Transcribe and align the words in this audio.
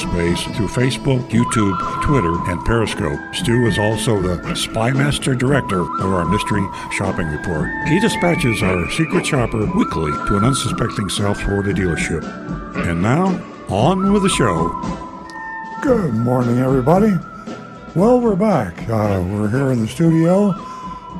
cyberspace 0.00 0.56
through 0.56 0.68
Facebook, 0.68 1.28
YouTube, 1.30 2.02
Twitter, 2.02 2.32
and 2.50 2.64
Periscope. 2.64 3.18
Stu 3.34 3.66
is 3.66 3.78
also 3.78 4.20
the 4.20 4.36
Spymaster 4.54 5.36
Director 5.38 5.80
of 5.80 6.12
our 6.12 6.24
Mystery 6.24 6.66
Shopping 6.92 7.28
Report. 7.28 7.68
He 7.86 8.00
dispatches 8.00 8.62
our 8.62 8.90
secret 8.90 9.26
shopper 9.26 9.66
weekly 9.76 10.12
to 10.28 10.36
an 10.36 10.44
unsuspecting 10.44 11.08
South 11.08 11.40
Florida 11.40 11.72
dealership. 11.72 12.24
And 12.88 13.02
now, 13.02 13.26
on 13.68 14.12
with 14.12 14.22
the 14.22 14.28
show. 14.28 14.68
Good 15.82 16.14
morning, 16.14 16.58
everybody. 16.58 17.12
Well, 17.94 18.20
we're 18.20 18.36
back. 18.36 18.88
Uh, 18.88 19.22
we're 19.26 19.50
here 19.50 19.70
in 19.70 19.80
the 19.80 19.88
studio 19.88 20.50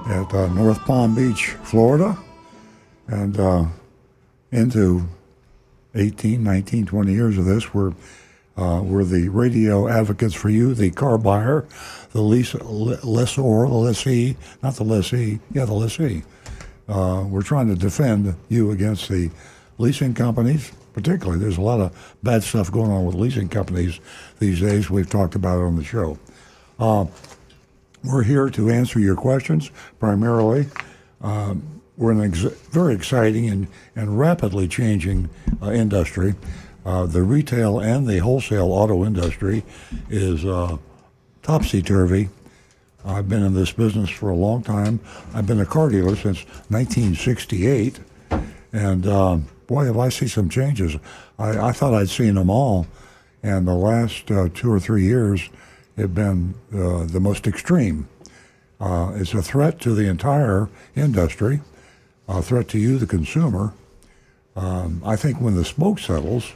at 0.06 0.32
uh, 0.34 0.48
North 0.54 0.80
Palm 0.80 1.14
Beach, 1.14 1.56
Florida, 1.64 2.16
and 3.08 3.38
uh, 3.38 3.64
into 4.52 5.08
18, 5.94 6.42
19, 6.42 6.86
20 6.86 7.12
years 7.12 7.38
of 7.38 7.44
this, 7.44 7.74
we're 7.74 7.92
uh, 8.56 8.82
we're 8.82 9.04
the 9.04 9.28
radio 9.28 9.88
advocates 9.88 10.34
for 10.34 10.50
you, 10.50 10.74
the 10.74 10.90
car 10.90 11.16
buyer, 11.18 11.66
the 12.12 12.20
lease, 12.20 12.54
lessor, 12.54 13.42
the 13.42 13.74
lessee, 13.74 14.36
not 14.62 14.74
the 14.74 14.84
lessee, 14.84 15.40
yeah, 15.52 15.64
the 15.64 15.72
lessee. 15.72 16.22
Uh, 16.88 17.24
we're 17.28 17.42
trying 17.42 17.68
to 17.68 17.76
defend 17.76 18.34
you 18.48 18.70
against 18.72 19.08
the 19.08 19.30
leasing 19.78 20.12
companies, 20.12 20.72
particularly. 20.92 21.38
There's 21.38 21.58
a 21.58 21.62
lot 21.62 21.80
of 21.80 22.16
bad 22.22 22.42
stuff 22.42 22.70
going 22.70 22.90
on 22.90 23.04
with 23.04 23.14
leasing 23.14 23.48
companies 23.48 24.00
these 24.40 24.60
days. 24.60 24.90
We've 24.90 25.08
talked 25.08 25.36
about 25.36 25.60
it 25.60 25.64
on 25.64 25.76
the 25.76 25.84
show. 25.84 26.18
Uh, 26.78 27.06
we're 28.04 28.24
here 28.24 28.48
to 28.50 28.70
answer 28.70 28.98
your 28.98 29.14
questions 29.14 29.70
primarily. 29.98 30.66
Um, 31.20 31.80
we're 31.96 32.12
in 32.12 32.20
a 32.20 32.24
ex- 32.24 32.56
very 32.70 32.94
exciting 32.94 33.48
and, 33.48 33.68
and 33.94 34.18
rapidly 34.18 34.66
changing 34.66 35.28
uh, 35.62 35.70
industry. 35.70 36.34
Uh, 36.84 37.04
the 37.06 37.22
retail 37.22 37.78
and 37.78 38.06
the 38.06 38.18
wholesale 38.18 38.72
auto 38.72 39.04
industry 39.04 39.62
is 40.08 40.44
uh, 40.44 40.76
topsy 41.42 41.82
turvy. 41.82 42.30
I've 43.04 43.28
been 43.28 43.42
in 43.42 43.54
this 43.54 43.72
business 43.72 44.10
for 44.10 44.30
a 44.30 44.34
long 44.34 44.62
time. 44.62 45.00
I've 45.34 45.46
been 45.46 45.60
a 45.60 45.66
car 45.66 45.88
dealer 45.88 46.16
since 46.16 46.44
1968, 46.68 48.00
and 48.72 49.06
uh, 49.06 49.38
boy, 49.66 49.84
have 49.84 49.98
I 49.98 50.08
seen 50.08 50.28
some 50.28 50.48
changes. 50.48 50.96
I, 51.38 51.68
I, 51.68 51.72
thought 51.72 51.94
I'd 51.94 52.10
seen 52.10 52.34
them 52.34 52.50
all, 52.50 52.86
and 53.42 53.66
the 53.66 53.74
last 53.74 54.30
uh, 54.30 54.48
two 54.52 54.70
or 54.70 54.80
three 54.80 55.04
years 55.04 55.48
have 55.96 56.14
been 56.14 56.54
uh, 56.74 57.04
the 57.04 57.20
most 57.20 57.46
extreme. 57.46 58.08
It's 58.82 59.34
a 59.34 59.42
threat 59.42 59.80
to 59.80 59.94
the 59.94 60.08
entire 60.08 60.70
industry, 60.96 61.60
a 62.26 62.40
threat 62.42 62.68
to 62.68 62.78
you, 62.78 62.96
the 62.96 63.06
consumer. 63.06 63.74
Um, 64.56 65.02
I 65.04 65.16
think 65.16 65.40
when 65.40 65.54
the 65.54 65.64
smoke 65.64 65.98
settles, 65.98 66.52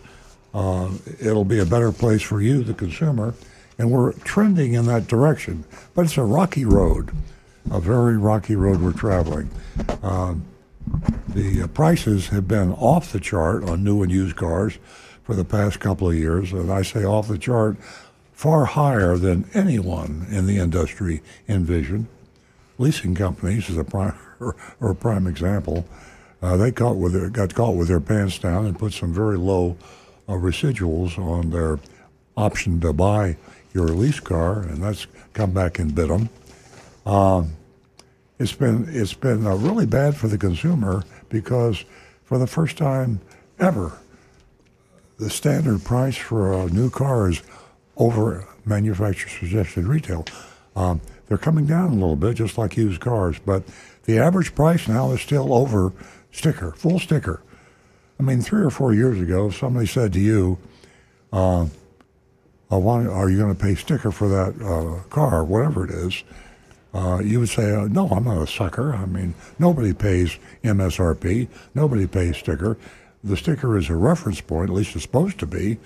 uh, 0.54 0.90
it'll 1.20 1.44
be 1.44 1.58
a 1.58 1.66
better 1.66 1.92
place 1.92 2.22
for 2.22 2.40
you, 2.40 2.62
the 2.62 2.74
consumer. 2.74 3.34
And 3.76 3.90
we're 3.90 4.12
trending 4.12 4.74
in 4.74 4.86
that 4.86 5.08
direction. 5.08 5.64
But 5.94 6.04
it's 6.04 6.16
a 6.16 6.22
rocky 6.22 6.64
road, 6.64 7.10
a 7.70 7.80
very 7.80 8.16
rocky 8.16 8.54
road 8.54 8.80
we're 8.80 8.92
traveling. 8.92 9.50
Uh, 10.02 10.36
the 11.28 11.68
prices 11.74 12.28
have 12.28 12.46
been 12.46 12.72
off 12.72 13.10
the 13.10 13.18
chart 13.18 13.64
on 13.64 13.82
new 13.82 14.02
and 14.02 14.12
used 14.12 14.36
cars 14.36 14.78
for 15.24 15.34
the 15.34 15.44
past 15.44 15.80
couple 15.80 16.08
of 16.08 16.14
years. 16.14 16.52
And 16.52 16.70
I 16.70 16.82
say 16.82 17.04
off 17.04 17.26
the 17.26 17.38
chart, 17.38 17.76
far 18.32 18.66
higher 18.66 19.16
than 19.16 19.48
anyone 19.54 20.26
in 20.30 20.46
the 20.46 20.58
industry 20.58 21.22
envisioned. 21.48 22.06
Leasing 22.78 23.14
companies 23.14 23.70
is 23.70 23.76
a 23.76 23.84
prime, 23.84 24.14
or, 24.38 24.54
or 24.80 24.90
a 24.90 24.94
prime 24.94 25.26
example. 25.26 25.84
Uh, 26.42 26.56
they 26.56 26.70
caught 26.70 26.96
with 26.96 27.12
their, 27.12 27.30
got 27.30 27.54
caught 27.54 27.74
with 27.74 27.88
their 27.88 28.00
pants 28.00 28.38
down 28.38 28.66
and 28.66 28.78
put 28.78 28.92
some 28.92 29.14
very 29.14 29.38
low 29.38 29.76
residuals 30.32 31.18
on 31.18 31.50
their 31.50 31.78
option 32.36 32.80
to 32.80 32.92
buy 32.92 33.36
your 33.72 33.88
lease 33.88 34.20
car, 34.20 34.60
and 34.60 34.82
that's 34.82 35.06
come 35.32 35.52
back 35.52 35.78
and 35.78 35.94
bit 35.94 36.08
them. 36.08 36.28
Um, 37.06 37.56
it's 38.38 38.52
been 38.52 38.86
it's 38.88 39.14
been 39.14 39.46
uh, 39.46 39.54
really 39.54 39.86
bad 39.86 40.16
for 40.16 40.28
the 40.28 40.38
consumer 40.38 41.04
because 41.28 41.84
for 42.24 42.38
the 42.38 42.46
first 42.46 42.76
time 42.76 43.20
ever, 43.58 43.98
the 45.18 45.30
standard 45.30 45.84
price 45.84 46.16
for 46.16 46.52
a 46.52 46.68
new 46.70 46.90
car 46.90 47.30
is 47.30 47.42
over 47.96 48.46
manufacturer 48.64 49.30
suggested 49.30 49.84
retail. 49.84 50.24
Um, 50.74 51.00
they're 51.28 51.38
coming 51.38 51.66
down 51.66 51.90
a 51.90 51.94
little 51.94 52.16
bit, 52.16 52.36
just 52.36 52.58
like 52.58 52.76
used 52.76 53.00
cars, 53.00 53.38
but 53.44 53.62
the 54.04 54.18
average 54.18 54.54
price 54.54 54.88
now 54.88 55.12
is 55.12 55.20
still 55.20 55.54
over 55.54 55.92
sticker, 56.32 56.72
full 56.72 56.98
sticker. 56.98 57.40
I 58.18 58.22
mean, 58.22 58.40
three 58.42 58.62
or 58.62 58.70
four 58.70 58.94
years 58.94 59.20
ago, 59.20 59.50
somebody 59.50 59.86
said 59.86 60.12
to 60.12 60.20
you, 60.20 60.58
uh, 61.32 61.66
want, 62.70 63.08
"Are 63.08 63.30
you 63.30 63.38
going 63.38 63.54
to 63.54 63.60
pay 63.60 63.74
sticker 63.74 64.10
for 64.10 64.28
that 64.28 64.54
uh, 64.64 65.02
car, 65.08 65.44
whatever 65.44 65.84
it 65.84 65.90
is?" 65.90 66.24
Uh, 66.92 67.20
you 67.22 67.40
would 67.40 67.48
say, 67.48 67.74
uh, 67.74 67.86
"No, 67.86 68.08
I'm 68.08 68.24
not 68.24 68.42
a 68.42 68.46
sucker. 68.46 68.94
I 68.94 69.06
mean, 69.06 69.34
nobody 69.58 69.92
pays 69.92 70.38
MSRP. 70.62 71.48
Nobody 71.74 72.06
pays 72.06 72.36
sticker. 72.36 72.76
The 73.22 73.36
sticker 73.36 73.76
is 73.76 73.88
a 73.90 73.96
reference 73.96 74.40
point, 74.40 74.70
at 74.70 74.76
least 74.76 74.94
it's 74.94 75.04
supposed 75.04 75.38
to 75.40 75.46
be, 75.46 75.78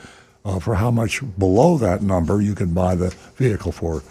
uh, 0.44 0.59
for 0.59 0.75
how 0.75 0.91
much 0.91 1.22
below 1.38 1.78
that 1.78 2.03
number 2.03 2.43
you 2.43 2.55
can 2.55 2.75
buy 2.75 2.94
the 2.94 3.15
vehicle 3.37 3.72
for." 3.72 4.03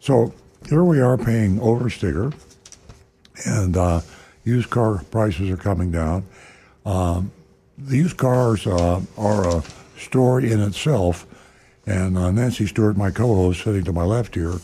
So 0.00 0.32
here 0.68 0.84
we 0.84 1.00
are 1.00 1.18
paying 1.18 1.60
over 1.60 1.90
sticker, 1.90 2.32
and 3.44 3.76
uh, 3.76 4.00
used 4.44 4.70
car 4.70 5.02
prices 5.10 5.50
are 5.50 5.56
coming 5.56 5.90
down. 5.90 6.24
Um, 6.86 7.32
the 7.86 7.96
used 7.96 8.16
cars 8.16 8.66
uh, 8.66 9.00
are 9.16 9.58
a 9.58 9.62
story 9.98 10.52
in 10.52 10.60
itself. 10.60 11.26
And 11.86 12.16
uh, 12.16 12.30
Nancy 12.30 12.66
Stewart, 12.66 12.96
my 12.96 13.10
co-host, 13.10 13.64
sitting 13.64 13.84
to 13.84 13.92
my 13.92 14.04
left 14.04 14.34
here, 14.34 14.54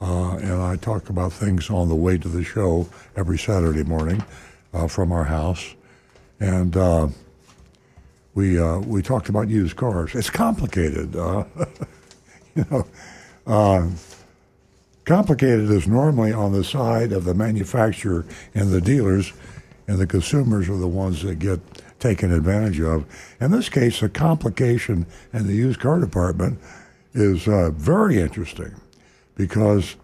uh, 0.00 0.36
and 0.36 0.62
I 0.62 0.76
talk 0.76 1.08
about 1.08 1.32
things 1.32 1.70
on 1.70 1.88
the 1.88 1.94
way 1.94 2.18
to 2.18 2.28
the 2.28 2.42
show 2.42 2.88
every 3.16 3.38
Saturday 3.38 3.84
morning 3.84 4.22
uh, 4.74 4.88
from 4.88 5.12
our 5.12 5.24
house. 5.24 5.74
And 6.40 6.76
uh, 6.76 7.08
we 8.34 8.60
we 8.80 9.02
talked 9.02 9.28
about 9.28 9.48
used 9.48 9.76
cars. 9.76 10.14
It's 10.14 10.30
complicated, 10.30 11.14
you 12.54 12.64
know. 12.70 13.92
complicated 15.04 15.70
is 15.70 15.86
normally 15.86 16.32
on 16.32 16.52
the 16.52 16.64
side 16.64 17.12
of 17.12 17.24
the 17.24 17.34
manufacturer 17.34 18.24
and 18.54 18.70
the 18.70 18.80
dealers, 18.80 19.32
and 19.86 19.98
the 19.98 20.06
consumers 20.06 20.68
are 20.68 20.78
the 20.78 20.88
ones 20.88 21.22
that 21.22 21.38
get 21.38 21.60
taken 22.00 22.32
advantage 22.32 22.80
of. 22.80 23.04
In 23.40 23.50
this 23.50 23.68
case, 23.68 24.00
the 24.00 24.08
complication 24.08 25.06
in 25.32 25.46
the 25.46 25.54
used 25.54 25.80
car 25.80 26.00
department 26.00 26.58
is 27.14 27.46
uh, 27.46 27.70
very 27.70 28.20
interesting 28.20 28.74
because 29.36 29.96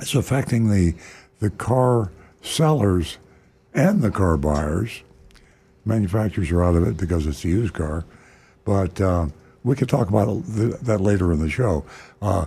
it's 0.00 0.14
affecting 0.14 0.70
the 0.70 0.94
the 1.40 1.50
car 1.50 2.10
sellers 2.42 3.18
and 3.74 4.02
the 4.02 4.10
car 4.10 4.36
buyers. 4.36 5.02
Manufacturers 5.84 6.50
are 6.50 6.64
out 6.64 6.76
of 6.76 6.86
it 6.86 6.96
because 6.96 7.26
it's 7.26 7.44
a 7.44 7.48
used 7.48 7.74
car, 7.74 8.04
but 8.64 9.00
uh, 9.00 9.26
we 9.64 9.76
could 9.76 9.88
talk 9.88 10.08
about 10.08 10.42
that 10.46 11.00
later 11.00 11.32
in 11.32 11.40
the 11.40 11.50
show. 11.50 11.84
Uh, 12.22 12.46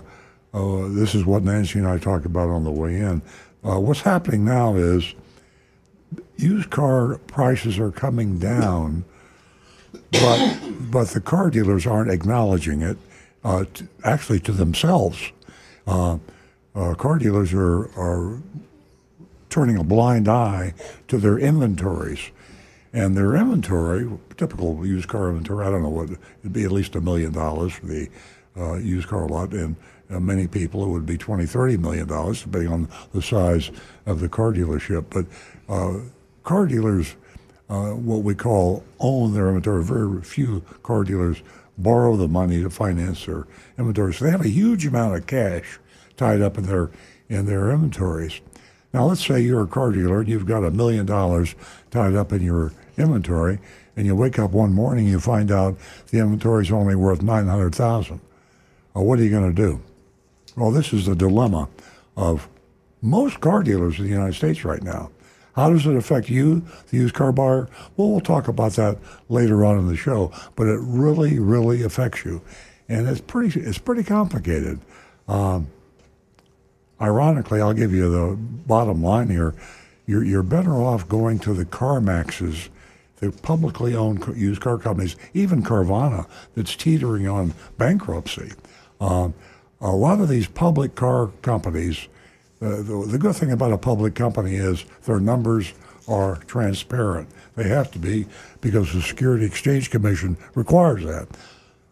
uh, 0.54 0.88
this 0.88 1.14
is 1.14 1.24
what 1.24 1.42
Nancy 1.42 1.78
and 1.78 1.86
I 1.86 1.98
talked 1.98 2.26
about 2.26 2.48
on 2.48 2.64
the 2.64 2.70
way 2.70 2.96
in. 2.96 3.22
Uh, 3.62 3.78
what's 3.78 4.00
happening 4.00 4.44
now 4.44 4.74
is 4.74 5.14
used 6.38 6.70
car 6.70 7.18
prices 7.26 7.78
are 7.78 7.90
coming 7.90 8.38
down, 8.38 9.04
but 10.12 10.58
but 10.90 11.08
the 11.08 11.20
car 11.20 11.50
dealers 11.50 11.86
aren't 11.86 12.10
acknowledging 12.10 12.80
it. 12.80 12.96
Uh, 13.44 13.64
to, 13.74 13.86
actually, 14.04 14.40
to 14.40 14.52
themselves, 14.52 15.32
uh, 15.86 16.18
uh, 16.74 16.94
car 16.94 17.18
dealers 17.18 17.52
are 17.52 17.90
are 17.98 18.40
turning 19.50 19.76
a 19.76 19.84
blind 19.84 20.28
eye 20.28 20.72
to 21.08 21.18
their 21.18 21.38
inventories, 21.38 22.30
and 22.92 23.16
their 23.16 23.34
inventory, 23.36 24.08
typical 24.36 24.86
used 24.86 25.08
car 25.08 25.28
inventory, 25.28 25.66
I 25.66 25.70
don't 25.70 25.82
know 25.82 25.88
what 25.88 26.10
it'd 26.40 26.52
be 26.52 26.64
at 26.64 26.72
least 26.72 26.94
a 26.94 27.00
million 27.00 27.32
dollars 27.32 27.72
for 27.72 27.86
the 27.86 28.08
uh, 28.56 28.74
used 28.74 29.08
car 29.08 29.26
lot, 29.26 29.52
and 29.52 29.76
many 30.08 30.46
people 30.46 30.84
it 30.84 30.88
would 30.88 31.04
be 31.04 31.18
20 31.18 31.44
30 31.44 31.76
million 31.76 32.08
dollars 32.08 32.42
depending 32.42 32.72
on 32.72 32.88
the 33.12 33.20
size 33.20 33.70
of 34.06 34.20
the 34.20 34.28
car 34.28 34.54
dealership 34.54 35.04
but 35.10 35.26
uh, 35.68 35.98
car 36.48 36.64
dealers, 36.64 37.14
uh, 37.68 37.90
what 37.90 38.22
we 38.22 38.34
call 38.34 38.82
own 39.00 39.34
their 39.34 39.48
inventory. 39.48 39.84
Very 39.84 40.22
few 40.22 40.62
car 40.82 41.04
dealers 41.04 41.42
borrow 41.76 42.16
the 42.16 42.26
money 42.26 42.62
to 42.62 42.70
finance 42.70 43.26
their 43.26 43.46
inventory. 43.76 44.14
So 44.14 44.24
they 44.24 44.30
have 44.30 44.40
a 44.40 44.48
huge 44.48 44.86
amount 44.86 45.14
of 45.14 45.26
cash 45.26 45.78
tied 46.16 46.40
up 46.40 46.56
in 46.56 46.64
their 46.64 46.90
in 47.28 47.44
their 47.44 47.70
inventories. 47.70 48.40
Now, 48.94 49.04
let's 49.04 49.26
say 49.26 49.42
you're 49.42 49.60
a 49.62 49.66
car 49.66 49.92
dealer 49.92 50.20
and 50.20 50.28
you've 50.30 50.46
got 50.46 50.64
a 50.64 50.70
million 50.70 51.04
dollars 51.04 51.54
tied 51.90 52.14
up 52.14 52.32
in 52.32 52.40
your 52.40 52.72
inventory, 52.96 53.58
and 53.94 54.06
you 54.06 54.16
wake 54.16 54.38
up 54.38 54.52
one 54.52 54.72
morning 54.72 55.04
and 55.04 55.12
you 55.12 55.20
find 55.20 55.50
out 55.52 55.76
the 56.10 56.18
inventory 56.18 56.64
is 56.64 56.72
only 56.72 56.94
worth 56.94 57.20
nine 57.20 57.46
hundred 57.46 57.74
thousand. 57.74 58.22
Well, 58.94 59.04
what 59.04 59.18
are 59.18 59.22
you 59.22 59.30
going 59.30 59.54
to 59.54 59.62
do? 59.62 59.82
Well, 60.56 60.70
this 60.70 60.94
is 60.94 61.04
the 61.04 61.14
dilemma 61.14 61.68
of 62.16 62.48
most 63.02 63.38
car 63.42 63.62
dealers 63.62 63.98
in 63.98 64.06
the 64.06 64.10
United 64.10 64.34
States 64.34 64.64
right 64.64 64.82
now. 64.82 65.10
How 65.58 65.70
does 65.70 65.86
it 65.86 65.96
affect 65.96 66.30
you, 66.30 66.62
the 66.90 66.98
used 66.98 67.14
car 67.14 67.32
buyer? 67.32 67.68
Well, 67.96 68.10
we'll 68.10 68.20
talk 68.20 68.46
about 68.46 68.74
that 68.74 68.96
later 69.28 69.64
on 69.64 69.76
in 69.76 69.88
the 69.88 69.96
show, 69.96 70.30
but 70.54 70.68
it 70.68 70.78
really, 70.80 71.40
really 71.40 71.82
affects 71.82 72.24
you, 72.24 72.42
and 72.88 73.08
it's 73.08 73.20
pretty, 73.20 73.58
it's 73.58 73.76
pretty 73.76 74.04
complicated. 74.04 74.78
Um, 75.26 75.66
ironically, 77.00 77.60
I'll 77.60 77.74
give 77.74 77.92
you 77.92 78.08
the 78.08 78.36
bottom 78.36 79.02
line 79.02 79.30
here. 79.30 79.52
You're, 80.06 80.22
you're 80.22 80.44
better 80.44 80.74
off 80.74 81.08
going 81.08 81.40
to 81.40 81.52
the 81.54 81.64
CarMaxes, 81.64 82.68
the 83.16 83.32
publicly 83.32 83.96
owned 83.96 84.24
used 84.36 84.60
car 84.60 84.78
companies, 84.78 85.16
even 85.34 85.64
Carvana, 85.64 86.28
that's 86.54 86.76
teetering 86.76 87.26
on 87.26 87.52
bankruptcy. 87.78 88.52
Um, 89.00 89.34
a 89.80 89.90
lot 89.90 90.20
of 90.20 90.28
these 90.28 90.46
public 90.46 90.94
car 90.94 91.32
companies 91.42 92.06
uh, 92.60 92.76
the, 92.82 93.04
the 93.06 93.18
good 93.18 93.36
thing 93.36 93.52
about 93.52 93.72
a 93.72 93.78
public 93.78 94.14
company 94.14 94.56
is 94.56 94.84
their 95.04 95.20
numbers 95.20 95.72
are 96.08 96.36
transparent. 96.46 97.28
They 97.54 97.68
have 97.68 97.90
to 97.92 97.98
be 97.98 98.26
because 98.60 98.92
the 98.92 99.02
Security 99.02 99.44
Exchange 99.44 99.90
Commission 99.90 100.36
requires 100.54 101.04
that. 101.04 101.28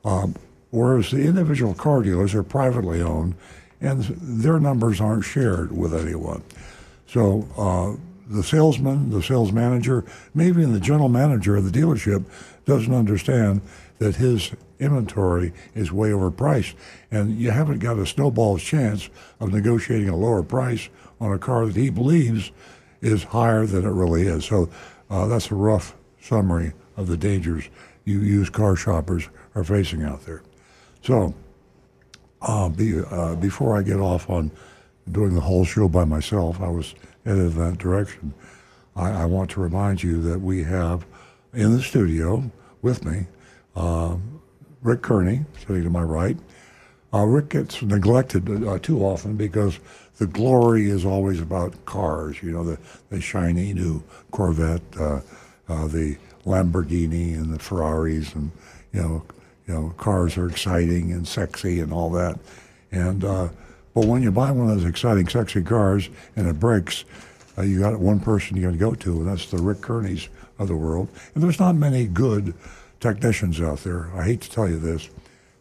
Um, 0.04 0.34
whereas 0.70 1.10
the 1.10 1.22
individual 1.22 1.74
car 1.74 2.02
dealers 2.02 2.34
are 2.34 2.42
privately 2.42 3.00
owned 3.00 3.34
and 3.80 4.02
their 4.02 4.58
numbers 4.58 5.00
aren't 5.00 5.24
shared 5.24 5.76
with 5.76 5.94
anyone. 5.94 6.42
So 7.06 7.46
uh, 7.56 8.00
the 8.28 8.42
salesman, 8.42 9.10
the 9.10 9.22
sales 9.22 9.52
manager, 9.52 10.04
maybe 10.34 10.62
even 10.62 10.72
the 10.72 10.80
general 10.80 11.08
manager 11.08 11.56
of 11.56 11.70
the 11.70 11.78
dealership 11.78 12.24
doesn't 12.64 12.94
understand 12.94 13.60
that 13.98 14.16
his 14.16 14.52
inventory 14.78 15.52
is 15.74 15.92
way 15.92 16.10
overpriced, 16.10 16.74
and 17.10 17.38
you 17.38 17.50
haven't 17.50 17.78
got 17.78 17.98
a 17.98 18.06
snowball's 18.06 18.62
chance 18.62 19.08
of 19.40 19.52
negotiating 19.52 20.08
a 20.08 20.16
lower 20.16 20.42
price 20.42 20.88
on 21.20 21.32
a 21.32 21.38
car 21.38 21.66
that 21.66 21.76
he 21.76 21.90
believes 21.90 22.52
is 23.00 23.24
higher 23.24 23.66
than 23.66 23.84
it 23.84 23.90
really 23.90 24.22
is. 24.22 24.44
So 24.44 24.68
uh, 25.10 25.26
that's 25.26 25.50
a 25.50 25.54
rough 25.54 25.94
summary 26.20 26.72
of 26.96 27.06
the 27.06 27.16
dangers 27.16 27.68
you 28.04 28.20
used 28.20 28.52
car 28.52 28.76
shoppers 28.76 29.28
are 29.54 29.64
facing 29.64 30.02
out 30.02 30.24
there. 30.24 30.42
So 31.02 31.34
uh, 32.42 32.68
be, 32.68 33.00
uh, 33.00 33.34
before 33.36 33.76
I 33.76 33.82
get 33.82 34.00
off 34.00 34.30
on 34.30 34.50
doing 35.10 35.34
the 35.34 35.40
whole 35.40 35.64
show 35.64 35.88
by 35.88 36.04
myself, 36.04 36.60
I 36.60 36.68
was 36.68 36.94
headed 37.24 37.52
in 37.52 37.58
that 37.58 37.78
direction. 37.78 38.34
I, 38.94 39.22
I 39.22 39.24
want 39.26 39.50
to 39.50 39.60
remind 39.60 40.02
you 40.02 40.22
that 40.22 40.40
we 40.40 40.62
have 40.64 41.06
in 41.52 41.76
the 41.76 41.82
studio 41.82 42.50
with 42.82 43.04
me 43.04 43.26
uh, 43.74 44.16
Rick 44.82 45.02
Kearney, 45.02 45.44
sitting 45.58 45.82
to 45.84 45.90
my 45.90 46.02
right. 46.02 46.36
Uh, 47.12 47.24
Rick 47.24 47.50
gets 47.50 47.82
neglected 47.82 48.48
uh, 48.66 48.78
too 48.78 49.00
often 49.00 49.36
because 49.36 49.78
the 50.18 50.26
glory 50.26 50.90
is 50.90 51.04
always 51.04 51.40
about 51.40 51.84
cars. 51.86 52.42
You 52.42 52.52
know, 52.52 52.64
the, 52.64 52.78
the 53.10 53.20
shiny 53.20 53.72
new 53.72 54.02
Corvette, 54.30 54.82
uh, 54.98 55.20
uh, 55.68 55.86
the 55.86 56.16
Lamborghini, 56.44 57.34
and 57.34 57.52
the 57.52 57.58
Ferraris, 57.58 58.34
and 58.34 58.50
you 58.92 59.02
know, 59.02 59.22
you 59.66 59.74
know, 59.74 59.94
cars 59.96 60.36
are 60.36 60.48
exciting 60.48 61.12
and 61.12 61.26
sexy 61.26 61.80
and 61.80 61.92
all 61.92 62.10
that. 62.10 62.38
And 62.92 63.24
uh, 63.24 63.48
but 63.94 64.04
when 64.04 64.22
you 64.22 64.30
buy 64.30 64.50
one 64.50 64.68
of 64.68 64.76
those 64.76 64.88
exciting, 64.88 65.26
sexy 65.28 65.62
cars 65.62 66.10
and 66.36 66.46
it 66.46 66.60
breaks, 66.60 67.04
uh, 67.56 67.62
you 67.62 67.80
got 67.80 67.98
one 67.98 68.20
person 68.20 68.56
you 68.56 68.64
got 68.64 68.72
to 68.72 68.76
go 68.76 68.94
to, 68.94 69.12
and 69.20 69.26
that's 69.26 69.50
the 69.50 69.58
Rick 69.58 69.78
Kearneys 69.78 70.28
of 70.58 70.68
the 70.68 70.76
world. 70.76 71.08
And 71.34 71.42
there's 71.42 71.58
not 71.58 71.74
many 71.74 72.06
good 72.06 72.54
technicians 73.00 73.60
out 73.60 73.78
there. 73.80 74.10
I 74.14 74.24
hate 74.24 74.40
to 74.42 74.50
tell 74.50 74.68
you 74.68 74.78
this, 74.78 75.08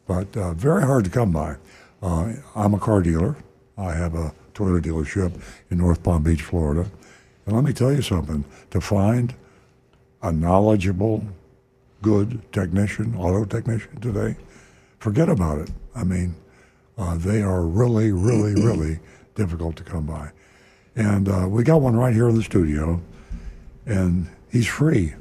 but 0.08 0.36
uh, 0.38 0.54
very 0.54 0.84
hard 0.84 1.06
to 1.06 1.10
come 1.10 1.32
by. 1.32 1.58
Uh, 2.02 2.34
I'm 2.56 2.74
a 2.74 2.80
car 2.80 3.02
dealer. 3.02 3.36
I 3.78 3.94
have 3.94 4.16
a 4.16 4.34
Toyota 4.54 4.82
dealership 4.82 5.42
in 5.70 5.78
North 5.78 6.02
Palm 6.04 6.24
Beach, 6.24 6.42
Florida. 6.42 6.90
And 7.46 7.56
let 7.56 7.64
me 7.64 7.74
tell 7.74 7.92
you 7.92 8.02
something 8.02 8.46
to 8.72 8.82
find 8.82 9.34
a 10.22 10.32
knowledgeable, 10.32 11.24
good 12.02 12.42
technician, 12.52 13.16
auto 13.16 13.46
technician 13.46 14.00
today, 14.00 14.38
forget 15.00 15.30
about 15.30 15.60
it. 15.60 15.70
I 15.96 16.04
mean, 16.04 16.36
uh, 16.98 17.18
they 17.18 17.42
are 17.42 17.62
really, 17.62 18.12
really, 18.12 18.54
really 18.64 19.00
difficult 19.36 19.76
to 19.78 19.84
come 19.84 20.06
by. 20.06 20.31
And 20.96 21.28
uh, 21.28 21.48
we 21.50 21.64
got 21.64 21.81
one 21.81 21.96
right 21.96 22.14
here 22.14 22.30
in 22.30 22.36
the 22.36 22.44
studio, 22.44 23.02
and 23.86 24.30
he's 24.50 24.68
free 24.68 25.14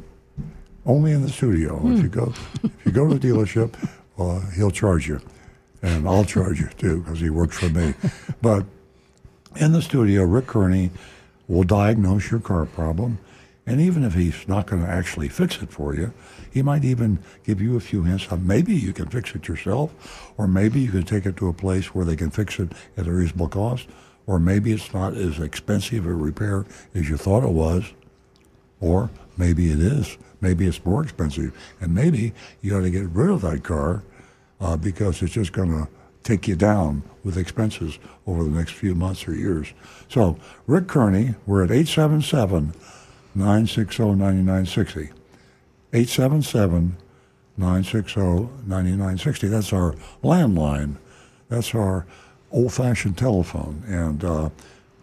only 0.86 1.12
in 1.12 1.22
the 1.22 1.28
studio. 1.28 1.81
If 1.84 2.02
you 2.02 2.08
go, 2.08 2.32
if 2.62 2.86
you 2.86 2.92
go 2.92 3.08
to 3.08 3.19
the 3.19 3.28
dealership, 3.28 3.75
uh, 4.19 4.40
he'll 4.50 4.70
charge 4.70 5.08
you, 5.08 5.20
and 5.82 6.08
I'll 6.08 6.25
charge 6.25 6.60
you 6.60 6.69
too 6.78 7.02
because 7.02 7.20
he 7.20 7.31
works 7.31 7.58
for 7.58 7.69
me. 7.69 7.94
But 8.42 8.66
in 9.56 9.72
the 9.72 9.82
studio, 9.82 10.25
Rick 10.25 10.48
Kearney 10.48 10.90
will 11.48 11.64
diagnose 11.64 12.31
your 12.31 12.40
car 12.40 12.66
problem, 12.66 13.19
and 13.66 13.81
even 13.81 14.04
if 14.04 14.14
he's 14.14 14.46
not 14.46 14.66
going 14.66 14.82
to 14.82 14.88
actually 14.88 15.28
fix 15.28 15.62
it 15.62 15.70
for 15.70 15.94
you, 15.94 16.12
he 16.50 16.62
might 16.62 16.84
even 16.84 17.19
give 17.44 17.60
you 17.60 17.76
a 17.76 17.81
few 17.81 18.02
hints 18.04 18.26
of 18.31 18.44
maybe 18.44 18.75
you 18.75 18.92
can 18.92 19.08
fix 19.08 19.34
it 19.34 19.48
yourself, 19.48 20.32
or 20.38 20.46
maybe 20.46 20.81
you 20.81 20.90
can 20.90 21.02
take 21.02 21.26
it 21.26 21.36
to 21.38 21.48
a 21.48 21.52
place 21.52 21.94
where 21.94 22.04
they 22.04 22.16
can 22.16 22.31
fix 22.31 22.58
it 22.58 22.72
at 22.96 23.06
a 23.06 23.12
reasonable 23.12 23.48
cost, 23.48 23.88
or 24.26 24.38
maybe 24.38 24.72
it's 24.72 24.92
not 24.94 25.14
as 25.14 25.38
expensive 25.38 26.06
a 26.06 26.14
repair 26.14 26.64
as 26.94 27.08
you 27.08 27.16
thought 27.16 27.42
it 27.42 27.50
was, 27.50 27.92
or 28.81 29.10
maybe 29.36 29.70
it 29.70 29.81
is 29.81 30.16
maybe 30.44 30.67
it's 30.67 30.85
more 30.85 31.02
expensive, 31.02 31.56
and 31.81 31.94
maybe 31.94 32.35
you 32.61 32.70
got 32.70 32.82
to 32.82 32.91
get 32.91 33.08
rid 33.08 33.31
of 33.31 33.41
that 33.41 33.64
car 33.64 34.02
uh, 34.61 34.76
because 34.76 35.23
it's 35.23 35.32
just 35.32 35.52
going 35.52 35.70
to 35.70 35.88
take 36.23 36.46
you 36.46 36.55
down 36.55 37.02
with 37.25 37.38
expenses 37.38 37.99
over 38.26 38.44
the 38.44 38.50
next 38.50 38.73
few 38.73 38.94
months 38.94 39.26
or 39.26 39.35
years. 39.35 39.73
So, 40.08 40.38
Rick 40.67 40.87
Kearney, 40.87 41.35
we're 41.46 41.64
at 41.64 41.70
877 41.70 42.75
960 43.35 44.02
9960. 44.05 45.00
877 45.94 46.96
960 47.56 48.20
9960. 48.67 49.49
That's 49.49 49.73
our 49.73 49.94
landline. 50.23 50.96
That's 51.49 51.75
our 51.75 52.05
old 52.53 52.74
fashioned 52.74 53.17
telephone. 53.17 53.82
And 53.86 54.22
uh, 54.22 54.51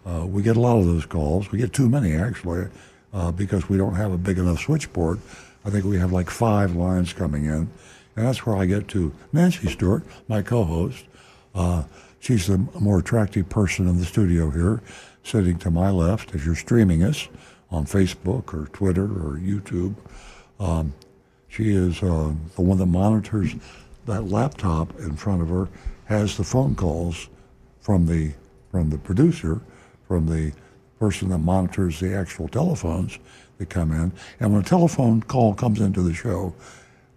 uh, 0.05 0.27
we 0.27 0.43
get 0.43 0.55
a 0.55 0.59
lot 0.59 0.77
of 0.77 0.85
those 0.85 1.07
calls. 1.07 1.51
We 1.51 1.57
get 1.57 1.73
too 1.73 1.89
many, 1.89 2.13
actually 2.13 2.67
uh, 3.13 3.31
because 3.31 3.69
we 3.69 3.77
don't 3.77 3.95
have 3.95 4.11
a 4.11 4.17
big 4.17 4.37
enough 4.37 4.59
switchboard. 4.59 5.19
I 5.65 5.69
think 5.69 5.85
we 5.85 5.97
have 5.97 6.11
like 6.11 6.29
five 6.29 6.75
lines 6.75 7.13
coming 7.13 7.45
in. 7.45 7.69
And 8.15 8.27
that's 8.27 8.45
where 8.45 8.57
I 8.57 8.65
get 8.65 8.87
to 8.89 9.13
Nancy 9.31 9.69
Stewart, 9.69 10.03
my 10.27 10.41
co 10.41 10.63
host. 10.63 11.05
Uh, 11.55 11.83
she's 12.19 12.47
the 12.47 12.57
more 12.79 12.99
attractive 12.99 13.49
person 13.49 13.87
in 13.87 13.97
the 13.97 14.05
studio 14.05 14.49
here, 14.49 14.81
sitting 15.23 15.57
to 15.59 15.71
my 15.71 15.89
left 15.89 16.35
as 16.35 16.45
you're 16.45 16.55
streaming 16.55 17.03
us 17.03 17.27
on 17.69 17.85
Facebook 17.85 18.53
or 18.53 18.67
Twitter 18.73 19.05
or 19.05 19.37
YouTube. 19.37 19.95
Um, 20.59 20.93
she 21.47 21.73
is 21.73 22.01
uh, 22.03 22.33
the 22.55 22.61
one 22.61 22.77
that 22.77 22.85
monitors 22.85 23.55
that 24.05 24.29
laptop 24.29 24.97
in 24.99 25.15
front 25.15 25.41
of 25.41 25.49
her, 25.49 25.67
has 26.05 26.37
the 26.37 26.43
phone 26.43 26.75
calls 26.75 27.29
from 27.79 28.05
the 28.05 28.33
from 28.71 28.89
the 28.89 28.97
producer, 28.97 29.61
from 30.07 30.27
the 30.27 30.53
person 31.01 31.29
that 31.29 31.39
monitors 31.39 31.99
the 31.99 32.13
actual 32.13 32.47
telephones 32.47 33.17
that 33.57 33.67
come 33.71 33.91
in. 33.91 34.11
And 34.39 34.53
when 34.53 34.61
a 34.61 34.63
telephone 34.63 35.23
call 35.23 35.55
comes 35.55 35.81
into 35.81 36.03
the 36.03 36.13
show, 36.13 36.53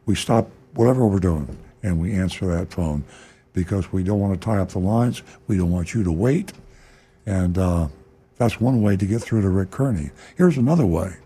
we 0.07 0.15
stop 0.15 0.49
whatever 0.73 1.07
we're 1.07 1.19
doing 1.19 1.59
and 1.83 2.01
we 2.01 2.15
answer 2.15 2.47
that 2.47 2.73
phone 2.73 3.05
because 3.53 3.93
we 3.93 4.03
don't 4.03 4.21
want 4.21 4.41
to 4.41 4.43
tie 4.43 4.57
up 4.57 4.71
the 4.71 4.79
lines. 4.79 5.23
We 5.49 5.59
don't 5.59 5.71
want 5.71 5.93
you 5.93 6.03
to 6.03 6.11
wait. 6.11 6.55
And 7.27 7.59
uh, 7.59 7.89
that's 8.39 8.59
one 8.59 8.81
way 8.81 8.97
to 8.97 9.05
get 9.05 9.21
through 9.21 9.43
to 9.43 9.51
Rick 9.51 9.71
Kearney. 9.71 10.13
Here's 10.35 10.57
another 10.57 10.87
way. 10.87 11.17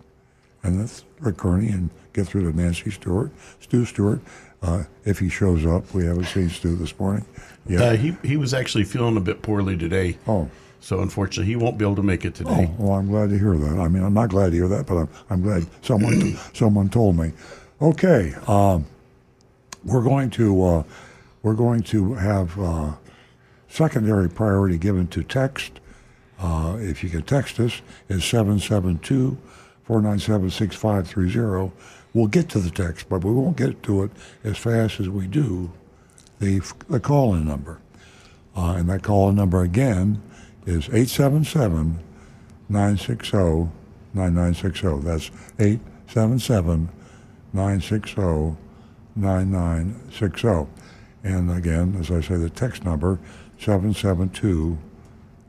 And 0.65 0.81
that's 0.81 1.05
Rick 1.21 1.37
Kearney 1.37 1.69
and 1.69 1.91
get 2.13 2.27
through 2.27 2.51
to 2.51 2.59
Nancy 2.59 2.91
Stewart, 2.91 3.31
Stu 3.61 3.85
Stewart. 3.85 4.21
Uh, 4.63 4.83
if 5.05 5.21
he 5.21 5.29
shows 5.29 5.65
up, 5.65 5.95
we 5.95 6.07
haven't 6.07 6.25
seen 6.25 6.49
Stu 6.49 6.75
this 6.75 6.99
morning. 6.99 7.25
Yeah, 7.69 7.83
uh, 7.83 7.97
he 7.97 8.17
he 8.25 8.37
was 8.37 8.53
actually 8.53 8.83
feeling 8.83 9.17
a 9.17 9.21
bit 9.21 9.43
poorly 9.43 9.77
today. 9.77 10.19
Oh, 10.27 10.51
so 10.89 11.01
unfortunately, 11.01 11.53
he 11.53 11.55
won't 11.55 11.77
be 11.77 11.85
able 11.85 11.97
to 11.97 12.03
make 12.03 12.25
it 12.25 12.35
today. 12.35 12.71
Oh, 12.71 12.75
well, 12.83 12.99
I'm 12.99 13.09
glad 13.09 13.29
to 13.29 13.39
hear 13.39 13.55
that. 13.59 13.79
I 13.79 13.89
mean, 13.89 14.03
I'm 14.03 14.15
not 14.15 14.31
glad 14.31 14.53
to 14.53 14.57
hear 14.57 14.69
that, 14.69 14.87
but 14.87 14.97
I'm, 14.97 15.09
I'm 15.29 15.43
glad 15.43 15.67
someone 15.83 16.39
someone 16.55 16.89
told 16.89 17.15
me. 17.15 17.33
Okay, 17.83 18.35
um, 18.47 18.87
we're 19.85 20.03
going 20.03 20.31
to 20.31 20.65
uh, 20.65 20.83
we're 21.43 21.53
going 21.53 21.83
to 21.83 22.15
have 22.15 22.59
uh, 22.59 22.93
secondary 23.69 24.31
priority 24.31 24.79
given 24.79 25.07
to 25.09 25.23
text. 25.23 25.73
Uh, 26.39 26.79
if 26.81 27.05
you 27.05 27.11
can 27.11 27.21
text 27.21 27.61
us, 27.61 27.83
it's 28.09 28.25
772 28.25 29.37
497 29.85 30.49
6530. 30.49 31.71
we'll 32.15 32.29
get 32.29 32.49
to 32.49 32.61
the 32.61 32.71
text, 32.71 33.11
but 33.11 33.23
we 33.23 33.31
won't 33.31 33.59
get 33.59 33.83
to 33.83 34.05
it 34.05 34.11
as 34.43 34.57
fast 34.57 35.01
as 35.01 35.11
we 35.11 35.27
do 35.27 35.71
the, 36.41 36.63
the 36.89 36.99
call 36.99 37.35
in 37.35 37.47
number. 37.47 37.79
Uh, 38.57 38.77
and 38.79 38.89
that 38.89 39.03
call 39.03 39.29
in 39.29 39.35
number 39.35 39.61
again 39.61 40.23
is 40.69 40.89
877 40.89 41.99
960 42.69 43.71
9960. 44.13 45.01
That's 45.01 45.31
877 45.59 46.89
960 47.55 48.57
9960. 49.17 50.67
And 51.25 51.51
again, 51.51 51.97
as 51.99 52.11
I 52.11 52.21
say, 52.21 52.37
the 52.37 52.51
text 52.51 52.85
number 52.85 53.19
772 53.59 54.79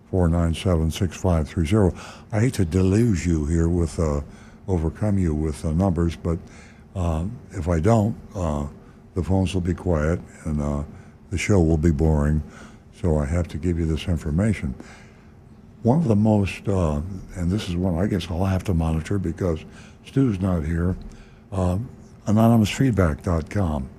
497 0.10 0.92
6530. 0.92 1.98
I 2.32 2.40
hate 2.40 2.54
to 2.56 2.66
deluge 2.66 3.28
you 3.28 3.46
here 3.46 3.68
with, 3.68 4.00
uh, 4.00 4.22
overcome 4.68 5.20
you 5.20 5.36
with 5.36 5.64
uh, 5.66 5.72
numbers, 5.72 6.16
but 6.16 6.40
uh, 6.96 7.26
if 7.52 7.68
I 7.68 7.80
don't, 7.80 8.16
uh, 8.34 8.68
the 9.16 9.24
phones 9.24 9.54
will 9.54 9.62
be 9.62 9.74
quiet 9.74 10.20
and 10.46 10.62
uh, 10.62 10.84
the 11.30 11.38
show 11.38 11.60
will 11.60 11.78
be 11.78 11.92
boring. 11.92 12.42
So 13.02 13.18
I 13.18 13.26
have 13.26 13.48
to 13.50 13.58
give 13.58 13.80
you 13.80 13.86
this 13.86 14.08
information. 14.08 14.74
One 15.84 16.00
of 16.00 16.10
the 16.10 16.16
most, 16.16 16.68
uh, 16.68 17.02
and 17.36 17.50
this 17.50 17.70
is 17.70 17.76
one 17.76 17.98
I 17.98 18.06
guess 18.08 18.30
I'll 18.30 18.46
have 18.46 18.64
to 18.66 18.74
monitor 18.74 19.18
because 19.18 19.64
Stu's 20.06 20.42
not 20.42 20.66
here, 20.66 20.98
anonymousfeedback.com. 21.52 23.90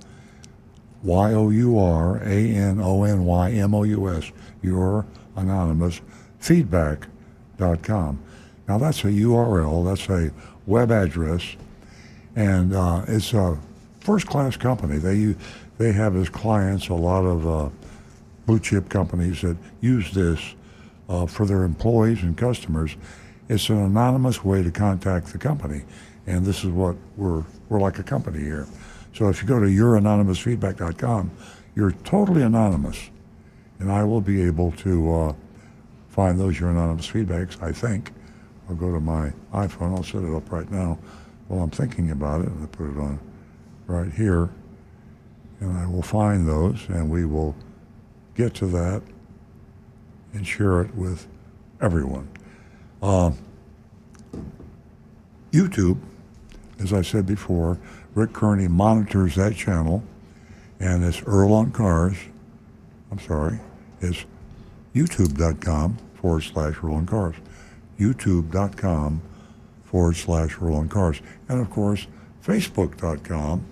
Y 1.02 1.32
O 1.32 1.48
U 1.48 1.78
R 1.78 2.18
A 2.22 2.50
N 2.50 2.78
O 2.80 3.04
N 3.04 3.24
Y 3.24 3.52
M 3.52 3.74
O 3.74 3.84
U 3.84 4.10
S, 4.10 4.30
your 4.62 5.06
anonymous 5.36 6.02
feedback.com. 6.40 8.22
Now 8.68 8.78
that's 8.78 9.04
a 9.04 9.08
URL, 9.08 9.84
that's 9.84 10.08
a 10.10 10.30
web 10.66 10.90
address, 10.90 11.56
and 12.36 12.74
uh, 12.74 13.04
it's 13.08 13.32
a 13.32 13.58
first 14.00 14.26
class 14.26 14.56
company. 14.56 14.98
They, 14.98 15.34
they 15.78 15.92
have 15.92 16.16
as 16.16 16.28
clients 16.28 16.88
a 16.88 16.94
lot 16.94 17.24
of 17.24 17.46
uh, 17.46 17.70
blue 18.44 18.60
chip 18.60 18.90
companies 18.90 19.40
that 19.40 19.56
use 19.80 20.12
this 20.12 20.54
uh, 21.10 21.26
for 21.26 21.44
their 21.44 21.64
employees 21.64 22.22
and 22.22 22.36
customers. 22.38 22.96
It's 23.48 23.68
an 23.68 23.78
anonymous 23.78 24.44
way 24.44 24.62
to 24.62 24.70
contact 24.70 25.32
the 25.32 25.38
company, 25.38 25.82
and 26.26 26.46
this 26.46 26.64
is 26.64 26.70
what 26.70 26.96
we're, 27.16 27.42
we're 27.68 27.80
like 27.80 27.98
a 27.98 28.04
company 28.04 28.38
here. 28.38 28.66
So 29.12 29.28
if 29.28 29.42
you 29.42 29.48
go 29.48 29.58
to 29.58 29.66
youranonymousfeedback.com, 29.66 31.30
you're 31.74 31.90
totally 32.04 32.42
anonymous, 32.42 33.10
and 33.80 33.90
I 33.90 34.04
will 34.04 34.20
be 34.20 34.40
able 34.42 34.70
to 34.72 35.14
uh, 35.14 35.34
find 36.08 36.38
those 36.38 36.60
your 36.60 36.70
anonymous 36.70 37.08
feedbacks. 37.08 37.60
I 37.60 37.72
think 37.72 38.12
I'll 38.68 38.76
go 38.76 38.92
to 38.92 39.00
my 39.00 39.32
iPhone. 39.52 39.96
I'll 39.96 40.04
set 40.04 40.22
it 40.22 40.32
up 40.32 40.50
right 40.52 40.70
now 40.70 40.96
while 41.48 41.62
I'm 41.62 41.70
thinking 41.70 42.12
about 42.12 42.42
it. 42.42 42.52
I 42.62 42.66
put 42.66 42.88
it 42.88 42.98
on 42.98 43.18
right 43.88 44.12
here, 44.12 44.48
and 45.58 45.76
I 45.76 45.86
will 45.86 46.02
find 46.02 46.46
those, 46.46 46.86
and 46.88 47.10
we 47.10 47.24
will 47.24 47.56
get 48.36 48.54
to 48.54 48.66
that 48.66 49.02
and 50.32 50.46
share 50.46 50.80
it 50.80 50.94
with 50.94 51.26
everyone. 51.80 52.28
Uh, 53.02 53.32
YouTube, 55.50 55.98
as 56.78 56.92
I 56.92 57.02
said 57.02 57.26
before, 57.26 57.78
Rick 58.14 58.32
Kearney 58.32 58.68
monitors 58.68 59.36
that 59.36 59.56
channel, 59.56 60.02
and 60.78 61.04
it's 61.04 61.22
Earl 61.24 61.52
on 61.52 61.70
Cars. 61.72 62.16
I'm 63.10 63.18
sorry, 63.18 63.58
it's 64.00 64.24
youtube.com 64.94 65.98
forward 66.14 66.42
slash 66.42 66.74
Earl 66.82 66.94
on 66.94 67.06
Cars. 67.06 67.36
youtube.com 67.98 69.22
forward 69.84 70.16
slash 70.16 70.56
Earl 70.60 70.76
on 70.76 70.88
Cars. 70.88 71.20
And 71.48 71.60
of 71.60 71.70
course, 71.70 72.06
facebook.com 72.44 73.64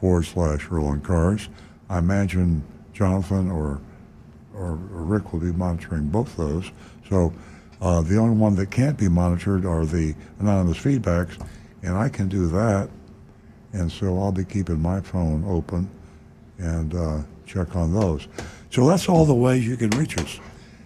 forward 0.00 0.24
slash 0.24 0.68
Earl 0.70 0.86
on 0.86 1.00
Cars. 1.00 1.48
I 1.88 1.98
imagine 1.98 2.62
Jonathan 2.92 3.50
or, 3.50 3.80
or, 4.54 4.72
or 4.72 5.04
Rick 5.04 5.32
will 5.32 5.40
be 5.40 5.52
monitoring 5.52 6.08
both 6.08 6.36
those. 6.36 6.70
So 7.08 7.32
uh, 7.80 8.02
the 8.02 8.18
only 8.18 8.36
one 8.36 8.54
that 8.56 8.70
can't 8.70 8.98
be 8.98 9.08
monitored 9.08 9.64
are 9.64 9.84
the 9.84 10.14
anonymous 10.38 10.78
feedbacks, 10.78 11.40
and 11.82 11.96
I 11.96 12.08
can 12.08 12.28
do 12.28 12.48
that 12.48 12.88
and 13.72 13.90
so 13.90 14.18
I'll 14.18 14.32
be 14.32 14.44
keeping 14.44 14.80
my 14.80 15.00
phone 15.00 15.44
open 15.46 15.90
and 16.58 16.94
uh, 16.94 17.22
check 17.46 17.74
on 17.74 17.92
those. 17.94 18.28
So 18.70 18.86
that's 18.86 19.08
all 19.08 19.24
the 19.24 19.34
ways 19.34 19.66
you 19.66 19.76
can 19.76 19.90
reach 19.90 20.18
us. 20.18 20.38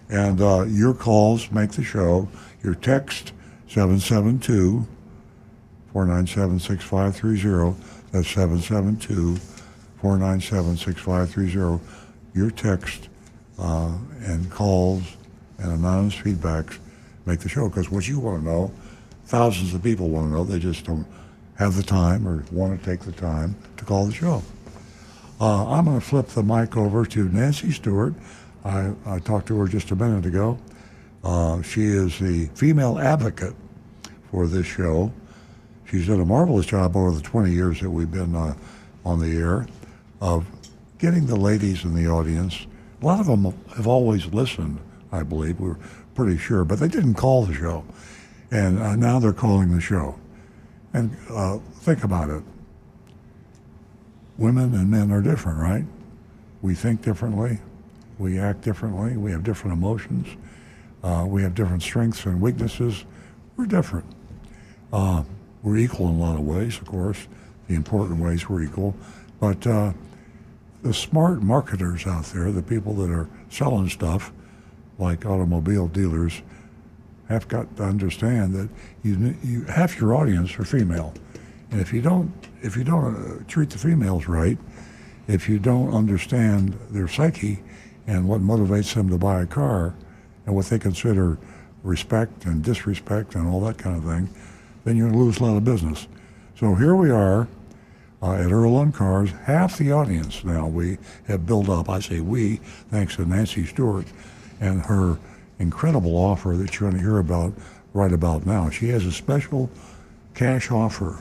And 0.09 0.41
uh, 0.41 0.63
your 0.63 0.93
calls 0.93 1.51
make 1.51 1.71
the 1.71 1.83
show. 1.83 2.29
Your 2.63 2.75
text, 2.75 3.33
772 3.67 4.87
497 5.91 6.59
6530. 6.59 7.83
That's 8.11 8.29
772 8.29 9.35
497 10.01 10.77
6530. 10.77 11.83
Your 12.33 12.51
text 12.51 13.06
uh, 13.59 13.97
and 14.21 14.49
calls 14.51 15.03
and 15.57 15.71
anonymous 15.71 16.15
feedbacks 16.15 16.77
make 17.25 17.39
the 17.39 17.49
show 17.49 17.67
because 17.67 17.89
what 17.89 18.07
you 18.07 18.19
want 18.19 18.43
to 18.43 18.49
know, 18.49 18.71
thousands 19.25 19.73
of 19.73 19.83
people 19.83 20.09
want 20.09 20.27
to 20.29 20.33
know, 20.33 20.43
they 20.43 20.59
just 20.59 20.85
don't 20.85 21.05
have 21.57 21.75
the 21.75 21.83
time 21.83 22.27
or 22.27 22.43
want 22.51 22.79
to 22.79 22.85
take 22.85 23.01
the 23.01 23.11
time 23.11 23.55
to 23.77 23.85
call 23.85 24.05
the 24.05 24.13
show. 24.13 24.41
Uh, 25.39 25.71
I'm 25.71 25.85
going 25.85 25.99
to 25.99 26.05
flip 26.05 26.27
the 26.27 26.43
mic 26.43 26.77
over 26.77 27.05
to 27.05 27.29
Nancy 27.29 27.71
Stewart. 27.71 28.13
I, 28.63 28.91
I 29.05 29.19
talked 29.19 29.47
to 29.47 29.59
her 29.59 29.67
just 29.67 29.91
a 29.91 29.95
minute 29.95 30.25
ago. 30.25 30.57
Uh, 31.23 31.61
she 31.61 31.83
is 31.83 32.19
the 32.19 32.45
female 32.55 32.99
advocate 32.99 33.53
for 34.31 34.47
this 34.47 34.65
show. 34.65 35.11
She's 35.89 36.07
done 36.07 36.19
a 36.19 36.25
marvelous 36.25 36.65
job 36.65 36.95
over 36.95 37.11
the 37.11 37.21
20 37.21 37.51
years 37.51 37.81
that 37.81 37.89
we've 37.89 38.11
been 38.11 38.35
uh, 38.35 38.55
on 39.05 39.19
the 39.19 39.37
air 39.37 39.67
of 40.21 40.45
getting 40.97 41.27
the 41.27 41.35
ladies 41.35 41.83
in 41.83 41.93
the 41.93 42.07
audience. 42.07 42.67
A 43.01 43.05
lot 43.05 43.19
of 43.19 43.27
them 43.27 43.45
have 43.75 43.87
always 43.87 44.25
listened, 44.27 44.79
I 45.11 45.23
believe. 45.23 45.59
We're 45.59 45.77
pretty 46.15 46.37
sure, 46.37 46.63
but 46.63 46.79
they 46.79 46.87
didn't 46.87 47.13
call 47.13 47.45
the 47.45 47.53
show. 47.53 47.85
And 48.49 48.79
uh, 48.79 48.95
now 48.95 49.19
they're 49.19 49.33
calling 49.33 49.73
the 49.73 49.81
show. 49.81 50.17
And 50.93 51.15
uh, 51.29 51.59
think 51.81 52.03
about 52.03 52.29
it. 52.29 52.43
Women 54.37 54.73
and 54.73 54.89
men 54.89 55.11
are 55.11 55.21
different, 55.21 55.59
right? 55.59 55.85
We 56.61 56.73
think 56.73 57.01
differently. 57.01 57.59
We 58.17 58.39
act 58.39 58.61
differently. 58.61 59.15
We 59.17 59.31
have 59.31 59.43
different 59.43 59.77
emotions. 59.77 60.27
Uh, 61.03 61.25
we 61.27 61.43
have 61.43 61.53
different 61.53 61.83
strengths 61.83 62.25
and 62.25 62.41
weaknesses. 62.41 63.05
We're 63.55 63.65
different. 63.65 64.05
Uh, 64.91 65.23
we're 65.61 65.77
equal 65.77 66.09
in 66.09 66.15
a 66.15 66.19
lot 66.19 66.35
of 66.35 66.45
ways, 66.45 66.77
of 66.77 66.85
course. 66.85 67.27
The 67.67 67.75
important 67.75 68.19
ways 68.19 68.49
we're 68.49 68.63
equal. 68.63 68.95
But 69.39 69.67
uh, 69.67 69.93
the 70.81 70.93
smart 70.93 71.41
marketers 71.41 72.05
out 72.05 72.25
there, 72.25 72.51
the 72.51 72.61
people 72.61 72.93
that 72.95 73.09
are 73.09 73.29
selling 73.49 73.89
stuff, 73.89 74.31
like 74.97 75.25
automobile 75.25 75.87
dealers, 75.87 76.41
have 77.29 77.47
got 77.47 77.75
to 77.77 77.83
understand 77.83 78.53
that 78.53 78.69
you, 79.03 79.35
you 79.43 79.63
half 79.65 79.99
your 79.99 80.15
audience 80.15 80.57
are 80.57 80.63
female, 80.63 81.13
and 81.71 81.81
if 81.81 81.91
you 81.91 82.01
don't 82.01 82.31
if 82.61 82.77
you 82.77 82.83
don't 82.83 83.15
uh, 83.15 83.43
treat 83.47 83.69
the 83.69 83.77
females 83.77 84.27
right, 84.27 84.57
if 85.27 85.49
you 85.49 85.59
don't 85.59 85.93
understand 85.93 86.77
their 86.89 87.07
psyche 87.07 87.61
and 88.07 88.27
what 88.27 88.41
motivates 88.41 88.93
them 88.93 89.09
to 89.09 89.17
buy 89.17 89.41
a 89.41 89.45
car, 89.45 89.93
and 90.45 90.55
what 90.55 90.65
they 90.67 90.79
consider 90.79 91.37
respect 91.83 92.45
and 92.45 92.63
disrespect 92.63 93.35
and 93.35 93.47
all 93.47 93.61
that 93.61 93.77
kind 93.77 93.97
of 93.97 94.03
thing, 94.03 94.29
then 94.85 94.95
you're 94.95 95.09
going 95.09 95.19
to 95.19 95.25
lose 95.25 95.39
a 95.39 95.43
lot 95.43 95.57
of 95.57 95.63
business. 95.63 96.07
So 96.57 96.73
here 96.75 96.95
we 96.95 97.11
are 97.11 97.47
uh, 98.21 98.33
at 98.33 98.51
Earl 98.51 98.75
on 98.75 98.91
Cars. 98.91 99.31
Half 99.45 99.77
the 99.77 99.91
audience 99.91 100.43
now 100.43 100.67
we 100.67 100.97
have 101.27 101.45
built 101.45 101.69
up. 101.69 101.89
I 101.89 101.99
say 101.99 102.19
we, 102.19 102.57
thanks 102.89 103.15
to 103.17 103.25
Nancy 103.25 103.65
Stewart 103.65 104.07
and 104.59 104.81
her 104.83 105.17
incredible 105.59 106.15
offer 106.15 106.55
that 106.55 106.79
you're 106.79 106.89
going 106.89 107.01
to 107.01 107.07
hear 107.07 107.19
about 107.19 107.53
right 107.93 108.13
about 108.13 108.45
now. 108.45 108.69
She 108.69 108.89
has 108.89 109.05
a 109.05 109.11
special 109.11 109.69
cash 110.33 110.71
offer 110.71 111.17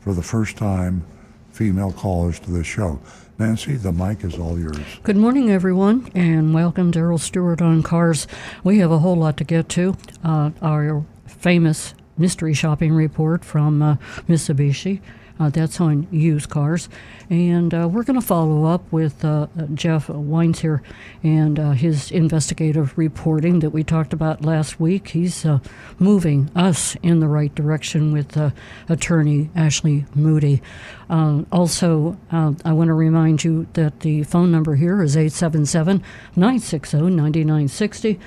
for 0.00 0.14
the 0.14 0.22
first 0.22 0.56
time 0.56 1.04
female 1.52 1.92
callers 1.92 2.38
to 2.40 2.50
this 2.50 2.66
show. 2.66 3.00
Nancy, 3.38 3.76
the 3.76 3.92
mic 3.92 4.24
is 4.24 4.38
all 4.38 4.58
yours. 4.58 4.78
Good 5.02 5.16
morning, 5.16 5.50
everyone, 5.50 6.10
and 6.14 6.54
welcome 6.54 6.92
to 6.92 7.00
Earl 7.00 7.18
Stewart 7.18 7.60
on 7.60 7.82
Cars. 7.82 8.26
We 8.62 8.78
have 8.78 8.90
a 8.90 8.98
whole 8.98 9.16
lot 9.16 9.36
to 9.38 9.44
get 9.44 9.68
to. 9.70 9.96
Uh, 10.22 10.50
our 10.60 11.04
famous 11.26 11.94
mystery 12.16 12.54
shopping 12.54 12.92
report 12.92 13.44
from 13.44 13.82
uh, 13.82 13.96
Mitsubishi. 14.28 15.00
Uh, 15.42 15.50
that's 15.50 15.80
on 15.80 16.06
used 16.12 16.48
cars. 16.48 16.88
And 17.28 17.74
uh, 17.74 17.88
we're 17.90 18.04
going 18.04 18.20
to 18.20 18.24
follow 18.24 18.64
up 18.64 18.84
with 18.92 19.24
uh, 19.24 19.48
Jeff 19.74 20.08
Wines 20.08 20.60
here 20.60 20.84
and 21.24 21.58
uh, 21.58 21.72
his 21.72 22.12
investigative 22.12 22.96
reporting 22.96 23.58
that 23.58 23.70
we 23.70 23.82
talked 23.82 24.12
about 24.12 24.44
last 24.44 24.78
week. 24.78 25.08
He's 25.08 25.44
uh, 25.44 25.58
moving 25.98 26.48
us 26.54 26.96
in 27.02 27.18
the 27.18 27.26
right 27.26 27.52
direction 27.56 28.12
with 28.12 28.36
uh, 28.36 28.50
attorney 28.88 29.50
Ashley 29.56 30.06
Moody. 30.14 30.62
also, 31.10 32.16
I 32.30 32.72
want 32.72 32.88
to 32.88 32.94
remind 32.94 33.42
you 33.42 33.66
that 33.72 34.00
the 34.00 34.22
phone 34.22 34.52
number 34.52 34.76
here 34.76 35.02
is 35.02 35.16
877 35.16 36.04
960 36.36 36.98
9960. 36.98 38.20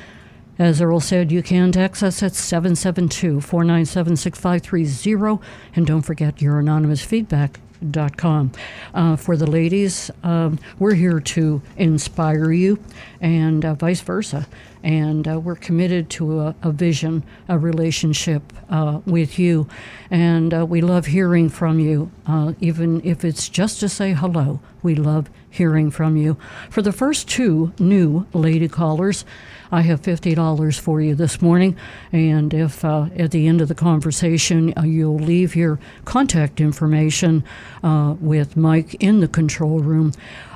As 0.58 0.82
Earl 0.82 1.02
said, 1.02 1.34
you 1.34 1.44
can 1.44 1.74
text 1.74 2.02
us 2.02 2.24
at 2.24 2.34
772 2.34 3.42
497 3.42 4.16
6530. 4.16 5.46
And 5.76 5.86
don't 5.86 6.02
forget 6.02 6.42
your 6.42 6.60
anonymous 6.60 7.04
feedback 7.04 7.60
dot 7.92 8.16
com. 8.16 8.52
Uh, 8.94 9.18
for 9.18 9.36
the 9.36 9.46
ladies, 9.46 10.10
um, 10.24 10.58
we're 10.80 10.94
here 10.94 11.20
to 11.20 11.62
inspire 11.76 12.52
you 12.52 12.80
and 13.20 13.66
uh, 13.66 13.74
vice 13.74 14.00
versa. 14.00 14.48
And 14.82 15.28
uh, 15.28 15.40
we're 15.40 15.56
committed 15.56 16.10
to 16.12 16.40
a, 16.40 16.56
a 16.64 16.72
vision, 16.72 17.24
a 17.50 17.58
relationship 17.58 18.54
uh, 18.70 19.02
with 19.06 19.38
you. 19.38 19.68
And 20.10 20.54
uh, 20.54 20.66
we 20.66 20.80
love 20.80 21.08
hearing 21.08 21.50
from 21.50 21.80
you, 21.80 22.12
uh, 22.28 22.54
even 22.62 23.02
if 23.04 23.26
it's 23.26 23.50
just 23.50 23.80
to 23.82 23.90
say 23.90 24.14
hello. 24.14 24.62
We 24.84 24.96
love 24.96 25.30
hearing 25.50 25.92
from 25.92 26.16
you. 26.16 26.38
For 26.70 26.82
the 26.82 26.92
first 26.92 27.28
two 27.28 27.74
new 27.80 28.26
lady 28.34 28.68
callers, 28.68 29.26
I 29.72 29.82
have 29.82 30.02
$50 30.02 30.80
for 30.80 31.02
you 31.02 31.16
this 31.16 31.42
morning. 31.42 31.76
And 32.12 32.54
if 32.54 32.84
uh, 32.86 33.08
at 33.18 33.32
the 33.32 33.48
end 33.48 33.62
of 33.62 33.68
the 33.68 33.76
conversation 33.76 34.74
uh, 34.78 34.84
you'll 34.84 35.18
leave 35.18 35.56
your 35.56 35.80
contact 36.06 36.62
information 36.62 37.44
uh, 37.84 38.16
with 38.20 38.56
Mike 38.56 38.96
in 38.96 39.20
the 39.20 39.28
control 39.28 39.80
room, 39.80 40.14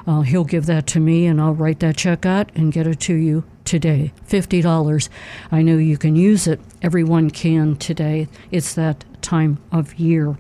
uh, 0.08 0.22
he'll 0.22 0.44
give 0.44 0.66
that 0.68 0.88
to 0.88 1.00
me 1.00 1.26
and 1.26 1.40
I'll 1.40 1.54
write 1.54 1.80
that 1.80 1.98
check 1.98 2.26
out 2.26 2.50
and 2.56 2.72
get 2.72 2.88
it 2.88 3.00
to 3.02 3.14
you 3.14 3.44
today. 3.66 4.12
$50. 4.28 5.10
I 5.52 5.62
know 5.62 5.78
you 5.78 5.98
can 5.98 6.16
use 6.16 6.48
it. 6.48 6.60
Everyone 6.82 7.30
can 7.30 7.76
today. 7.76 8.28
It's 8.52 8.74
that 8.74 9.06
time 9.22 9.60
of 9.72 9.96
year. 10.00 10.38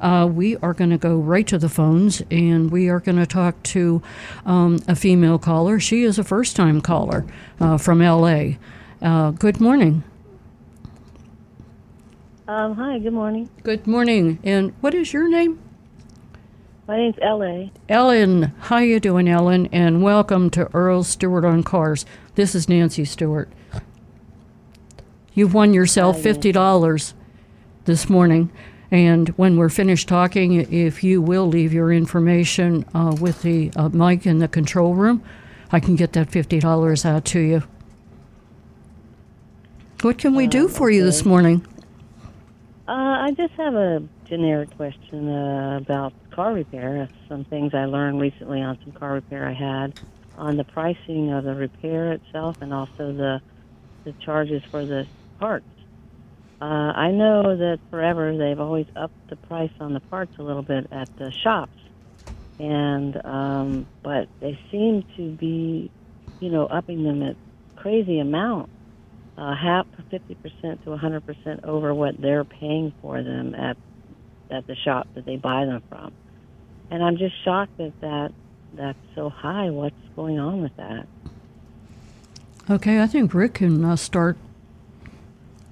Uh, 0.00 0.28
we 0.30 0.56
are 0.58 0.74
going 0.74 0.90
to 0.90 0.98
go 0.98 1.16
right 1.16 1.46
to 1.46 1.58
the 1.58 1.68
phones 1.68 2.22
and 2.30 2.70
we 2.70 2.88
are 2.88 3.00
going 3.00 3.18
to 3.18 3.26
talk 3.26 3.62
to 3.64 4.02
um, 4.46 4.78
a 4.88 4.96
female 4.96 5.38
caller. 5.38 5.78
She 5.78 6.02
is 6.02 6.18
a 6.18 6.24
first 6.24 6.56
time 6.56 6.80
caller 6.80 7.24
uh, 7.60 7.78
from 7.78 8.00
LA. 8.00 8.52
Uh, 9.00 9.30
good 9.32 9.60
morning. 9.60 10.04
Um, 12.48 12.74
hi, 12.74 12.98
good 12.98 13.12
morning. 13.12 13.48
Good 13.62 13.86
morning. 13.86 14.38
And 14.42 14.72
what 14.80 14.94
is 14.94 15.12
your 15.12 15.28
name? 15.28 15.58
My 16.88 16.96
name's 16.96 17.16
L.A. 17.22 17.70
Ellen. 17.88 18.52
How 18.58 18.78
you 18.78 18.98
doing, 18.98 19.28
Ellen? 19.28 19.68
And 19.72 20.02
welcome 20.02 20.50
to 20.50 20.68
Earl 20.74 21.04
Stewart 21.04 21.44
on 21.44 21.62
Cars. 21.62 22.04
This 22.34 22.54
is 22.54 22.68
Nancy 22.68 23.04
Stewart. 23.04 23.48
You've 25.32 25.54
won 25.54 25.72
yourself 25.72 26.20
fifty 26.20 26.52
dollars 26.52 27.14
this 27.84 28.08
morning, 28.08 28.50
and 28.90 29.28
when 29.30 29.56
we're 29.56 29.68
finished 29.68 30.08
talking, 30.08 30.52
if 30.72 31.02
you 31.02 31.22
will 31.22 31.46
leave 31.46 31.72
your 31.72 31.92
information 31.92 32.84
uh, 32.94 33.16
with 33.20 33.42
the 33.42 33.70
uh, 33.76 33.88
mic 33.88 34.26
in 34.26 34.38
the 34.38 34.48
control 34.48 34.94
room, 34.94 35.22
I 35.70 35.80
can 35.80 35.96
get 35.96 36.12
that 36.12 36.30
fifty 36.30 36.58
dollars 36.58 37.04
out 37.04 37.24
to 37.26 37.40
you. 37.40 37.62
What 40.02 40.18
can 40.18 40.34
we 40.34 40.46
do 40.46 40.68
for 40.68 40.90
you 40.90 41.04
this 41.04 41.24
morning? 41.24 41.66
Uh, 42.88 42.92
I 42.92 43.30
just 43.36 43.54
have 43.54 43.74
a 43.74 44.02
generic 44.24 44.76
question 44.76 45.28
uh, 45.28 45.78
about 45.78 46.12
car 46.30 46.52
repair. 46.52 47.08
Some 47.28 47.44
things 47.44 47.72
I 47.72 47.84
learned 47.84 48.20
recently 48.20 48.60
on 48.60 48.78
some 48.82 48.92
car 48.92 49.12
repair 49.12 49.46
I 49.46 49.52
had 49.52 50.00
on 50.36 50.56
the 50.56 50.64
pricing 50.64 51.30
of 51.32 51.44
the 51.44 51.54
repair 51.54 52.12
itself 52.12 52.60
and 52.60 52.74
also 52.74 53.12
the 53.12 53.40
the 54.04 54.12
charges 54.14 54.62
for 54.70 54.84
the 54.84 55.06
parts. 55.38 55.64
Uh, 56.62 56.92
I 56.94 57.10
know 57.10 57.56
that 57.56 57.80
forever 57.90 58.36
they've 58.36 58.60
always 58.60 58.86
upped 58.94 59.30
the 59.30 59.34
price 59.34 59.72
on 59.80 59.94
the 59.94 60.00
parts 60.00 60.38
a 60.38 60.44
little 60.44 60.62
bit 60.62 60.86
at 60.92 61.08
the 61.16 61.32
shops, 61.32 61.76
and 62.60 63.20
um, 63.26 63.86
but 64.04 64.28
they 64.38 64.56
seem 64.70 65.04
to 65.16 65.32
be, 65.32 65.90
you 66.38 66.50
know, 66.50 66.66
upping 66.66 67.02
them 67.02 67.20
at 67.24 67.34
crazy 67.74 68.20
amount, 68.20 68.70
uh, 69.36 69.56
half 69.56 69.88
fifty 70.08 70.36
percent 70.36 70.84
to 70.84 70.96
hundred 70.96 71.26
percent 71.26 71.64
over 71.64 71.92
what 71.92 72.20
they're 72.20 72.44
paying 72.44 72.92
for 73.02 73.24
them 73.24 73.56
at 73.56 73.76
at 74.48 74.64
the 74.68 74.76
shop 74.76 75.08
that 75.16 75.24
they 75.24 75.34
buy 75.34 75.64
them 75.64 75.82
from, 75.88 76.12
and 76.92 77.02
I'm 77.02 77.16
just 77.16 77.34
shocked 77.44 77.76
that 77.78 78.00
that 78.02 78.32
that's 78.74 78.98
so 79.16 79.30
high. 79.30 79.70
What's 79.70 79.96
going 80.14 80.38
on 80.38 80.62
with 80.62 80.76
that? 80.76 81.08
Okay, 82.70 83.02
I 83.02 83.08
think 83.08 83.34
Rick 83.34 83.54
can 83.54 83.84
uh, 83.84 83.96
start. 83.96 84.38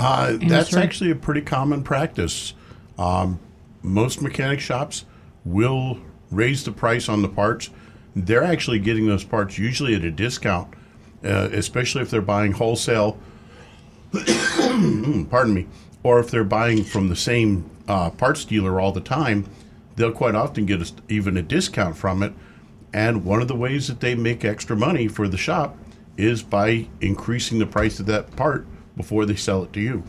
Uh, 0.00 0.38
that's 0.40 0.74
actually 0.74 1.10
a 1.10 1.14
pretty 1.14 1.42
common 1.42 1.82
practice. 1.82 2.54
Um, 2.98 3.38
most 3.82 4.22
mechanic 4.22 4.58
shops 4.58 5.04
will 5.44 5.98
raise 6.30 6.64
the 6.64 6.72
price 6.72 7.06
on 7.06 7.20
the 7.20 7.28
parts. 7.28 7.68
They're 8.16 8.42
actually 8.42 8.78
getting 8.78 9.06
those 9.06 9.24
parts 9.24 9.58
usually 9.58 9.94
at 9.94 10.02
a 10.02 10.10
discount, 10.10 10.72
uh, 11.22 11.50
especially 11.52 12.00
if 12.00 12.08
they're 12.08 12.22
buying 12.22 12.52
wholesale. 12.52 13.18
pardon 14.12 15.52
me. 15.52 15.66
Or 16.02 16.18
if 16.18 16.30
they're 16.30 16.44
buying 16.44 16.82
from 16.82 17.10
the 17.10 17.16
same 17.16 17.68
uh, 17.86 18.08
parts 18.08 18.46
dealer 18.46 18.80
all 18.80 18.92
the 18.92 19.02
time, 19.02 19.50
they'll 19.96 20.12
quite 20.12 20.34
often 20.34 20.64
get 20.64 20.80
a, 20.80 20.90
even 21.10 21.36
a 21.36 21.42
discount 21.42 21.98
from 21.98 22.22
it. 22.22 22.32
And 22.94 23.22
one 23.22 23.42
of 23.42 23.48
the 23.48 23.54
ways 23.54 23.88
that 23.88 24.00
they 24.00 24.14
make 24.14 24.46
extra 24.46 24.74
money 24.74 25.08
for 25.08 25.28
the 25.28 25.36
shop 25.36 25.76
is 26.16 26.42
by 26.42 26.88
increasing 27.02 27.58
the 27.58 27.66
price 27.66 28.00
of 28.00 28.06
that 28.06 28.34
part 28.34 28.66
before 29.00 29.26
they 29.26 29.36
sell 29.36 29.62
it 29.64 29.72
to 29.72 29.80
you. 29.80 30.02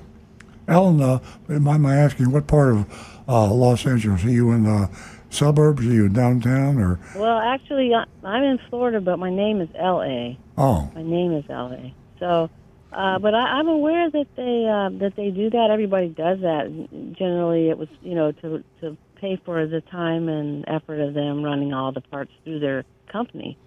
Ellen, 0.68 1.02
uh, 1.02 1.20
mind 1.48 1.84
my 1.84 1.96
asking, 1.96 2.32
what 2.32 2.48
part 2.48 2.74
of 2.74 3.22
uh, 3.28 3.52
Los 3.52 3.86
Angeles? 3.86 4.24
Are 4.24 4.30
you 4.30 4.52
in 4.52 4.64
the 4.64 4.90
suburbs? 5.30 5.82
Are 5.86 5.90
you 5.90 6.08
downtown? 6.10 6.78
Or 6.78 7.00
Well, 7.16 7.40
actually, 7.40 7.94
I- 7.94 8.06
I'm 8.24 8.44
in 8.44 8.60
Florida, 8.70 9.02
but 9.02 9.18
my 9.18 9.30
name 9.30 9.62
is 9.62 9.70
L.A. 9.76 10.38
oh, 10.58 10.92
My 10.96 11.04
name 11.04 11.34
is 11.34 11.46
L.A. 11.50 11.94
So, 12.20 12.50
uh, 12.94 13.18
but 13.20 13.34
I, 13.34 13.60
I'm 13.60 13.68
aware 13.68 14.10
that 14.12 14.28
they 14.36 14.66
uh, 14.70 14.90
that 15.00 15.16
they 15.16 15.32
do 15.32 15.50
that. 15.50 15.70
Everybody 15.72 16.10
does 16.10 16.40
that. 16.42 16.70
Generally, 17.18 17.70
it 17.70 17.78
was 17.78 17.88
you 18.02 18.14
know 18.16 18.32
to 18.34 18.64
to 18.82 18.98
pay 19.16 19.38
for 19.46 19.66
the 19.66 19.82
time 19.82 20.28
and 20.30 20.66
effort 20.68 21.00
of 21.00 21.14
them 21.14 21.42
running 21.44 21.74
all 21.74 21.92
the 21.92 22.02
parts 22.02 22.32
through 22.44 22.60
their 22.60 22.84
company. 23.12 23.58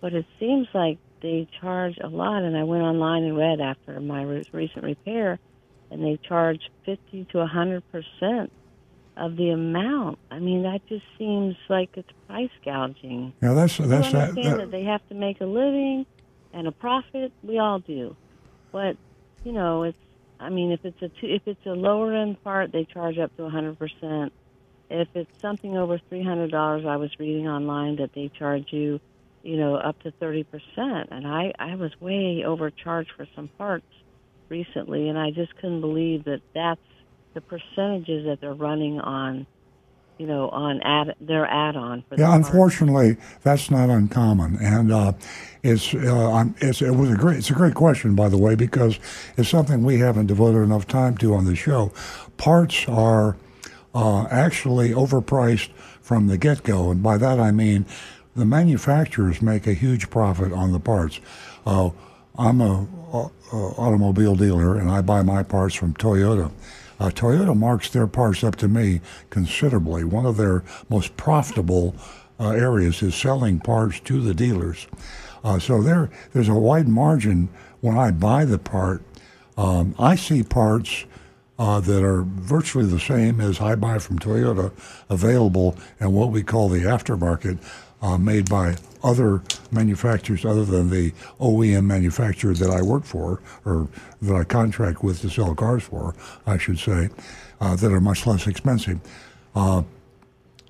But 0.00 0.12
it 0.12 0.26
seems 0.38 0.68
like 0.74 0.98
they 1.20 1.48
charge 1.60 1.98
a 2.02 2.08
lot. 2.08 2.42
And 2.42 2.56
I 2.56 2.64
went 2.64 2.82
online 2.82 3.24
and 3.24 3.36
read 3.36 3.60
after 3.60 4.00
my 4.00 4.22
re- 4.22 4.44
recent 4.52 4.84
repair, 4.84 5.38
and 5.90 6.02
they 6.02 6.18
charge 6.28 6.70
fifty 6.84 7.26
to 7.32 7.40
a 7.40 7.46
hundred 7.46 7.82
percent 7.90 8.52
of 9.16 9.36
the 9.36 9.50
amount. 9.50 10.18
I 10.30 10.38
mean, 10.38 10.62
that 10.62 10.86
just 10.88 11.04
seems 11.18 11.56
like 11.68 11.90
it's 11.94 12.08
price 12.26 12.50
gouging. 12.64 13.32
yeah, 13.42 13.52
that's 13.52 13.78
that's 13.78 14.12
that. 14.12 14.30
understand 14.30 14.36
that, 14.44 14.56
that 14.58 14.70
they 14.70 14.84
have 14.84 15.06
to 15.08 15.14
make 15.14 15.40
a 15.40 15.46
living 15.46 16.06
and 16.52 16.66
a 16.66 16.72
profit. 16.72 17.32
We 17.42 17.58
all 17.58 17.80
do, 17.80 18.16
but 18.72 18.96
you 19.44 19.52
know, 19.52 19.82
it's. 19.82 19.98
I 20.40 20.50
mean, 20.50 20.70
if 20.70 20.84
it's 20.84 21.02
a 21.02 21.08
two, 21.08 21.26
if 21.26 21.42
it's 21.46 21.66
a 21.66 21.70
lower 21.70 22.14
end 22.14 22.42
part, 22.44 22.70
they 22.70 22.84
charge 22.84 23.18
up 23.18 23.36
to 23.36 23.44
a 23.44 23.50
hundred 23.50 23.76
percent. 23.78 24.32
If 24.88 25.08
it's 25.14 25.30
something 25.42 25.76
over 25.76 26.00
three 26.08 26.22
hundred 26.22 26.52
dollars, 26.52 26.84
I 26.86 26.96
was 26.96 27.10
reading 27.18 27.48
online 27.48 27.96
that 27.96 28.12
they 28.14 28.30
charge 28.38 28.72
you, 28.72 29.00
you 29.42 29.56
know, 29.56 29.76
up 29.76 29.98
to 30.00 30.10
thirty 30.12 30.44
percent. 30.44 31.08
And 31.10 31.26
I 31.26 31.52
I 31.58 31.74
was 31.76 31.92
way 32.00 32.44
overcharged 32.46 33.10
for 33.16 33.26
some 33.34 33.48
parts 33.58 33.86
recently, 34.48 35.08
and 35.08 35.18
I 35.18 35.30
just 35.30 35.54
couldn't 35.56 35.80
believe 35.80 36.24
that 36.24 36.40
that's 36.54 36.80
the 37.34 37.40
percentages 37.42 38.24
that 38.26 38.40
they're 38.40 38.54
running 38.54 38.98
on, 38.98 39.46
you 40.18 40.26
know, 40.26 40.48
on 40.48 40.80
add 40.82 41.14
their 41.20 41.46
add-on 41.46 42.02
for 42.08 42.16
Yeah, 42.16 42.28
parts. 42.28 42.48
unfortunately, 42.48 43.16
that's 43.42 43.70
not 43.70 43.90
uncommon, 43.90 44.56
and 44.60 44.90
uh, 44.90 45.12
it's, 45.62 45.94
uh, 45.94 46.44
it's 46.58 46.80
it 46.82 46.92
was 46.92 47.10
a 47.10 47.16
great 47.16 47.38
it's 47.38 47.50
a 47.50 47.54
great 47.54 47.74
question 47.74 48.14
by 48.14 48.28
the 48.28 48.38
way 48.38 48.54
because 48.54 48.98
it's 49.36 49.48
something 49.50 49.84
we 49.84 49.98
haven't 50.00 50.26
devoted 50.26 50.60
enough 50.60 50.86
time 50.86 51.16
to 51.18 51.34
on 51.34 51.44
the 51.44 51.54
show. 51.54 51.92
Parts 52.38 52.86
are 52.88 53.36
uh, 53.94 54.26
actually 54.30 54.90
overpriced 54.90 55.70
from 56.00 56.28
the 56.28 56.38
get 56.38 56.62
go, 56.62 56.90
and 56.90 57.02
by 57.02 57.18
that 57.18 57.38
I 57.38 57.50
mean 57.50 57.84
the 58.38 58.44
manufacturers 58.44 59.42
make 59.42 59.66
a 59.66 59.74
huge 59.74 60.10
profit 60.10 60.52
on 60.52 60.72
the 60.72 60.80
parts. 60.80 61.20
Uh, 61.66 61.90
I'm 62.38 62.60
a, 62.60 62.86
a, 63.12 63.30
a 63.52 63.56
automobile 63.56 64.36
dealer, 64.36 64.78
and 64.78 64.90
I 64.90 65.02
buy 65.02 65.22
my 65.22 65.42
parts 65.42 65.74
from 65.74 65.94
Toyota. 65.94 66.52
Uh, 67.00 67.10
Toyota 67.10 67.56
marks 67.56 67.90
their 67.90 68.06
parts 68.06 68.42
up 68.44 68.56
to 68.56 68.68
me 68.68 69.00
considerably. 69.30 70.04
One 70.04 70.26
of 70.26 70.36
their 70.36 70.64
most 70.88 71.16
profitable 71.16 71.94
uh, 72.40 72.50
areas 72.50 73.02
is 73.02 73.14
selling 73.14 73.58
parts 73.58 74.00
to 74.00 74.20
the 74.20 74.34
dealers. 74.34 74.86
Uh, 75.42 75.58
so 75.58 75.82
there, 75.82 76.10
there's 76.32 76.48
a 76.48 76.54
wide 76.54 76.88
margin 76.88 77.48
when 77.80 77.98
I 77.98 78.10
buy 78.10 78.44
the 78.44 78.58
part. 78.58 79.02
Um, 79.56 79.94
I 79.98 80.14
see 80.14 80.42
parts 80.42 81.04
uh, 81.58 81.80
that 81.80 82.04
are 82.04 82.22
virtually 82.22 82.86
the 82.86 83.00
same 83.00 83.40
as 83.40 83.60
I 83.60 83.74
buy 83.74 83.98
from 83.98 84.18
Toyota 84.18 84.72
available 85.10 85.76
in 86.00 86.12
what 86.12 86.30
we 86.30 86.42
call 86.42 86.68
the 86.68 86.82
aftermarket, 86.82 87.58
uh, 88.02 88.18
made 88.18 88.48
by 88.48 88.76
other 89.02 89.42
manufacturers 89.70 90.44
other 90.44 90.64
than 90.64 90.90
the 90.90 91.12
OEM 91.40 91.84
manufacturer 91.84 92.54
that 92.54 92.70
I 92.70 92.82
work 92.82 93.04
for 93.04 93.40
or 93.64 93.88
that 94.22 94.34
I 94.34 94.44
contract 94.44 95.02
with 95.02 95.20
to 95.20 95.30
sell 95.30 95.54
cars 95.54 95.84
for, 95.84 96.14
I 96.46 96.58
should 96.58 96.78
say, 96.78 97.10
uh, 97.60 97.76
that 97.76 97.92
are 97.92 98.00
much 98.00 98.26
less 98.26 98.46
expensive. 98.46 99.00
Uh, 99.54 99.82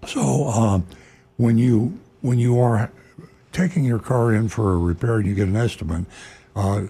so 0.06 0.48
um, 0.48 0.86
when 1.36 1.58
you 1.58 1.98
when 2.20 2.38
you 2.38 2.58
are 2.58 2.90
taking 3.52 3.84
your 3.84 3.98
car 3.98 4.32
in 4.32 4.48
for 4.48 4.72
a 4.72 4.78
repair 4.78 5.16
and 5.16 5.26
you 5.26 5.34
get 5.34 5.48
an 5.48 5.56
estimate, 5.56 6.04
uh, 6.56 6.82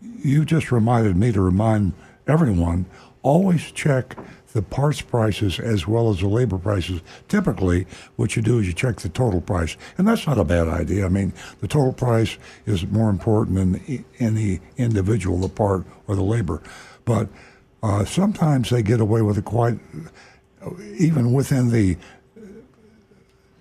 you 0.00 0.44
just 0.44 0.72
reminded 0.72 1.16
me 1.16 1.32
to 1.32 1.40
remind 1.40 1.92
everyone 2.26 2.86
always 3.22 3.70
check 3.72 4.16
the 4.52 4.62
parts 4.62 5.00
prices 5.00 5.58
as 5.58 5.86
well 5.86 6.10
as 6.10 6.20
the 6.20 6.28
labor 6.28 6.58
prices. 6.58 7.00
Typically, 7.28 7.86
what 8.16 8.36
you 8.36 8.42
do 8.42 8.58
is 8.58 8.66
you 8.66 8.72
check 8.72 8.96
the 8.96 9.08
total 9.08 9.40
price, 9.40 9.76
and 9.96 10.06
that's 10.06 10.26
not 10.26 10.38
a 10.38 10.44
bad 10.44 10.68
idea. 10.68 11.06
I 11.06 11.08
mean, 11.08 11.32
the 11.60 11.68
total 11.68 11.92
price 11.92 12.36
is 12.66 12.86
more 12.86 13.10
important 13.10 13.56
than 13.56 14.04
any 14.18 14.60
individual, 14.76 15.38
the 15.38 15.48
part 15.48 15.84
or 16.06 16.16
the 16.16 16.22
labor. 16.22 16.62
But 17.04 17.28
uh, 17.82 18.04
sometimes 18.04 18.70
they 18.70 18.82
get 18.82 19.00
away 19.00 19.22
with 19.22 19.38
it 19.38 19.44
quite, 19.44 19.78
even 20.98 21.32
within 21.32 21.70
the 21.70 21.96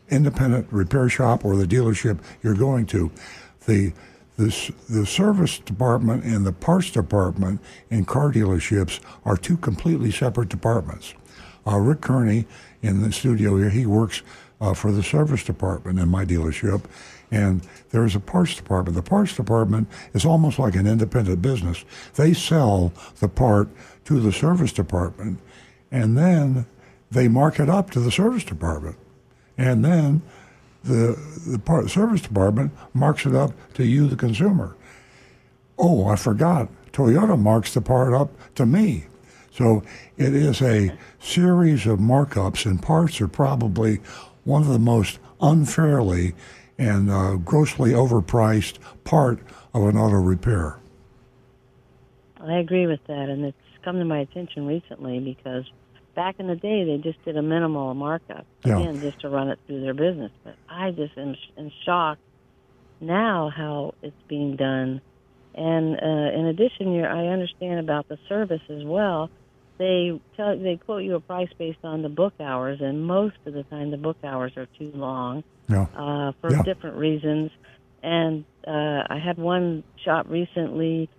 independent 0.10 0.68
repair 0.72 1.10
shop 1.10 1.46
or 1.46 1.56
the 1.56 1.66
dealership 1.66 2.20
you're 2.44 2.54
going 2.54 2.86
to. 2.88 3.12
The 3.66 3.94
the, 4.46 5.06
service 5.06 5.60
department 5.60 6.24
and 6.24 6.46
the 6.46 6.52
parts 6.52 6.90
department 6.90 7.60
in 7.90 8.06
car 8.06 8.32
dealerships 8.32 9.00
are 9.26 9.38
two 9.38 9.58
completely 9.58 10.12
separate 10.12 10.50
departments. 10.50 11.14
Uh, 11.68 11.78
Rick 11.78 12.02
Kearney 12.02 12.46
in 12.82 13.02
the 13.02 13.12
studio 13.12 13.58
here, 13.58 13.70
he 13.70 13.86
works 13.86 14.24
uh, 14.60 14.74
for 14.74 14.92
the 14.92 15.04
service 15.04 15.44
department 15.44 16.00
in 16.00 16.10
my 16.10 16.26
dealership, 16.26 16.84
and 17.32 17.62
there's 17.92 18.16
a 18.16 18.20
parts 18.20 18.56
department. 18.56 18.96
The 18.96 19.04
parts 19.04 19.36
department 19.36 19.88
is 20.14 20.26
almost 20.26 20.60
like 20.60 20.76
an 20.76 20.88
independent 20.88 21.42
business. 21.42 21.86
They 22.16 22.34
sell 22.34 22.94
the 23.20 23.30
part 23.30 23.70
to 24.06 24.20
the 24.20 24.32
service 24.32 24.74
department, 24.74 25.40
and 25.92 26.18
then 26.18 26.66
they 27.10 27.28
mark 27.28 27.60
it 27.60 27.70
up 27.70 27.92
to 27.92 28.00
the 28.00 28.12
service 28.12 28.44
department. 28.44 28.98
And 29.58 29.84
then 29.86 30.22
the, 30.84 31.18
the 31.48 31.60
part, 31.60 31.90
service 31.90 32.22
department 32.22 32.72
marks 32.94 33.26
it 33.26 33.36
up 33.36 33.54
to 33.76 33.86
you, 33.86 34.08
the 34.08 34.16
consumer. 34.16 34.76
Oh, 35.78 36.08
I 36.08 36.16
forgot. 36.16 36.70
Toyota 36.92 37.40
marks 37.40 37.74
the 37.74 37.82
part 37.82 38.14
up 38.14 38.32
to 38.56 38.66
me. 38.66 39.06
So 39.52 39.84
it 40.18 40.34
is 40.34 40.62
a 40.62 40.96
series 41.20 41.86
of 41.86 42.00
markups, 42.00 42.66
and 42.66 42.82
parts 42.82 43.20
are 43.22 43.28
probably 43.28 44.00
one 44.44 44.62
of 44.62 44.70
the 44.70 44.80
most 44.80 45.20
unfairly 45.42 46.34
and 46.78 47.12
uh, 47.12 47.36
grossly 47.36 47.92
overpriced 47.92 48.78
part 49.04 49.40
of 49.74 49.84
an 49.84 49.98
auto 49.98 50.16
repair. 50.16 50.78
I 52.40 52.58
agree 52.58 52.88
with 52.88 53.06
that, 53.08 53.30
and 53.30 53.46
it's 53.46 53.58
come 53.84 54.00
to 54.00 54.06
my 54.06 54.20
attention 54.20 54.66
recently 54.66 55.20
because 55.20 55.66
back 56.16 56.36
in 56.40 56.48
the 56.48 56.56
day 56.56 56.84
they 56.84 56.98
just 57.02 57.24
did 57.26 57.38
a 57.38 57.42
minimal 57.42 57.94
markup 57.94 58.46
Yeah. 58.66 58.78
just 59.02 59.20
to 59.22 59.30
run 59.30 59.50
it 59.50 59.60
through 59.66 59.82
their 59.82 59.94
business. 59.94 60.32
But 60.44 60.56
I 60.70 60.92
just 60.92 61.18
am 61.18 61.36
in 61.58 61.72
shock 61.86 62.18
now 63.00 63.52
how 63.56 63.94
it's 64.02 64.16
being 64.30 64.56
done. 64.56 65.02
And 65.54 65.96
uh, 65.96 66.40
in 66.40 66.46
addition, 66.48 66.94
you're, 66.94 67.10
I 67.10 67.28
understand 67.28 67.80
about 67.80 68.08
the 68.08 68.18
service 68.30 68.62
as 68.70 68.84
well. 68.86 69.30
They 69.80 70.20
tell 70.36 70.58
they 70.58 70.78
quote 70.86 71.04
you 71.04 71.16
a 71.16 71.22
price 71.22 71.50
based 71.58 71.80
on 71.84 72.04
the 72.04 72.10
book 72.10 72.34
hours, 72.40 72.80
and 72.82 73.06
most 73.06 73.36
of 73.46 73.54
the 73.54 73.64
time 73.64 73.92
the 73.92 73.98
book 73.98 74.18
hours 74.24 74.54
are 74.56 74.68
too 74.78 74.92
long 74.94 75.44
Yeah. 75.68 75.88
uh, 75.96 76.32
for 76.40 76.52
Yeah. 76.52 76.62
different 76.64 76.98
reasons. 76.98 77.52
And 78.04 78.46
uh, 78.66 79.04
I 79.10 79.20
had 79.24 79.38
one 79.38 79.84
shop 80.06 80.28
recently 80.30 81.10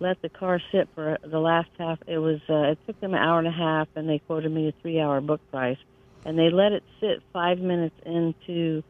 let 0.00 0.20
the 0.22 0.28
car 0.28 0.60
sit 0.72 0.88
for 0.94 1.18
the 1.22 1.38
last 1.38 1.68
half. 1.78 1.98
It 2.06 2.18
was 2.18 2.40
uh, 2.48 2.72
it 2.72 2.78
took 2.86 3.00
them 3.00 3.14
an 3.14 3.20
hour 3.20 3.38
and 3.38 3.46
a 3.46 3.52
half, 3.52 3.88
and 3.94 4.08
they 4.08 4.18
quoted 4.18 4.50
me 4.50 4.68
a 4.68 4.72
three-hour 4.82 5.20
book 5.20 5.40
price. 5.50 5.78
And 6.24 6.38
they 6.38 6.50
let 6.50 6.72
it 6.72 6.82
sit 7.00 7.22
five 7.32 7.58
minutes 7.58 7.94
into 8.04 8.82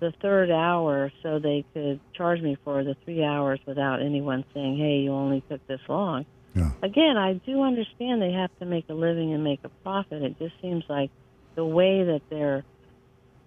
the 0.00 0.12
third 0.22 0.50
hour, 0.50 1.12
so 1.22 1.38
they 1.38 1.64
could 1.74 2.00
charge 2.14 2.40
me 2.40 2.56
for 2.64 2.84
the 2.84 2.96
three 3.04 3.24
hours 3.24 3.60
without 3.66 4.00
anyone 4.00 4.44
saying, 4.54 4.78
"Hey, 4.78 4.98
you 4.98 5.12
only 5.12 5.42
took 5.48 5.66
this 5.66 5.80
long." 5.88 6.24
Yeah. 6.54 6.70
Again, 6.82 7.16
I 7.16 7.34
do 7.34 7.62
understand 7.62 8.22
they 8.22 8.32
have 8.32 8.50
to 8.60 8.66
make 8.66 8.86
a 8.88 8.94
living 8.94 9.34
and 9.34 9.44
make 9.44 9.60
a 9.64 9.68
profit. 9.82 10.22
It 10.22 10.38
just 10.38 10.54
seems 10.62 10.84
like 10.88 11.10
the 11.56 11.64
way 11.64 12.04
that 12.04 12.22
they're 12.30 12.64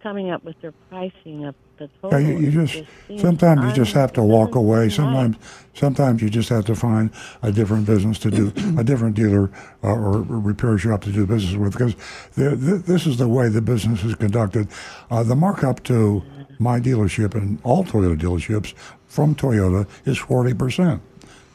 coming 0.03 0.29
up 0.29 0.43
with 0.43 0.59
their 0.61 0.73
pricing 0.89 1.45
of 1.45 1.55
the 2.01 2.09
Yeah, 2.09 2.17
you, 2.19 2.37
you 2.37 2.47
it 2.47 2.65
just 2.67 3.19
sometimes 3.19 3.65
you 3.65 3.73
just 3.73 3.93
have 3.93 4.13
to 4.13 4.23
walk 4.23 4.55
away. 4.55 4.89
Sometimes 4.89 5.37
sometimes 5.73 6.21
you 6.21 6.29
just 6.29 6.49
have 6.49 6.65
to 6.65 6.75
find 6.75 7.09
a 7.41 7.51
different 7.51 7.85
business 7.85 8.19
to 8.19 8.31
do, 8.31 8.51
a 8.77 8.83
different 8.83 9.15
dealer 9.15 9.51
uh, 9.83 9.87
or 9.87 10.21
repair 10.21 10.77
shop 10.77 11.01
to 11.03 11.11
do 11.11 11.25
business 11.25 11.55
with, 11.55 11.73
because 11.73 11.95
th- 12.35 12.59
th- 12.59 12.81
this 12.83 13.05
is 13.07 13.17
the 13.17 13.27
way 13.27 13.49
the 13.49 13.61
business 13.61 14.03
is 14.03 14.15
conducted. 14.15 14.67
Uh, 15.09 15.23
the 15.23 15.35
markup 15.35 15.83
to 15.83 16.23
my 16.59 16.79
dealership 16.79 17.33
and 17.35 17.59
all 17.63 17.83
Toyota 17.83 18.17
dealerships 18.19 18.73
from 19.07 19.35
Toyota 19.35 19.87
is 20.05 20.17
forty 20.17 20.53
percent. 20.53 21.01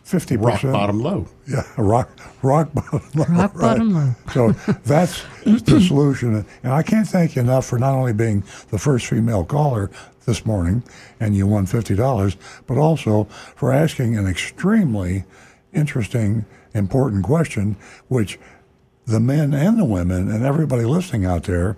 fifty 0.03 0.37
Rock 0.37 0.55
percent. 0.55 0.73
bottom 0.73 0.99
low. 1.01 1.27
Yeah, 1.47 1.63
rock, 1.77 2.09
rock 2.41 2.73
bottom. 2.73 3.01
low, 3.15 3.25
Rock 3.25 3.55
right. 3.55 3.61
bottom 3.61 3.93
low. 3.93 4.15
So 4.33 4.51
that's 4.85 5.23
the 5.43 5.81
solution. 5.87 6.45
And 6.63 6.73
I 6.73 6.83
can't 6.83 7.07
thank 7.07 7.35
you 7.35 7.41
enough 7.41 7.65
for 7.65 7.79
not 7.79 7.93
only 7.95 8.13
being 8.13 8.43
the 8.69 8.77
first 8.79 9.07
female 9.07 9.43
caller 9.43 9.89
this 10.25 10.45
morning, 10.45 10.83
and 11.19 11.35
you 11.35 11.47
won 11.47 11.65
fifty 11.65 11.95
dollars, 11.95 12.37
but 12.67 12.77
also 12.77 13.25
for 13.55 13.73
asking 13.73 14.17
an 14.17 14.27
extremely 14.27 15.25
interesting, 15.73 16.45
important 16.73 17.23
question, 17.23 17.75
which 18.07 18.37
the 19.05 19.19
men 19.19 19.53
and 19.53 19.77
the 19.77 19.85
women 19.85 20.31
and 20.31 20.45
everybody 20.45 20.85
listening 20.85 21.25
out 21.25 21.43
there 21.43 21.75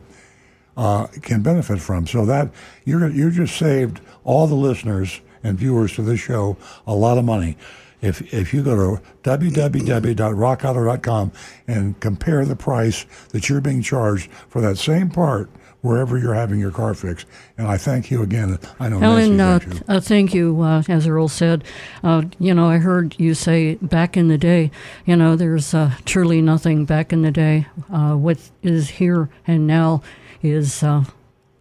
uh, 0.78 1.08
can 1.22 1.42
benefit 1.42 1.80
from. 1.80 2.06
So 2.08 2.26
that 2.26 2.52
you're 2.84 3.10
you 3.10 3.32
just 3.32 3.58
saved 3.58 4.02
all 4.24 4.48
the 4.48 4.56
listeners 4.56 5.22
and 5.44 5.58
viewers 5.58 5.96
to 5.96 6.02
this 6.02 6.20
show 6.20 6.58
a 6.86 6.94
lot 6.94 7.18
of 7.18 7.24
money. 7.26 7.58
If 8.02 8.34
if 8.34 8.54
you 8.54 8.62
go 8.64 8.98
to 8.98 9.02
www.rockauto.com 9.24 11.32
and 11.68 12.00
compare 12.00 12.46
the 12.46 12.56
price 12.56 13.06
that 13.30 13.50
you're 13.50 13.62
being 13.62 13.82
charged 13.82 14.32
for 14.32 14.62
that 14.62 14.78
same 14.78 15.10
part 15.10 15.50
wherever 15.86 16.18
you're 16.18 16.34
having 16.34 16.60
your 16.60 16.72
car 16.72 16.94
fixed, 16.96 17.28
and 17.58 17.68
I 17.68 17.78
thank 17.78 18.10
you 18.10 18.24
again. 18.24 18.58
I 18.80 18.90
know 18.90 18.98
uh, 18.98 19.28
Nancy 19.28 19.66
thanks 19.66 19.66
you. 19.80 19.96
uh, 19.96 20.00
thank 20.02 20.34
you. 20.34 20.62
Uh, 20.62 20.84
as 20.90 21.08
Earl 21.08 21.28
said, 21.28 21.64
uh, 22.04 22.24
you 22.40 22.54
know, 22.54 22.68
I 22.68 22.78
heard 22.78 23.16
you 23.20 23.36
say 23.36 23.76
back 23.76 24.18
in 24.18 24.28
the 24.28 24.38
day, 24.38 24.72
you 25.06 25.16
know, 25.16 25.36
there's 25.36 25.74
uh, 25.74 25.92
truly 26.04 26.42
nothing 26.42 26.86
back 26.86 27.14
in 27.14 27.22
the 27.22 27.32
day. 27.32 27.68
Uh, 27.94 28.16
what 28.16 28.40
is 28.64 28.90
here 28.90 29.30
and 29.46 29.68
now 29.68 30.02
is, 30.42 30.82
uh, 30.82 31.04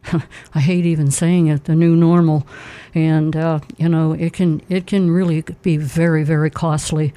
I 0.54 0.60
hate 0.60 0.86
even 0.86 1.10
saying 1.10 1.48
it, 1.48 1.64
the 1.64 1.74
new 1.74 1.94
normal, 1.94 2.46
and 2.94 3.36
uh, 3.36 3.60
you 3.76 3.88
know, 3.88 4.12
it 4.12 4.32
can 4.32 4.62
it 4.70 4.86
can 4.86 5.10
really 5.10 5.42
be 5.62 5.76
very 5.76 6.24
very 6.24 6.50
costly. 6.50 7.12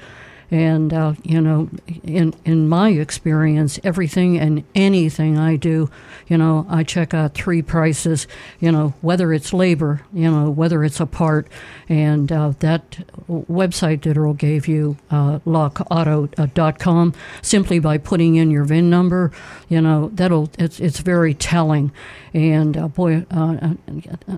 And 0.50 0.94
uh, 0.94 1.12
you 1.22 1.40
know, 1.40 1.68
in 2.02 2.34
in 2.44 2.68
my 2.68 2.90
experience, 2.90 3.78
everything 3.84 4.38
and 4.38 4.64
anything 4.74 5.36
I 5.36 5.56
do, 5.56 5.90
you 6.26 6.38
know, 6.38 6.66
I 6.70 6.84
check 6.84 7.12
out 7.12 7.34
three 7.34 7.60
prices. 7.60 8.26
You 8.58 8.72
know, 8.72 8.94
whether 9.02 9.32
it's 9.32 9.52
labor, 9.52 10.02
you 10.12 10.30
know, 10.30 10.50
whether 10.50 10.84
it's 10.84 11.00
a 11.00 11.06
part, 11.06 11.48
and 11.88 12.30
uh, 12.30 12.52
that 12.58 12.98
website 13.28 14.02
that 14.02 14.16
Earl 14.16 14.34
gave 14.34 14.68
you, 14.68 14.96
uh, 15.10 15.38
rockauto.com, 15.40 17.14
simply 17.40 17.78
by 17.78 17.98
putting 17.98 18.36
in 18.36 18.50
your 18.50 18.64
VIN 18.64 18.90
number, 18.90 19.32
you 19.68 19.80
know, 19.80 20.10
that'll 20.12 20.50
it's 20.58 20.80
it's 20.80 21.00
very 21.00 21.34
telling. 21.34 21.90
And 22.34 22.76
uh, 22.76 22.88
boy, 22.88 23.24
uh, 23.30 23.74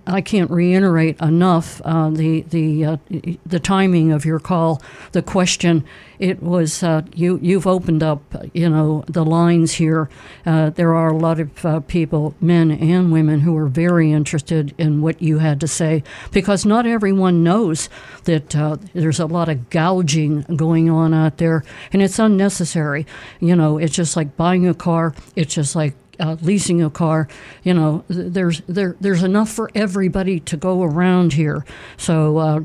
I 0.06 0.20
can't 0.20 0.50
reiterate 0.50 1.20
enough 1.20 1.82
uh, 1.84 2.10
the 2.10 2.42
the 2.42 2.84
uh, 2.84 2.96
the 3.44 3.60
timing 3.60 4.12
of 4.12 4.24
your 4.24 4.38
call, 4.38 4.80
the 5.12 5.22
question 5.22 5.84
it 6.20 6.42
was 6.42 6.82
uh, 6.82 7.02
you. 7.14 7.38
You've 7.42 7.66
opened 7.66 8.02
up, 8.02 8.22
you 8.52 8.68
know, 8.68 9.04
the 9.08 9.24
lines 9.24 9.72
here. 9.72 10.10
Uh, 10.44 10.68
there 10.68 10.94
are 10.94 11.08
a 11.08 11.16
lot 11.16 11.40
of 11.40 11.64
uh, 11.64 11.80
people, 11.80 12.34
men 12.40 12.70
and 12.70 13.10
women, 13.10 13.40
who 13.40 13.56
are 13.56 13.66
very 13.66 14.12
interested 14.12 14.74
in 14.76 15.00
what 15.00 15.22
you 15.22 15.38
had 15.38 15.58
to 15.60 15.66
say 15.66 16.02
because 16.30 16.66
not 16.66 16.86
everyone 16.86 17.42
knows 17.42 17.88
that 18.24 18.54
uh, 18.54 18.76
there's 18.92 19.18
a 19.18 19.24
lot 19.26 19.48
of 19.48 19.70
gouging 19.70 20.42
going 20.54 20.90
on 20.90 21.14
out 21.14 21.38
there, 21.38 21.64
and 21.90 22.02
it's 22.02 22.18
unnecessary. 22.18 23.06
You 23.40 23.56
know, 23.56 23.78
it's 23.78 23.94
just 23.94 24.14
like 24.14 24.36
buying 24.36 24.68
a 24.68 24.74
car. 24.74 25.14
It's 25.36 25.54
just 25.54 25.74
like 25.74 25.94
uh, 26.20 26.36
leasing 26.42 26.82
a 26.82 26.90
car. 26.90 27.26
You 27.64 27.74
know, 27.74 28.04
there's 28.08 28.62
there 28.68 28.96
there's 29.00 29.22
enough 29.22 29.48
for 29.50 29.70
everybody 29.74 30.40
to 30.40 30.56
go 30.56 30.82
around 30.82 31.32
here. 31.32 31.64
So 31.96 32.38
uh, 32.38 32.60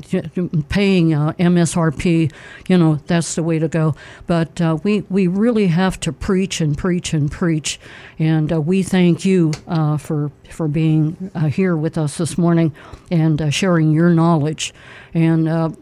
paying 0.68 1.14
uh, 1.14 1.32
MSRP, 1.32 2.32
you 2.68 2.78
know, 2.78 2.96
that's 3.06 3.34
the 3.34 3.42
way 3.42 3.58
to 3.58 3.68
go. 3.68 3.94
But 4.26 4.60
uh, 4.60 4.78
we 4.82 5.00
we 5.08 5.26
really 5.26 5.68
have 5.68 5.98
to 6.00 6.12
preach 6.12 6.60
and 6.60 6.76
preach 6.76 7.12
and 7.12 7.30
preach. 7.30 7.80
And 8.18 8.52
uh, 8.52 8.60
we 8.60 8.82
thank 8.82 9.24
you 9.24 9.52
uh, 9.66 9.96
for 9.96 10.30
for 10.50 10.68
being 10.68 11.30
here 11.50 11.76
with 11.76 11.98
us 11.98 12.18
this 12.18 12.38
morning 12.38 12.74
and 13.10 13.52
sharing 13.52 13.92
your 13.92 14.10
knowledge. 14.10 14.72
And 15.14 15.76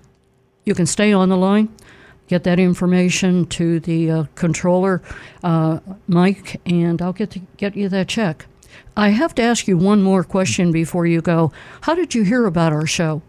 you 0.64 0.74
can 0.74 0.87
stay 0.87 1.12
on 1.12 1.28
the 1.28 1.37
line 1.37 1.68
get 2.26 2.44
that 2.44 2.58
information 2.58 3.46
to 3.46 3.80
the 3.80 4.10
uh, 4.10 4.24
controller, 4.34 5.02
uh, 5.42 5.80
Mike, 6.06 6.60
and 6.66 7.00
I'll 7.02 7.12
get 7.12 7.30
to 7.32 7.40
get 7.56 7.76
you 7.76 7.88
that 7.88 8.08
check. 8.08 8.46
I 8.96 9.10
have 9.10 9.34
to 9.37 9.42
ask 9.42 9.66
you 9.66 9.76
one 9.76 10.02
more 10.02 10.24
question 10.24 10.72
before 10.72 11.06
you 11.06 11.20
go. 11.20 11.52
How 11.82 11.94
did 11.94 12.14
you 12.14 12.22
hear 12.22 12.46
about 12.46 12.72
our 12.72 12.87
show? 12.87 13.22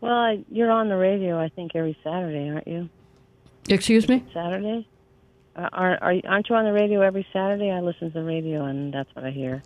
Well, 0.00 0.12
I, 0.12 0.44
you're 0.50 0.70
on 0.70 0.88
the 0.88 0.96
radio, 0.96 1.40
I 1.40 1.48
think, 1.48 1.72
every 1.74 1.96
Saturday, 2.04 2.50
aren't 2.50 2.68
you? 2.68 2.88
Excuse 3.68 4.06
me? 4.08 4.22
Saturday? 4.34 4.86
Uh, 5.56 5.68
are, 5.72 5.98
are, 6.02 6.14
aren't 6.26 6.48
you 6.50 6.56
on 6.56 6.64
the 6.64 6.72
radio 6.72 7.00
every 7.00 7.26
Saturday? 7.32 7.70
I 7.70 7.80
listen 7.80 8.12
to 8.12 8.18
the 8.18 8.24
radio, 8.24 8.64
and 8.64 8.92
that's 8.92 9.08
what 9.14 9.24
I 9.24 9.30
hear. 9.30 9.62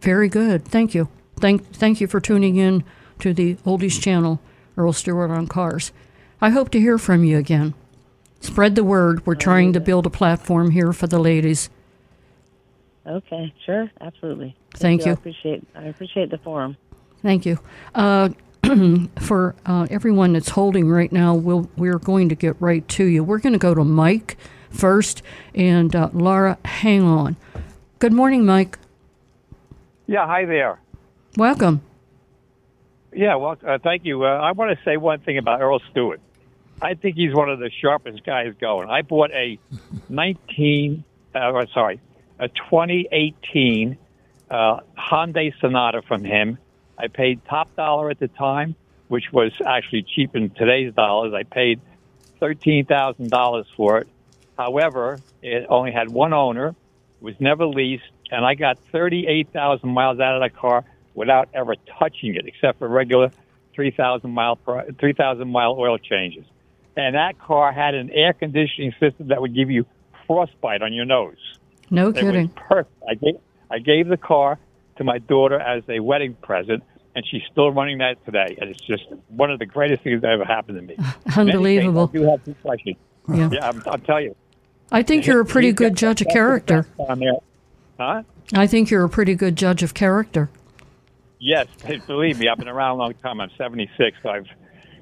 Very 0.00 0.28
good. 0.28 0.64
Thank 0.64 0.94
you. 0.94 1.08
Thank, 1.38 1.74
thank 1.74 2.00
you 2.00 2.06
for 2.06 2.20
tuning 2.20 2.56
in 2.56 2.84
to 3.18 3.34
the 3.34 3.56
Oldies 3.66 4.00
channel, 4.00 4.40
Earl 4.76 4.94
Stewart 4.94 5.30
on 5.30 5.46
Cars. 5.46 5.92
I 6.42 6.50
hope 6.50 6.70
to 6.70 6.80
hear 6.80 6.98
from 6.98 7.22
you 7.22 7.38
again. 7.38 7.72
Spread 8.40 8.74
the 8.74 8.82
word. 8.82 9.24
We're 9.24 9.36
trying 9.36 9.72
to 9.74 9.80
build 9.80 10.06
a 10.06 10.10
platform 10.10 10.72
here 10.72 10.92
for 10.92 11.06
the 11.06 11.20
ladies. 11.20 11.70
Okay, 13.06 13.54
sure, 13.64 13.88
absolutely. 14.00 14.56
Thank, 14.74 14.80
Thank 14.80 15.00
you. 15.02 15.06
you. 15.06 15.10
I 15.10 15.14
appreciate 15.14 15.68
I 15.76 15.84
appreciate 15.84 16.30
the 16.30 16.38
forum. 16.38 16.76
Thank 17.22 17.46
you. 17.46 17.60
Uh, 17.94 18.30
for 19.20 19.54
uh, 19.64 19.86
everyone 19.88 20.32
that's 20.32 20.48
holding 20.48 20.88
right 20.88 21.12
now, 21.12 21.32
we'll, 21.32 21.70
we're 21.76 22.00
going 22.00 22.28
to 22.28 22.34
get 22.34 22.56
right 22.60 22.86
to 22.88 23.04
you. 23.04 23.22
We're 23.22 23.38
going 23.38 23.52
to 23.52 23.58
go 23.60 23.72
to 23.72 23.84
Mike 23.84 24.36
first, 24.70 25.22
and 25.54 25.94
uh, 25.94 26.10
Laura, 26.12 26.58
hang 26.64 27.04
on. 27.04 27.36
Good 28.00 28.12
morning, 28.12 28.44
Mike. 28.44 28.80
Yeah, 30.08 30.26
hi 30.26 30.44
there. 30.44 30.80
Welcome. 31.36 31.82
Yeah, 33.12 33.36
well, 33.36 33.56
uh, 33.64 33.78
thank 33.78 34.04
you. 34.04 34.24
Uh, 34.24 34.28
I 34.28 34.50
want 34.52 34.76
to 34.76 34.84
say 34.84 34.96
one 34.96 35.20
thing 35.20 35.38
about 35.38 35.60
Earl 35.60 35.80
Stewart. 35.90 36.20
I 36.82 36.94
think 36.94 37.14
he's 37.14 37.32
one 37.32 37.48
of 37.48 37.60
the 37.60 37.70
sharpest 37.80 38.24
guys 38.24 38.54
going. 38.60 38.90
I 38.90 39.02
bought 39.02 39.30
a 39.30 39.56
19, 40.08 41.04
uh, 41.32 41.66
sorry, 41.72 42.00
a 42.40 42.48
2018 42.48 43.96
uh, 44.50 44.80
Hyundai 44.98 45.52
Sonata 45.60 46.02
from 46.02 46.24
him. 46.24 46.58
I 46.98 47.06
paid 47.06 47.44
top 47.44 47.76
dollar 47.76 48.10
at 48.10 48.18
the 48.18 48.26
time, 48.26 48.74
which 49.06 49.32
was 49.32 49.52
actually 49.64 50.02
cheap 50.02 50.34
in 50.34 50.50
today's 50.50 50.92
dollars. 50.92 51.32
I 51.32 51.44
paid 51.44 51.80
$13,000 52.40 53.64
for 53.76 53.98
it. 53.98 54.08
However, 54.58 55.20
it 55.40 55.66
only 55.68 55.92
had 55.92 56.10
one 56.10 56.32
owner, 56.32 56.74
was 57.20 57.36
never 57.38 57.64
leased, 57.64 58.02
and 58.32 58.44
I 58.44 58.56
got 58.56 58.78
38,000 58.90 59.88
miles 59.88 60.18
out 60.18 60.34
of 60.34 60.42
the 60.42 60.58
car 60.58 60.84
without 61.14 61.48
ever 61.54 61.76
touching 62.00 62.34
it, 62.34 62.44
except 62.46 62.80
for 62.80 62.88
regular 62.88 63.30
3,000 63.74 64.28
mile 64.28 64.58
3,000 64.98 65.48
mile 65.48 65.76
oil 65.78 65.96
changes 65.96 66.44
and 66.96 67.14
that 67.14 67.38
car 67.38 67.72
had 67.72 67.94
an 67.94 68.10
air 68.10 68.32
conditioning 68.32 68.92
system 69.00 69.28
that 69.28 69.40
would 69.40 69.54
give 69.54 69.70
you 69.70 69.86
frostbite 70.26 70.82
on 70.82 70.92
your 70.92 71.04
nose. 71.04 71.36
No 71.90 72.08
it 72.08 72.16
kidding. 72.16 72.48
Perfect. 72.48 73.02
I 73.08 73.14
gave 73.14 73.34
I 73.70 73.78
gave 73.78 74.08
the 74.08 74.16
car 74.16 74.58
to 74.96 75.04
my 75.04 75.18
daughter 75.18 75.58
as 75.58 75.82
a 75.88 76.00
wedding 76.00 76.34
present, 76.34 76.82
and 77.14 77.24
she's 77.30 77.42
still 77.50 77.70
running 77.70 77.98
that 77.98 78.24
today. 78.24 78.56
And 78.60 78.70
it's 78.70 78.80
just 78.80 79.04
one 79.28 79.50
of 79.50 79.58
the 79.58 79.66
greatest 79.66 80.02
things 80.02 80.22
that 80.22 80.30
ever 80.30 80.44
happened 80.44 80.78
to 80.78 80.82
me. 80.82 80.96
Unbelievable. 81.36 82.10
You 82.12 82.30
have 82.30 82.44
two 82.44 82.54
questions. 82.62 82.96
Yeah, 83.28 83.50
yeah 83.52 83.68
I'm, 83.68 83.82
I'll 83.86 83.98
tell 83.98 84.20
you. 84.20 84.36
I 84.90 85.02
think 85.02 85.26
you're 85.26 85.40
a 85.40 85.46
pretty 85.46 85.72
good 85.72 85.96
judge 85.96 86.20
of 86.20 86.28
character. 86.28 86.86
Huh? 87.98 88.22
I 88.52 88.66
think 88.66 88.90
you're 88.90 89.04
a 89.04 89.08
pretty 89.08 89.34
good 89.34 89.56
judge 89.56 89.82
of 89.82 89.94
character. 89.94 90.50
Yes, 91.38 91.66
believe 92.06 92.38
me, 92.38 92.48
I've 92.48 92.58
been 92.58 92.68
around 92.68 92.96
a 92.96 92.98
long 92.98 93.14
time. 93.14 93.40
I'm 93.40 93.50
76. 93.56 94.16
So 94.22 94.28
I've 94.28 94.46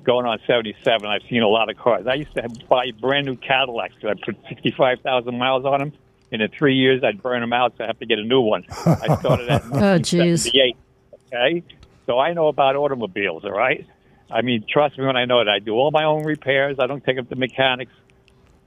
going 0.05 0.27
on 0.27 0.39
77. 0.47 1.07
I've 1.07 1.23
seen 1.29 1.43
a 1.43 1.49
lot 1.49 1.71
of 1.71 1.77
cars. 1.77 2.07
I 2.07 2.15
used 2.15 2.35
to 2.35 2.49
buy 2.69 2.91
brand 3.01 3.27
new 3.27 3.37
Cadillacs. 3.37 3.95
I 4.03 4.15
put 4.15 4.37
65,000 4.49 5.39
miles 5.39 5.65
on 5.65 5.81
them. 5.81 5.93
And 6.33 6.41
in 6.43 6.49
three 6.51 6.77
years, 6.77 7.03
I'd 7.03 7.23
burn 7.23 7.41
them 7.41 7.53
out, 7.53 7.75
so 7.77 7.85
I 7.85 7.89
have 7.89 7.99
to 7.99 8.07
get 8.07 8.19
a 8.21 8.25
new 8.25 8.41
one. 8.41 8.65
I 8.87 9.17
started 9.19 9.49
at 9.49 9.63
1978. 9.71 10.77
okay? 11.27 11.63
So 12.07 12.19
I 12.19 12.33
know 12.35 12.47
about 12.49 12.77
automobiles, 12.77 13.45
all 13.45 13.51
right? 13.51 13.85
I 14.31 14.43
mean, 14.43 14.65
trust 14.69 14.97
me 14.97 15.05
when 15.07 15.17
I 15.17 15.25
know 15.25 15.45
that. 15.45 15.49
I 15.51 15.59
do 15.59 15.73
all 15.75 15.91
my 15.91 16.05
own 16.05 16.25
repairs. 16.25 16.77
I 16.79 16.87
don't 16.87 17.03
take 17.05 17.19
up 17.19 17.29
the 17.29 17.35
mechanics. 17.37 17.93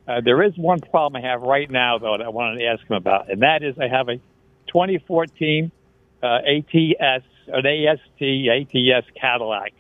Uh, 0.06 0.20
there 0.20 0.44
is 0.44 0.58
one 0.58 0.82
problem 0.82 1.24
I 1.24 1.28
have 1.30 1.42
right 1.42 1.72
now, 1.72 1.98
though, 1.98 2.18
that 2.18 2.26
I 2.26 2.30
wanted 2.30 2.60
to 2.60 2.66
ask 2.66 2.82
him 2.86 2.98
about, 2.98 3.32
and 3.32 3.42
that 3.44 3.64
is 3.64 3.76
I 3.80 3.88
have 3.88 4.10
a 4.10 4.18
2014 4.68 5.72
uh, 6.22 6.26
ATS, 6.26 7.24
an 7.48 7.66
AST 7.66 8.22
ATS 8.22 9.08
Cadillac 9.20 9.74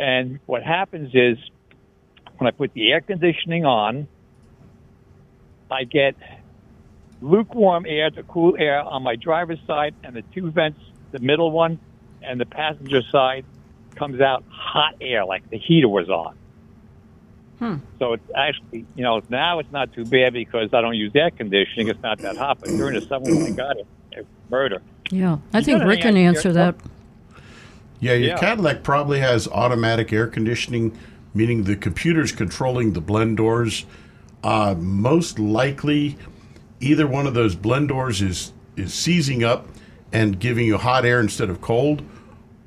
and 0.00 0.40
what 0.46 0.62
happens 0.62 1.10
is 1.14 1.36
when 2.38 2.48
I 2.48 2.52
put 2.52 2.72
the 2.72 2.90
air 2.90 3.02
conditioning 3.02 3.66
on, 3.66 4.08
I 5.70 5.84
get 5.84 6.16
lukewarm 7.20 7.84
air 7.86 8.10
to 8.10 8.22
cool 8.22 8.56
air 8.58 8.80
on 8.80 9.02
my 9.02 9.16
driver's 9.16 9.60
side, 9.66 9.94
and 10.02 10.16
the 10.16 10.22
two 10.34 10.50
vents, 10.50 10.80
the 11.12 11.18
middle 11.18 11.50
one 11.50 11.78
and 12.22 12.40
the 12.40 12.46
passenger 12.46 13.02
side, 13.12 13.44
comes 13.94 14.22
out 14.22 14.42
hot 14.48 14.94
air 15.02 15.26
like 15.26 15.48
the 15.50 15.58
heater 15.58 15.88
was 15.88 16.08
on. 16.08 16.34
Hmm. 17.58 17.76
So 17.98 18.14
it's 18.14 18.30
actually, 18.34 18.86
you 18.94 19.02
know, 19.02 19.20
now 19.28 19.58
it's 19.58 19.70
not 19.70 19.92
too 19.92 20.06
bad 20.06 20.32
because 20.32 20.72
I 20.72 20.80
don't 20.80 20.96
use 20.96 21.12
air 21.14 21.30
conditioning. 21.30 21.88
It's 21.88 22.02
not 22.02 22.18
that 22.20 22.38
hot. 22.38 22.60
But 22.60 22.70
during 22.70 22.94
the 22.94 23.02
summer 23.02 23.26
when 23.26 23.42
I 23.42 23.50
got 23.50 23.76
it, 23.76 23.86
it 24.12 24.26
murder. 24.48 24.80
Yeah, 25.10 25.38
I 25.52 25.58
you 25.58 25.64
think 25.64 25.84
Rick 25.84 26.00
can 26.00 26.16
answer 26.16 26.54
that. 26.54 26.76
Yeah, 28.00 28.14
your 28.14 28.30
yeah. 28.30 28.38
Cadillac 28.38 28.82
probably 28.82 29.20
has 29.20 29.46
automatic 29.48 30.12
air 30.12 30.26
conditioning, 30.26 30.98
meaning 31.34 31.64
the 31.64 31.76
computer's 31.76 32.32
controlling 32.32 32.94
the 32.94 33.00
blend 33.00 33.36
doors. 33.36 33.84
Uh, 34.42 34.74
most 34.78 35.38
likely, 35.38 36.16
either 36.80 37.06
one 37.06 37.26
of 37.26 37.34
those 37.34 37.54
blend 37.54 37.88
doors 37.88 38.22
is 38.22 38.52
is 38.76 38.94
seizing 38.94 39.44
up 39.44 39.68
and 40.12 40.40
giving 40.40 40.66
you 40.66 40.78
hot 40.78 41.04
air 41.04 41.20
instead 41.20 41.50
of 41.50 41.60
cold, 41.60 42.02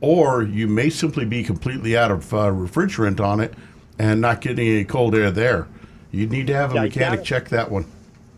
or 0.02 0.44
you 0.44 0.68
may 0.68 0.90
simply 0.90 1.26
be 1.26 1.44
completely 1.44 1.98
out 1.98 2.12
of 2.12 2.34
uh, 2.34 2.38
refrigerant 2.52 3.20
on 3.20 3.40
it 3.40 3.54
and 3.98 4.22
not 4.22 4.42
getting 4.42 4.68
any 4.68 4.86
cold 4.86 5.16
air 5.16 5.32
there. 5.32 5.68
You'd 6.12 6.32
need 6.32 6.48
to 6.48 6.54
have 6.54 6.72
a 6.72 6.76
yeah, 6.76 6.82
mechanic 6.84 7.24
check 7.24 7.50
that 7.50 7.72
one. 7.72 7.86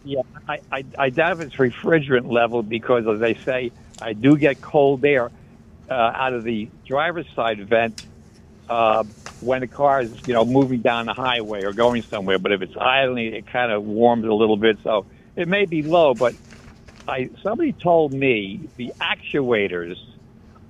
Yeah, 0.05 0.21
I, 0.47 0.59
I, 0.71 0.85
I 0.97 1.09
doubt 1.09 1.33
if 1.33 1.41
it's 1.41 1.55
refrigerant 1.55 2.31
level 2.31 2.63
because, 2.63 3.05
as 3.07 3.21
I 3.21 3.33
say, 3.33 3.71
I 4.01 4.13
do 4.13 4.37
get 4.37 4.61
cold 4.61 5.03
air 5.03 5.31
uh, 5.89 5.93
out 5.93 6.33
of 6.33 6.43
the 6.43 6.71
driver's 6.87 7.27
side 7.35 7.57
vent 7.69 7.95
uh, 8.69 9.03
when 9.39 9.61
the 9.61 9.67
car 9.67 10.01
is, 10.01 10.11
you 10.25 10.33
know, 10.33 10.45
moving 10.45 10.81
down 10.81 11.05
the 11.05 11.13
highway 11.13 11.61
or 11.63 11.73
going 11.73 12.03
somewhere. 12.09 12.39
But 12.39 12.51
if 12.53 12.61
it's 12.61 12.75
idling, 12.79 13.33
it 13.33 13.45
kind 13.51 13.71
of 13.71 13.83
warms 13.83 14.25
a 14.25 14.33
little 14.33 14.57
bit. 14.57 14.77
So 14.83 15.07
it 15.35 15.47
may 15.47 15.65
be 15.65 15.83
low, 15.83 16.13
but 16.13 16.35
I 17.07 17.29
somebody 17.43 17.73
told 17.73 18.11
me 18.11 18.69
the 18.77 18.93
actuators 19.01 19.95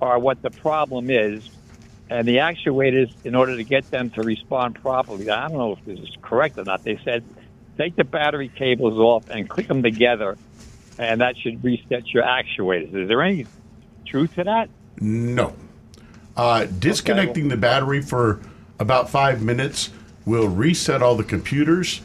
are 0.00 0.18
what 0.18 0.42
the 0.42 0.50
problem 0.50 1.10
is, 1.10 1.42
and 2.10 2.28
the 2.28 2.36
actuators, 2.36 3.08
in 3.24 3.34
order 3.34 3.56
to 3.56 3.64
get 3.64 3.90
them 3.90 4.10
to 4.14 4.22
respond 4.22 4.76
properly, 4.82 5.30
I 5.30 5.48
don't 5.48 5.58
know 5.58 5.72
if 5.72 5.84
this 5.86 5.98
is 5.98 6.10
correct 6.22 6.58
or 6.58 6.64
not. 6.64 6.84
They 6.84 6.98
said 7.04 7.24
take 7.78 7.96
the 7.96 8.04
battery 8.04 8.52
cables 8.56 8.98
off 8.98 9.24
and 9.28 9.48
click 9.48 9.68
them 9.68 9.82
together, 9.82 10.38
and 10.98 11.20
that 11.22 11.36
should 11.42 11.64
reset 11.64 12.04
your 12.12 12.24
actuators. 12.24 12.88
Is 12.94 13.08
there 13.08 13.22
any 13.22 13.48
truth 14.06 14.30
to 14.36 14.44
that? 14.44 14.68
No. 15.00 15.54
Uh, 16.36 16.66
disconnecting 16.78 17.48
the 17.48 17.56
battery 17.56 18.02
for 18.02 18.40
about 18.78 19.08
five 19.08 19.42
minutes 19.42 19.90
will 20.26 20.48
reset 20.48 21.02
all 21.02 21.16
the 21.16 21.24
computers, 21.24 22.02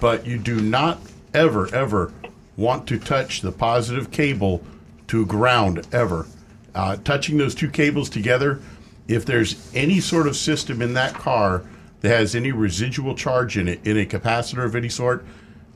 but 0.00 0.26
you 0.26 0.36
do 0.36 0.60
not 0.60 1.00
ever, 1.32 1.72
ever 1.74 2.12
want 2.56 2.86
to 2.88 2.98
touch 2.98 3.40
the 3.40 3.52
positive 3.52 4.10
cable 4.10 4.62
to 5.06 5.24
ground 5.24 5.86
ever. 5.92 6.26
Uh, 6.74 6.96
touching 7.04 7.38
those 7.38 7.54
two 7.54 7.70
cables 7.70 8.10
together, 8.10 8.60
if 9.08 9.24
there's 9.24 9.70
any 9.74 9.98
sort 9.98 10.26
of 10.26 10.36
system 10.36 10.82
in 10.82 10.94
that 10.94 11.14
car 11.14 11.64
that 12.00 12.08
has 12.08 12.34
any 12.34 12.52
residual 12.52 13.14
charge 13.14 13.56
in 13.56 13.66
it, 13.66 13.80
in 13.86 13.98
a 13.98 14.04
capacitor 14.04 14.64
of 14.64 14.76
any 14.76 14.88
sort, 14.88 15.24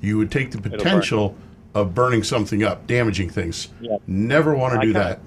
you 0.00 0.18
would 0.18 0.30
take 0.30 0.50
the 0.50 0.60
potential 0.60 1.36
of 1.74 1.94
burning 1.94 2.22
something 2.22 2.62
up, 2.62 2.86
damaging 2.86 3.28
things. 3.28 3.68
Yeah. 3.80 3.96
Never 4.06 4.54
want 4.54 4.80
to 4.80 4.86
do 4.86 4.92
that. 4.92 5.20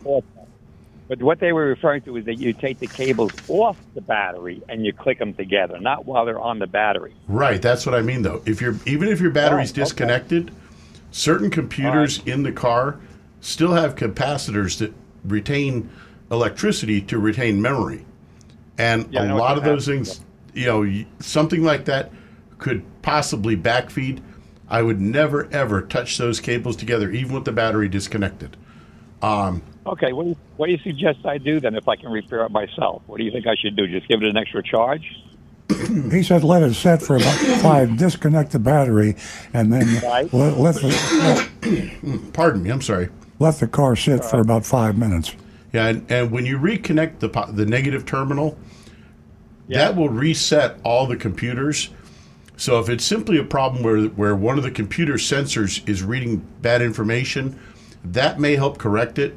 But 1.07 1.21
what 1.21 1.39
they 1.39 1.53
were 1.53 1.65
referring 1.67 2.01
to 2.01 2.17
is 2.17 2.25
that 2.25 2.35
you 2.35 2.51
take 2.53 2.79
the 2.79 2.87
cables 2.87 3.31
off 3.47 3.77
the 3.95 4.01
battery 4.01 4.61
and 4.67 4.85
you 4.85 4.91
click 4.91 5.19
them 5.19 5.33
together, 5.33 5.79
not 5.79 6.05
while 6.05 6.25
they're 6.25 6.39
on 6.39 6.59
the 6.59 6.67
battery. 6.67 7.13
Right, 7.27 7.61
that's 7.61 7.85
what 7.85 7.95
I 7.95 8.01
mean 8.01 8.23
though. 8.23 8.41
If 8.45 8.61
you're 8.61 8.75
even 8.85 9.07
if 9.07 9.21
your 9.21 9.31
battery's 9.31 9.69
Oh, 9.69 9.73
okay. 9.73 9.81
disconnected, 9.83 10.51
certain 11.11 11.49
computers 11.49 12.21
in 12.25 12.43
the 12.43 12.51
car 12.51 12.99
still 13.39 13.73
have 13.73 13.95
capacitors 13.95 14.79
that 14.79 14.93
retain 15.23 15.89
electricity 16.29 17.01
to 17.01 17.17
retain 17.19 17.61
memory. 17.61 18.05
And 18.77 19.07
Yeah, 19.11 19.33
a 19.33 19.35
lot 19.35 19.57
of 19.57 19.63
those 19.63 19.85
things, 19.85 20.21
you 20.53 20.65
know, 20.65 21.05
something 21.19 21.63
like 21.63 21.85
that 21.85 22.11
could 22.57 22.83
possibly 23.01 23.55
backfeed. 23.55 24.19
I 24.69 24.81
would 24.81 24.99
never 24.99 25.47
ever 25.53 25.81
touch 25.81 26.17
those 26.17 26.41
cables 26.41 26.75
together 26.75 27.09
even 27.11 27.33
with 27.33 27.45
the 27.45 27.53
battery 27.53 27.87
disconnected. 27.87 28.57
Um, 29.21 29.61
Okay, 29.87 30.11
what 30.11 30.23
do, 30.23 30.29
you, 30.29 30.35
what 30.57 30.65
do 30.67 30.73
you 30.73 30.77
suggest 30.79 31.25
I 31.25 31.37
do 31.37 31.59
then 31.59 31.75
if 31.75 31.87
I 31.87 31.95
can 31.95 32.09
repair 32.11 32.41
it 32.45 32.51
myself? 32.51 33.01
What 33.07 33.17
do 33.17 33.23
you 33.23 33.31
think 33.31 33.47
I 33.47 33.55
should 33.55 33.75
do? 33.75 33.87
Just 33.87 34.07
give 34.07 34.21
it 34.21 34.27
an 34.27 34.37
extra 34.37 34.61
charge? 34.63 35.03
He 36.11 36.23
said 36.23 36.43
let 36.43 36.63
it 36.63 36.73
set 36.73 37.01
for 37.01 37.15
about 37.15 37.35
five, 37.61 37.97
disconnect 37.97 38.51
the 38.51 38.59
battery, 38.59 39.15
and 39.53 39.71
then 39.71 40.01
Right. 40.03 40.33
let, 40.33 40.57
let, 40.57 40.75
the, 40.75 42.19
Pardon 42.33 42.63
me, 42.63 42.69
I'm 42.69 42.81
sorry. 42.81 43.09
let 43.39 43.55
the 43.59 43.67
car 43.67 43.95
sit 43.95 44.23
for 44.25 44.39
about 44.39 44.65
five 44.65 44.97
minutes. 44.97 45.33
Yeah, 45.73 45.87
and, 45.87 46.09
and 46.11 46.31
when 46.31 46.45
you 46.45 46.57
reconnect 46.57 47.19
the 47.19 47.29
the 47.53 47.65
negative 47.65 48.05
terminal, 48.05 48.57
Yeah. 49.67 49.79
that 49.79 49.95
will 49.95 50.09
reset 50.09 50.77
all 50.83 51.05
the 51.07 51.17
computers. 51.17 51.89
So 52.57 52.79
if 52.79 52.89
it's 52.89 53.03
simply 53.05 53.37
a 53.37 53.43
problem 53.43 53.83
where 53.83 54.03
where 54.05 54.35
one 54.35 54.57
of 54.57 54.63
the 54.63 54.71
computer 54.71 55.13
sensors 55.15 55.87
is 55.87 56.01
reading 56.03 56.45
bad 56.61 56.81
information, 56.81 57.57
that 58.03 58.39
may 58.39 58.55
help 58.55 58.77
correct 58.77 59.19
it. 59.19 59.35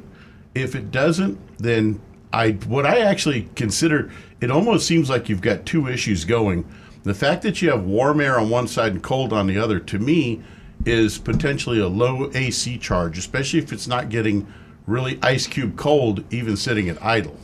If 0.53 0.75
it 0.75 0.91
doesn't, 0.91 1.39
then 1.57 2.01
I 2.33 2.51
what 2.67 2.85
I 2.85 2.99
actually 2.99 3.49
consider 3.55 4.11
it 4.41 4.51
almost 4.51 4.87
seems 4.87 5.09
like 5.09 5.29
you've 5.29 5.41
got 5.41 5.65
two 5.65 5.87
issues 5.87 6.25
going. 6.25 6.65
The 7.03 7.13
fact 7.13 7.41
that 7.43 7.61
you 7.61 7.69
have 7.71 7.83
warm 7.83 8.21
air 8.21 8.39
on 8.39 8.49
one 8.49 8.67
side 8.67 8.93
and 8.93 9.03
cold 9.03 9.33
on 9.33 9.47
the 9.47 9.57
other, 9.57 9.79
to 9.79 9.99
me, 9.99 10.41
is 10.85 11.17
potentially 11.17 11.79
a 11.79 11.87
low 11.87 12.29
AC 12.33 12.77
charge, 12.77 13.17
especially 13.17 13.59
if 13.59 13.71
it's 13.71 13.87
not 13.87 14.09
getting 14.09 14.51
really 14.87 15.19
ice 15.21 15.47
cube 15.47 15.77
cold, 15.77 16.23
even 16.31 16.57
sitting 16.57 16.89
at 16.89 17.03
idle. 17.03 17.37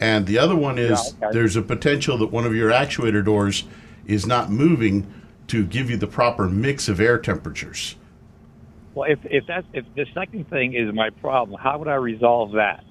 And 0.00 0.26
the 0.26 0.38
other 0.38 0.56
one 0.56 0.78
is 0.78 1.14
Yeah, 1.20 1.28
okay. 1.28 1.38
there's 1.38 1.56
a 1.56 1.62
potential 1.62 2.18
that 2.18 2.30
one 2.30 2.44
of 2.44 2.54
your 2.54 2.70
actuator 2.70 3.24
doors 3.24 3.64
is 4.06 4.26
not 4.26 4.50
moving 4.50 5.06
to 5.48 5.64
give 5.64 5.90
you 5.90 5.96
the 5.96 6.06
proper 6.06 6.48
mix 6.48 6.88
of 6.88 7.00
air 7.00 7.18
temperatures. 7.18 7.96
Well, 8.94 9.10
if, 9.10 9.18
if 9.24 9.46
that's 9.46 9.66
if 9.72 9.84
the 9.94 10.06
second 10.14 10.48
thing 10.48 10.74
is 10.74 10.92
my 10.94 11.10
problem, 11.10 11.60
how 11.60 11.78
would 11.78 11.88
I 11.88 11.96
resolve 11.96 12.52
that? 12.52 12.84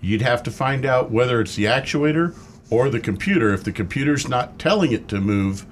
You'd 0.00 0.22
have 0.22 0.42
to 0.44 0.50
find 0.50 0.84
out 0.84 1.10
whether 1.10 1.40
it's 1.40 1.54
the 1.54 1.64
actuator 1.64 2.34
or 2.70 2.88
the 2.88 3.00
computer. 3.00 3.52
If 3.52 3.64
the 3.64 3.72
computer's 3.72 4.28
not 4.28 4.58
telling 4.58 4.92
it 4.92 5.08
to 5.08 5.20
move, 5.20 5.66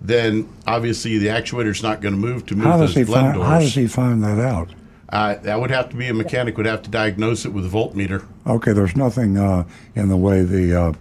then 0.00 0.48
obviously 0.66 1.18
the 1.18 1.28
actuator's 1.28 1.82
not 1.82 2.00
going 2.00 2.14
to 2.14 2.20
move 2.20 2.46
to 2.46 2.56
move 2.56 2.66
How 2.66 2.76
those 2.76 2.90
does 2.94 2.96
he 2.96 3.04
blend 3.04 3.34
find? 3.36 3.42
How 3.42 3.58
does 3.60 3.74
he 3.74 3.86
find 3.86 4.22
that 4.24 4.38
out? 4.38 4.70
Uh, 5.10 5.36
that 5.36 5.60
would 5.60 5.70
have 5.70 5.90
to 5.90 5.96
be 5.96 6.08
a 6.08 6.14
mechanic 6.14 6.56
would 6.56 6.66
have 6.66 6.82
to 6.82 6.90
diagnose 6.90 7.44
it 7.44 7.52
with 7.52 7.64
a 7.64 7.68
voltmeter. 7.68 8.24
Okay, 8.46 8.72
there's 8.72 8.96
nothing 8.96 9.36
uh, 9.36 9.64
in 9.94 10.08
the 10.08 10.16
way 10.16 10.42
the 10.42 10.80
uh, 10.80 10.92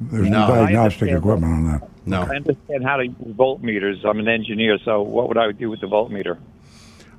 there's 0.00 0.28
No. 0.28 0.48
no 0.48 0.54
diagnostic 0.54 1.10
equipment 1.10 1.52
on 1.52 1.66
that. 1.68 1.88
No. 2.06 2.22
I 2.22 2.36
understand 2.36 2.84
how 2.84 2.98
to 2.98 3.06
use 3.06 3.16
voltmeters. 3.28 4.04
I'm 4.04 4.18
an 4.18 4.28
engineer, 4.28 4.78
so 4.84 5.00
what 5.00 5.28
would 5.28 5.38
I 5.38 5.52
do 5.52 5.70
with 5.70 5.80
the 5.80 5.86
voltmeter? 5.86 6.36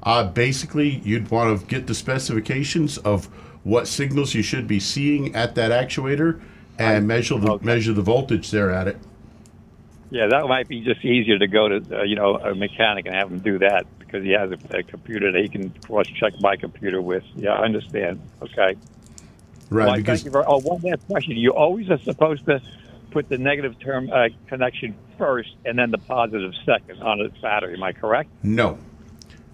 Uh, 0.06 0.24
basically, 0.24 1.02
you'd 1.04 1.30
want 1.32 1.60
to 1.60 1.66
get 1.66 1.88
the 1.88 1.96
specifications 1.96 2.98
of 3.00 3.26
what 3.64 3.88
signals 3.88 4.36
you 4.36 4.44
should 4.44 4.68
be 4.68 4.80
seeing 4.80 5.36
at 5.36 5.56
that 5.56 5.72
actuator 5.72 6.40
and 6.78 7.08
measure 7.08 7.40
the 7.40 7.54
Okay. 7.54 7.66
measure 7.66 7.94
the 7.94 8.02
voltage 8.04 8.52
there 8.52 8.70
at 8.70 8.88
it. 8.88 8.98
Yeah, 10.12 10.28
that 10.28 10.48
might 10.48 10.68
be 10.68 10.82
just 10.82 11.04
easier 11.04 11.40
to 11.40 11.48
go 11.48 11.68
to 11.68 12.00
uh, 12.00 12.04
you 12.04 12.16
know 12.16 12.36
a 12.38 12.54
mechanic 12.54 13.08
and 13.08 13.16
have 13.16 13.32
him 13.32 13.40
do 13.40 13.58
that 13.60 13.88
because 13.98 14.24
he 14.24 14.32
has 14.32 14.52
a, 14.52 14.78
a 14.78 14.84
computer 14.84 15.32
that 15.32 15.42
he 15.42 15.50
can 15.50 15.72
cross 15.72 16.06
check 16.08 16.34
my 16.40 16.56
computer 16.56 17.02
with. 17.02 17.24
Yeah, 17.36 17.54
I 17.54 17.64
understand. 17.66 18.22
Okay. 18.44 18.76
Right, 19.72 19.88
Well, 19.88 19.96
because 19.96 20.20
thank 20.20 20.26
you 20.26 20.32
very, 20.32 20.46
oh, 20.48 20.60
one 20.60 20.80
last 20.82 21.08
question. 21.08 21.36
You 21.38 21.56
always 21.56 21.90
are 21.90 21.98
supposed 21.98 22.46
to 22.46 22.62
put 23.10 23.30
the 23.30 23.40
negative 23.40 23.80
term 23.80 24.12
uh, 24.14 24.28
connection 24.46 24.96
first 25.18 25.56
and 25.66 25.80
then 25.80 25.90
the 25.90 25.98
positive 25.98 26.54
second 26.66 27.02
on 27.02 27.20
a 27.22 27.30
battery. 27.42 27.74
Am 27.74 27.82
I 27.82 27.92
correct? 27.94 28.30
no. 28.44 28.78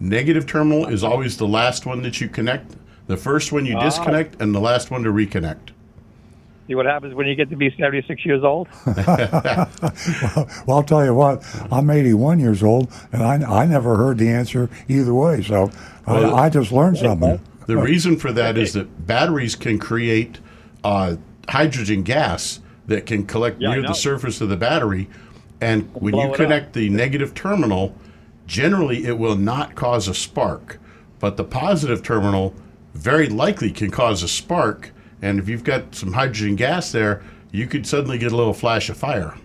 Negative 0.01 0.47
terminal 0.47 0.87
is 0.87 1.03
always 1.03 1.37
the 1.37 1.47
last 1.47 1.85
one 1.85 2.01
that 2.01 2.19
you 2.19 2.27
connect. 2.27 2.75
The 3.05 3.17
first 3.17 3.51
one 3.51 3.65
you 3.67 3.77
Ah. 3.77 3.83
disconnect 3.83 4.41
and 4.41 4.53
the 4.53 4.59
last 4.59 4.89
one 4.89 5.03
to 5.03 5.11
reconnect. 5.11 5.69
See 6.67 6.73
what 6.75 6.85
happens 6.87 7.13
when 7.13 7.27
you 7.27 7.35
get 7.35 7.49
to 7.51 7.55
be 7.55 7.69
76 7.77 8.25
years 8.25 8.43
old? 8.43 8.67
Well, 10.65 10.77
I'll 10.77 10.83
tell 10.83 11.03
you 11.05 11.13
what, 11.13 11.43
I'm 11.71 11.89
81 11.89 12.39
years 12.39 12.63
old, 12.63 12.91
and 13.11 13.21
I, 13.21 13.61
I 13.63 13.65
never 13.65 13.95
heard 13.97 14.17
the 14.17 14.29
answer 14.29 14.69
either 14.87 15.13
way. 15.13 15.43
So 15.43 15.69
Well, 16.07 16.33
I, 16.35 16.45
I 16.45 16.49
just 16.49 16.71
learned 16.71 16.97
something. 16.97 17.39
The 17.67 17.77
reason 17.77 18.17
for 18.17 18.31
that 18.31 18.57
is 18.57 18.73
that 18.73 19.05
batteries 19.05 19.55
can 19.55 19.77
create 19.77 20.39
uh, 20.83 21.17
hydrogen 21.47 22.01
gas 22.03 22.59
that 22.87 23.05
can 23.05 23.25
collect 23.25 23.61
Yeah, 23.61 23.73
near 23.73 23.81
the 23.83 23.93
surface 23.93 24.41
of 24.41 24.49
the 24.49 24.57
battery. 24.57 25.07
And 25.59 25.93
when 25.93 26.11
blow 26.13 26.21
you 26.23 26.27
it 26.29 26.31
up. 26.31 26.37
connect 26.37 26.73
the 26.73 26.89
negative 26.89 27.35
terminal, 27.35 27.93
generally 28.51 29.05
it 29.05 29.17
will 29.17 29.37
not 29.37 29.75
cause 29.75 30.09
a 30.09 30.13
spark. 30.13 30.77
But 31.19 31.37
the 31.37 31.43
positive 31.45 32.03
terminal 32.03 32.53
very 32.93 33.27
likely 33.29 33.71
can 33.71 33.89
cause 33.91 34.21
a 34.23 34.27
spark. 34.27 34.91
And 35.21 35.39
if 35.39 35.47
you've 35.47 35.63
got 35.63 35.95
some 35.95 36.11
hydrogen 36.13 36.55
gas 36.57 36.91
there, 36.91 37.23
you 37.51 37.65
could 37.67 37.87
suddenly 37.87 38.17
get 38.17 38.31
a 38.33 38.35
little 38.35 38.53
flash 38.53 38.89
of 38.89 38.97
fire. 38.97 39.35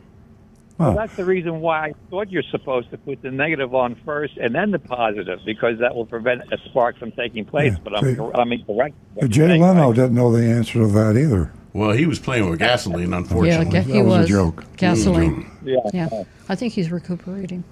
Well, 0.79 0.95
that's 0.95 1.15
the 1.17 1.25
reason 1.25 1.61
why 1.61 1.87
I 1.87 1.93
thought 2.11 2.31
you're 2.31 2.43
supposed 2.51 2.91
to 2.91 2.99
put 2.99 3.23
the 3.23 3.31
negative 3.31 3.75
on 3.75 3.95
first 4.05 4.37
and 4.37 4.55
then 4.55 4.73
the 4.73 4.79
positive 4.79 5.39
because 5.47 5.79
that 5.79 5.95
will 5.95 6.05
prevent 6.05 6.43
a 6.53 6.59
spark 6.67 6.99
from 6.99 7.13
taking 7.13 7.45
place. 7.47 7.73
Yeah, 7.75 7.79
But 7.85 7.97
I'm, 7.97 8.15
see, 8.17 8.21
I'm 8.35 8.53
incorrect. 8.53 8.95
what 9.15 9.31
Jay 9.31 9.47
saying, 9.47 9.63
Leno 9.63 9.87
right? 9.87 9.95
didn't 9.95 10.15
know 10.15 10.33
the 10.33 10.43
answer 10.45 10.81
to 10.81 10.87
that 10.89 11.17
either. 11.17 11.53
Well, 11.73 11.93
he 11.93 12.07
was 12.07 12.19
playing 12.19 12.51
with 12.51 12.59
gasoline, 12.59 13.13
unfortunately. 13.15 13.73
Yeah, 13.75 13.83
he 13.83 13.93
That 13.93 14.05
was 14.05 14.15
a 14.17 14.19
was. 14.21 14.29
joke. 14.29 14.65
Gasoline. 14.77 15.51
Yeah. 15.65 15.77
Yeah. 15.95 16.25
I 16.49 16.55
think 16.57 16.73
he's 16.73 16.91
recuperating. 16.91 17.65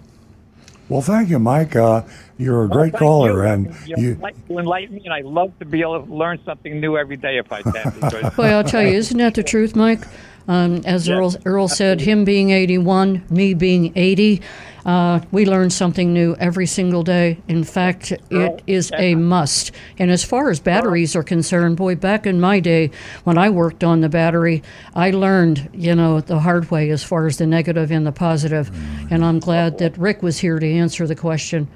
Well, 0.88 1.00
thank 1.00 1.30
you, 1.30 1.38
Mike. 1.38 1.74
Uh, 1.76 2.02
you're 2.36 2.64
a 2.64 2.66
Well, 2.66 2.78
great 2.78 2.92
caller, 2.94 3.44
you. 3.44 3.50
and 3.50 3.66
you, 3.86 3.94
you, 3.96 4.10
enlighten- 4.12 4.42
you 4.48 4.58
enlighten 4.58 4.94
me, 4.96 5.02
and 5.04 5.14
I 5.14 5.20
love 5.20 5.58
to 5.60 5.64
be 5.64 5.80
able 5.80 6.04
to 6.04 6.12
learn 6.12 6.38
something 6.44 6.78
new 6.80 6.96
every 6.96 7.16
day 7.16 7.38
if 7.38 7.50
I 7.52 7.62
can. 7.62 7.92
Because 8.00 8.36
Well, 8.36 8.58
I'll 8.58 8.64
tell 8.64 8.82
you, 8.82 8.94
isn't 8.94 9.16
that 9.18 9.34
the 9.34 9.42
truth, 9.42 9.74
Mike? 9.76 10.00
Um, 10.46 10.82
as 10.84 11.08
Yes, 11.08 11.16
Earl, 11.16 11.34
Earl 11.46 11.68
said, 11.68 12.02
him 12.02 12.24
being 12.26 12.50
81, 12.50 13.24
me 13.30 13.54
being 13.54 13.92
80, 13.96 14.42
uh, 14.84 15.20
we 15.30 15.46
learn 15.46 15.70
something 15.70 16.12
new 16.12 16.36
every 16.38 16.66
single 16.66 17.02
day. 17.02 17.38
In 17.48 17.64
fact, 17.64 18.12
it 18.30 18.62
is 18.66 18.90
a 18.96 19.14
must. 19.14 19.72
And 19.98 20.10
as 20.10 20.24
far 20.24 20.50
as 20.50 20.60
batteries 20.60 21.16
are 21.16 21.22
concerned, 21.22 21.76
boy, 21.76 21.94
back 21.96 22.26
in 22.26 22.40
my 22.40 22.60
day 22.60 22.90
when 23.24 23.38
I 23.38 23.50
worked 23.50 23.82
on 23.82 24.00
the 24.00 24.08
battery, 24.08 24.62
I 24.94 25.10
learned, 25.10 25.70
you 25.72 25.94
know, 25.94 26.20
the 26.20 26.40
hard 26.40 26.70
way 26.70 26.90
as 26.90 27.02
far 27.02 27.26
as 27.26 27.38
the 27.38 27.46
negative 27.46 27.90
and 27.90 28.06
the 28.06 28.12
positive. 28.12 28.70
And 29.10 29.24
I'm 29.24 29.38
glad 29.38 29.78
that 29.78 29.96
Rick 29.96 30.22
was 30.22 30.38
here 30.38 30.58
to 30.58 30.66
answer 30.66 31.06
the 31.06 31.16
question. 31.16 31.68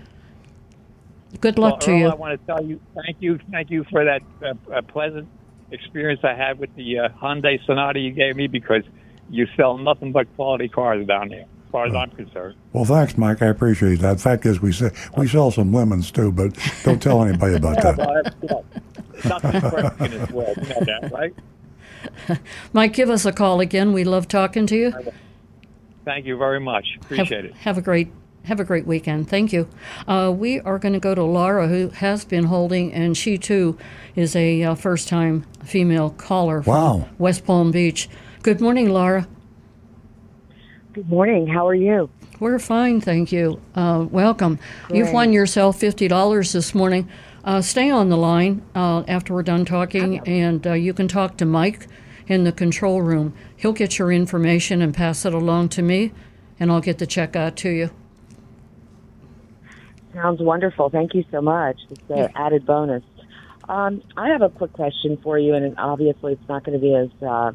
Good 1.41 1.59
luck 1.59 1.73
well, 1.73 1.81
to 1.81 1.91
Earl, 1.91 1.99
you. 1.99 2.09
I 2.09 2.15
want 2.15 2.41
to 2.41 2.47
tell 2.47 2.65
you, 2.65 2.81
thank 2.95 3.19
you, 3.21 3.39
thank 3.51 3.71
you 3.71 3.85
for 3.91 4.05
that 4.05 4.23
uh, 4.43 4.55
uh, 4.73 4.83
pleasant 4.83 5.29
experience 5.71 6.21
I 6.25 6.35
had 6.35 6.59
with 6.59 6.75
the 6.75 6.99
uh, 6.99 7.09
Hyundai 7.11 7.65
Sonata 7.67 8.01
you 8.01 8.13
gave 8.13 8.37
me 8.37 8.47
because 8.47 8.83
you 9.31 9.47
sell 9.57 9.77
nothing 9.77 10.13
but 10.13 10.35
quality 10.37 10.69
cars 10.69 11.07
down 11.07 11.29
there, 11.29 11.45
as 11.69 11.73
far 11.73 11.87
as 11.87 11.95
I'm 11.95 12.11
concerned. 12.13 12.57
well, 12.73 12.87
thanks, 12.87 13.19
Mike. 13.19 13.43
I 13.43 13.47
appreciate 13.47 14.01
that. 14.01 14.21
Fact 14.21 14.47
is, 14.47 14.63
we 14.63 14.73
say, 14.73 14.91
we 15.19 15.29
sell 15.29 15.51
some 15.51 15.71
lemons 15.71 16.11
too, 16.11 16.33
but 16.33 16.57
don't 16.83 17.01
tell 17.01 17.23
anybody 17.23 17.57
about 17.57 17.83
that. 17.83 17.99
well, 17.99 18.23
that's, 18.23 18.37
you 18.43 18.49
know, 18.49 18.65
nothing's 19.27 19.63
perfect 19.63 20.01
in 20.01 20.11
this 20.13 20.31
world. 20.31 20.57
You 20.57 20.69
know 20.69 20.81
that, 20.81 21.13
right? 21.13 21.35
Mike, 22.73 22.95
give 22.95 23.11
us 23.11 23.27
a 23.27 23.33
call 23.33 23.61
again. 23.61 23.93
We 23.93 24.05
love 24.05 24.29
talking 24.29 24.67
to 24.67 24.77
you. 24.77 24.95
Thank 26.07 26.25
you 26.25 26.39
very 26.39 26.59
much. 26.59 26.97
Appreciate 27.03 27.45
have, 27.45 27.45
it. 27.45 27.55
Have 27.57 27.79
a 27.79 27.83
great 27.83 28.09
have 28.45 28.61
a 28.61 28.65
great 28.65 28.87
weekend. 28.87 29.29
Thank 29.29 29.53
you. 29.53 29.69
Uh, 30.07 30.33
we 30.35 30.59
are 30.61 30.79
going 30.79 30.95
to 30.95 31.01
go 31.01 31.15
to 31.15 31.23
Laura, 31.23 31.69
who 31.69 31.91
has 31.91 32.25
been 32.25 32.45
holding, 32.45 32.95
and 32.95 33.15
she 33.15 33.37
too 33.37 33.77
is 34.17 34.35
a 34.35 34.63
uh, 34.63 34.75
first 34.75 35.07
time 35.07 35.45
female 35.63 36.11
caller 36.11 36.63
from 36.63 36.73
Wow. 36.73 37.09
West 37.19 37.45
Palm 37.45 37.71
Beach. 37.73 38.09
Good 38.43 38.63
morning, 38.63 38.89
Laura. 38.89 39.29
Good 40.99 41.11
morning. 41.11 41.47
How 41.47 41.65
are 41.69 41.77
you? 41.77 42.11
We're 42.41 42.59
fine, 42.59 43.01
thank 43.01 43.31
you. 43.31 43.61
Uh, 43.77 44.05
welcome. 44.11 44.59
You've 44.93 45.13
won 45.13 45.33
yourself 45.33 45.79
$50 45.79 46.53
this 46.53 46.75
morning. 46.75 47.09
Uh, 47.45 47.61
stay 47.61 47.89
on 47.89 48.09
the 48.09 48.17
line 48.17 48.63
uh, 48.75 49.05
after 49.07 49.33
we're 49.33 49.45
done 49.45 49.65
talking, 49.65 50.19
and 50.27 50.67
uh, 50.67 50.73
you 50.73 50.93
can 50.93 51.07
talk 51.07 51.37
to 51.37 51.45
Mike 51.45 51.87
in 52.27 52.43
the 52.43 52.51
control 52.51 53.01
room. 53.01 53.33
He'll 53.57 53.73
get 53.73 53.97
your 54.01 54.11
information 54.11 54.83
and 54.83 54.93
pass 54.93 55.25
it 55.25 55.33
along 55.33 55.69
to 55.69 55.83
me, 55.83 56.11
and 56.59 56.73
I'll 56.73 56.81
get 56.81 56.99
the 56.99 57.07
check 57.07 57.37
out 57.37 57.55
to 57.59 57.69
you. 57.69 57.91
Sounds 60.15 60.41
wonderful. 60.41 60.91
Thank 60.91 61.15
you 61.15 61.25
so 61.31 61.41
much. 61.41 61.79
It's 61.91 62.11
an 62.11 62.33
added 62.35 62.67
bonus. 62.67 63.05
Um, 63.69 64.03
I 64.17 64.31
have 64.31 64.43
a 64.43 64.49
quick 64.49 64.73
question 64.73 65.17
for 65.23 65.39
you, 65.39 65.55
and 65.55 65.79
obviously 65.79 66.33
it's 66.33 66.49
not 66.49 66.65
going 66.65 66.77
to 66.77 66.85
be 66.85 66.93
as 66.93 67.09
uh, 67.23 67.53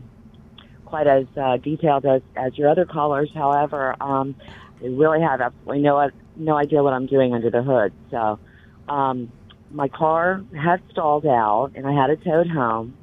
quite 0.93 1.07
as 1.07 1.25
uh, 1.41 1.57
detailed 1.57 2.05
as, 2.05 2.21
as 2.35 2.55
your 2.55 2.69
other 2.69 2.85
callers. 2.85 3.27
However, 3.33 3.95
um, 3.99 4.35
I 4.79 4.85
really 4.85 5.21
have 5.21 5.41
absolutely 5.41 5.81
no 5.81 6.07
no 6.35 6.55
idea 6.55 6.83
what 6.83 6.93
I'm 6.93 7.07
doing 7.07 7.33
under 7.33 7.49
the 7.49 7.63
hood. 7.63 7.91
So, 8.11 8.37
um, 8.87 9.31
my 9.71 9.87
car 9.87 10.43
had 10.55 10.83
stalled 10.91 11.25
out, 11.25 11.71
and 11.73 11.87
I 11.87 11.99
had 11.99 12.11
it 12.11 12.23
towed 12.23 12.47
home. 12.47 12.95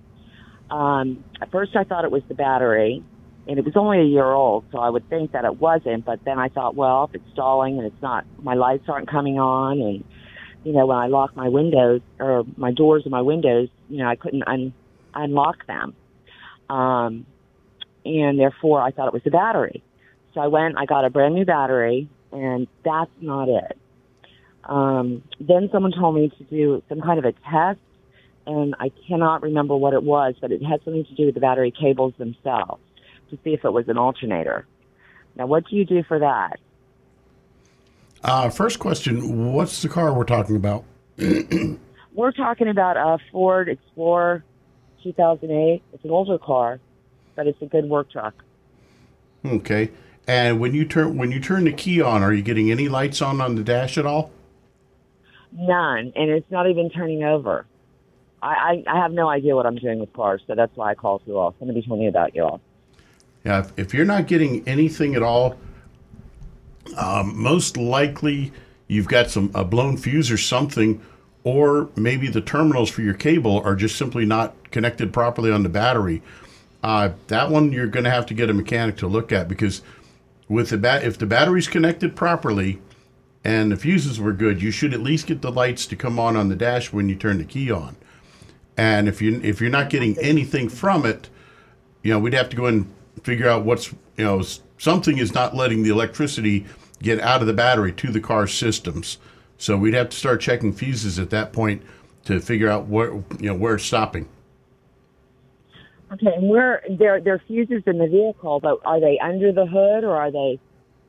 Um, 0.71 1.25
at 1.43 1.51
first, 1.51 1.75
I 1.75 1.83
thought 1.83 2.05
it 2.05 2.13
was 2.13 2.23
the 2.29 2.35
battery, 2.35 3.03
and 3.49 3.59
it 3.59 3.65
was 3.65 3.75
only 3.75 3.99
a 3.99 4.05
year 4.05 4.31
old, 4.31 4.67
so 4.71 4.79
I 4.79 4.89
would 4.89 5.09
think 5.11 5.33
that 5.33 5.45
it 5.45 5.59
wasn't. 5.59 6.05
But 6.05 6.21
then 6.25 6.39
I 6.39 6.49
thought, 6.49 6.77
well, 6.77 7.09
if 7.09 7.17
it's 7.17 7.33
stalling 7.33 7.79
and 7.79 7.89
it's 7.89 8.01
not, 8.01 8.25
my 8.41 8.55
lights 8.55 8.85
aren't 8.87 9.11
coming 9.11 9.41
on, 9.41 9.81
and 9.81 10.05
you 10.63 10.73
know, 10.75 10.87
when 10.87 10.97
I 10.97 11.09
lock 11.09 11.35
my 11.35 11.49
windows 11.49 12.03
or 12.21 12.45
my 12.57 12.71
doors 12.71 13.03
and 13.05 13.11
my 13.11 13.23
windows, 13.23 13.69
you 13.89 13.99
know, 13.99 14.07
I 14.07 14.15
couldn't 14.15 14.45
un- 14.47 14.75
unlock 15.13 15.67
them, 15.67 15.97
um, 16.69 17.27
and 18.05 18.39
therefore 18.39 18.81
I 18.81 18.91
thought 18.91 19.09
it 19.09 19.13
was 19.13 19.23
the 19.25 19.31
battery. 19.31 19.83
So 20.35 20.41
I 20.41 20.47
went, 20.47 20.77
I 20.79 20.87
got 20.87 21.05
a 21.05 21.11
brand 21.11 21.35
new 21.35 21.45
battery, 21.45 22.09
and 22.33 22.67
that's 22.85 23.11
not 23.21 23.49
it. 23.49 23.79
Um, 24.65 25.23
then 25.41 25.69
someone 25.73 25.93
told 25.93 26.15
me 26.15 26.29
to 26.29 26.45
do 26.45 26.83
some 26.89 27.01
kind 27.01 27.19
of 27.19 27.25
a 27.25 27.33
test, 27.51 27.81
and 28.47 28.75
I 28.79 28.91
cannot 29.09 29.43
remember 29.43 29.77
what 29.77 29.95
it 29.95 30.03
was, 30.03 30.35
but 30.41 30.53
it 30.53 30.63
had 30.63 30.83
something 30.85 31.05
to 31.05 31.15
do 31.15 31.27
with 31.27 31.35
the 31.35 31.41
battery 31.41 31.73
cables 31.73 32.15
themselves 32.19 32.83
to 33.31 33.39
see 33.43 33.51
if 33.51 33.65
it 33.65 33.73
was 33.73 33.89
an 33.89 33.99
alternator. 33.99 34.67
Now, 35.37 35.47
what 35.47 35.67
do 35.69 35.77
you 35.77 35.85
do 35.85 36.03
for 36.03 36.19
that? 36.19 36.59
Uh, 38.23 38.51
first 38.51 38.79
question 38.79 39.53
What's 39.53 39.83
the 39.83 39.89
car 39.89 40.13
we're 40.13 40.25
talking 40.25 40.57
about? 40.57 40.85
We're 42.13 42.33
talking 42.33 42.69
about 42.69 42.97
a 42.97 43.19
Ford 43.31 43.69
Explorer 43.69 44.45
2008. 45.03 45.83
It's 45.93 46.05
an 46.05 46.11
older 46.11 46.39
car, 46.39 46.81
but 47.35 47.47
it's 47.47 47.61
a 47.63 47.67
good 47.67 47.87
work 47.89 48.11
truck. 48.11 48.35
Okay. 49.45 49.91
And 50.27 50.61
when 50.61 50.75
you 50.75 50.85
turn 50.85 51.17
when 51.17 51.33
you 51.33 51.41
turn 51.41 51.65
the 51.65 51.73
key 51.73 52.01
on, 52.01 52.23
are 52.23 52.33
you 52.33 52.43
getting 52.43 52.71
any 52.71 52.89
lights 52.89 53.21
on 53.21 53.41
on 53.41 53.57
the 53.57 53.65
dash 53.65 53.99
at 53.99 54.07
all? 54.07 54.31
None, 55.53 56.13
and 56.15 56.31
it's 56.31 56.51
not 56.51 56.69
even 56.71 56.91
turning 56.91 57.25
over. 57.25 57.67
I, 58.43 58.85
I, 58.87 58.95
I 58.95 58.97
have 58.99 59.13
no 59.13 59.29
idea 59.29 59.57
what 59.57 59.67
I'm 59.67 59.77
doing 59.77 59.99
with 59.99 60.13
cars, 60.13 60.43
so 60.47 60.55
that's 60.55 60.75
why 60.77 60.91
I 60.91 60.95
called 60.95 61.23
you 61.27 61.37
all. 61.37 61.55
Somebody 61.59 61.83
told 61.83 61.99
me 61.99 62.07
about 62.07 62.35
you 62.35 62.45
all. 62.45 62.61
Yeah, 63.45 63.61
if, 63.61 63.73
if 63.77 63.95
you're 63.95 64.07
not 64.07 64.27
getting 64.27 64.67
anything 64.69 65.15
at 65.15 65.23
all, 65.23 65.57
um, 66.97 67.37
most 67.37 67.77
likely 67.77 68.53
you've 68.87 69.09
got 69.09 69.31
some 69.31 69.51
a 69.55 69.65
blown 69.65 69.97
fuse 69.97 70.31
or 70.31 70.39
something, 70.39 71.03
or 71.45 71.89
maybe 71.97 72.29
the 72.29 72.41
terminals 72.41 72.91
for 72.91 73.03
your 73.03 73.15
cable 73.15 73.61
are 73.65 73.75
just 73.75 73.97
simply 73.97 74.25
not 74.25 74.71
connected 74.71 75.13
properly 75.13 75.51
on 75.51 75.63
the 75.63 75.69
battery. 75.69 76.23
Uh, 76.83 77.11
that 77.27 77.51
one 77.51 77.73
you're 77.73 77.87
going 77.87 78.05
to 78.05 78.11
have 78.11 78.27
to 78.27 78.35
get 78.35 78.51
a 78.51 78.55
mechanic 78.55 78.97
to 78.97 79.07
look 79.07 79.33
at 79.33 79.49
because 79.49 79.83
with 80.49 80.71
the 80.71 80.79
bat, 80.79 81.05
if 81.05 81.19
the 81.19 81.27
battery's 81.27 81.69
connected 81.69 82.17
properly 82.17 82.81
and 83.45 83.71
the 83.71 83.77
fuses 83.77 84.19
were 84.19 84.33
good, 84.33 84.63
you 84.63 84.71
should 84.71 84.95
at 84.95 85.01
least 85.01 85.27
get 85.27 85.43
the 85.43 85.53
lights 85.53 85.87
to 85.87 85.97
come 85.97 86.19
on 86.19 86.37
on 86.37 86.49
the 86.49 86.57
dash 86.57 86.93
when 86.93 87.09
you 87.09 87.15
turn 87.15 87.39
the 87.39 87.45
key 87.45 87.71
on. 87.71 87.97
And 88.77 89.09
if 89.09 89.21
you 89.21 89.41
if 89.43 89.61
you're 89.61 89.71
not 89.71 89.91
getting 89.91 90.19
anything 90.19 90.69
from 90.69 91.05
it, 91.05 91.29
you 92.03 92.13
know, 92.13 92.19
we'd 92.19 92.35
have 92.35 92.49
to 92.51 92.57
go 92.57 92.67
and 92.67 92.91
figure 93.23 93.49
out 93.49 93.65
what's, 93.65 93.93
you 94.17 94.25
know, 94.25 94.43
something 94.79 95.19
is 95.19 95.35
not 95.35 95.55
letting 95.55 95.83
the 95.83 95.91
electricity 95.91 96.67
get 97.03 97.21
out 97.21 97.41
of 97.43 97.47
the 97.47 97.53
battery 97.53 97.93
to 97.93 98.11
the 98.11 98.21
car 98.21 98.47
systems. 98.47 99.19
So 99.59 99.77
we'd 99.77 99.95
have 99.95 100.09
to 100.09 100.17
start 100.17 100.41
checking 100.41 100.73
fuses 100.73 101.19
at 101.19 101.31
that 101.31 101.53
point 101.53 101.83
to 102.25 102.41
figure 102.41 102.69
out 102.69 102.87
where, 102.87 103.13
you 103.13 103.49
know, 103.49 103.55
where 103.55 103.75
it's 103.75 103.85
stopping. 103.85 104.29
Okay, 106.13 106.35
and 106.35 106.49
where 106.49 106.83
there 106.89 107.21
there 107.21 107.35
are 107.35 107.43
fuses 107.47 107.83
in 107.87 107.99
the 107.99 108.09
vehicle, 108.09 108.61
but 108.61 108.79
are 108.85 109.01
they 109.01 109.19
under 109.19 109.53
the 109.53 109.67
hood 109.67 110.05
or 110.05 110.17
are 110.17 110.31
they? 110.31 110.59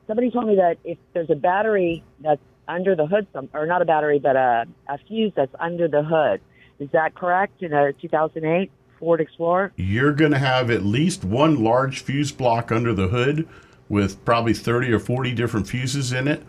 Somebody 0.06 0.30
told 0.30 0.46
me 0.46 0.56
that 0.56 0.78
if 0.84 0.98
there's 1.12 1.30
a 1.30 1.34
battery 1.34 2.04
that's 2.20 2.40
under 2.68 2.94
the 2.94 3.06
hood, 3.06 3.26
some 3.32 3.48
or 3.52 3.66
not 3.66 3.82
a 3.82 3.84
battery, 3.84 4.18
but 4.18 4.36
a 4.36 4.66
a 4.88 4.98
fuse 4.98 5.32
that's 5.34 5.54
under 5.58 5.88
the 5.88 6.02
hood. 6.02 6.40
Is 6.78 6.90
that 6.92 7.14
correct 7.14 7.62
in 7.62 7.72
a 7.72 7.92
2008 7.92 8.70
Ford 8.98 9.20
Explorer? 9.20 9.72
You're 9.76 10.12
going 10.12 10.32
to 10.32 10.38
have 10.38 10.70
at 10.70 10.84
least 10.84 11.24
one 11.24 11.62
large 11.62 12.00
fuse 12.00 12.32
block 12.32 12.72
under 12.72 12.92
the 12.94 13.08
hood 13.08 13.48
with 13.88 14.24
probably 14.24 14.54
30 14.54 14.92
or 14.92 14.98
40 14.98 15.34
different 15.34 15.68
fuses 15.68 16.12
in 16.12 16.26
it. 16.26 16.42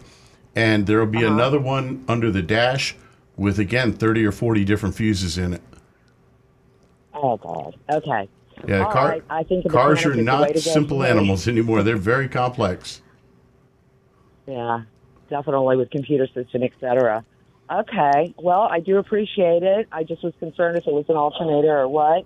And 0.56 0.88
there'll 0.88 1.06
be 1.06 1.26
uh-huh. 1.26 1.34
another 1.34 1.60
one 1.60 2.06
under 2.08 2.32
the 2.32 2.42
dash 2.42 2.96
with, 3.36 3.60
again, 3.60 3.94
30 3.94 4.26
or 4.26 4.32
40 4.32 4.64
different 4.64 4.96
fuses 4.96 5.38
in 5.38 5.54
it. 5.54 5.62
Oh 7.14 7.38
God. 7.38 7.76
Okay. 7.92 8.30
Yeah, 8.68 8.86
All 8.86 8.92
car, 8.92 9.10
right, 9.10 9.24
I 9.30 9.44
think 9.44 9.70
cars 9.70 10.06
are 10.06 10.10
mechanic 10.14 10.56
is 10.56 10.64
the 10.64 10.70
way 10.70 10.74
not 10.74 10.74
simple 10.74 11.00
for 11.00 11.06
animals 11.06 11.48
anymore. 11.48 11.84
They're 11.84 11.98
very 11.98 12.28
complex. 12.28 13.02
Yeah, 14.48 14.84
definitely 15.30 15.78
with 15.78 15.90
computer 15.90 16.28
system, 16.28 16.64
et 16.64 16.72
cetera. 16.80 17.24
Okay. 17.72 18.34
Well, 18.38 18.64
I 18.64 18.80
do 18.80 18.98
appreciate 18.98 19.64
it. 19.64 19.88
I 19.92 20.04
just 20.04 20.24
was 20.24 20.34
concerned 20.40 20.78
if 20.78 20.86
it 20.86 20.94
was 20.94 21.06
an 21.10 21.16
alternator 21.16 21.80
or 21.80 21.88
what. 21.88 22.26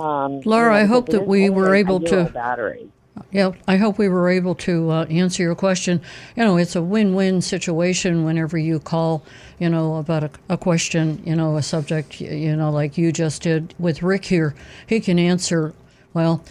Um, 0.00 0.40
Laura, 0.44 0.74
I 0.74 0.84
hope 0.84 1.08
that 1.10 1.26
we 1.26 1.50
were 1.50 1.74
able 1.74 2.00
to- 2.00 2.24
Battery. 2.24 2.88
Yeah, 3.32 3.52
I 3.66 3.76
hope 3.76 3.98
we 3.98 4.08
were 4.08 4.28
able 4.28 4.54
to 4.56 4.90
uh, 4.90 5.04
answer 5.06 5.42
your 5.42 5.56
question. 5.56 6.00
You 6.36 6.44
know, 6.44 6.56
it's 6.56 6.76
a 6.76 6.82
win-win 6.82 7.42
situation 7.42 8.24
whenever 8.24 8.56
you 8.56 8.78
call, 8.78 9.24
you 9.58 9.68
know, 9.68 9.96
about 9.96 10.24
a, 10.24 10.30
a 10.48 10.56
question, 10.56 11.22
you 11.24 11.34
know, 11.34 11.56
a 11.56 11.62
subject, 11.62 12.20
you 12.20 12.54
know, 12.54 12.70
like 12.70 12.96
you 12.96 13.12
just 13.12 13.42
did 13.42 13.74
with 13.78 14.02
Rick 14.02 14.24
here. 14.26 14.54
He 14.86 15.00
can 15.00 15.18
answer, 15.18 15.74
well, 16.14 16.44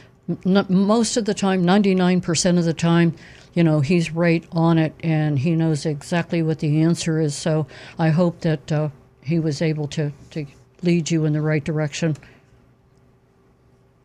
n- 0.45 0.65
most 0.69 1.17
of 1.17 1.25
the 1.25 1.33
time, 1.33 1.63
99% 1.63 2.57
of 2.57 2.65
the 2.65 2.73
time, 2.73 3.15
you 3.53 3.63
know, 3.63 3.79
he's 3.79 4.11
right 4.11 4.43
on 4.51 4.77
it 4.77 4.93
and 5.01 5.39
he 5.39 5.55
knows 5.55 5.85
exactly 5.85 6.43
what 6.43 6.59
the 6.59 6.81
answer 6.81 7.19
is. 7.19 7.33
So 7.33 7.65
I 7.97 8.09
hope 8.09 8.41
that 8.41 8.71
uh, 8.71 8.89
he 9.21 9.39
was 9.39 9.61
able 9.61 9.87
to, 9.89 10.11
to 10.31 10.45
lead 10.83 11.09
you 11.09 11.25
in 11.25 11.33
the 11.33 11.41
right 11.41 11.63
direction. 11.63 12.17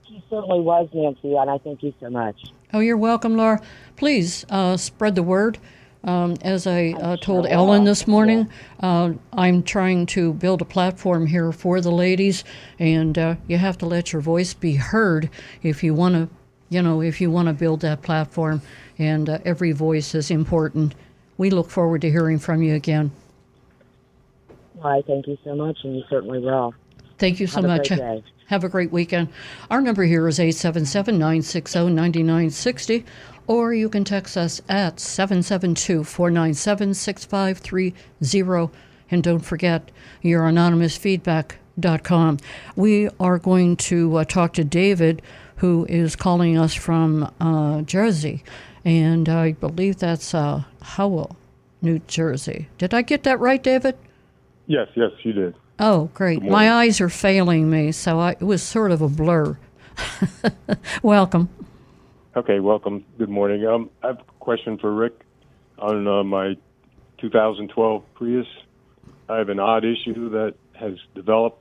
He 0.05 0.23
certainly 0.31 0.61
was, 0.61 0.89
Nancy, 0.93 1.35
and 1.35 1.51
I 1.51 1.59
thank 1.59 1.83
you 1.83 1.93
so 2.01 2.09
much. 2.09 2.37
Oh, 2.73 2.81
you're 2.81 2.97
welcome, 2.97 3.37
Laura. 3.37 3.61
Please 3.97 4.47
uh, 4.49 4.77
spread 4.77 5.15
the 5.15 5.23
word. 5.23 5.59
Um, 6.05 6.37
as 6.43 6.67
I 6.67 6.91
uh, 7.01 7.17
told 7.17 7.47
Ellen 7.47 7.85
this 7.85 8.09
morning, 8.09 8.49
uh, 8.81 9.13
I'm 9.33 9.63
trying 9.63 10.07
to 10.07 10.33
build 10.33 10.61
a 10.61 10.65
platform 10.65 11.27
here 11.27 11.53
for 11.53 11.81
the 11.81 11.93
ladies, 11.93 12.43
and 12.79 13.17
uh, 13.17 13.37
you 13.47 13.57
have 13.59 13.79
to 13.79 13.87
let 13.87 14.13
your 14.13 14.21
voice 14.21 14.53
be 14.53 14.75
heard 14.75 15.31
if 15.63 15.85
you 15.85 15.95
want 15.95 16.15
to, 16.15 16.29
you 16.71 16.83
know, 16.83 17.03
if 17.03 17.21
you 17.21 17.31
want 17.31 17.47
to 17.49 17.55
build 17.55 17.81
that 17.83 18.03
platform. 18.03 18.63
And 18.99 19.29
uh, 19.29 19.39
every 19.45 19.73
voice 19.73 20.15
is 20.15 20.31
important. 20.31 20.95
We 21.39 21.51
look 21.51 21.71
forward 21.71 22.01
to 22.01 22.11
hearing 22.11 22.39
from 22.41 22.63
you 22.63 22.75
again. 22.75 23.13
I 24.83 25.03
thank 25.07 25.29
you 25.29 25.39
so 25.45 25.55
much, 25.55 25.79
and 25.85 25.97
you 25.97 26.03
certainly 26.11 26.41
will. 26.41 26.75
Thank 27.19 27.39
you 27.39 27.47
so 27.47 27.63
Have 27.63 27.65
a 27.65 27.69
much. 27.69 27.89
great 27.89 28.01
day. 28.01 28.25
Have 28.47 28.65
a 28.65 28.69
great 28.69 28.93
weekend. 28.93 29.29
Our 29.71 29.81
number 29.81 30.03
here 30.03 30.29
is 30.29 30.39
877 30.39 31.15
960 31.15 31.79
9960, 31.85 33.05
or 33.47 33.75
you 33.75 33.89
can 33.89 34.05
text 34.05 34.37
us 34.37 34.61
at 34.69 35.01
772 35.01 36.05
497 36.05 36.95
6530. 36.95 38.73
And 39.11 39.23
don't 39.23 39.41
forget 39.41 39.91
your 40.23 40.43
anonymousfeedback.com. 40.43 42.39
We 42.77 43.09
are 43.21 43.39
going 43.39 43.77
to 43.77 44.17
uh, 44.17 44.25
talk 44.25 44.53
to 44.55 44.65
David, 44.65 45.23
who 45.57 45.87
is 45.89 46.17
calling 46.17 46.57
us 46.57 46.75
from 46.75 47.31
uh, 47.41 47.83
Jersey. 47.83 48.43
And 48.85 49.29
I 49.29 49.53
believe 49.53 49.99
that's 49.99 50.35
uh, 50.35 50.65
Howell, 50.81 51.37
New 51.83 52.01
Jersey. 52.01 52.69
Did 52.79 52.95
I 52.95 53.03
get 53.03 53.23
that 53.25 53.39
right, 53.39 53.63
David? 53.63 53.97
Yes, 54.67 54.89
yes, 54.95 55.11
you 55.23 55.33
did. 55.33 55.55
Oh, 55.79 56.11
great. 56.15 56.43
My 56.43 56.73
eyes 56.73 57.01
are 57.01 57.09
failing 57.09 57.69
me, 57.71 57.93
so 57.93 58.21
I, 58.21 58.33
it 58.33 58.43
was 58.43 58.63
sort 58.63 58.93
of 58.93 59.03
a 59.03 59.09
blur. 59.09 59.59
Welcome. 61.03 61.49
Okay, 62.35 62.61
welcome. 62.61 63.05
Good 63.19 63.29
morning. 63.29 63.67
Um, 63.67 63.91
I 64.03 64.07
have 64.07 64.21
a 64.21 64.25
question 64.41 64.79
for 64.79 64.91
Rick 64.91 65.21
on 65.79 66.09
uh, 66.09 66.25
my 66.25 66.57
2012 67.19 68.03
Prius. 68.15 68.47
I 69.29 69.37
have 69.37 69.51
an 69.51 69.61
odd 69.61 69.85
issue 69.85 70.31
that 70.31 70.55
has 70.73 70.95
developed, 71.15 71.61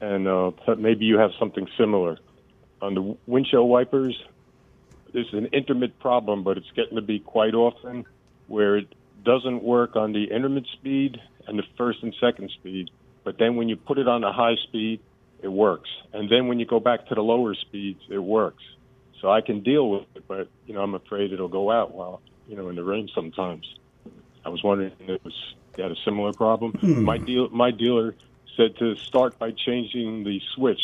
and 0.00 0.26
uh, 0.26 0.50
maybe 0.76 1.04
you 1.04 1.18
have 1.18 1.30
something 1.38 1.68
similar. 1.78 2.18
On 2.80 2.94
the 2.94 3.16
windshield 3.28 3.70
wipers, 3.70 4.20
there's 5.12 5.32
an 5.32 5.46
intermittent 5.52 6.00
problem, 6.00 6.42
but 6.42 6.58
it's 6.58 6.72
getting 6.74 6.96
to 6.96 7.02
be 7.02 7.20
quite 7.20 7.54
often 7.54 8.04
where 8.48 8.78
it 8.78 8.92
doesn't 9.24 9.62
work 9.62 9.94
on 9.94 10.12
the 10.12 10.24
intermittent 10.24 10.66
speed 10.72 11.16
and 11.46 11.56
the 11.56 11.64
first 11.78 12.02
and 12.02 12.12
second 12.20 12.50
speed. 12.58 12.90
But 13.22 13.38
then 13.38 13.54
when 13.54 13.68
you 13.68 13.76
put 13.76 13.98
it 13.98 14.08
on 14.08 14.22
the 14.22 14.32
high 14.32 14.56
speed, 14.64 14.98
it 15.42 15.52
works. 15.52 15.90
And 16.12 16.28
then 16.28 16.48
when 16.48 16.58
you 16.58 16.66
go 16.66 16.80
back 16.80 17.06
to 17.06 17.14
the 17.14 17.22
lower 17.22 17.54
speeds, 17.54 18.00
it 18.10 18.18
works. 18.18 18.64
So 19.22 19.30
I 19.30 19.40
can 19.40 19.62
deal 19.62 19.88
with 19.88 20.02
it, 20.16 20.24
but 20.26 20.48
you 20.66 20.74
know 20.74 20.82
I'm 20.82 20.94
afraid 20.94 21.32
it'll 21.32 21.48
go 21.48 21.70
out 21.70 21.94
while 21.94 22.20
you 22.48 22.56
know 22.56 22.68
in 22.68 22.76
the 22.76 22.84
rain 22.84 23.08
sometimes. 23.14 23.64
I 24.44 24.48
was 24.48 24.62
wondering 24.64 24.90
if 24.98 25.08
it 25.08 25.24
was 25.24 25.54
you 25.76 25.84
had 25.84 25.92
a 25.92 25.96
similar 26.04 26.32
problem. 26.32 26.72
Hmm. 26.72 27.04
My 27.04 27.18
deal, 27.18 27.48
my 27.50 27.70
dealer 27.70 28.16
said 28.56 28.76
to 28.78 28.96
start 28.96 29.38
by 29.38 29.52
changing 29.52 30.24
the 30.24 30.40
switch, 30.54 30.80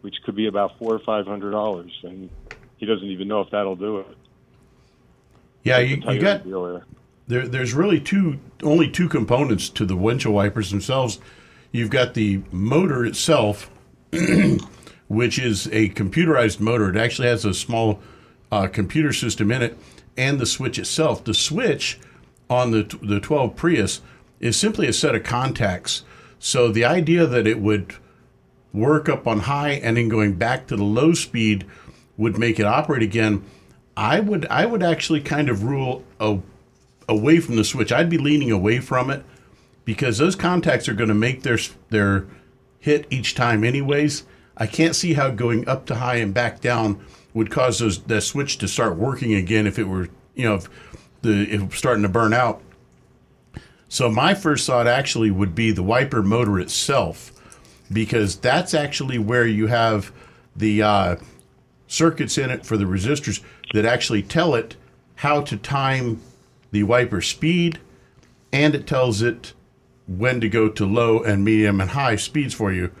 which 0.00 0.16
could 0.24 0.34
be 0.34 0.46
about 0.46 0.78
four 0.78 0.94
or 0.94 0.98
five 1.00 1.26
hundred 1.26 1.50
dollars, 1.50 1.92
and 2.02 2.30
he 2.78 2.86
doesn't 2.86 3.08
even 3.08 3.28
know 3.28 3.42
if 3.42 3.50
that'll 3.50 3.76
do 3.76 3.98
it. 3.98 4.16
Yeah, 5.62 5.78
you, 5.78 5.96
you 5.96 6.18
got 6.18 6.44
dealer. 6.44 6.86
there. 7.28 7.46
There's 7.46 7.74
really 7.74 8.00
two, 8.00 8.40
only 8.62 8.90
two 8.90 9.08
components 9.08 9.68
to 9.68 9.84
the 9.84 9.96
windshield 9.96 10.34
wipers 10.34 10.70
themselves. 10.70 11.20
You've 11.70 11.90
got 11.90 12.14
the 12.14 12.42
motor 12.50 13.04
itself, 13.04 13.70
which 15.12 15.38
is 15.38 15.66
a 15.66 15.90
computerized 15.90 16.58
motor. 16.58 16.88
It 16.88 16.96
actually 16.96 17.28
has 17.28 17.44
a 17.44 17.52
small 17.52 18.00
uh, 18.50 18.66
computer 18.66 19.12
system 19.12 19.52
in 19.52 19.60
it, 19.60 19.78
and 20.16 20.38
the 20.38 20.46
switch 20.46 20.78
itself. 20.78 21.22
The 21.22 21.34
switch 21.34 22.00
on 22.48 22.70
the 22.70 22.98
the 23.02 23.20
12 23.20 23.54
Prius 23.54 24.00
is 24.40 24.56
simply 24.56 24.86
a 24.86 24.92
set 24.92 25.14
of 25.14 25.22
contacts. 25.22 26.02
So 26.38 26.72
the 26.72 26.86
idea 26.86 27.26
that 27.26 27.46
it 27.46 27.60
would 27.60 27.94
work 28.72 29.08
up 29.08 29.26
on 29.26 29.40
high 29.40 29.72
and 29.72 29.98
then 29.98 30.08
going 30.08 30.34
back 30.34 30.66
to 30.66 30.76
the 30.76 30.82
low 30.82 31.12
speed 31.12 31.66
would 32.16 32.38
make 32.38 32.58
it 32.58 32.64
operate 32.64 33.02
again. 33.02 33.44
I 33.94 34.18
would 34.20 34.46
I 34.46 34.64
would 34.64 34.82
actually 34.82 35.20
kind 35.20 35.50
of 35.50 35.62
rule 35.62 36.04
a, 36.18 36.38
away 37.06 37.38
from 37.38 37.56
the 37.56 37.64
switch. 37.64 37.92
I'd 37.92 38.08
be 38.08 38.16
leaning 38.16 38.50
away 38.50 38.80
from 38.80 39.10
it 39.10 39.24
because 39.84 40.16
those 40.16 40.36
contacts 40.36 40.88
are 40.88 40.94
going 40.94 41.08
to 41.08 41.14
make 41.14 41.42
their 41.42 41.58
their 41.90 42.26
hit 42.80 43.06
each 43.10 43.34
time 43.34 43.62
anyways. 43.62 44.24
I 44.62 44.66
can't 44.68 44.94
see 44.94 45.14
how 45.14 45.30
going 45.30 45.66
up 45.66 45.86
to 45.86 45.96
high 45.96 46.18
and 46.18 46.32
back 46.32 46.60
down 46.60 47.04
would 47.34 47.50
cause 47.50 47.80
those 47.80 48.00
that 48.04 48.20
switch 48.20 48.58
to 48.58 48.68
start 48.68 48.96
working 48.96 49.34
again 49.34 49.66
if 49.66 49.76
it 49.76 49.88
were 49.88 50.08
you 50.36 50.44
know 50.48 50.54
if 50.54 50.68
the 51.22 51.52
if 51.52 51.76
starting 51.76 52.04
to 52.04 52.08
burn 52.08 52.32
out. 52.32 52.62
So 53.88 54.08
my 54.08 54.34
first 54.34 54.64
thought 54.64 54.86
actually 54.86 55.32
would 55.32 55.56
be 55.56 55.72
the 55.72 55.82
wiper 55.82 56.22
motor 56.22 56.60
itself, 56.60 57.32
because 57.92 58.36
that's 58.36 58.72
actually 58.72 59.18
where 59.18 59.48
you 59.48 59.66
have 59.66 60.12
the 60.54 60.80
uh, 60.80 61.16
circuits 61.88 62.38
in 62.38 62.48
it 62.48 62.64
for 62.64 62.76
the 62.76 62.84
resistors 62.84 63.42
that 63.74 63.84
actually 63.84 64.22
tell 64.22 64.54
it 64.54 64.76
how 65.16 65.40
to 65.40 65.56
time 65.56 66.22
the 66.70 66.84
wiper 66.84 67.20
speed, 67.20 67.80
and 68.52 68.76
it 68.76 68.86
tells 68.86 69.22
it 69.22 69.54
when 70.06 70.40
to 70.40 70.48
go 70.48 70.68
to 70.68 70.86
low 70.86 71.20
and 71.20 71.44
medium 71.44 71.80
and 71.80 71.90
high 71.90 72.14
speeds 72.14 72.54
for 72.54 72.72
you. 72.72 72.92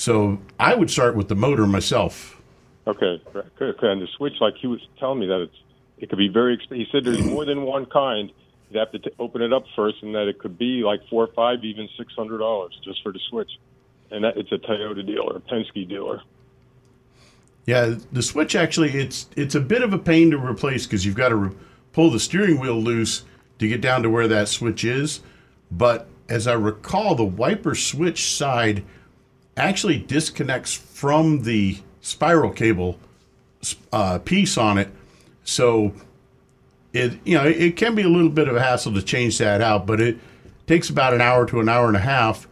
So 0.00 0.38
I 0.58 0.74
would 0.74 0.90
start 0.90 1.14
with 1.14 1.28
the 1.28 1.34
motor 1.34 1.66
myself. 1.66 2.40
Okay, 2.86 3.22
okay. 3.34 3.86
And 3.86 4.00
the 4.00 4.08
switch, 4.16 4.32
like 4.40 4.54
he 4.58 4.66
was 4.66 4.80
telling 4.98 5.18
me 5.18 5.26
that 5.26 5.42
it's 5.42 5.56
it 5.98 6.08
could 6.08 6.16
be 6.16 6.28
very 6.28 6.54
expensive. 6.54 6.86
He 6.86 6.90
said 6.90 7.04
there's 7.04 7.22
more 7.22 7.44
than 7.44 7.64
one 7.64 7.84
kind. 7.84 8.32
You'd 8.70 8.78
have 8.78 8.92
to 8.92 8.98
t- 8.98 9.10
open 9.18 9.42
it 9.42 9.52
up 9.52 9.64
first, 9.76 10.02
and 10.02 10.14
that 10.14 10.26
it 10.26 10.38
could 10.38 10.56
be 10.56 10.82
like 10.82 11.00
four, 11.10 11.24
or 11.24 11.32
five, 11.34 11.62
even 11.64 11.86
six 11.98 12.14
hundred 12.14 12.38
dollars 12.38 12.80
just 12.82 13.02
for 13.02 13.12
the 13.12 13.20
switch. 13.28 13.50
And 14.10 14.24
that 14.24 14.38
it's 14.38 14.50
a 14.52 14.56
Toyota 14.56 15.06
dealer, 15.06 15.36
a 15.36 15.40
Penske 15.40 15.86
dealer. 15.86 16.22
Yeah, 17.66 17.96
the 18.10 18.22
switch 18.22 18.56
actually 18.56 18.92
it's 18.92 19.28
it's 19.36 19.54
a 19.54 19.60
bit 19.60 19.82
of 19.82 19.92
a 19.92 19.98
pain 19.98 20.30
to 20.30 20.38
replace 20.38 20.86
because 20.86 21.04
you've 21.04 21.14
got 21.14 21.28
to 21.28 21.36
re- 21.36 21.56
pull 21.92 22.10
the 22.10 22.20
steering 22.20 22.58
wheel 22.58 22.80
loose 22.80 23.26
to 23.58 23.68
get 23.68 23.82
down 23.82 24.02
to 24.04 24.08
where 24.08 24.28
that 24.28 24.48
switch 24.48 24.82
is. 24.82 25.20
But 25.70 26.08
as 26.30 26.46
I 26.46 26.54
recall, 26.54 27.14
the 27.14 27.22
wiper 27.22 27.74
switch 27.74 28.34
side 28.34 28.82
actually 29.56 29.98
disconnects 29.98 30.74
from 30.74 31.42
the 31.42 31.78
spiral 32.00 32.50
cable 32.50 32.98
uh, 33.92 34.18
piece 34.20 34.56
on 34.56 34.78
it, 34.78 34.88
so 35.44 35.92
it 36.92 37.18
you 37.24 37.36
know 37.36 37.44
it 37.46 37.76
can 37.76 37.94
be 37.94 38.02
a 38.02 38.08
little 38.08 38.30
bit 38.30 38.48
of 38.48 38.56
a 38.56 38.60
hassle 38.62 38.94
to 38.94 39.02
change 39.02 39.38
that 39.38 39.60
out, 39.60 39.86
but 39.86 40.00
it 40.00 40.18
takes 40.66 40.88
about 40.88 41.12
an 41.14 41.20
hour 41.20 41.46
to 41.46 41.60
an 41.60 41.68
hour 41.68 41.88
and 41.88 41.96
a 41.96 42.00
half, 42.00 42.46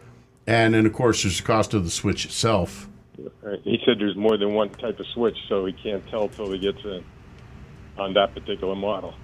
and 0.46 0.74
then 0.74 0.84
of 0.86 0.92
course 0.92 1.22
there's 1.22 1.38
the 1.38 1.44
cost 1.46 1.74
of 1.74 1.84
the 1.84 1.90
switch 1.90 2.24
itself. 2.24 2.88
He 3.64 3.80
said 3.84 3.98
there's 3.98 4.16
more 4.16 4.36
than 4.36 4.54
one 4.54 4.68
type 4.70 5.00
of 5.00 5.06
switch, 5.08 5.36
so 5.48 5.66
he 5.66 5.72
can't 5.72 6.06
tell 6.08 6.28
till 6.28 6.52
he 6.52 6.58
gets 6.58 6.82
in 6.84 7.04
on 7.96 8.14
that 8.14 8.34
particular 8.34 8.76
model. 8.76 9.14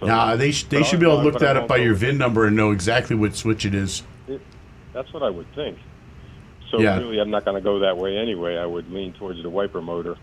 So- 0.00 0.06
Nah, 0.06 0.36
they, 0.36 0.50
sh- 0.52 0.64
they 0.64 0.82
should 0.82 1.00
be 1.00 1.06
able 1.06 1.18
to 1.18 1.22
look 1.22 1.38
that 1.38 1.56
up 1.56 1.68
by 1.68 1.76
your 1.78 1.94
VIN 1.94 2.18
number 2.18 2.44
and 2.46 2.54
know 2.54 2.70
exactly 2.70 3.16
what 3.16 3.34
switch 3.34 3.64
it 3.64 3.74
is. 3.74 4.02
it. 4.28 4.42
That's 4.92 5.10
what 5.14 5.22
I 5.22 5.30
would 5.30 5.46
think. 5.54 5.78
So 6.70 6.80
Yeah. 6.80 6.98
really, 6.98 7.18
I'm 7.20 7.30
not 7.30 7.44
going 7.44 7.54
to 7.56 7.60
go 7.60 7.78
that 7.80 7.96
way 7.96 8.16
anyway. 8.16 8.56
I 8.56 8.66
would 8.66 8.90
lean 8.90 9.12
towards 9.14 9.42
the 9.42 9.50
wiper 9.50 9.80
motor. 9.80 10.16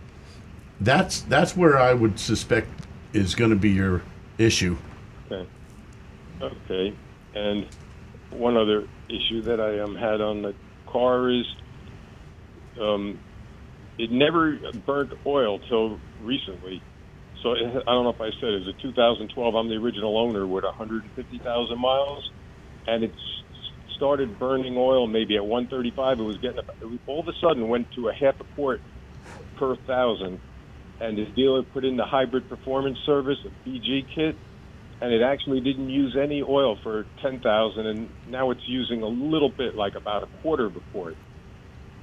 That's 0.82 1.22
that's 1.22 1.56
where 1.56 1.78
I 1.78 1.94
would 1.94 2.20
suspect 2.20 2.68
is 3.14 3.36
going 3.36 3.52
to 3.52 3.56
be 3.56 3.70
your 3.70 4.02
issue. 4.38 4.76
Okay. 5.32 5.48
Okay. 6.41 6.98
And 7.36 7.68
one 8.32 8.58
other 8.58 8.88
issue 9.10 9.44
that 9.44 9.60
I 9.60 9.80
um, 9.80 9.96
had 9.96 10.20
on 10.20 10.41
the 10.41 10.54
car 10.91 11.30
is 11.30 11.46
um, 12.82 13.20
it 13.98 14.12
never 14.12 14.58
burnt 14.86 15.14
oil 15.26 15.60
till 15.70 16.00
recently. 16.22 16.82
So 17.44 17.54
it, 17.54 17.62
I 17.88 17.91
don't 17.91 18.04
know 18.04 18.10
if 18.10 18.22
I 18.22 18.32
said 18.39 18.50
it 18.50 18.66
was 18.66 18.76
a 18.80 18.82
2012. 18.82 19.56
I'm 19.56 19.70
the 19.70 19.76
original 19.76 20.18
owner 20.18 20.48
with 20.48 20.64
150,000 20.64 21.80
miles, 21.80 22.32
and 22.88 23.04
it 23.04 23.12
s- 23.12 23.43
started 23.96 24.39
burning 24.39 24.78
oil 24.78 25.08
maybe 25.08 25.36
at 25.36 25.46
135. 25.46 26.20
It 26.20 26.24
was 26.24 26.38
getting 26.38 26.60
it 26.60 27.00
all 27.08 27.20
of 27.20 27.28
a 27.28 27.34
sudden 27.39 27.68
went 27.68 27.91
to 27.94 28.10
a 28.10 28.14
half 28.14 28.39
a 28.39 28.44
quart 28.56 28.82
per 29.56 29.76
thousand, 29.76 30.39
and 31.00 31.18
the 31.18 31.26
dealer 31.26 31.64
put 31.64 31.86
in 31.86 31.98
the 31.98 32.06
hybrid 32.06 32.50
performance 32.50 32.98
service, 33.06 33.38
a 33.46 33.70
BG 33.70 34.06
kit, 34.14 34.36
and 35.04 35.12
it 35.12 35.22
actually 35.22 35.60
didn't 35.60 35.89
use 35.89 36.16
any 36.16 36.41
oil 36.41 36.78
for 36.82 37.06
10,000 37.22 37.86
and 37.86 38.10
now 38.28 38.52
it's 38.52 38.66
using 38.66 39.04
a 39.04 39.08
little 39.08 39.50
bit 39.50 39.76
like 39.76 39.96
about 39.96 40.24
a 40.24 40.28
quarter 40.41 40.66
of 40.66 40.78
a 40.78 40.80
quart. 40.94 41.18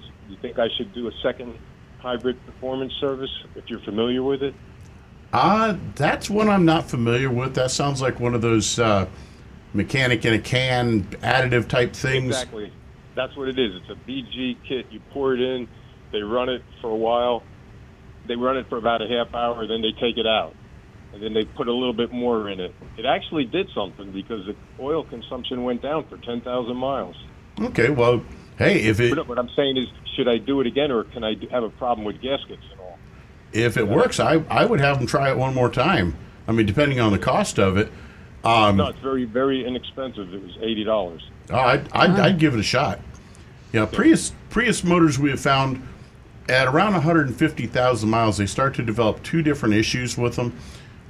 Do 0.00 0.34
you 0.34 0.38
think 0.42 0.58
I 0.58 0.68
should 0.76 0.92
do 0.92 1.08
a 1.08 1.12
second 1.22 1.58
hybrid 2.00 2.44
performance 2.44 2.92
service 3.00 3.30
if 3.54 3.68
you're 3.68 3.80
familiar 3.80 4.22
with 4.22 4.42
it? 4.42 4.54
Uh, 5.32 5.76
that's 5.94 6.28
one 6.28 6.48
I'm 6.48 6.64
not 6.64 6.90
familiar 6.90 7.30
with. 7.30 7.54
That 7.54 7.70
sounds 7.70 8.02
like 8.02 8.20
one 8.20 8.34
of 8.34 8.42
those 8.42 8.78
uh, 8.78 9.06
mechanic 9.72 10.24
in 10.24 10.34
a 10.34 10.38
can 10.38 11.04
additive 11.04 11.68
type 11.68 11.94
things. 11.94 12.28
Exactly. 12.28 12.72
That's 13.14 13.36
what 13.36 13.48
it 13.48 13.58
is. 13.58 13.74
It's 13.76 13.90
a 13.90 14.10
BG 14.10 14.56
kit. 14.66 14.86
You 14.90 15.00
pour 15.12 15.34
it 15.34 15.40
in, 15.40 15.68
they 16.12 16.22
run 16.22 16.48
it 16.48 16.62
for 16.80 16.90
a 16.90 16.96
while. 16.96 17.42
They 18.26 18.36
run 18.36 18.56
it 18.56 18.68
for 18.68 18.78
about 18.78 19.02
a 19.02 19.08
half 19.08 19.34
hour, 19.34 19.66
then 19.66 19.82
they 19.82 19.92
take 19.92 20.16
it 20.16 20.26
out. 20.26 20.54
And 21.12 21.22
then 21.22 21.34
they 21.34 21.44
put 21.44 21.66
a 21.66 21.72
little 21.72 21.92
bit 21.92 22.12
more 22.12 22.48
in 22.48 22.60
it. 22.60 22.72
It 22.96 23.04
actually 23.04 23.44
did 23.44 23.68
something 23.74 24.12
because 24.12 24.46
the 24.46 24.54
oil 24.78 25.02
consumption 25.02 25.64
went 25.64 25.82
down 25.82 26.06
for 26.08 26.18
10,000 26.18 26.76
miles. 26.76 27.16
Okay, 27.60 27.90
well, 27.90 28.22
hey, 28.58 28.80
if 28.82 29.00
it 29.00 29.26
what 29.26 29.38
I'm 29.38 29.50
saying 29.56 29.76
is, 29.76 29.86
should 30.14 30.28
I 30.28 30.38
do 30.38 30.60
it 30.60 30.66
again, 30.66 30.92
or 30.92 31.04
can 31.04 31.24
I 31.24 31.34
have 31.50 31.64
a 31.64 31.70
problem 31.70 32.04
with 32.06 32.22
gaskets 32.22 32.62
and 32.70 32.80
all? 32.80 32.98
if 33.52 33.76
it 33.76 33.88
works, 33.88 34.20
I 34.20 34.44
I 34.48 34.64
would 34.64 34.80
have 34.80 34.98
them 34.98 35.06
try 35.06 35.30
it 35.30 35.36
one 35.36 35.54
more 35.54 35.70
time. 35.70 36.16
I 36.46 36.52
mean, 36.52 36.66
depending 36.66 37.00
on 37.00 37.12
the 37.12 37.18
cost 37.18 37.58
of 37.58 37.76
it. 37.76 37.92
Um, 38.44 38.76
No, 38.76 38.88
it's 38.88 38.98
very, 39.00 39.24
very 39.24 39.64
inexpensive. 39.66 40.32
It 40.32 40.42
was 40.42 40.56
eighty 40.60 40.84
dollars. 40.84 41.22
Oh, 41.50 41.56
I'd, 41.58 41.92
I'd, 41.92 42.10
I'd 42.18 42.38
give 42.38 42.54
it 42.54 42.60
a 42.60 42.64
shot. 42.64 43.00
Yeah, 43.72 43.86
Prius 43.86 44.32
Prius 44.50 44.82
motors 44.82 45.18
we 45.18 45.30
have 45.30 45.40
found 45.40 45.86
at 46.48 46.66
around 46.66 46.94
150,000 46.94 48.08
miles, 48.08 48.36
they 48.36 48.46
start 48.46 48.74
to 48.74 48.82
develop 48.82 49.22
two 49.22 49.40
different 49.40 49.74
issues 49.74 50.18
with 50.18 50.34
them. 50.34 50.52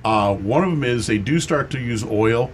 Uh, 0.05 0.35
one 0.35 0.63
of 0.63 0.71
them 0.71 0.85
is 0.85 1.07
they 1.07 1.17
do 1.17 1.41
start 1.41 1.71
to 1.71 1.79
use 1.81 2.05
oil. 2.05 2.51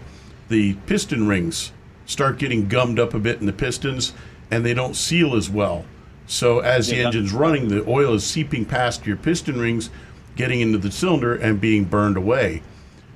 The 0.49 0.75
piston 0.87 1.27
rings 1.27 1.73
start 2.05 2.39
getting 2.39 2.69
gummed 2.69 3.01
up 3.01 3.13
a 3.15 3.19
bit 3.19 3.41
in 3.41 3.47
the 3.47 3.53
pistons, 3.53 4.13
and 4.53 4.65
they 4.65 4.75
don't 4.75 4.95
seal 4.95 5.35
as 5.35 5.51
well. 5.51 5.85
So 6.29 6.61
as 6.61 6.89
the 6.89 6.97
Yeah, 6.97 7.07
engine's 7.07 7.33
running, 7.33 7.69
the 7.69 7.85
oil 7.89 8.15
is 8.15 8.25
seeping 8.25 8.65
past 8.65 9.05
your 9.07 9.17
piston 9.17 9.61
rings, 9.61 9.91
getting 10.37 10.61
into 10.61 10.79
the 10.79 10.93
cylinder, 10.93 11.35
and 11.35 11.61
being 11.61 11.85
burned 11.85 12.17
away. 12.17 12.63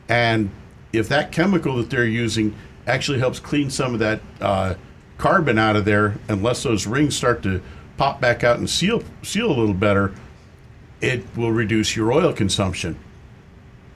And 0.08 0.50
if 0.92 1.08
that 1.08 1.32
chemical 1.32 1.76
that 1.76 1.90
they're 1.90 2.04
using 2.04 2.54
actually 2.86 3.18
helps 3.18 3.38
clean 3.38 3.70
some 3.70 3.94
of 3.94 4.00
that 4.00 4.20
uh, 4.40 4.74
carbon 5.18 5.58
out 5.58 5.76
of 5.76 5.84
there, 5.84 6.16
unless 6.28 6.62
those 6.62 6.86
rings 6.86 7.16
start 7.16 7.42
to 7.42 7.62
pop 7.96 8.20
back 8.20 8.42
out 8.42 8.58
and 8.58 8.68
seal 8.68 9.02
seal 9.22 9.46
a 9.46 9.56
little 9.56 9.74
better, 9.74 10.12
it 11.00 11.24
will 11.36 11.52
reduce 11.52 11.96
your 11.96 12.12
oil 12.12 12.32
consumption. 12.32 12.98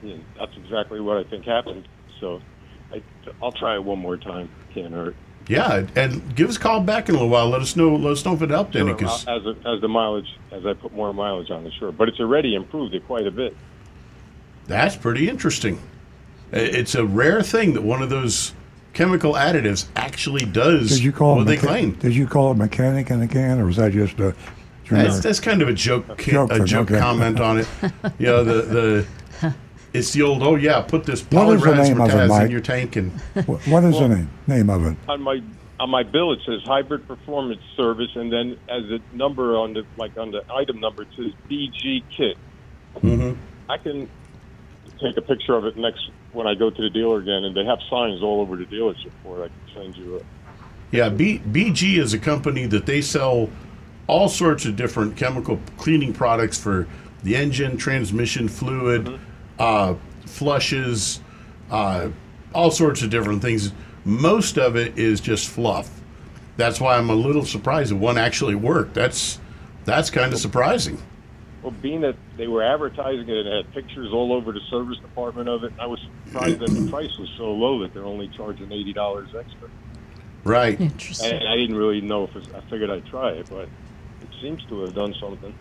Yeah, 0.03 0.17
that's 0.37 0.55
exactly 0.57 0.99
what 0.99 1.17
I 1.17 1.23
think 1.23 1.45
happened. 1.45 1.87
So 2.19 2.41
I, 2.93 3.01
I'll 3.41 3.51
try 3.51 3.75
it 3.75 3.83
one 3.83 3.99
more 3.99 4.17
time. 4.17 4.49
Can't 4.73 4.93
hurt. 4.93 5.15
Yeah, 5.47 5.85
and 5.95 6.35
give 6.35 6.49
us 6.49 6.57
a 6.57 6.59
call 6.59 6.81
back 6.81 7.07
in 7.07 7.15
a 7.15 7.17
little 7.17 7.29
while. 7.29 7.49
Let 7.49 7.61
us 7.61 7.75
know. 7.75 7.95
Let 7.95 8.13
us 8.13 8.25
know 8.25 8.33
if 8.33 8.41
it 8.41 8.49
helped 8.49 8.75
any. 8.75 8.93
Cause... 8.93 9.27
as 9.27 9.45
a, 9.45 9.55
as 9.65 9.81
the 9.81 9.87
mileage 9.87 10.37
as 10.51 10.65
I 10.65 10.73
put 10.73 10.93
more 10.93 11.13
mileage 11.13 11.51
on 11.51 11.63
the 11.63 11.71
sure. 11.71 11.91
But 11.91 12.09
it's 12.09 12.19
already 12.19 12.55
improved 12.55 12.95
it 12.95 13.05
quite 13.05 13.27
a 13.27 13.31
bit. 13.31 13.55
That's 14.67 14.95
pretty 14.95 15.29
interesting. 15.29 15.79
I- 16.53 16.57
It's 16.57 16.95
a 16.95 17.05
rare 17.05 17.41
thing 17.41 17.73
that 17.73 17.83
one 17.83 18.01
of 18.01 18.09
those 18.09 18.53
chemical 18.93 19.33
additives 19.33 19.87
actually 19.95 20.45
does 20.45 20.89
Did 20.89 21.03
you 21.03 21.11
call 21.11 21.35
what 21.35 21.41
it 21.41 21.45
they 21.45 21.57
mecha- 21.57 21.61
claim. 21.67 21.91
Did 21.93 22.15
you 22.15 22.27
call 22.27 22.51
it 22.51 22.55
mechanic 22.55 23.09
in 23.11 23.21
a 23.21 23.27
can, 23.27 23.59
or 23.59 23.65
was 23.65 23.75
that 23.77 23.91
just 23.91 24.17
a 24.19 24.33
That's, 24.33 24.37
generic? 24.87 25.11
that's 25.23 25.39
kind 25.39 25.61
of 25.61 25.67
a 25.67 25.73
joke, 25.73 26.17
Joke 26.19 26.51
a 26.51 26.63
joke 26.63 26.91
okay. 26.91 26.99
comment 26.99 27.39
on 27.39 27.59
it. 27.59 27.67
You 28.19 28.27
know, 28.27 28.43
the 28.43 29.05
the 29.41 29.53
it's 29.93 30.11
the 30.13 30.21
old 30.21 30.43
oh 30.43 30.55
yeah, 30.55 30.81
put 30.81 31.03
this 31.05 31.21
What 31.31 31.53
is 31.55 31.61
the 31.61 31.73
name 31.75 31.99
of 32.01 32.09
it, 32.09 32.13
polyraspatase 32.13 32.27
Mike? 32.29 32.45
in 32.45 32.51
your 32.51 32.59
tank 32.61 32.95
and 32.97 33.11
Wh- 33.45 33.67
what 33.67 33.83
is 33.83 33.97
the 33.99 34.07
name, 34.09 34.29
name 34.47 34.69
of 34.69 34.85
it? 34.85 34.97
On 35.09 35.21
my 35.21 35.41
on 35.79 35.89
my 35.89 36.03
bill 36.03 36.31
it 36.31 36.39
says 36.45 36.61
hybrid 36.63 37.05
performance 37.07 37.61
service, 37.75 38.11
and 38.15 38.31
then 38.31 38.57
as 38.69 38.83
a 38.91 38.99
number 39.13 39.57
on 39.57 39.73
the 39.73 39.83
like 39.97 40.17
on 40.17 40.31
the 40.31 40.43
item 40.53 40.79
number 40.79 41.01
it 41.03 41.09
says 41.17 41.31
BG 41.49 42.03
kit. 42.09 42.37
Mm-hmm. 43.01 43.33
I 43.69 43.77
can 43.77 44.07
take 44.99 45.17
a 45.17 45.21
picture 45.21 45.55
of 45.55 45.65
it 45.65 45.77
next 45.77 46.09
when 46.33 46.47
I 46.47 46.55
go 46.55 46.69
to 46.69 46.81
the 46.81 46.89
dealer 46.89 47.19
again, 47.19 47.43
and 47.45 47.55
they 47.55 47.65
have 47.65 47.79
signs 47.89 48.21
all 48.21 48.41
over 48.41 48.55
the 48.55 48.65
dealership 48.65 49.11
for 49.23 49.41
it. 49.41 49.45
I 49.45 49.47
can 49.47 49.93
send 49.93 49.97
you 49.97 50.17
a 50.17 50.21
Yeah, 50.91 51.09
B, 51.09 51.39
BG 51.39 51.97
is 51.97 52.13
a 52.13 52.19
company 52.19 52.65
that 52.67 52.85
they 52.85 53.01
sell 53.01 53.49
all 54.07 54.29
sorts 54.29 54.65
of 54.65 54.75
different 54.75 55.17
chemical 55.17 55.59
cleaning 55.77 56.13
products 56.13 56.57
for 56.57 56.87
the 57.23 57.35
engine, 57.35 57.77
transmission 57.77 58.47
fluid, 58.47 59.19
uh, 59.57 59.95
flushes, 60.25 61.21
uh, 61.71 62.09
all 62.53 62.71
sorts 62.71 63.01
of 63.01 63.09
different 63.09 63.41
things. 63.41 63.73
Most 64.03 64.57
of 64.57 64.75
it 64.75 64.97
is 64.97 65.19
just 65.19 65.49
fluff. 65.49 65.89
That's 66.57 66.79
why 66.79 66.97
I'm 66.97 67.09
a 67.09 67.15
little 67.15 67.43
surprised 67.43 67.91
that 67.91 67.97
one 67.97 68.17
actually 68.17 68.55
worked. 68.55 68.93
That's 68.93 69.39
that's 69.83 70.09
kind 70.09 70.33
of 70.33 70.39
surprising. 70.39 71.01
Well, 71.65 71.73
being 71.81 72.01
that 72.01 72.15
they 72.37 72.47
were 72.47 72.61
advertising 72.61 73.27
it 73.27 73.47
and 73.47 73.65
had 73.65 73.73
pictures 73.73 74.13
all 74.13 74.31
over 74.33 74.51
the 74.51 74.59
service 74.69 74.99
department 74.99 75.49
of 75.49 75.63
it, 75.63 75.73
I 75.79 75.87
was 75.87 75.99
surprised 76.27 76.59
that 76.59 76.69
the 76.69 76.87
price 76.91 77.17
was 77.17 77.27
so 77.39 77.45
low 77.51 77.79
that 77.79 77.91
they're 77.91 78.05
only 78.05 78.27
charging 78.27 78.71
eighty 78.71 78.93
dollars 78.93 79.29
extra. 79.35 79.67
Right. 80.43 80.79
Interesting. 80.79 81.33
And 81.33 81.47
I 81.47 81.55
didn't 81.55 81.75
really 81.75 82.01
know 82.01 82.25
if 82.25 82.35
it, 82.35 82.47
I 82.53 82.61
figured 82.69 82.91
I'd 82.91 83.07
try 83.07 83.31
it, 83.31 83.47
but 83.49 83.63
it 83.63 84.29
seems 84.43 84.63
to 84.65 84.81
have 84.81 84.93
done 84.93 85.15
something. 85.19 85.55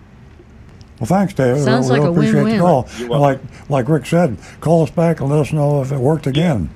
Well, 1.00 1.06
thanks, 1.06 1.32
David. 1.32 1.62
Sounds 1.62 1.86
we 1.90 1.96
like 1.96 2.06
a 2.06 2.10
appreciate 2.10 2.34
win-win. 2.34 2.56
the 2.58 2.62
call. 2.62 2.86
You're 2.98 3.12
And 3.12 3.20
like 3.22 3.40
like 3.70 3.88
Rick 3.88 4.04
said, 4.04 4.36
call 4.60 4.82
us 4.82 4.90
back 4.90 5.20
and 5.20 5.30
let 5.30 5.38
us 5.40 5.52
know 5.54 5.80
if 5.80 5.90
it 5.90 5.96
worked 5.98 6.26
again. 6.26 6.68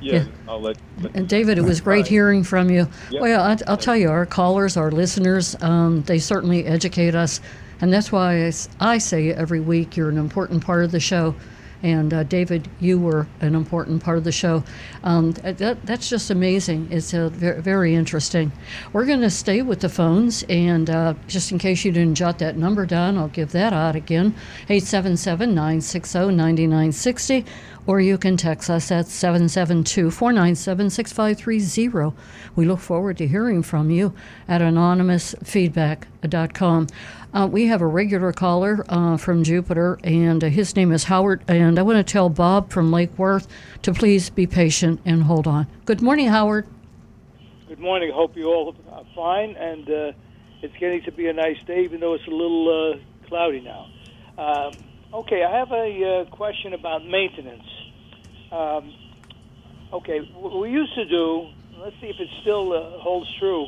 Yeah, 0.00 0.14
Yeah. 0.14 0.24
I'll 0.48 0.62
let. 0.62 0.78
let 1.02 1.14
And 1.14 1.28
David, 1.28 1.58
it 1.58 1.64
was 1.64 1.82
great 1.82 2.06
hearing 2.06 2.44
from 2.44 2.70
you. 2.70 2.88
Yep. 3.10 3.20
Well, 3.20 3.42
I, 3.42 3.58
I'll 3.66 3.76
tell 3.76 3.94
you, 3.96 4.08
our 4.08 4.24
callers, 4.24 4.78
our 4.78 4.90
listeners, 4.90 5.54
um, 5.60 6.00
they 6.04 6.18
certainly 6.18 6.64
educate 6.64 7.14
us, 7.14 7.42
and 7.80 7.92
that's 7.92 8.12
why 8.12 8.52
I 8.78 8.98
say 8.98 9.30
every 9.30 9.60
week 9.60 9.96
you're 9.96 10.08
an 10.08 10.18
important 10.18 10.64
part 10.64 10.84
of 10.84 10.90
the 10.90 11.00
show. 11.00 11.34
And 11.82 12.12
uh, 12.12 12.24
David, 12.24 12.68
you 12.78 12.98
were 12.98 13.26
an 13.40 13.54
important 13.54 14.04
part 14.04 14.18
of 14.18 14.24
the 14.24 14.32
show. 14.32 14.62
Um, 15.02 15.32
that, 15.32 15.78
that's 15.86 16.10
just 16.10 16.30
amazing. 16.30 16.88
It's 16.90 17.14
uh, 17.14 17.30
very, 17.30 17.62
very 17.62 17.94
interesting. 17.94 18.52
We're 18.92 19.06
going 19.06 19.22
to 19.22 19.30
stay 19.30 19.62
with 19.62 19.80
the 19.80 19.88
phones, 19.88 20.42
and 20.50 20.90
uh, 20.90 21.14
just 21.26 21.52
in 21.52 21.58
case 21.58 21.82
you 21.84 21.90
didn't 21.90 22.16
jot 22.16 22.38
that 22.40 22.58
number 22.58 22.84
down, 22.84 23.16
I'll 23.16 23.28
give 23.28 23.52
that 23.52 23.72
out 23.72 23.96
again 23.96 24.34
877 24.68 25.54
960 25.54 26.18
9960, 26.18 27.46
or 27.86 28.00
you 28.00 28.18
can 28.18 28.36
text 28.36 28.68
us 28.70 28.90
at 28.90 29.06
772 29.06 30.10
497 30.10 30.90
6530. 30.90 32.16
We 32.56 32.66
look 32.66 32.80
forward 32.80 33.16
to 33.18 33.26
hearing 33.26 33.62
from 33.62 33.90
you 33.90 34.14
at 34.48 34.60
anonymousfeedback.com. 34.60 36.86
Uh, 37.32 37.48
we 37.50 37.66
have 37.66 37.80
a 37.80 37.86
regular 37.86 38.32
caller 38.32 38.84
uh, 38.88 39.16
from 39.16 39.44
Jupiter, 39.44 39.98
and 40.02 40.42
uh, 40.42 40.48
his 40.48 40.74
name 40.74 40.90
is 40.90 41.04
Howard. 41.04 41.42
And 41.46 41.78
I 41.78 41.82
want 41.82 42.04
to 42.04 42.12
tell 42.12 42.28
Bob 42.28 42.70
from 42.70 42.90
Lake 42.90 43.16
Worth 43.16 43.46
to 43.82 43.92
please 43.92 44.30
be 44.30 44.46
patient 44.46 45.00
and 45.04 45.22
hold 45.22 45.46
on. 45.46 45.68
Good 45.84 46.02
morning, 46.02 46.28
Howard. 46.28 46.66
Good 47.68 47.78
morning. 47.78 48.10
Hope 48.12 48.36
you 48.36 48.46
all 48.46 48.74
are 48.90 49.04
fine, 49.14 49.54
and 49.56 49.88
uh, 49.88 50.12
it's 50.60 50.76
getting 50.78 51.02
to 51.02 51.12
be 51.12 51.28
a 51.28 51.32
nice 51.32 51.62
day, 51.66 51.84
even 51.84 52.00
though 52.00 52.14
it's 52.14 52.26
a 52.26 52.30
little 52.30 52.94
uh, 52.94 53.28
cloudy 53.28 53.60
now. 53.60 53.86
Um, 54.36 54.72
okay, 55.12 55.42
I 55.44 55.58
have 55.58 55.70
a 55.72 56.26
uh, 56.28 56.36
question 56.36 56.72
about 56.72 57.04
maintenance. 57.04 57.68
Um, 58.52 58.92
okay, 59.92 60.20
we 60.20 60.70
used 60.70 60.94
to 60.94 61.04
do. 61.06 61.48
Let's 61.78 61.96
see 62.00 62.08
if 62.08 62.20
it 62.20 62.28
still 62.42 62.72
uh, 62.72 63.00
holds 63.00 63.28
true. 63.38 63.66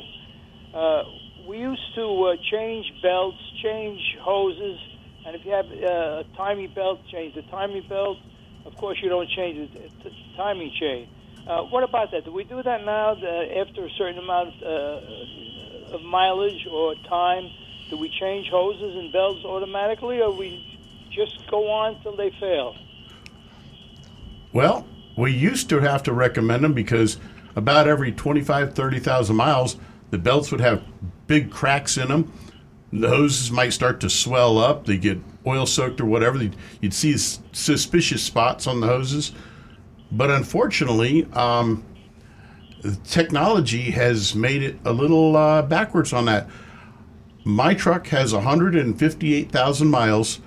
Uh, 0.73 1.03
we 1.47 1.57
used 1.57 1.95
to 1.95 2.23
uh, 2.23 2.35
change 2.51 2.85
belts, 3.01 3.37
change 3.61 3.99
hoses, 4.21 4.79
and 5.25 5.35
if 5.35 5.45
you 5.45 5.51
have 5.51 5.65
uh, 5.65 6.21
a 6.21 6.23
timing 6.37 6.71
belt, 6.73 6.99
change 7.11 7.35
the 7.35 7.43
timing 7.43 7.83
belt. 7.87 8.17
Of 8.65 8.75
course, 8.77 8.97
you 9.03 9.09
don't 9.09 9.29
change 9.29 9.69
the 9.73 10.09
timing 10.37 10.71
chain. 10.79 11.09
Uh, 11.47 11.63
what 11.63 11.83
about 11.83 12.11
that? 12.11 12.23
Do 12.23 12.31
we 12.31 12.45
do 12.45 12.63
that 12.63 12.85
now 12.85 13.11
after 13.11 13.85
a 13.85 13.89
certain 13.97 14.19
amount 14.19 14.63
of 14.63 16.01
mileage 16.01 16.65
or 16.71 16.95
time? 17.09 17.49
Do 17.89 17.97
we 17.97 18.09
change 18.21 18.47
hoses 18.49 18.95
and 18.95 19.11
belts 19.11 19.43
automatically, 19.43 20.21
or 20.21 20.31
we 20.31 20.72
just 21.13 21.49
go 21.49 21.69
on 21.69 22.01
till 22.01 22.15
they 22.15 22.31
fail? 22.39 22.75
Well, 24.51 24.87
we 25.17 25.31
used 25.31 25.69
to 25.69 25.79
have 25.79 26.03
to 26.03 26.13
recommend 26.13 26.63
them 26.63 26.73
because 26.73 27.17
about 27.55 27.87
every 27.87 28.11
25, 28.11 28.73
30,000 28.73 29.35
miles, 29.35 29.77
the 30.11 30.17
belts 30.17 30.51
would 30.51 30.61
have 30.61 30.83
big 31.27 31.51
cracks 31.51 31.97
in 31.97 32.07
them. 32.07 32.31
The 32.91 33.09
hoses 33.09 33.51
might 33.51 33.73
start 33.73 33.99
to 34.01 34.09
swell 34.09 34.59
up. 34.59 34.85
They 34.85 34.97
get 34.97 35.19
oil 35.45 35.65
soaked 35.65 35.99
or 35.99 36.05
whatever. 36.05 36.37
You'd, 36.81 36.93
see 36.93 37.17
suspicious 37.17 38.21
spots 38.21 38.67
on 38.67 38.79
the 38.79 38.87
hoses. 38.87 39.31
But 40.11 40.29
unfortunately, 40.29 41.27
um, 41.33 41.83
technology 43.03 43.91
has 43.91 44.35
made 44.35 44.61
it 44.61 44.77
a 44.85 44.93
little 44.93 45.35
uh, 45.35 45.63
backwards 45.63 46.13
on 46.13 46.25
that. 46.25 46.47
My 47.43 47.73
truck 47.73 48.07
has 48.07 48.33
158,000 48.33 49.87
miles, 49.87 50.39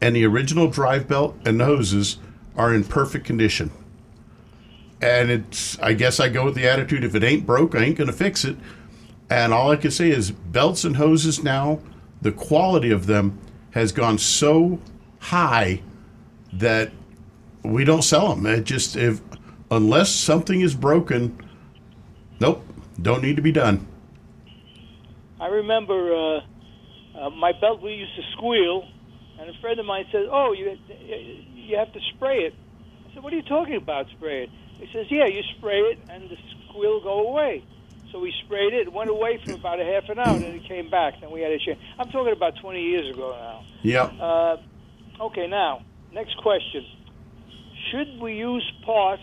and 0.00 0.14
the 0.14 0.24
original 0.24 0.68
drive 0.68 1.08
belt 1.08 1.36
and 1.44 1.60
hoses 1.60 2.18
are 2.56 2.74
in 2.74 2.84
perfect 2.84 3.24
condition. 3.24 3.70
And 5.00 5.30
it's, 5.30 5.78
I 5.78 5.94
guess 5.94 6.18
I 6.18 6.28
go 6.28 6.44
with 6.44 6.54
the 6.54 6.68
attitude 6.68 7.04
if 7.04 7.14
it 7.14 7.22
ain't 7.22 7.46
broke, 7.46 7.74
I 7.74 7.84
ain't 7.84 7.96
going 7.96 8.10
to 8.10 8.16
fix 8.16 8.44
it. 8.44 8.56
And 9.30 9.52
all 9.52 9.70
I 9.70 9.76
can 9.76 9.90
say 9.90 10.10
is 10.10 10.30
belts 10.30 10.84
and 10.84 10.96
hoses 10.96 11.42
now, 11.42 11.80
the 12.20 12.32
quality 12.32 12.90
of 12.90 13.06
them 13.06 13.38
has 13.72 13.92
gone 13.92 14.18
so 14.18 14.80
high 15.20 15.82
that 16.52 16.90
we 17.62 17.84
don't 17.84 18.02
sell 18.02 18.34
them. 18.34 18.46
It 18.46 18.64
just, 18.64 18.96
if, 18.96 19.20
unless 19.70 20.10
something 20.10 20.60
is 20.60 20.74
broken, 20.74 21.38
nope, 22.40 22.64
don't 23.00 23.22
need 23.22 23.36
to 23.36 23.42
be 23.42 23.52
done. 23.52 23.86
I 25.40 25.46
remember 25.46 26.14
uh, 26.14 26.40
uh, 27.16 27.30
my 27.30 27.52
belt 27.60 27.82
we 27.82 27.92
used 27.92 28.16
to 28.16 28.22
squeal, 28.36 28.88
and 29.38 29.48
a 29.48 29.60
friend 29.60 29.78
of 29.78 29.86
mine 29.86 30.04
said, 30.10 30.26
"Oh, 30.30 30.52
you 30.52 30.76
you 31.54 31.76
have 31.76 31.92
to 31.92 32.00
spray 32.14 32.44
it." 32.44 32.54
I 33.10 33.14
said, 33.14 33.22
"What 33.22 33.32
are 33.32 33.36
you 33.36 33.42
talking 33.42 33.76
about, 33.76 34.08
spray 34.16 34.44
it?" 34.44 34.50
He 34.78 34.88
says, 34.92 35.06
"Yeah, 35.10 35.26
you 35.26 35.42
spray 35.56 35.80
it, 35.80 35.98
and 36.08 36.28
the 36.28 36.36
squeal 36.68 37.00
go 37.00 37.28
away." 37.28 37.62
So 38.12 38.18
we 38.20 38.32
sprayed 38.44 38.72
it. 38.72 38.88
It 38.88 38.92
went 38.92 39.10
away 39.10 39.38
for 39.44 39.52
about 39.52 39.80
a 39.80 39.84
half 39.84 40.08
an 40.08 40.18
hour, 40.18 40.36
and 40.36 40.44
then 40.44 40.54
it 40.54 40.64
came 40.66 40.88
back. 40.88 41.20
Then 41.20 41.30
we 41.30 41.42
had 41.42 41.50
to 41.50 41.58
change. 41.58 41.78
I'm 41.98 42.08
talking 42.08 42.32
about 42.32 42.54
20 42.56 42.80
years 42.80 43.14
ago 43.14 43.36
now. 43.38 43.64
Yep. 43.82 44.12
Uh, 44.20 44.56
okay, 45.26 45.46
now 45.46 45.82
next 46.12 46.36
question: 46.38 46.84
Should 47.90 48.20
we 48.20 48.34
use 48.34 48.64
parts 48.84 49.22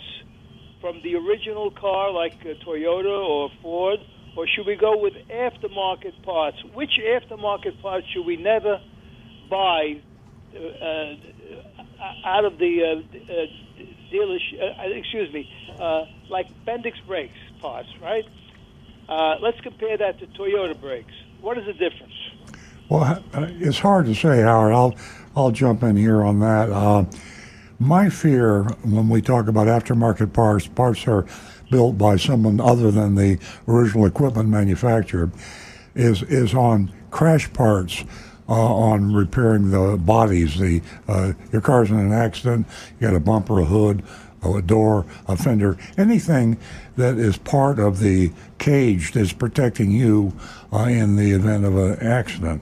from 0.82 1.02
the 1.02 1.16
original 1.16 1.72
car, 1.72 2.12
like 2.12 2.34
a 2.46 2.54
Toyota 2.64 3.28
or 3.28 3.50
Ford, 3.62 4.00
or 4.38 4.46
should 4.48 4.68
we 4.68 4.76
go 4.76 4.98
with 4.98 5.14
aftermarket 5.30 6.22
parts? 6.24 6.58
Which 6.74 7.00
aftermarket 7.02 7.82
parts 7.82 8.06
should 8.14 8.26
we 8.26 8.38
never 8.38 8.80
buy 9.50 10.02
uh, 10.56 10.60
uh, 10.60 11.16
out 12.26 12.46
of 12.46 12.58
the 12.58 12.84
uh, 12.84 12.88
uh, 12.88 13.46
dealership? 14.12 14.80
Uh, 14.80 14.84
excuse 14.90 15.34
me, 15.34 15.50
uh, 15.80 16.06
like 16.30 16.48
Bendix 16.66 16.94
brakes 17.06 17.34
parts, 17.62 17.90
right? 18.02 18.24
Let's 19.42 19.60
compare 19.62 19.98
that 19.98 20.20
to 20.20 20.28
Toyota 20.28 20.80
brakes. 20.80 21.14
What 21.42 21.58
is 21.58 21.66
the 21.66 21.74
difference? 21.74 22.14
Well, 22.90 23.24
it's 23.34 23.80
hard 23.80 24.06
to 24.06 24.16
say, 24.16 24.42
Howard. 24.42 24.74
I'll 24.74 24.96
I'll 25.36 25.52
jump 25.52 25.84
in 25.84 25.96
here 25.98 26.24
on 26.24 26.40
that. 26.40 27.08
My 27.78 28.10
fear 28.10 28.64
when 28.84 29.10
we 29.10 29.22
talk 29.22 29.48
about 29.48 29.68
aftermarket 29.68 30.32
parts, 30.32 30.68
parts 30.68 31.08
are 31.08 31.26
built 31.70 31.98
by 31.98 32.16
someone 32.16 32.62
other 32.62 32.90
than 32.92 33.16
the 33.16 33.38
original 33.68 34.06
equipment 34.06 34.50
manufacturer, 34.50 35.30
is 35.94 36.24
is 36.24 36.54
on 36.54 36.94
crash 37.12 37.52
parts 37.54 38.06
uh, 38.48 38.54
on 38.54 39.14
repairing 39.14 39.72
the 39.72 39.98
bodies. 39.98 40.58
The 40.58 40.82
uh, 41.08 41.34
your 41.52 41.62
car's 41.62 41.90
in 41.90 42.00
an 42.00 42.14
accident, 42.14 42.68
you 43.00 43.08
got 43.08 43.16
a 43.16 43.20
bumper, 43.20 43.60
a 43.60 43.66
hood, 43.66 44.04
a 44.44 44.62
door, 44.62 45.06
a 45.28 45.36
fender, 45.36 45.78
anything 45.98 46.58
that 46.98 47.18
is 47.18 47.38
part 47.38 47.80
of 47.80 48.00
the 48.00 48.32
cage 48.58 49.12
that's 49.14 49.34
protecting 49.34 49.92
you 49.92 50.34
uh, 50.72 50.84
in 50.84 51.16
the 51.16 51.32
event 51.32 51.66
of 51.66 51.76
an 51.78 52.00
accident. 52.00 52.62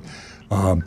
Um, 0.49 0.83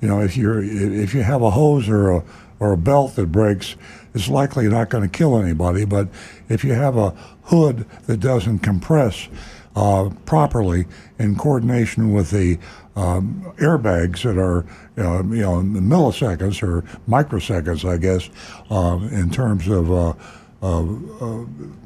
you 0.00 0.08
know, 0.08 0.20
if 0.20 0.36
you're 0.36 0.62
if 0.62 1.14
you 1.14 1.22
have 1.22 1.42
a 1.42 1.50
hose 1.50 1.88
or 1.88 2.10
a 2.10 2.24
or 2.60 2.72
a 2.72 2.76
belt 2.76 3.14
that 3.16 3.30
breaks, 3.30 3.76
it's 4.14 4.28
likely 4.28 4.68
not 4.68 4.90
going 4.90 5.08
to 5.08 5.18
kill 5.18 5.38
anybody. 5.38 5.84
But 5.84 6.08
if 6.48 6.64
you 6.64 6.72
have 6.72 6.96
a 6.96 7.10
hood 7.44 7.86
that 8.06 8.18
doesn't 8.18 8.60
compress 8.60 9.28
uh, 9.76 10.10
properly 10.24 10.86
in 11.18 11.36
coordination 11.36 12.12
with 12.12 12.30
the 12.30 12.58
um, 12.98 13.52
airbags 13.58 14.22
that 14.22 14.36
are, 14.36 14.66
uh, 14.98 15.22
you 15.22 15.42
know, 15.42 15.62
milliseconds 15.62 16.62
or 16.62 16.82
microseconds, 17.08 17.88
I 17.88 17.96
guess, 17.96 18.28
uh, 18.70 18.98
in 19.12 19.30
terms 19.30 19.68
of 19.68 19.92
uh, 19.92 20.14
uh, 20.60 20.80
uh, 20.80 21.44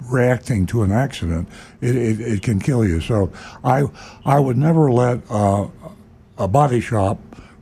reacting 0.08 0.64
to 0.66 0.82
an 0.82 0.90
accident, 0.90 1.48
it, 1.82 1.94
it, 1.94 2.20
it, 2.20 2.42
can 2.42 2.58
kill 2.58 2.86
you. 2.86 3.02
So 3.02 3.30
I 3.62 3.84
I 4.24 4.40
would 4.40 4.56
never 4.56 4.90
let 4.90 5.20
a 5.30 6.48
body 6.48 6.80
shop 6.80 7.18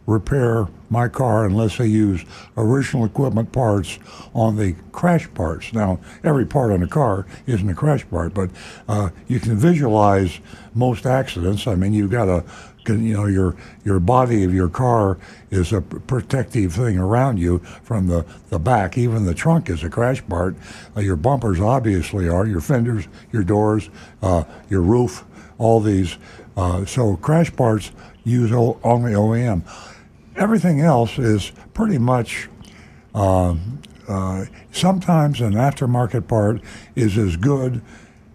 repair 0.07 0.69
my 0.91 1.09
car 1.09 1.47
unless 1.47 1.79
they 1.79 1.87
use 1.87 2.25
original 2.57 3.05
equipment 3.05 3.53
parts 3.53 3.99
on 4.35 4.57
the 4.57 4.75
crash 4.93 5.33
parts. 5.35 5.73
Now, 5.73 6.01
every 6.25 6.45
part 6.45 6.73
on 6.73 6.83
a 6.83 6.89
car 6.89 7.27
isn't 7.47 7.69
a 7.69 7.75
crash 7.75 8.09
part, 8.11 8.35
but 8.35 8.51
uh, 8.89 9.11
you 9.29 9.39
can 9.39 9.57
visualize 9.57 10.41
most 10.75 11.07
accidents. 11.07 11.67
I 11.67 11.77
mean, 11.77 11.95
you've 11.95 12.11
got 12.11 12.29
a 12.29 12.45
you 12.99 13.15
know 13.15 13.27
your 13.27 13.57
your 13.85 14.01
body 14.01 14.45
of 14.45 14.53
your 14.55 14.69
car 14.69 15.19
is 15.51 15.73
a 15.73 15.81
protective 15.81 16.73
thing 16.73 16.99
around 16.99 17.39
you 17.39 17.59
from 17.83 18.07
the, 18.07 18.25
the 18.49 18.59
back 18.59 18.97
even 18.99 19.25
the 19.25 19.35
trunk 19.35 19.69
is 19.71 19.83
a 19.83 19.91
crash 19.91 20.27
part 20.29 20.55
uh, 20.97 21.01
your 21.01 21.17
bumpers 21.17 21.61
obviously 21.61 22.29
are 22.29 22.47
your 22.47 22.61
fenders 22.61 23.07
your 23.33 23.43
doors 23.43 23.91
uh, 24.23 24.45
your 24.69 24.83
roof 24.83 25.25
all 25.59 25.81
these 25.81 26.17
uh, 26.57 26.85
so 26.85 27.17
crash 27.17 27.55
parts 27.55 27.93
use 28.25 28.53
o- 28.53 28.79
only 28.83 29.13
OEM 29.13 29.63
everything 30.37 30.81
else 30.81 31.19
is 31.19 31.53
pretty 31.75 31.99
much. 31.99 32.49
Uh, 33.15 33.57
uh, 34.09 34.45
sometimes 34.73 35.41
an 35.41 35.53
aftermarket 35.53 36.27
part 36.27 36.61
is 36.97 37.17
as 37.17 37.37
good 37.37 37.81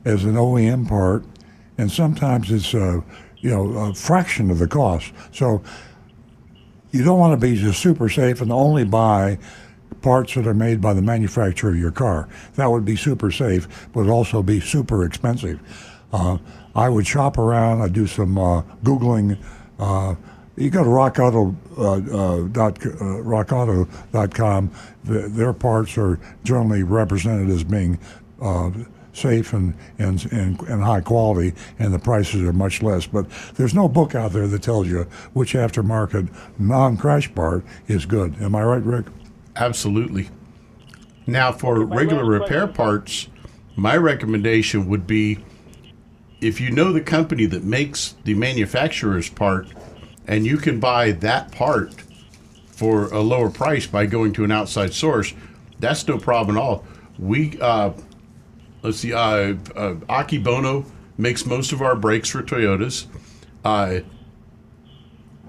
as 0.06 0.24
an 0.24 0.36
OEM 0.36 0.88
part, 0.88 1.26
and 1.78 1.91
sometimes 1.91 2.51
it's 2.51 2.74
a 2.74 3.03
you 3.45 3.51
know 3.51 3.77
a 3.77 3.93
fraction 3.93 4.49
of 4.49 4.59
the 4.59 4.67
cost. 4.67 5.13
So 5.31 5.61
you 6.91 7.03
don't 7.03 7.19
want 7.19 7.39
to 7.39 7.47
be 7.47 7.55
just 7.55 7.79
super 7.79 8.09
safe 8.09 8.41
and 8.41 8.51
only 8.51 8.85
buy 8.85 9.37
parts 10.01 10.33
that 10.35 10.47
are 10.47 10.53
made 10.53 10.81
by 10.81 10.93
the 10.93 11.01
manufacturer 11.01 11.71
of 11.71 11.77
your 11.77 11.91
car. 11.91 12.27
That 12.55 12.71
would 12.71 12.85
be 12.85 12.95
super 12.95 13.31
safe, 13.31 13.67
but 13.93 14.07
also 14.07 14.41
be 14.41 14.59
super 14.59 15.05
expensive. 15.05 15.59
Uh, 16.11 16.37
I 16.73 16.89
would 16.89 17.05
shop 17.05 17.37
around. 17.37 17.81
I 17.81 17.89
do 17.89 18.07
some 18.07 18.37
uh, 18.37 18.61
googling 18.83 19.37
uh, 19.79 20.15
you 20.57 20.69
go 20.69 20.83
to 20.83 20.89
rockauto, 20.89 21.53
uh, 21.77 21.91
uh, 21.91 22.47
dot, 22.47 22.77
uh, 22.77 22.89
rockauto.com, 23.23 24.71
the, 25.03 25.27
their 25.27 25.51
parts 25.53 25.97
are 25.97 26.17
generally 26.43 26.83
represented 26.83 27.49
as 27.49 27.63
being 27.63 27.99
safe 29.16 29.53
and, 29.53 29.74
and, 29.97 30.32
and, 30.32 30.59
and 30.61 30.84
high 30.84 31.01
quality, 31.01 31.53
and 31.80 31.93
the 31.93 31.99
prices 31.99 32.41
are 32.43 32.53
much 32.53 32.82
less. 32.82 33.07
But 33.07 33.28
there's 33.55 33.74
no 33.74 33.88
book 33.88 34.16
out 34.16 34.34
there 34.34 34.47
that 34.47 34.61
tells 34.61 34.88
you 34.88 35.03
which 35.34 35.53
aftermarket 35.53 36.30
non 36.59 36.97
crash 36.97 37.34
part 37.34 37.63
is 37.88 38.05
good. 38.05 38.36
Am 38.41 38.55
I 38.55 38.63
right, 38.63 38.84
Rick? 38.84 39.05
Absolutely. 39.55 40.30
Now, 41.28 41.51
for 41.51 41.84
regular 41.84 42.26
repair 42.26 42.68
parts, 42.68 43.30
my 43.76 43.97
recommendation 43.97 44.88
would 44.88 45.07
be 45.07 45.43
if 46.41 46.61
you 46.61 46.70
know 46.70 46.91
the 46.93 47.01
company 47.01 47.45
that 47.47 47.63
makes 47.63 48.16
the 48.24 48.36
manufacturer's 48.36 49.30
part, 49.30 49.68
and 50.28 50.45
you 50.45 50.57
can 50.57 50.80
buy 50.80 51.11
that 51.11 51.51
part 51.51 51.93
for 52.68 53.05
a 53.05 53.22
lower 53.22 53.49
price 53.49 53.88
by 53.88 54.05
going 54.05 54.34
to 54.34 54.43
an 54.43 54.51
outside 54.51 54.93
source. 54.93 55.34
That's 55.80 56.07
no 56.07 56.18
problem 56.18 56.57
at 56.57 56.61
all. 56.61 56.86
We 57.18 57.57
uh, 57.61 57.93
let's 58.86 58.99
see, 58.99 59.13
uh, 59.13 59.19
uh, 59.75 59.95
Akebono 60.07 60.86
makes 61.17 61.45
most 61.45 61.71
of 61.71 61.81
our 61.81 61.95
brakes 61.95 62.29
for 62.29 62.41
Toyotas. 62.41 63.07
Uh, 63.63 63.99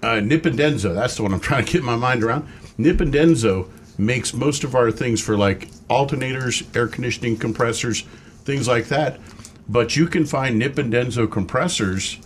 uh, 0.02 0.20
Nippondenso, 0.20 0.94
that's 0.94 1.16
the 1.16 1.22
one 1.22 1.32
I'm 1.34 1.40
trying 1.48 1.64
to 1.64 1.72
get 1.72 1.82
my 1.82 1.96
mind 1.96 2.24
around. 2.24 2.48
Nippondenso 2.78 3.68
makes 3.98 4.34
most 4.34 4.64
of 4.64 4.74
our 4.74 4.90
things 4.90 5.22
for 5.22 5.36
like 5.36 5.70
alternators, 5.88 6.64
air 6.76 6.88
conditioning 6.88 7.36
compressors, 7.36 8.02
things 8.44 8.66
like 8.66 8.86
that. 8.88 9.20
But 9.68 9.96
you 9.96 10.06
can 10.06 10.24
find 10.24 10.60
Nippondenso 10.60 11.30
compressors 11.30 12.18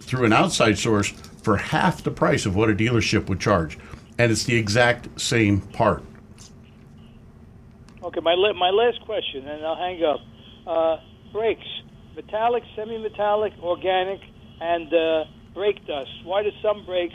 through 0.00 0.24
an 0.24 0.32
outside 0.32 0.76
source 0.76 1.10
for 1.42 1.56
half 1.56 2.02
the 2.02 2.10
price 2.10 2.46
of 2.46 2.56
what 2.56 2.70
a 2.70 2.74
dealership 2.74 3.28
would 3.28 3.40
charge, 3.40 3.78
and 4.18 4.32
it's 4.32 4.44
the 4.44 4.56
exact 4.56 5.20
same 5.20 5.60
part. 5.60 6.02
Okay, 8.02 8.20
my 8.20 8.34
my 8.34 8.70
last 8.70 9.00
question, 9.02 9.46
and 9.46 9.64
I'll 9.64 9.76
hang 9.76 10.02
up. 10.04 10.20
Uh, 10.66 10.96
brakes, 11.32 11.66
metallic, 12.16 12.62
semi-metallic, 12.76 13.52
organic, 13.62 14.20
and 14.60 14.92
uh, 14.92 15.24
brake 15.52 15.86
dust. 15.86 16.10
Why 16.24 16.42
do 16.42 16.50
some 16.62 16.86
brakes, 16.86 17.14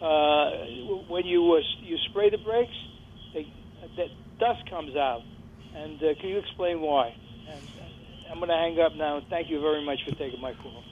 uh, 0.00 0.50
when 1.08 1.26
you 1.26 1.54
uh, 1.54 1.60
you 1.82 1.96
spray 2.10 2.30
the 2.30 2.38
brakes, 2.38 2.72
they, 3.32 3.52
that 3.96 4.08
dust 4.38 4.68
comes 4.70 4.96
out? 4.96 5.22
And 5.74 6.02
uh, 6.02 6.14
can 6.20 6.28
you 6.28 6.38
explain 6.38 6.80
why? 6.80 7.16
And 7.48 7.60
I'm 8.30 8.38
going 8.38 8.48
to 8.48 8.56
hang 8.56 8.78
up 8.80 8.94
now. 8.94 9.20
Thank 9.28 9.50
you 9.50 9.60
very 9.60 9.84
much 9.84 9.98
for 10.04 10.14
taking 10.14 10.40
my 10.40 10.54
call 10.54 10.84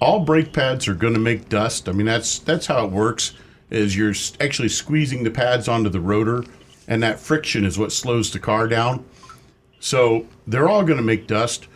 all 0.00 0.20
brake 0.20 0.52
pads 0.52 0.86
are 0.88 0.94
going 0.94 1.14
to 1.14 1.20
make 1.20 1.48
dust. 1.48 1.88
I 1.88 1.92
mean, 1.92 2.06
that's 2.06 2.38
that's 2.38 2.66
how 2.66 2.84
it 2.84 2.90
works. 2.90 3.32
Is 3.70 3.96
you're 3.96 4.14
actually 4.40 4.70
squeezing 4.70 5.24
the 5.24 5.30
pads 5.30 5.68
onto 5.68 5.90
the 5.90 6.00
rotor, 6.00 6.44
and 6.86 7.02
that 7.02 7.20
friction 7.20 7.64
is 7.64 7.78
what 7.78 7.92
slows 7.92 8.30
the 8.30 8.38
car 8.38 8.66
down. 8.68 9.04
So 9.80 10.26
they're 10.46 10.68
all 10.68 10.84
going 10.84 10.98
to 10.98 11.04
make 11.04 11.26
dust. 11.26 11.68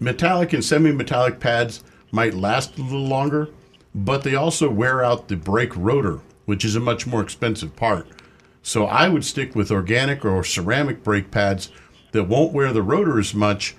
Metallic 0.00 0.52
and 0.52 0.64
semi-metallic 0.64 1.38
pads 1.38 1.84
might 2.10 2.34
last 2.34 2.78
a 2.78 2.82
little 2.82 3.06
longer, 3.06 3.50
but 3.94 4.22
they 4.22 4.34
also 4.34 4.70
wear 4.70 5.04
out 5.04 5.28
the 5.28 5.36
brake 5.36 5.76
rotor, 5.76 6.20
which 6.46 6.64
is 6.64 6.76
a 6.76 6.80
much 6.80 7.06
more 7.06 7.20
expensive 7.20 7.76
part. 7.76 8.06
So 8.62 8.86
I 8.86 9.08
would 9.08 9.24
stick 9.24 9.54
with 9.54 9.70
organic 9.70 10.24
or 10.24 10.42
ceramic 10.42 11.04
brake 11.04 11.30
pads 11.30 11.70
that 12.12 12.24
won't 12.24 12.52
wear 12.52 12.72
the 12.72 12.82
rotor 12.82 13.18
as 13.18 13.34
much, 13.34 13.76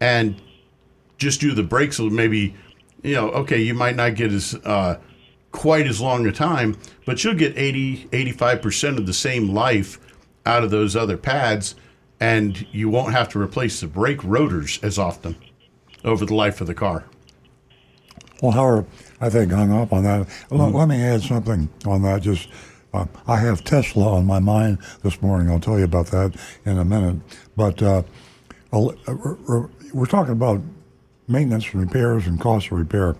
and 0.00 0.40
just 1.18 1.40
do 1.40 1.52
the 1.52 1.62
brakes 1.62 1.98
maybe 1.98 2.54
you 3.02 3.14
know, 3.14 3.30
okay, 3.30 3.60
you 3.60 3.74
might 3.74 3.96
not 3.96 4.14
get 4.14 4.32
as 4.32 4.54
uh, 4.64 4.98
quite 5.50 5.86
as 5.86 6.00
long 6.00 6.26
a 6.26 6.32
time, 6.32 6.76
but 7.04 7.22
you'll 7.22 7.34
get 7.34 7.56
80, 7.56 8.06
85% 8.06 8.98
of 8.98 9.06
the 9.06 9.12
same 9.12 9.50
life 9.50 9.98
out 10.46 10.64
of 10.64 10.70
those 10.70 10.96
other 10.96 11.16
pads, 11.16 11.74
and 12.22 12.64
you 12.70 12.88
won't 12.88 13.12
have 13.12 13.28
to 13.28 13.40
replace 13.40 13.80
the 13.80 13.86
brake 13.88 14.22
rotors 14.22 14.78
as 14.80 14.96
often 14.96 15.34
over 16.04 16.24
the 16.24 16.34
life 16.34 16.60
of 16.60 16.68
the 16.68 16.74
car. 16.74 17.02
Well, 18.40 18.52
Howard, 18.52 18.86
I 19.20 19.28
think 19.28 19.50
hung 19.50 19.72
up 19.72 19.92
on 19.92 20.04
that. 20.04 20.28
Mm-hmm. 20.48 20.76
Let, 20.76 20.86
me 20.86 21.02
add 21.02 21.22
something 21.22 21.68
on 21.84 22.02
that. 22.02 22.22
Just 22.22 22.48
uh, 22.94 23.06
I 23.26 23.38
have 23.38 23.64
Tesla 23.64 24.14
on 24.14 24.24
my 24.24 24.38
mind 24.38 24.78
this 25.02 25.20
morning. 25.20 25.50
I'll 25.50 25.58
tell 25.58 25.80
you 25.80 25.84
about 25.84 26.06
that 26.08 26.36
in 26.64 26.78
a 26.78 26.84
minute. 26.84 27.16
But 27.56 27.82
uh, 27.82 28.04
we're 28.70 30.06
talking 30.06 30.32
about 30.32 30.60
maintenance 31.26 31.72
and 31.72 31.82
repairs 31.82 32.28
and 32.28 32.40
cost 32.40 32.66
of 32.66 32.78
repair. 32.78 33.16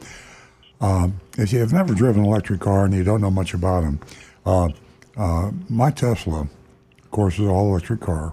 Uh, 0.81 1.09
if 1.39 1.53
you 1.53 1.59
have 1.59 1.73
never 1.73 1.93
driven 1.93 2.23
an 2.23 2.29
electric 2.29 2.61
car 2.61 2.85
and 2.85 2.95
you 2.95 3.03
don't 3.03 3.21
know 3.21 3.33
much 3.33 3.53
about 3.53 3.81
them, 3.81 4.01
uh, 4.47 4.69
uh, 5.17 5.51
my 5.69 5.91
Tesla, 5.91 6.43
of 6.43 7.11
course, 7.11 7.35
is 7.35 7.41
an 7.41 7.49
all 7.49 7.69
electric 7.71 8.01
car, 8.01 8.33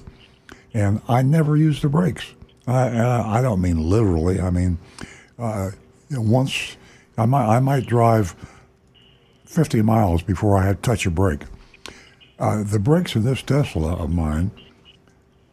and 0.73 1.01
I 1.07 1.21
never 1.21 1.55
use 1.55 1.81
the 1.81 1.89
brakes. 1.89 2.33
I, 2.67 3.39
I 3.39 3.41
don't 3.41 3.61
mean 3.61 3.89
literally. 3.89 4.39
I 4.39 4.49
mean, 4.49 4.77
uh, 5.37 5.71
once 6.11 6.77
I 7.17 7.25
might, 7.25 7.47
I 7.47 7.59
might 7.59 7.85
drive 7.85 8.35
50 9.45 9.81
miles 9.81 10.21
before 10.21 10.57
I 10.57 10.65
had 10.65 10.83
to 10.83 10.89
touch 10.89 11.05
a 11.05 11.11
brake. 11.11 11.41
Uh, 12.37 12.63
the 12.63 12.79
brakes 12.79 13.15
in 13.15 13.23
this 13.23 13.41
Tesla 13.41 13.95
of 13.95 14.11
mine, 14.11 14.51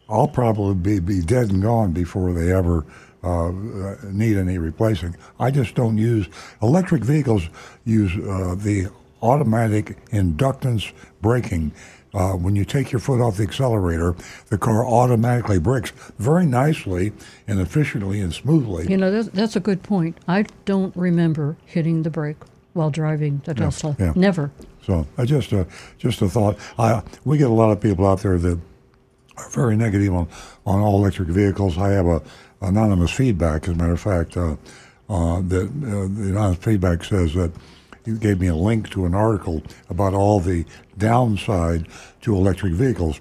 I'll 0.09 0.29
probably 0.29 0.75
be, 0.75 1.01
be 1.01 1.21
dead 1.23 1.51
and 1.51 1.63
gone 1.63 1.93
before 1.93 2.33
they 2.33 2.53
ever 2.53 2.85
uh, 3.25 3.51
need 4.05 4.37
any 4.37 4.59
replacing. 4.59 5.17
I 5.41 5.51
just 5.51 5.75
don't 5.75 5.99
use 5.99 6.29
electric 6.63 7.03
vehicles 7.03 7.49
use 7.85 8.13
uh, 8.15 8.55
the 8.57 8.89
automatic 9.23 10.05
inductance 10.11 10.93
braking. 11.21 11.73
Uh, 12.17 12.33
when 12.33 12.57
you 12.57 12.65
take 12.65 12.91
your 12.93 12.99
foot 12.99 13.21
off 13.21 13.37
the 13.37 13.43
accelerator, 13.43 14.17
the 14.49 14.57
car 14.57 14.87
automatically 14.87 15.59
brakes 15.59 15.93
very 16.19 16.47
nicely 16.47 17.13
and 17.47 17.61
efficiently 17.61 18.21
and 18.21 18.33
smoothly. 18.33 18.87
You 18.89 18.97
know, 18.97 19.11
that's, 19.11 19.29
that's 19.29 19.55
a 19.55 19.61
good 19.61 19.83
point. 19.83 20.17
I 20.27 20.47
don't 20.65 20.97
remember 20.97 21.59
hitting 21.67 22.05
the 22.05 22.11
brake 22.11 22.39
while 22.73 22.89
driving 22.91 23.43
the 23.45 23.53
Tesla. 23.53 23.95
yeah. 23.99 24.15
Never. 24.17 24.51
So 24.83 25.07
I 25.19 25.27
just 25.27 25.53
uh, 25.53 25.65
just 25.99 26.23
a 26.23 26.29
thought. 26.29 26.57
I, 26.79 27.03
we 27.27 27.37
get 27.37 27.51
a 27.51 27.55
lot 27.55 27.71
of 27.71 27.81
people 27.81 28.07
out 28.07 28.21
there 28.21 28.39
that 28.39 28.59
are 29.37 29.49
very 29.51 29.77
negative 29.77 30.15
on, 30.15 30.29
on 30.65 30.81
all 30.81 30.99
electric 30.99 31.29
vehicles. 31.29 31.77
I 31.77 31.91
have 31.91 32.07
a 32.07 32.23
anonymous 32.63 33.11
feedback, 33.11 33.65
as 33.65 33.75
a 33.75 33.75
matter 33.75 33.93
of 33.93 34.01
fact, 34.01 34.37
uh, 34.37 34.57
uh, 35.11 35.41
that 35.43 35.67
uh, 35.67 36.09
the 36.15 36.31
anonymous 36.31 36.65
feedback 36.65 37.05
says 37.05 37.35
that 37.35 37.53
you 38.07 38.17
gave 38.17 38.41
me 38.41 38.47
a 38.47 38.55
link 38.55 38.91
to 38.91 39.07
an 39.07 39.15
article 39.15 39.63
about 39.89 40.15
all 40.15 40.41
the 40.41 40.65
downside 40.99 41.87
to 42.23 42.35
electric 42.35 42.73
vehicles, 42.73 43.21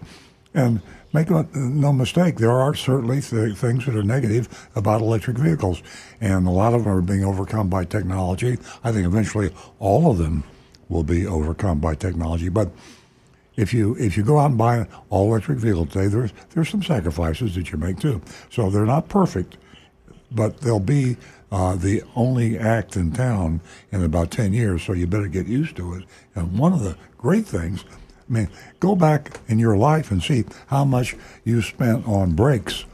and 0.53 0.81
make 1.13 1.29
no, 1.29 1.93
mistake, 1.93 2.37
there 2.37 2.51
are 2.51 2.73
certainly 2.73 3.21
th- 3.21 3.55
things 3.55 3.85
that 3.85 3.95
are 3.95 4.03
negative 4.03 4.67
about 4.75 5.01
electric 5.01 5.37
vehicles, 5.37 5.81
and 6.19 6.45
a 6.45 6.51
lot 6.51 6.73
of 6.73 6.83
them 6.83 6.93
are 6.93 7.01
being 7.01 7.23
overcome 7.23 7.69
by 7.69 7.85
technology. 7.85 8.57
I 8.83 8.91
think 8.91 9.05
eventually 9.05 9.53
all 9.79 10.11
of 10.11 10.17
them 10.17 10.43
will 10.89 11.03
be 11.03 11.25
overcome 11.25 11.79
by 11.79 11.95
technology, 11.95 12.49
but 12.49 12.69
if 13.55 13.73
you 13.73 13.95
if 13.95 14.17
you 14.17 14.23
go 14.23 14.37
out 14.37 14.47
and 14.47 14.57
buy 14.57 14.77
an 14.77 14.87
all 15.09 15.27
electric 15.29 15.59
vehicle 15.59 15.85
today, 15.85 16.07
there's 16.07 16.33
there's 16.51 16.69
some 16.69 16.83
sacrifices 16.83 17.55
that 17.55 17.71
you 17.71 17.77
make 17.77 17.99
too. 17.99 18.21
So 18.49 18.69
they're 18.69 18.85
not 18.85 19.07
perfect, 19.07 19.57
but 20.31 20.59
they'll 20.59 20.79
be 20.79 21.17
uh, 21.51 21.75
the 21.75 22.03
only 22.15 22.57
act 22.57 22.95
in 22.95 23.11
town 23.11 23.61
in 23.91 24.03
about 24.03 24.31
ten 24.31 24.53
years. 24.53 24.83
So 24.83 24.93
you 24.93 25.07
better 25.07 25.27
get 25.27 25.47
used 25.47 25.75
to 25.77 25.93
it. 25.95 26.03
And 26.33 26.57
one 26.57 26.73
of 26.73 26.81
the 26.81 26.97
great 27.17 27.45
things, 27.45 27.85
I 28.29 28.33
mean, 28.33 28.49
go 28.79 28.95
back 28.95 29.39
in 29.47 29.59
your 29.59 29.77
life 29.77 30.11
and 30.11 30.21
see 30.21 30.45
how 30.67 30.83
much 30.85 31.15
you 31.43 31.61
spent 31.61 32.07
on 32.07 32.31
brakes 32.33 32.85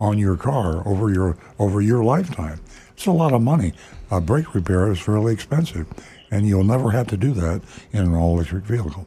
on 0.00 0.18
your 0.18 0.36
car 0.36 0.86
over 0.86 1.10
your 1.12 1.36
over 1.58 1.80
your 1.80 2.02
lifetime. 2.04 2.60
It's 2.92 3.06
a 3.06 3.12
lot 3.12 3.32
of 3.32 3.42
money. 3.42 3.72
A 4.10 4.20
brake 4.20 4.54
repair 4.54 4.90
is 4.90 4.98
fairly 4.98 5.32
expensive, 5.32 5.86
and 6.30 6.46
you'll 6.48 6.64
never 6.64 6.90
have 6.92 7.06
to 7.08 7.16
do 7.16 7.32
that 7.34 7.62
in 7.92 8.00
an 8.04 8.14
all 8.14 8.34
electric 8.34 8.64
vehicle. 8.64 9.06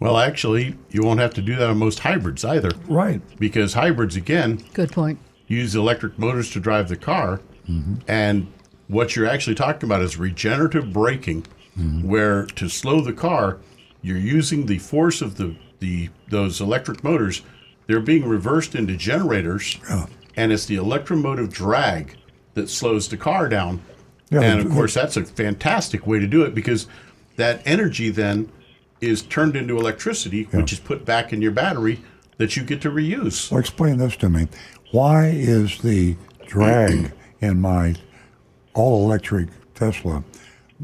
Well, 0.00 0.18
actually, 0.18 0.76
you 0.90 1.02
won't 1.02 1.20
have 1.20 1.34
to 1.34 1.42
do 1.42 1.54
that 1.56 1.70
on 1.70 1.78
most 1.78 2.00
hybrids 2.00 2.44
either. 2.44 2.70
Right. 2.88 3.20
Because 3.38 3.74
hybrids, 3.74 4.16
again, 4.16 4.62
Good 4.74 4.90
point. 4.92 5.18
use 5.46 5.74
electric 5.76 6.18
motors 6.18 6.50
to 6.50 6.60
drive 6.60 6.88
the 6.88 6.96
car. 6.96 7.40
Mm-hmm. 7.68 7.94
And 8.08 8.46
what 8.88 9.16
you're 9.16 9.26
actually 9.26 9.54
talking 9.54 9.88
about 9.88 10.02
is 10.02 10.16
regenerative 10.18 10.92
braking, 10.92 11.46
Mm-hmm. 11.78 12.06
where 12.08 12.46
to 12.46 12.68
slow 12.68 13.00
the 13.00 13.12
car, 13.12 13.58
you're 14.00 14.16
using 14.16 14.66
the 14.66 14.78
force 14.78 15.20
of 15.20 15.38
the, 15.38 15.56
the 15.80 16.08
those 16.28 16.60
electric 16.60 17.02
motors. 17.02 17.42
They're 17.88 17.98
being 17.98 18.28
reversed 18.28 18.76
into 18.76 18.96
generators, 18.96 19.80
and 20.36 20.52
it's 20.52 20.66
the 20.66 20.76
electromotive 20.76 21.52
drag 21.52 22.14
that 22.54 22.70
slows 22.70 23.08
the 23.08 23.16
car 23.16 23.48
down. 23.48 23.82
Yeah, 24.30 24.42
and 24.42 24.60
of 24.60 24.70
course, 24.70 24.94
that's 24.94 25.16
a 25.16 25.24
fantastic 25.24 26.06
way 26.06 26.20
to 26.20 26.28
do 26.28 26.44
it 26.44 26.54
because 26.54 26.86
that 27.34 27.60
energy 27.66 28.08
then 28.10 28.52
is 29.00 29.22
turned 29.22 29.56
into 29.56 29.76
electricity, 29.76 30.44
which 30.52 30.72
is 30.72 30.78
put 30.78 31.04
back 31.04 31.32
in 31.32 31.42
your 31.42 31.50
battery 31.50 32.00
that 32.36 32.56
you 32.56 32.62
get 32.62 32.80
to 32.82 32.88
reuse. 32.90 33.50
Well, 33.50 33.58
explain 33.58 33.96
this 33.98 34.14
to 34.18 34.28
me. 34.30 34.46
Why 34.92 35.26
is 35.26 35.78
the 35.78 36.14
drag 36.46 37.10
in 37.44 37.60
my 37.60 37.94
all 38.74 39.04
electric 39.04 39.48
Tesla 39.74 40.24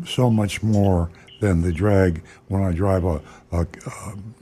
so 0.07 0.31
much 0.31 0.63
more 0.63 1.11
than 1.41 1.63
the 1.63 1.73
drag 1.73 2.23
when 2.49 2.63
I 2.63 2.73
drive 2.73 3.05
a, 3.05 3.21
a, 3.51 3.61
a 3.63 3.67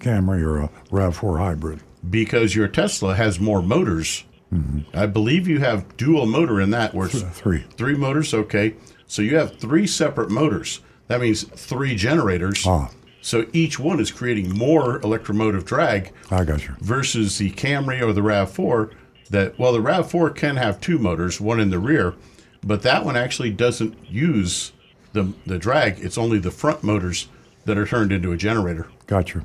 Camry 0.01 0.43
or 0.43 0.59
a 0.59 0.69
RAV4 0.91 1.39
hybrid? 1.39 1.81
because 2.11 2.55
your 2.55 2.69
Tesla 2.69 3.15
has 3.17 3.41
more 3.41 3.61
motors. 3.63 4.25
I 4.95 5.05
believe 5.07 5.47
you 5.47 5.59
have 5.59 5.95
dual 5.99 6.25
motor 6.25 6.59
in 6.61 6.71
that, 6.71 6.95
where 6.95 7.07
it's 7.09 7.21
Three. 7.39 7.65
three 7.77 7.95
motors. 7.97 8.33
Okay, 8.33 8.77
so 9.07 9.21
you 9.21 9.37
have 9.37 9.59
three 9.59 9.87
separate 9.87 10.31
motors. 10.31 10.81
That 11.09 11.21
means 11.21 11.43
three 11.43 11.95
generators. 11.97 12.65
Ah. 12.67 12.89
So 13.21 13.45
each 13.53 13.79
one 13.79 14.01
is 14.01 14.11
creating 14.11 14.57
more 14.57 15.01
electromotive 15.03 15.67
drag 15.67 16.13
I 16.31 16.45
got 16.45 16.67
you. 16.67 16.75
versus 16.81 17.37
the 17.37 17.51
Camry 17.51 18.01
or 18.01 18.15
the 18.15 18.23
Rav4. 18.23 18.91
That 19.31 19.59
well, 19.59 19.73
the 19.73 19.79
Rav4 19.81 20.35
can 20.35 20.57
have 20.57 20.81
two 20.81 20.99
motors, 20.99 21.41
one 21.41 21.61
in 21.61 21.71
the 21.71 21.79
rear, 21.79 22.15
but 22.63 22.83
that 22.83 23.05
one 23.05 23.17
actually 23.17 23.51
doesn't 23.51 23.95
use 24.11 24.73
the 25.13 25.33
the 25.47 25.59
drag. 25.59 25.99
It's 26.01 26.17
only 26.19 26.39
the 26.39 26.51
front 26.51 26.83
motors 26.83 27.29
that 27.65 27.77
are 27.77 27.87
turned 27.87 28.13
into 28.13 28.33
a 28.33 28.37
generator. 28.37 28.89
gotcha 29.07 29.39
you. 29.39 29.45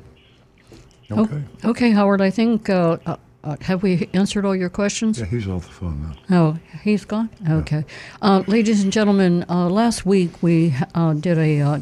Oh, 1.10 1.22
Okay. 1.24 1.42
okay, 1.64 1.90
Howard. 1.90 2.22
I 2.22 2.30
think 2.30 2.70
uh, 2.70 2.96
uh, 3.04 3.16
uh, 3.44 3.56
have 3.60 3.82
we 3.82 4.08
answered 4.14 4.46
all 4.46 4.56
your 4.56 4.70
questions? 4.70 5.18
Yeah, 5.20 5.26
he's 5.26 5.46
off 5.46 5.66
the 5.66 5.72
phone 5.72 6.14
now. 6.30 6.38
Oh, 6.40 6.58
he's 6.82 7.04
gone? 7.04 7.28
Okay. 7.48 7.84
Uh, 8.22 8.42
ladies 8.46 8.82
and 8.82 8.90
gentlemen, 8.90 9.44
uh, 9.50 9.68
last 9.68 10.06
week 10.06 10.42
we 10.42 10.74
uh, 10.94 11.12
did 11.12 11.36
a 11.36 11.60
uh, 11.60 11.78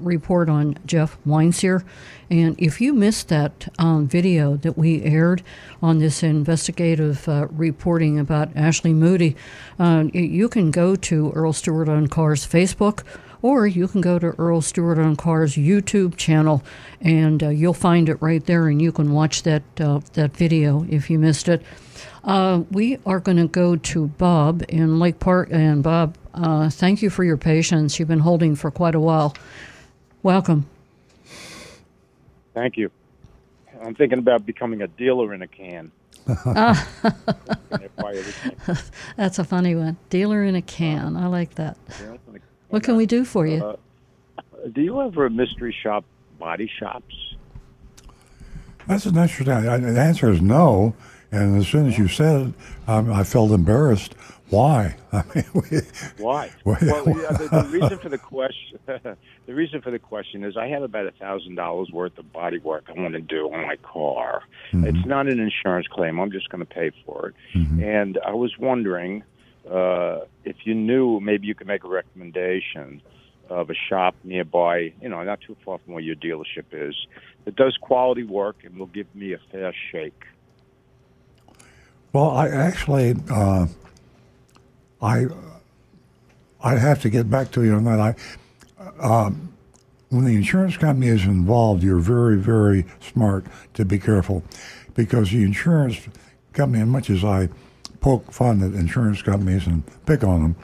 report 0.00 0.48
on 0.48 0.78
Jeff 0.86 1.18
Weinsier. 1.26 1.84
And 2.30 2.54
if 2.58 2.80
you 2.80 2.92
missed 2.92 3.28
that 3.28 3.68
um, 3.78 4.06
video 4.06 4.56
that 4.56 4.76
we 4.76 5.02
aired 5.02 5.42
on 5.82 5.98
this 5.98 6.22
investigative 6.22 7.28
uh, 7.28 7.46
reporting 7.50 8.18
about 8.18 8.54
Ashley 8.56 8.92
Moody, 8.92 9.36
uh, 9.78 10.04
you 10.12 10.48
can 10.48 10.70
go 10.70 10.96
to 10.96 11.32
Earl 11.32 11.52
Stewart 11.52 11.88
on 11.88 12.08
Cars 12.08 12.46
Facebook 12.46 13.02
or 13.40 13.66
you 13.66 13.86
can 13.86 14.00
go 14.00 14.18
to 14.18 14.34
Earl 14.38 14.60
Stewart 14.60 14.98
on 14.98 15.16
Cars 15.16 15.54
YouTube 15.54 16.16
channel 16.16 16.62
and 17.00 17.42
uh, 17.42 17.48
you'll 17.48 17.74
find 17.74 18.08
it 18.08 18.20
right 18.20 18.44
there 18.44 18.68
and 18.68 18.82
you 18.82 18.92
can 18.92 19.12
watch 19.12 19.44
that, 19.44 19.62
uh, 19.80 20.00
that 20.14 20.36
video 20.36 20.84
if 20.90 21.08
you 21.08 21.18
missed 21.18 21.48
it. 21.48 21.62
Uh, 22.24 22.62
we 22.70 22.98
are 23.06 23.20
going 23.20 23.36
to 23.36 23.46
go 23.46 23.76
to 23.76 24.08
Bob 24.08 24.62
in 24.68 24.98
Lake 24.98 25.18
Park. 25.20 25.48
And 25.50 25.82
Bob, 25.82 26.16
uh, 26.34 26.68
thank 26.68 27.00
you 27.00 27.10
for 27.10 27.24
your 27.24 27.36
patience. 27.36 27.98
You've 27.98 28.08
been 28.08 28.18
holding 28.18 28.54
for 28.54 28.70
quite 28.70 28.94
a 28.94 29.00
while. 29.00 29.34
Welcome. 30.22 30.66
Thank 32.54 32.76
you. 32.76 32.90
I'm 33.82 33.94
thinking 33.94 34.18
about 34.18 34.44
becoming 34.44 34.82
a 34.82 34.88
dealer 34.88 35.32
in 35.32 35.42
a 35.42 35.46
can. 35.46 35.92
That's 39.16 39.38
a 39.38 39.44
funny 39.44 39.74
one. 39.74 39.96
Dealer 40.10 40.42
in 40.44 40.56
a 40.56 40.62
can. 40.62 41.16
I 41.16 41.26
like 41.26 41.54
that. 41.54 41.76
What 42.68 42.82
can 42.82 42.96
we 42.96 43.06
do 43.06 43.24
for 43.24 43.46
you? 43.46 43.64
Uh, 43.64 43.76
do 44.72 44.82
you 44.82 45.00
ever 45.00 45.30
mystery 45.30 45.74
shop 45.82 46.04
body 46.38 46.70
shops? 46.78 47.14
That's 48.86 49.06
an 49.06 49.16
interesting. 49.16 49.46
The 49.46 50.00
answer 50.00 50.30
is 50.30 50.42
no. 50.42 50.94
And 51.30 51.58
as 51.58 51.68
soon 51.68 51.86
as 51.86 51.98
you 51.98 52.08
said 52.08 52.48
it, 52.48 52.54
um, 52.88 53.12
I 53.12 53.22
felt 53.22 53.52
embarrassed. 53.52 54.14
Why? 54.50 54.96
I 55.12 55.22
mean, 55.34 55.44
we, 55.54 55.80
Why? 56.18 56.50
Well, 56.64 56.78
yeah, 56.80 57.32
the, 57.32 57.48
the 57.50 57.68
reason 57.80 57.98
for 57.98 58.08
the 58.08 58.18
question, 58.18 58.78
the 58.86 59.54
reason 59.54 59.82
for 59.82 59.90
the 59.90 59.98
question 59.98 60.44
is 60.44 60.56
I 60.56 60.68
have 60.68 60.82
about 60.82 61.06
a 61.06 61.10
thousand 61.12 61.54
dollars 61.54 61.90
worth 61.92 62.16
of 62.18 62.32
body 62.32 62.58
work 62.58 62.84
I 62.88 63.00
want 63.00 63.14
to 63.14 63.20
do 63.20 63.52
on 63.52 63.66
my 63.66 63.76
car. 63.76 64.42
It's 64.72 65.06
not 65.06 65.28
an 65.28 65.40
insurance 65.40 65.86
claim. 65.86 66.18
I'm 66.18 66.32
just 66.32 66.48
going 66.50 66.64
to 66.64 66.74
pay 66.74 66.92
for 67.04 67.28
it. 67.28 67.34
And 67.82 68.18
I 68.24 68.32
was 68.32 68.56
wondering 68.58 69.22
uh, 69.70 70.20
if 70.44 70.56
you 70.64 70.74
knew, 70.74 71.20
maybe 71.20 71.46
you 71.46 71.54
could 71.54 71.66
make 71.66 71.84
a 71.84 71.88
recommendation 71.88 73.02
of 73.48 73.70
a 73.70 73.74
shop 73.74 74.14
nearby, 74.24 74.92
you 75.00 75.08
know, 75.08 75.22
not 75.22 75.40
too 75.40 75.56
far 75.64 75.78
from 75.78 75.94
where 75.94 76.02
your 76.02 76.16
dealership 76.16 76.66
is, 76.72 76.94
that 77.44 77.56
does 77.56 77.76
quality 77.80 78.22
work 78.22 78.56
and 78.64 78.78
will 78.78 78.86
give 78.86 79.12
me 79.14 79.32
a 79.32 79.38
fair 79.50 79.74
shake. 79.90 80.24
Well, 82.12 82.30
I 82.30 82.48
actually, 82.48 83.14
uh, 83.30 83.66
I, 85.00 85.26
I 86.62 86.76
have 86.76 87.00
to 87.02 87.10
get 87.10 87.30
back 87.30 87.50
to 87.52 87.64
you 87.64 87.74
on 87.74 87.84
that. 87.84 88.00
I, 88.00 88.14
um, 89.00 89.52
when 90.10 90.24
the 90.24 90.34
insurance 90.34 90.76
company 90.76 91.08
is 91.08 91.24
involved, 91.24 91.82
you're 91.82 91.98
very, 91.98 92.36
very 92.36 92.86
smart 93.00 93.44
to 93.74 93.84
be 93.84 93.98
careful, 93.98 94.42
because 94.94 95.30
the 95.30 95.42
insurance 95.42 95.98
company, 96.52 96.82
as 96.82 96.88
much 96.88 97.10
as 97.10 97.24
I 97.24 97.48
poke 98.00 98.32
fun 98.32 98.62
at 98.62 98.72
insurance 98.72 99.22
companies 99.22 99.66
and 99.66 99.82
pick 100.06 100.24
on 100.24 100.42
them, 100.42 100.56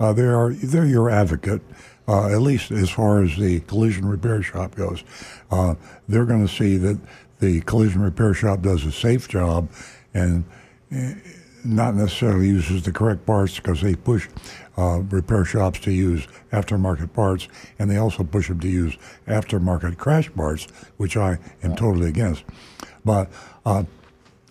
uh, 0.00 0.12
they 0.12 0.24
are 0.24 0.52
they're 0.52 0.86
your 0.86 1.10
advocate. 1.10 1.62
Uh, 2.08 2.34
at 2.34 2.40
least 2.40 2.72
as 2.72 2.90
far 2.90 3.22
as 3.22 3.36
the 3.36 3.60
collision 3.60 4.04
repair 4.04 4.42
shop 4.42 4.74
goes, 4.74 5.04
uh, 5.52 5.76
they're 6.08 6.24
going 6.24 6.44
to 6.44 6.52
see 6.52 6.76
that 6.76 6.98
the 7.38 7.60
collision 7.60 8.02
repair 8.02 8.34
shop 8.34 8.62
does 8.62 8.84
a 8.84 8.90
safe 8.90 9.28
job, 9.28 9.68
and 10.12 10.42
eh, 10.90 11.14
not 11.64 11.94
necessarily 11.94 12.48
uses 12.48 12.82
the 12.82 12.92
correct 12.92 13.26
parts 13.26 13.56
because 13.56 13.80
they 13.80 13.94
push 13.94 14.28
uh, 14.78 15.00
repair 15.10 15.44
shops 15.44 15.78
to 15.80 15.92
use 15.92 16.26
aftermarket 16.52 17.12
parts, 17.12 17.48
and 17.78 17.90
they 17.90 17.96
also 17.96 18.24
push 18.24 18.48
them 18.48 18.60
to 18.60 18.68
use 18.68 18.96
aftermarket 19.26 19.98
crash 19.98 20.32
parts, 20.34 20.66
which 20.96 21.16
I 21.16 21.38
am 21.62 21.76
totally 21.76 22.08
against. 22.08 22.44
But 23.04 23.30
uh, 23.66 23.84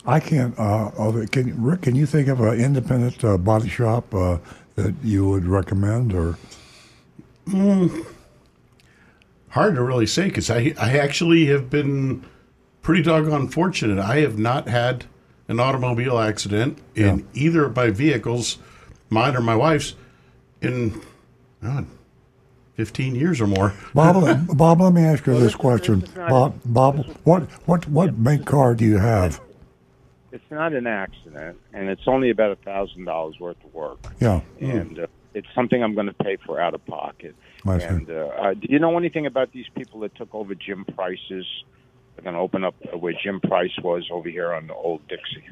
I 0.06 0.20
can't. 0.20 0.58
Uh, 0.58 1.26
can 1.32 1.62
Rick? 1.62 1.84
Can 1.84 1.96
you 1.96 2.06
think 2.06 2.28
of 2.28 2.40
an 2.42 2.60
independent 2.60 3.24
uh, 3.24 3.38
body 3.38 3.70
shop 3.70 4.14
uh, 4.14 4.38
that 4.76 4.96
you 5.04 5.28
would 5.28 5.46
recommend, 5.46 6.14
or 6.14 6.38
Hard 9.50 9.76
to 9.76 9.84
really 9.84 10.06
say 10.06 10.26
because 10.26 10.50
I, 10.52 10.74
I 10.80 10.98
actually 10.98 11.48
have 11.48 11.70
been 11.70 12.24
pretty 12.82 13.02
doggone 13.02 13.48
fortunate. 13.48 13.98
I 13.98 14.18
have 14.20 14.38
not 14.38 14.68
had 14.68 15.06
an 15.50 15.60
automobile 15.60 16.20
accident 16.20 16.78
in 16.96 17.28
either 17.34 17.66
of 17.66 17.76
my 17.76 17.90
vehicles, 17.90 18.60
mine 19.10 19.36
or 19.36 19.42
my 19.42 19.56
wife's, 19.56 19.96
in 20.62 21.02
God, 21.62 21.88
15 22.76 23.16
years 23.16 23.42
or 23.42 23.48
more. 23.48 23.74
Bob, 23.94 24.16
let- 24.18 24.48
Bob, 24.56 24.80
let 24.80 24.94
me 24.94 25.02
ask 25.02 25.26
you 25.26 25.34
Well, 25.34 25.42
this 25.42 25.52
this- 25.54 25.56
question. 25.60 26.02
this 26.02 26.16
not- 26.16 26.30
Bob, 26.30 26.60
Bob, 26.64 27.06
what, 27.24 27.44
what, 27.68 27.88
what 27.90 28.18
make 28.18 28.46
car 28.46 28.76
do 28.76 28.86
you 28.86 29.00
have? 29.00 29.42
It's 30.32 30.46
not 30.52 30.74
an 30.74 30.86
accident, 30.86 31.58
and 31.74 31.90
it's 31.90 32.04
only 32.08 32.30
about 32.30 32.52
a 32.52 32.56
thousand 32.58 33.06
dollars 33.06 33.40
worth 33.40 33.58
of 33.66 33.74
work. 33.74 33.98
Yeah. 34.20 34.42
and 34.62 35.00
uh, 35.00 35.08
it's 35.34 35.48
something 35.56 35.84
I'm 35.84 35.96
going 35.96 36.06
to 36.06 36.14
pay 36.14 36.38
for 36.46 36.62
out 36.62 36.76
of 36.76 36.86
pocket. 36.86 37.36
I 37.66 37.80
see. 37.80 37.86
And 37.86 38.10
uh, 38.12 38.14
uh, 38.38 38.54
do 38.54 38.68
you 38.70 38.78
know 38.78 38.96
anything 39.00 39.26
about 39.26 39.52
these 39.52 39.66
people 39.76 40.02
that 40.02 40.14
took 40.16 40.34
over 40.36 40.54
Jim 40.54 40.86
Price's? 40.96 41.48
They're 42.20 42.34
going 42.34 42.36
to 42.36 42.42
open 42.42 42.66
up 42.66 42.76
uh, 42.94 42.98
where 42.98 43.14
Jim 43.14 43.40
Price 43.40 43.72
was 43.82 44.06
over 44.12 44.28
here 44.28 44.52
on 44.52 44.68
the 44.68 44.74
old 44.74 45.08
Dixie. 45.08 45.48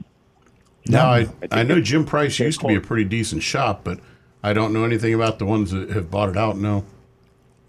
Now, 0.86 1.12
I, 1.12 1.24
think 1.24 1.56
I 1.56 1.64
know 1.64 1.80
Jim 1.80 2.04
Price 2.06 2.38
used 2.40 2.60
to 2.60 2.68
be 2.68 2.76
a 2.76 2.82
pretty 2.82 3.06
decent 3.06 3.42
shop, 3.42 3.86
but 3.86 4.02
I 4.44 4.52
don't 4.52 4.74
know 4.74 4.84
anything 4.84 5.14
about 5.14 5.40
the 5.40 5.46
ones 5.46 5.72
that 5.72 5.90
have 5.92 6.12
bought 6.12 6.28
it 6.28 6.36
out. 6.36 6.58
No. 6.58 6.84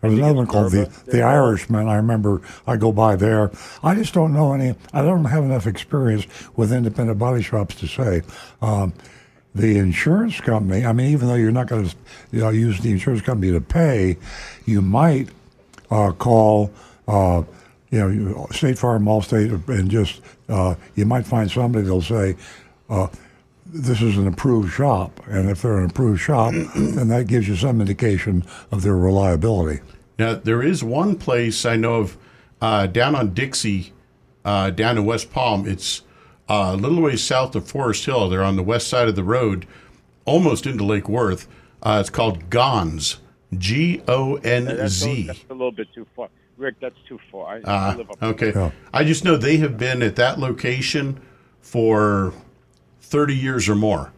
There's 0.00 0.14
another 0.14 0.34
one 0.34 0.48
called 0.48 0.72
the, 0.72 0.90
the 1.06 1.22
Irishman. 1.22 1.86
I 1.86 1.94
remember 1.94 2.42
I 2.66 2.76
go 2.76 2.90
by 2.90 3.14
there. 3.14 3.52
I 3.84 3.94
just 3.94 4.14
don't 4.14 4.32
know 4.32 4.52
any. 4.52 4.74
I 4.92 5.02
don't 5.02 5.24
have 5.26 5.44
enough 5.44 5.68
experience 5.68 6.26
with 6.56 6.72
independent 6.72 7.20
body 7.20 7.42
shops 7.42 7.76
to 7.76 7.86
say. 7.86 8.22
Um, 8.60 8.94
the 9.54 9.78
insurance 9.78 10.40
company. 10.40 10.84
I 10.84 10.92
mean, 10.92 11.12
even 11.12 11.28
though 11.28 11.34
you're 11.34 11.52
not 11.52 11.68
going 11.68 11.88
to 11.88 11.96
you 12.32 12.40
know, 12.40 12.50
use 12.50 12.80
the 12.80 12.90
insurance 12.90 13.22
company 13.22 13.52
to 13.52 13.60
pay, 13.60 14.16
you 14.66 14.82
might 14.82 15.28
uh, 15.88 16.10
call. 16.10 16.72
Uh, 17.06 17.44
you 17.90 17.98
know, 17.98 18.08
you- 18.08 18.46
State 18.52 18.78
Farm, 18.78 19.04
Allstate, 19.04 19.66
and 19.68 19.90
just 19.90 20.20
uh, 20.48 20.74
you 20.94 21.04
might 21.06 21.26
find 21.26 21.50
somebody 21.50 21.84
that'll 21.84 22.02
say. 22.02 22.36
Uh, 22.88 23.08
this 23.70 24.00
is 24.00 24.16
an 24.16 24.26
approved 24.26 24.72
shop, 24.72 25.20
and 25.26 25.50
if 25.50 25.60
they're 25.60 25.76
an 25.78 25.90
approved 25.90 26.20
shop, 26.22 26.52
then 26.76 27.08
that 27.08 27.26
gives 27.26 27.46
you 27.46 27.54
some 27.54 27.80
indication 27.82 28.42
of 28.72 28.80
their 28.82 28.96
reliability. 28.96 29.80
Now, 30.18 30.34
there 30.36 30.62
is 30.62 30.82
one 30.82 31.16
place 31.16 31.66
I 31.66 31.76
know 31.76 31.96
of 31.96 32.16
uh, 32.62 32.86
down 32.86 33.14
on 33.14 33.34
Dixie, 33.34 33.92
uh, 34.44 34.70
down 34.70 34.96
in 34.96 35.04
West 35.04 35.30
Palm. 35.30 35.68
It's 35.68 36.00
uh, 36.48 36.70
a 36.74 36.76
little 36.76 37.02
ways 37.02 37.22
south 37.22 37.54
of 37.56 37.68
Forest 37.68 38.06
Hill. 38.06 38.30
They're 38.30 38.42
on 38.42 38.56
the 38.56 38.62
west 38.62 38.88
side 38.88 39.06
of 39.06 39.16
the 39.16 39.22
road, 39.22 39.66
almost 40.24 40.66
into 40.66 40.82
Lake 40.84 41.08
Worth. 41.08 41.46
Uh, 41.82 41.98
it's 42.00 42.08
called 42.10 42.48
Gons, 42.48 43.18
G 43.56 44.00
O 44.08 44.36
N 44.36 44.64
That's 44.64 44.80
a, 44.80 44.88
Z. 44.88 45.22
that's 45.26 45.44
a 45.50 45.52
little 45.52 45.72
bit 45.72 45.88
too 45.94 46.06
far. 46.16 46.28
Rick, 46.58 46.76
that's 46.80 46.98
too 47.08 47.18
far. 47.30 47.60
I, 47.64 47.70
I 47.70 47.92
Uh, 47.92 47.96
live 47.96 48.10
up 48.10 48.22
okay. 48.22 48.52
Yeah. 48.54 48.70
I 48.92 49.04
just 49.04 49.24
know 49.24 49.36
they 49.36 49.56
have 49.58 49.78
been 49.78 50.02
at 50.02 50.16
that 50.16 50.38
location 50.38 51.20
for 51.60 52.34
30 53.00 53.34
years 53.34 53.68
or 53.68 53.74
more. 53.74 54.12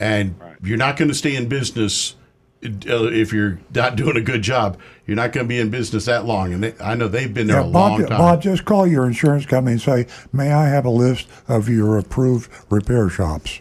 And 0.00 0.34
you're 0.62 0.78
not 0.78 0.96
going 0.96 1.08
to 1.08 1.14
stay 1.14 1.34
in 1.36 1.48
business 1.48 2.16
uh, 2.64 2.68
if 3.12 3.32
you're 3.32 3.58
not 3.74 3.96
doing 3.96 4.16
a 4.16 4.20
good 4.20 4.42
job. 4.42 4.78
You're 5.06 5.16
not 5.16 5.32
going 5.32 5.46
to 5.46 5.48
be 5.48 5.58
in 5.60 5.70
business 5.70 6.06
that 6.06 6.24
long. 6.24 6.52
And 6.52 6.62
they, 6.64 6.74
I 6.80 6.94
know 6.94 7.08
they've 7.08 7.32
been 7.32 7.46
there 7.46 7.60
a 7.60 7.64
Bob, 7.64 7.72
long 7.72 8.06
time. 8.06 8.18
Bob, 8.18 8.42
just 8.42 8.64
call 8.64 8.86
your 8.86 9.06
insurance 9.06 9.46
company 9.46 9.72
and 9.72 9.80
say, 9.82 10.06
"May 10.32 10.52
I 10.52 10.68
have 10.68 10.84
a 10.84 10.90
list 10.90 11.28
of 11.46 11.68
your 11.68 11.98
approved 11.98 12.50
repair 12.70 13.08
shops?" 13.08 13.60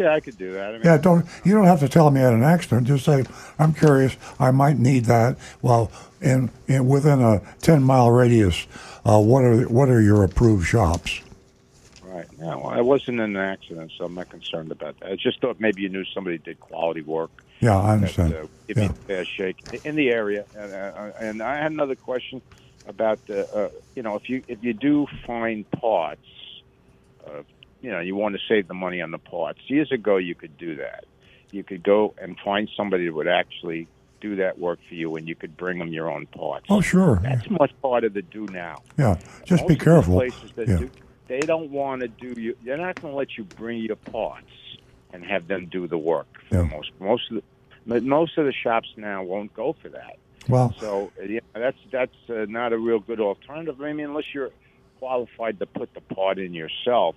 Yeah, 0.00 0.14
I 0.14 0.20
could 0.20 0.38
do 0.38 0.54
that. 0.54 0.70
I 0.70 0.72
mean, 0.72 0.80
Yeah, 0.82 0.96
don't 0.96 1.26
you 1.44 1.52
don't 1.52 1.66
have 1.66 1.80
to 1.80 1.88
tell 1.88 2.10
me 2.10 2.20
I 2.22 2.24
had 2.24 2.32
an 2.32 2.42
accident. 2.42 2.86
Just 2.86 3.04
say, 3.04 3.22
"I'm 3.58 3.74
curious. 3.74 4.16
I 4.38 4.50
might 4.50 4.78
need 4.78 5.04
that." 5.04 5.36
Well, 5.60 5.90
in, 6.22 6.48
in 6.68 6.88
within 6.88 7.20
a 7.20 7.42
ten 7.60 7.82
mile 7.82 8.10
radius, 8.10 8.66
uh, 9.04 9.20
what 9.20 9.44
are 9.44 9.64
what 9.68 9.90
are 9.90 10.00
your 10.00 10.24
approved 10.24 10.66
shops? 10.66 11.20
Right. 12.02 12.26
No, 12.38 12.62
I 12.62 12.80
wasn't 12.80 13.20
in 13.20 13.36
an 13.36 13.36
accident, 13.36 13.92
so 13.98 14.06
I'm 14.06 14.14
not 14.14 14.30
concerned 14.30 14.72
about 14.72 14.98
that. 15.00 15.12
I 15.12 15.16
just 15.16 15.38
thought 15.42 15.60
maybe 15.60 15.82
you 15.82 15.90
knew 15.90 16.06
somebody 16.06 16.38
did 16.38 16.58
quality 16.60 17.02
work. 17.02 17.30
Yeah, 17.60 17.76
I 17.78 17.82
That, 17.88 17.92
understand. 17.92 18.34
uh, 18.34 18.46
give 18.68 18.76
me 18.78 18.86
a 18.86 18.92
fair 19.06 19.24
shake 19.26 19.58
in 19.84 19.96
the 19.96 20.08
area. 20.08 20.46
And, 20.56 20.72
uh, 20.72 21.10
and 21.20 21.42
I 21.42 21.58
had 21.58 21.72
another 21.72 21.94
question 21.94 22.40
about 22.88 23.18
the, 23.26 23.40
uh, 23.54 23.68
you 23.94 24.02
know, 24.02 24.16
if 24.16 24.30
you 24.30 24.42
if 24.48 24.64
you 24.64 24.72
do 24.72 25.06
find 25.26 25.70
parts, 25.72 26.22
uh, 26.22 26.39
you 27.82 27.90
know, 27.90 28.00
you 28.00 28.14
want 28.14 28.34
to 28.34 28.40
save 28.48 28.68
the 28.68 28.74
money 28.74 29.00
on 29.00 29.10
the 29.10 29.18
parts. 29.18 29.60
Years 29.68 29.90
ago, 29.92 30.16
you 30.16 30.34
could 30.34 30.56
do 30.58 30.76
that. 30.76 31.04
You 31.50 31.64
could 31.64 31.82
go 31.82 32.14
and 32.20 32.36
find 32.44 32.68
somebody 32.76 33.06
that 33.06 33.14
would 33.14 33.28
actually 33.28 33.88
do 34.20 34.36
that 34.36 34.58
work 34.58 34.78
for 34.88 34.94
you, 34.94 35.16
and 35.16 35.26
you 35.26 35.34
could 35.34 35.56
bring 35.56 35.78
them 35.78 35.88
your 35.88 36.10
own 36.10 36.26
parts. 36.26 36.66
Oh, 36.68 36.80
sure. 36.80 37.18
That's 37.22 37.48
much 37.50 37.72
harder 37.82 38.10
to 38.10 38.22
do 38.22 38.46
now. 38.46 38.82
Yeah, 38.98 39.16
just 39.44 39.62
Most 39.62 39.68
be 39.68 39.74
of 39.74 39.78
the 39.78 39.84
careful. 39.84 40.14
Places 40.14 40.52
that 40.56 40.68
Yeah. 40.68 40.76
do, 40.78 40.90
they 41.26 41.40
don't 41.40 41.70
want 41.70 42.02
to 42.02 42.08
do 42.08 42.38
you. 42.40 42.56
They're 42.64 42.76
not 42.76 43.00
going 43.00 43.12
to 43.12 43.16
let 43.18 43.38
you 43.38 43.44
bring 43.44 43.78
your 43.78 43.96
parts 43.96 44.50
and 45.12 45.24
have 45.24 45.48
them 45.48 45.66
do 45.66 45.86
the 45.86 45.98
work. 45.98 46.26
For 46.48 46.56
Yeah. 46.56 46.62
the 46.62 46.68
most 46.68 46.90
most 47.00 47.30
of 47.30 47.42
the 47.86 48.00
most 48.02 48.36
of 48.36 48.44
the 48.44 48.52
shops 48.52 48.88
now 48.96 49.22
won't 49.22 49.54
go 49.54 49.72
for 49.72 49.88
that. 49.88 50.16
Well, 50.48 50.74
So 50.78 51.12
yeah, 51.26 51.40
that's 51.54 51.78
that's 51.90 52.14
uh, 52.28 52.44
not 52.48 52.72
a 52.72 52.78
real 52.78 52.98
good 53.00 53.20
alternative. 53.20 53.80
I 53.80 53.92
mean, 53.94 54.06
unless 54.06 54.34
you're 54.34 54.50
qualified 54.98 55.58
to 55.60 55.66
put 55.66 55.92
the 55.94 56.00
part 56.14 56.38
in 56.38 56.52
yourself. 56.52 57.16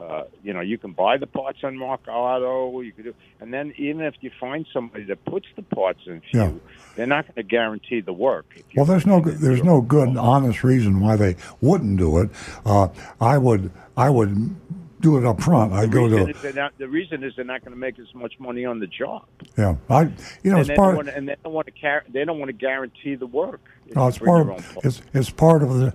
Uh, 0.00 0.22
you 0.44 0.52
know, 0.52 0.60
you 0.60 0.78
can 0.78 0.92
buy 0.92 1.16
the 1.16 1.26
parts 1.26 1.58
on 1.64 1.78
Rock 1.78 2.02
Auto. 2.08 2.80
You 2.80 2.92
could 2.92 3.04
do, 3.04 3.14
and 3.40 3.52
then 3.52 3.74
even 3.76 4.02
if 4.02 4.14
you 4.20 4.30
find 4.38 4.64
somebody 4.72 5.04
that 5.04 5.24
puts 5.24 5.46
the 5.56 5.62
parts 5.62 6.00
in 6.06 6.20
for 6.20 6.26
Yeah. 6.36 6.48
you, 6.50 6.60
they're 6.94 7.06
not 7.06 7.26
going 7.26 7.34
to 7.34 7.42
guarantee 7.42 8.00
the 8.00 8.12
work. 8.12 8.46
Well, 8.76 8.84
there's 8.86 9.06
no 9.06 9.20
put 9.20 9.32
it 9.32 9.36
in 9.36 9.40
there's 9.42 9.64
no 9.64 9.80
good 9.80 10.16
honest 10.16 10.62
reason 10.62 11.00
why 11.00 11.16
they 11.16 11.34
wouldn't 11.60 11.96
do 11.98 12.18
it. 12.18 12.30
Uh, 12.64 12.88
I 13.20 13.38
would 13.38 13.72
I 13.96 14.08
would 14.08 14.54
do 15.00 15.16
it 15.18 15.24
up 15.24 15.40
front. 15.42 15.72
I'd 15.72 15.90
go 15.90 16.08
to 16.08 16.52
not, 16.54 16.76
the 16.78 16.88
reason 16.88 17.22
is 17.24 17.32
they're 17.36 17.44
not 17.44 17.62
going 17.64 17.72
to 17.72 17.78
make 17.78 17.98
as 17.98 18.12
much 18.14 18.34
money 18.40 18.64
on 18.64 18.78
the 18.80 18.86
job. 18.86 19.24
yeah. 19.56 19.76
I 19.90 20.02
you 20.02 20.50
know 20.50 20.52
and 20.52 20.60
it's 20.60 20.68
they 20.68 20.76
part 20.76 20.90
don't 20.90 20.96
want 20.96 21.08
to, 21.08 21.16
and 21.16 21.28
they 21.28 21.36
don't 21.42 21.52
want 21.52 21.66
to 21.66 21.72
car- 21.72 22.04
they 22.08 22.24
don't 22.24 22.38
want 22.38 22.48
to 22.50 22.52
guarantee 22.52 23.14
the 23.16 23.26
work. 23.26 23.60
no, 23.96 24.06
it's 24.06 24.18
part 24.18 24.48
of 24.48 24.78
it's 24.84 25.02
it's 25.12 25.30
part 25.30 25.62
of 25.64 25.74
the 25.78 25.92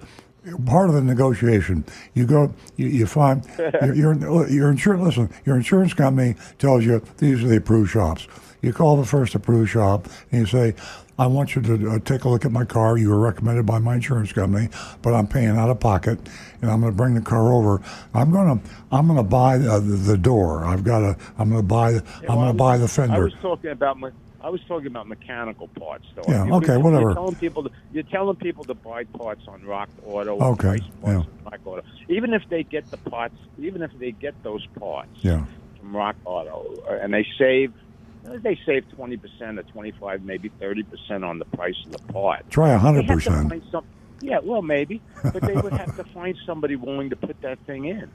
part 0.65 0.89
of 0.89 0.95
the 0.95 1.01
negotiation. 1.01 1.83
You 2.13 2.25
go 2.25 2.53
you, 2.75 2.87
you 2.87 3.05
find 3.05 3.45
your 3.81 3.93
your 3.93 4.49
your 4.49 4.71
insurance 4.71 5.03
listen 5.03 5.29
your 5.45 5.55
insurance 5.55 5.93
company 5.93 6.35
tells 6.59 6.85
you 6.85 7.01
these 7.17 7.43
are 7.43 7.47
the 7.47 7.57
approved 7.57 7.91
shops. 7.91 8.27
You 8.61 8.71
call 8.71 8.95
the 8.97 9.05
first 9.05 9.35
approved 9.35 9.71
shop 9.71 10.07
and 10.31 10.41
you 10.41 10.45
say. 10.45 10.75
I 11.19 11.27
want 11.27 11.55
you 11.55 11.61
to 11.61 11.91
uh, 11.91 11.99
take 11.99 12.23
a 12.23 12.29
look 12.29 12.43
at 12.43 12.51
my 12.51 12.65
car. 12.65 12.97
You 12.97 13.11
were 13.11 13.19
recommended 13.19 13.67
by 13.67 13.77
my 13.77 13.95
insurance 13.95 14.33
company, 14.33 14.69
but 15.03 15.13
I'm 15.13 15.27
paying 15.27 15.49
out 15.49 15.69
of 15.69 15.79
pocket, 15.79 16.17
and 16.59 16.71
I'm 16.71 16.81
going 16.81 16.91
to 16.91 16.97
bring 16.97 17.13
the 17.13 17.21
car 17.21 17.53
over. 17.53 17.83
I'm 18.15 18.31
going 18.31 18.59
to 18.59 18.69
I'm 18.91 19.05
going 19.05 19.17
to 19.17 19.23
buy 19.23 19.57
uh, 19.57 19.79
the, 19.79 19.95
the 19.95 20.17
door. 20.17 20.65
I've 20.65 20.83
got 20.83 20.99
to 21.01 21.15
I'm 21.37 21.49
going 21.51 21.61
to 21.61 21.67
buy 21.67 21.89
I'm 22.27 22.35
going 22.35 22.47
to 22.47 22.53
buy 22.53 22.77
the 22.79 22.85
I 22.85 22.87
fender. 22.87 23.23
was 23.25 23.35
talking 23.43 23.69
about 23.69 23.99
my. 23.99 24.09
I 24.43 24.49
was 24.49 24.59
talking 24.67 24.87
about 24.87 25.07
mechanical 25.07 25.69
parts, 25.69 26.05
though. 26.15 26.23
Yeah, 26.27 26.45
You- 26.45 26.53
okay, 26.55 26.73
you're 26.73 26.79
whatever. 26.79 27.13
telling 27.13 27.35
people 27.35 27.63
to, 27.63 27.69
you're 27.93 28.03
telling 28.03 28.35
people 28.35 28.65
to 28.65 28.73
buy 28.73 29.05
parts 29.05 29.47
on 29.47 29.63
Rock 29.63 29.89
Auto. 30.05 30.37
Okay, 30.53 30.79
yeah. 31.03 31.09
on 31.19 31.27
Rock 31.45 31.59
Auto. 31.65 31.81
Even 32.09 32.33
if 32.33 32.43
they 32.49 32.63
get 32.63 32.89
the 32.91 32.97
parts, 32.97 33.35
even 33.57 33.81
if 33.81 33.91
they 33.99 34.11
get 34.11 34.33
those 34.43 34.65
parts 34.77 35.09
Yeah. 35.21 35.45
from 35.79 35.95
Rock 35.95 36.17
Auto, 36.25 36.75
uh, 36.89 36.95
and 37.01 37.13
they 37.13 37.25
save, 37.37 37.71
uh, 38.27 38.37
they 38.43 38.59
save 38.65 38.89
twenty 38.91 39.15
percent 39.15 39.59
or 39.59 39.63
twenty 39.63 39.91
five, 39.91 40.23
maybe 40.23 40.49
thirty 40.59 40.83
percent 40.83 41.23
on 41.23 41.39
the 41.39 41.45
price 41.45 41.77
of 41.85 41.93
the 41.93 42.13
part. 42.13 42.49
Try 42.49 42.75
hundred 42.75 43.07
percent. 43.07 43.53
Yeah, 44.21 44.39
well, 44.43 44.61
maybe, 44.61 45.01
but 45.21 45.41
they 45.41 45.53
would 45.53 45.73
have 45.73 45.95
to 45.97 46.03
find 46.13 46.37
somebody 46.45 46.75
willing 46.77 47.09
to 47.09 47.15
put 47.17 47.39
that 47.41 47.59
thing 47.65 47.85
in. 47.85 48.09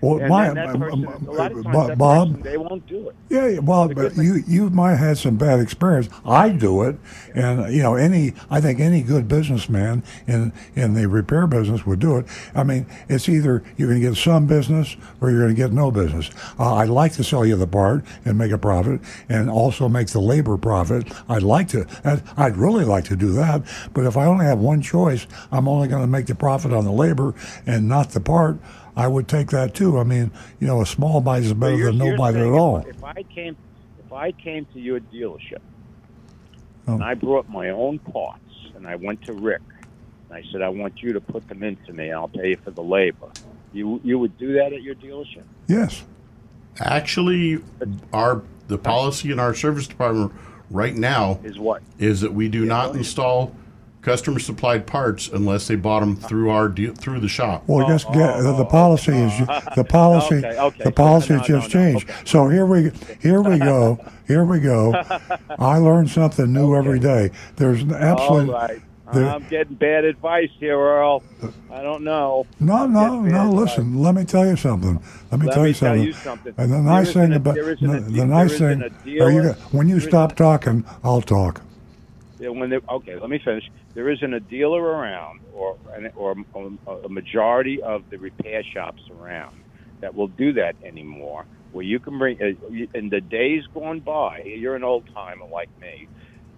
Well, 0.00 0.18
and 0.18 0.28
my, 0.28 0.50
that 0.50 0.72
person, 0.78 1.04
a 1.26 1.32
lot 1.32 1.52
of 1.52 1.62
times 1.62 1.90
Bob- 1.96 2.28
person, 2.28 2.42
they 2.42 2.56
won't 2.56 2.86
do 2.86 3.08
it. 3.08 3.16
Yeah, 3.30 3.46
yeah, 3.48 3.58
well, 3.60 3.88
but 3.88 4.16
you 4.16 4.42
you 4.46 4.70
might 4.70 4.90
have 4.92 4.98
had 5.00 5.18
some 5.18 5.36
bad 5.36 5.60
experience. 5.60 6.08
I 6.24 6.50
do 6.50 6.82
it, 6.84 6.96
and 7.34 7.72
you 7.74 7.82
know, 7.82 7.94
any 7.94 8.34
I 8.50 8.60
think 8.60 8.80
any 8.80 9.02
good 9.02 9.28
businessman 9.28 10.02
in 10.26 10.52
in 10.76 10.94
the 10.94 11.08
repair 11.08 11.46
business 11.46 11.86
would 11.86 12.00
do 12.00 12.18
it. 12.18 12.26
I 12.54 12.64
mean, 12.64 12.86
it's 13.08 13.28
either 13.28 13.62
you're 13.76 13.88
going 13.88 14.00
to 14.00 14.08
get 14.08 14.16
some 14.16 14.46
business 14.46 14.96
or 15.20 15.30
you're 15.30 15.42
going 15.42 15.54
to 15.54 15.60
get 15.60 15.72
no 15.72 15.90
business. 15.90 16.30
Uh, 16.58 16.74
I'd 16.76 16.90
like 16.90 17.12
to 17.14 17.24
sell 17.24 17.46
you 17.46 17.56
the 17.56 17.66
part 17.66 18.04
and 18.24 18.38
make 18.38 18.52
a 18.52 18.58
profit, 18.58 19.00
and 19.28 19.50
also 19.50 19.88
make 19.88 20.08
the 20.08 20.20
labor 20.20 20.56
profit. 20.58 21.12
I'd 21.28 21.42
like 21.42 21.68
to. 21.68 21.86
I'd 22.36 22.56
really 22.56 22.84
like 22.84 23.04
to 23.06 23.16
do 23.16 23.32
that, 23.32 23.62
but 23.94 24.04
if 24.04 24.16
I 24.16 24.26
only 24.26 24.44
have 24.46 24.58
one 24.58 24.82
choice, 24.82 25.26
I'm 25.50 25.66
only 25.68 25.88
going 25.88 26.02
to 26.02 26.06
make 26.08 26.26
the 26.26 26.34
profit 26.34 26.72
on 26.72 26.84
the 26.84 26.92
labor 26.92 27.34
and 27.66 27.88
not 27.88 28.10
the 28.10 28.20
part. 28.20 28.58
I 28.96 29.08
would 29.08 29.26
take 29.28 29.48
that 29.50 29.74
too. 29.74 29.98
I 29.98 30.04
mean, 30.04 30.30
you 30.60 30.66
know, 30.66 30.80
a 30.80 30.86
small 30.86 31.20
bite 31.20 31.42
is 31.42 31.52
better 31.52 31.76
you're- 31.76 31.86
than 31.96 31.98
no 31.98 32.16
bite 32.16 32.36
at 32.36 32.46
all. 32.46 32.78
If, 32.78 32.88
if 32.96 33.04
I 33.04 33.22
came, 33.24 33.56
if 34.04 34.12
I 34.12 34.32
came 34.32 34.66
to 34.72 34.80
your 34.80 35.00
dealership 35.00 35.58
Oh. 36.86 36.94
and 36.94 37.02
I 37.04 37.14
brought 37.14 37.48
my 37.48 37.70
own 37.70 37.98
parts 37.98 38.40
and 38.76 38.86
I 38.86 38.96
went 38.96 39.22
to 39.22 39.32
Rick 39.32 39.62
and 40.28 40.38
I 40.38 40.42
said 40.52 40.60
I 40.62 40.68
want 40.68 41.02
you 41.02 41.12
to 41.14 41.20
put 41.20 41.48
them 41.48 41.62
into 41.62 41.92
me, 41.92 42.12
I'll 42.12 42.28
pay 42.28 42.50
you 42.50 42.56
for 42.58 42.70
the 42.70 42.82
labor. 42.82 43.28
You 43.72 44.00
you 44.04 44.18
would 44.18 44.36
do 44.38 44.52
that 44.54 44.72
at 44.72 44.82
your 44.82 44.94
dealership? 44.94 45.42
Yes. 45.66 46.04
Actually, 46.78 47.60
our 48.12 48.42
the 48.68 48.78
policy 48.78 49.30
in 49.32 49.38
our 49.40 49.54
service 49.54 49.86
department 49.86 50.32
right 50.70 50.94
now 50.94 51.38
Is 51.44 51.58
what? 51.58 51.82
is 51.98 52.20
that 52.20 52.32
we 52.32 52.48
do 52.48 52.64
not 52.64 52.94
install 52.94 53.54
customer 54.04 54.38
supplied 54.38 54.86
parts 54.86 55.28
unless 55.28 55.66
they 55.66 55.74
bought 55.76 56.00
them 56.00 56.14
through 56.14 56.50
our 56.50 56.68
de- 56.68 56.92
through 56.92 57.20
the 57.20 57.28
shop. 57.28 57.64
Well, 57.66 57.84
oh, 57.86 57.88
just 57.88 58.06
get 58.12 58.36
the, 58.36 58.42
the 58.42 58.48
oh, 58.50 58.58
oh. 58.60 58.64
policy 58.66 59.12
is 59.12 59.38
the 59.76 59.84
policy 59.88 60.36
Okay, 60.36 60.58
okay. 60.58 60.84
the 60.84 60.92
policy 60.92 61.32
No, 61.32 61.38
has 61.40 61.48
no, 61.48 61.58
just 61.60 61.74
no, 61.74 61.80
changed. 61.80 62.10
okay. 62.10 62.18
So 62.24 62.48
here 62.48 62.66
we 62.66 62.90
here 63.20 63.40
we 63.42 63.58
go 63.58 63.98
here 64.28 64.44
we 64.44 64.60
go. 64.60 64.92
I 65.58 65.78
learn 65.78 66.06
something 66.06 66.52
new 66.52 66.76
every 66.76 67.00
day. 67.00 67.30
There's 67.56 67.82
All 67.82 67.94
absolutely 67.94 68.54
right. 68.54 68.80
there- 69.12 69.26
I'm 69.28 69.46
getting 69.48 69.74
bad 69.76 70.04
advice 70.04 70.50
here, 70.60 70.78
Earl. 70.78 71.22
I 71.70 71.82
don't 71.82 72.04
know. 72.04 72.46
no 72.60 72.86
no 72.86 73.22
Get 73.22 73.32
no. 73.32 73.50
bad 73.50 73.54
Listen, 73.54 73.98
let 74.02 74.14
me 74.14 74.24
tell 74.24 74.46
you 74.46 74.56
something. 74.56 75.02
Let 75.30 75.40
me 75.40 75.46
Let 75.46 75.54
tell 75.54 75.62
me 75.64 75.68
you 75.70 75.74
tell 75.74 75.88
something. 75.94 76.06
you 76.06 76.12
something. 76.12 76.54
And 76.58 76.70
the 76.70 76.76
There 76.76 76.84
nice 76.84 77.08
isn't 77.08 77.22
thing 77.22 77.32
a- 77.32 77.36
about 77.36 77.54
there 77.54 77.70
isn't 77.70 77.86
the, 77.90 77.96
a 77.96 78.00
the 78.00 78.10
de- 78.20 78.26
nice 78.26 78.58
there 78.58 78.70
thing. 78.76 78.82
isn't 78.82 79.18
a 79.20 79.24
Are 79.24 79.30
you 79.30 79.40
dealer- 79.42 79.54
go- 79.54 79.60
when 79.72 79.88
you 79.88 79.98
there 79.98 80.08
stop 80.08 80.36
talking, 80.36 80.84
I'll 81.02 81.22
talk. 81.22 81.62
Yeah, 82.40 82.48
when 82.50 82.68
they, 82.68 82.76
okay, 82.76 83.16
let 83.16 83.30
me 83.30 83.38
finish. 83.38 83.70
There 83.94 84.10
isn't 84.10 84.34
a 84.34 84.40
dealer 84.40 84.82
around, 84.82 85.40
or 85.52 85.76
or 86.16 86.36
a 87.04 87.08
majority 87.08 87.80
of 87.82 88.02
the 88.10 88.18
repair 88.18 88.62
shops 88.74 89.02
around 89.10 89.64
that 90.02 90.14
will 90.14 90.28
do 90.28 90.52
that 90.54 90.76
anymore. 90.84 91.46
Where 91.72 91.84
you 91.84 92.00
can 92.00 92.18
bring, 92.18 92.38
uh, 92.40 92.98
in 92.98 93.08
the 93.10 93.20
days 93.20 93.62
gone 93.72 94.00
by, 94.00 94.42
you're 94.44 94.76
an 94.76 94.84
old 94.84 95.06
timer 95.14 95.46
like 95.52 95.70
me. 95.80 96.08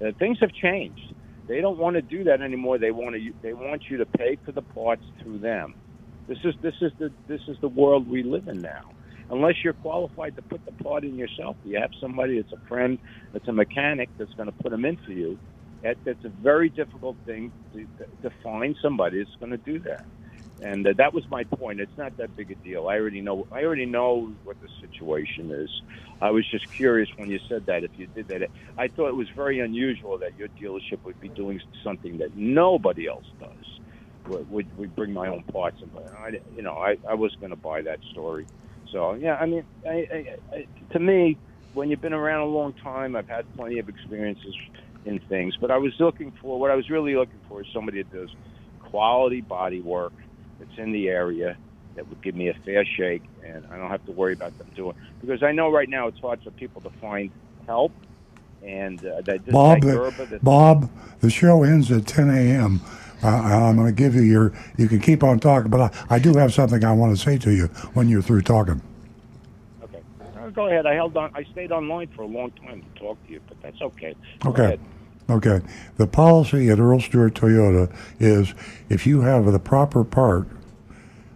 Uh, 0.05 0.13
things 0.19 0.39
have 0.41 0.53
changed. 0.53 1.15
They 1.49 1.61
don't 1.61 1.79
want 1.79 1.97
to 1.97 2.03
do 2.03 2.25
that 2.25 2.41
anymore. 2.43 2.79
They 2.79 2.91
want 2.91 3.17
to. 3.17 3.33
They 3.43 3.55
want 3.55 3.85
you 3.91 3.99
to 3.99 4.07
pay 4.07 4.39
for 4.45 4.53
the 4.53 4.63
parts 4.63 5.05
through 5.23 5.39
them. 5.41 5.75
This 6.29 6.39
is 6.45 6.55
this 6.63 6.75
is 6.81 6.93
the 6.99 7.11
this 7.29 7.41
is 7.49 7.57
the 7.61 7.69
world 7.69 8.09
we 8.09 8.23
live 8.23 8.49
in 8.49 8.63
now. 8.63 8.95
Unless 9.31 9.57
you're 9.65 9.75
qualified 9.75 10.37
to 10.37 10.43
put 10.43 10.65
the 10.67 10.73
part 10.85 11.05
in 11.05 11.17
yourself, 11.17 11.57
you 11.65 11.79
have 11.81 11.91
somebody 12.01 12.37
that's 12.37 12.53
a 12.53 12.69
friend, 12.69 12.99
that's 13.33 13.49
a 13.49 13.53
mechanic, 13.53 14.11
that's 14.19 14.33
going 14.35 14.49
to 14.49 14.55
put 14.63 14.71
them 14.71 14.85
in 14.85 14.99
for 15.05 15.13
you. 15.13 15.39
That, 15.87 15.99
that's 16.05 16.25
a 16.25 16.33
very 16.43 16.69
difficult 16.69 17.17
thing 17.27 17.53
to, 17.73 17.87
to 18.23 18.35
find 18.43 18.77
somebody 18.83 19.19
that's 19.19 19.37
going 19.39 19.53
to 19.53 19.57
do 19.59 19.79
that. 19.81 20.05
And 20.61 20.85
uh, 20.85 20.95
that 20.99 21.15
was 21.15 21.23
my 21.31 21.45
point. 21.45 21.79
It's 21.79 21.97
not 21.97 22.17
that 22.17 22.35
big 22.35 22.51
a 22.51 22.57
deal. 22.57 22.89
I 22.89 22.97
already 22.97 23.21
know. 23.21 23.47
I 23.53 23.63
already 23.63 23.87
know 23.87 24.33
what 24.43 24.57
the 24.61 24.69
situation 24.81 25.53
is. 25.53 25.71
I 26.21 26.31
was 26.31 26.45
just 26.51 26.65
curious 26.77 27.09
when 27.17 27.31
you 27.31 27.39
said 27.49 27.67
that. 27.67 27.85
If 27.85 27.93
you 27.95 28.09
did 28.09 28.27
that, 28.29 28.49
I 28.77 28.89
thought 28.89 29.11
it 29.11 29.15
was 29.15 29.29
very 29.37 29.61
unusual 29.61 30.19
that 30.19 30.37
your 30.37 30.49
dealership 30.61 31.05
would 31.05 31.21
be 31.21 31.29
doing 31.29 31.61
something 31.85 32.19
that 32.19 32.35
nobody 32.35 33.07
else 33.07 33.27
does. 33.39 33.51
Would 34.51 34.77
would 34.77 34.97
bring 34.97 35.13
my 35.13 35.29
own 35.29 35.45
parts 35.45 35.77
and 35.83 35.93
I, 36.19 36.31
you 36.57 36.63
know, 36.63 36.73
I, 36.73 36.97
I 37.09 37.15
was 37.15 37.33
going 37.39 37.51
to 37.51 37.57
buy 37.57 37.83
that 37.83 38.01
story. 38.11 38.49
So 38.91 39.13
yeah, 39.13 39.37
I 39.37 39.47
mean, 39.47 39.65
I, 39.87 39.91
I, 40.13 40.27
I, 40.53 40.67
to 40.95 40.99
me, 40.99 41.39
when 41.75 41.91
you've 41.91 42.01
been 42.01 42.13
around 42.13 42.41
a 42.41 42.51
long 42.51 42.73
time, 42.83 43.15
I've 43.15 43.29
had 43.29 43.45
plenty 43.55 43.79
of 43.79 43.89
experiences 43.89 44.55
in 45.07 45.21
things. 45.29 45.55
But 45.61 45.71
I 45.71 45.79
was 45.79 45.93
looking 45.99 46.33
for 46.43 46.59
what 46.61 46.71
I 46.71 46.75
was 46.75 46.91
really 46.91 47.15
looking 47.15 47.41
for 47.49 47.61
is 47.63 47.67
somebody 47.73 48.03
that 48.03 48.13
does 48.13 48.31
quality 48.81 49.41
body 49.41 49.81
work 49.81 50.13
that's 50.59 50.77
in 50.77 50.93
the 50.93 51.09
area 51.09 51.57
that 51.95 52.09
would 52.09 52.23
give 52.23 52.35
me 52.35 52.49
a 52.49 52.55
fair 52.65 52.85
shake, 52.85 53.23
and 53.45 53.65
I 53.71 53.79
don't 53.79 53.91
have 53.91 54.05
to 54.07 54.13
worry 54.13 54.35
about 54.35 54.57
them 54.59 54.71
doing 54.77 54.95
because 55.21 55.43
I 55.43 55.53
know 55.53 55.71
right 55.71 55.89
now 55.89 56.09
it's 56.09 56.19
hard 56.21 56.43
for 56.43 56.51
people 56.51 56.83
to 56.83 56.91
find 57.01 57.31
help. 57.67 57.93
And 58.63 58.99
uh, 59.05 59.21
that 59.23 59.47
Bob, 59.53 59.83
the, 59.83 60.13
that- 60.31 60.43
Bob, 60.43 60.91
the 61.21 61.31
show 61.31 61.63
ends 61.63 61.91
at 61.93 62.07
10 62.07 62.31
a.m. 62.31 62.81
Uh, 63.23 63.29
I'm 63.29 63.77
going 63.77 63.87
to 63.87 63.93
give 63.93 64.15
you 64.15 64.23
your. 64.23 64.53
You 64.77 64.89
can 64.89 65.01
keep 65.01 65.23
on 65.23 65.39
talking, 65.41 65.71
but 65.71 65.81
I, 66.11 66.17
I 66.17 66.19
do 66.19 66.35
have 66.35 66.53
something 66.53 66.85
I 66.85 66.93
want 66.93 67.17
to 67.17 67.23
say 67.23 67.39
to 67.39 67.51
you 67.53 67.67
when 67.95 68.09
you're 68.09 68.23
through 68.23 68.43
talking. 68.43 68.83
Okay, 69.85 70.01
Uh, 70.37 70.49
go 70.51 70.67
ahead. 70.67 70.85
I 70.87 70.95
held 70.95 71.17
on. 71.17 71.31
I 71.35 71.45
stayed 71.53 71.71
online 71.73 72.09
for 72.15 72.23
a 72.23 72.27
long 72.27 72.51
time 72.65 72.83
to 72.83 73.01
talk 73.01 73.25
to 73.27 73.33
you, 73.33 73.41
but 73.49 73.57
that's 73.63 73.81
okay. 73.81 74.15
Go 74.41 74.51
Okay. 74.51 74.65
ahead. 74.65 74.81
Okay. 75.29 75.61
The 75.97 76.07
policy 76.07 76.71
at 76.71 76.79
Earl 76.79 77.01
Stewart 77.01 77.35
Toyota 77.35 77.93
is 78.21 78.55
if 78.89 79.07
you 79.07 79.23
have 79.23 79.45
the 79.51 79.59
proper 79.59 80.05
part 80.05 80.47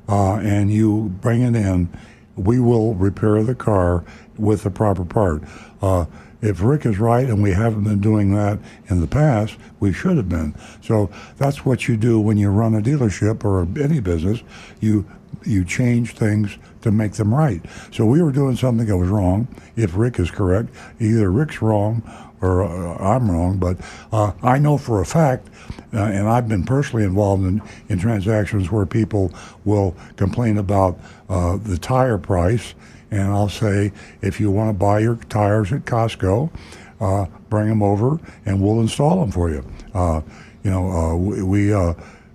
uh, 0.09 0.35
and 0.37 0.73
you 0.73 1.13
bring 1.21 1.43
it 1.43 1.57
in, 1.57 1.89
we 2.37 2.61
will 2.61 2.95
repair 2.95 3.43
the 3.43 3.55
car 3.55 4.05
with 4.39 4.63
the 4.63 4.71
proper 4.71 5.05
part. 5.05 5.43
Uh, 5.83 6.07
if 6.41 6.63
Rick 6.63 6.87
is 6.87 6.99
right 6.99 7.29
and 7.29 7.43
we 7.43 7.51
haven't 7.51 7.85
been 7.85 8.01
doing 8.01 8.35
that 8.35 8.59
in 8.89 9.01
the 9.01 9.07
past, 9.07 9.57
we 9.79 9.93
should 9.93 10.17
have 10.17 10.29
been. 10.29 10.55
So 10.83 11.11
that's 11.37 11.67
what 11.67 11.87
you 11.87 11.97
do 11.97 12.19
when 12.21 12.39
you 12.39 12.49
run 12.49 12.75
a 12.75 12.81
dealership 12.81 13.45
or 13.45 13.63
any 13.83 14.01
business. 14.01 14.43
You 14.81 15.07
you 15.45 15.65
change 15.65 16.15
things 16.17 16.59
to 16.83 16.91
make 16.91 17.13
them 17.13 17.33
right. 17.35 17.63
So 17.93 18.05
we 18.05 18.21
were 18.21 18.33
doing 18.33 18.57
something 18.57 18.87
that 18.87 18.97
was 18.97 19.09
wrong. 19.09 19.49
If 19.75 19.97
Rick 19.97 20.19
is 20.19 20.31
correct, 20.31 20.69
either 20.99 21.31
Rick's 21.31 21.63
wrong 21.63 22.03
or 22.41 22.65
uh, 22.65 22.97
I'm 22.99 23.31
wrong. 23.31 23.59
But 23.59 23.79
uh, 24.13 24.33
I 24.43 24.59
know 24.59 24.79
for 24.79 25.01
a 25.01 25.07
fact, 25.07 25.49
uh, 25.93 25.99
and 25.99 26.29
I've 26.29 26.49
been 26.49 26.65
personally 26.65 27.05
involved 27.05 27.45
in, 27.45 27.63
in 27.89 27.99
transactions 27.99 28.71
where 28.71 28.87
people 28.87 29.33
will 29.65 29.95
complain 30.17 30.59
about 30.59 30.99
uh, 31.29 31.57
the 31.57 31.79
tire 31.79 32.19
price, 32.19 32.75
and 33.11 33.23
I'll 33.23 33.49
say, 33.49 33.93
if 34.23 34.41
you 34.41 34.51
want 34.51 34.69
to 34.71 34.73
buy 34.73 35.01
your 35.01 35.17
tires 35.29 35.73
at 35.73 35.85
Costco, 35.85 36.51
uh, 37.01 37.27
bring 37.49 37.69
them 37.69 37.83
over, 37.83 38.21
and 38.47 38.61
we'll 38.61 38.81
install 38.81 39.21
them 39.21 39.33
for 39.33 39.51
you. 39.51 39.65
Uh, 39.95 40.21
you 40.63 40.71
know, 40.71 41.17
we. 41.17 41.73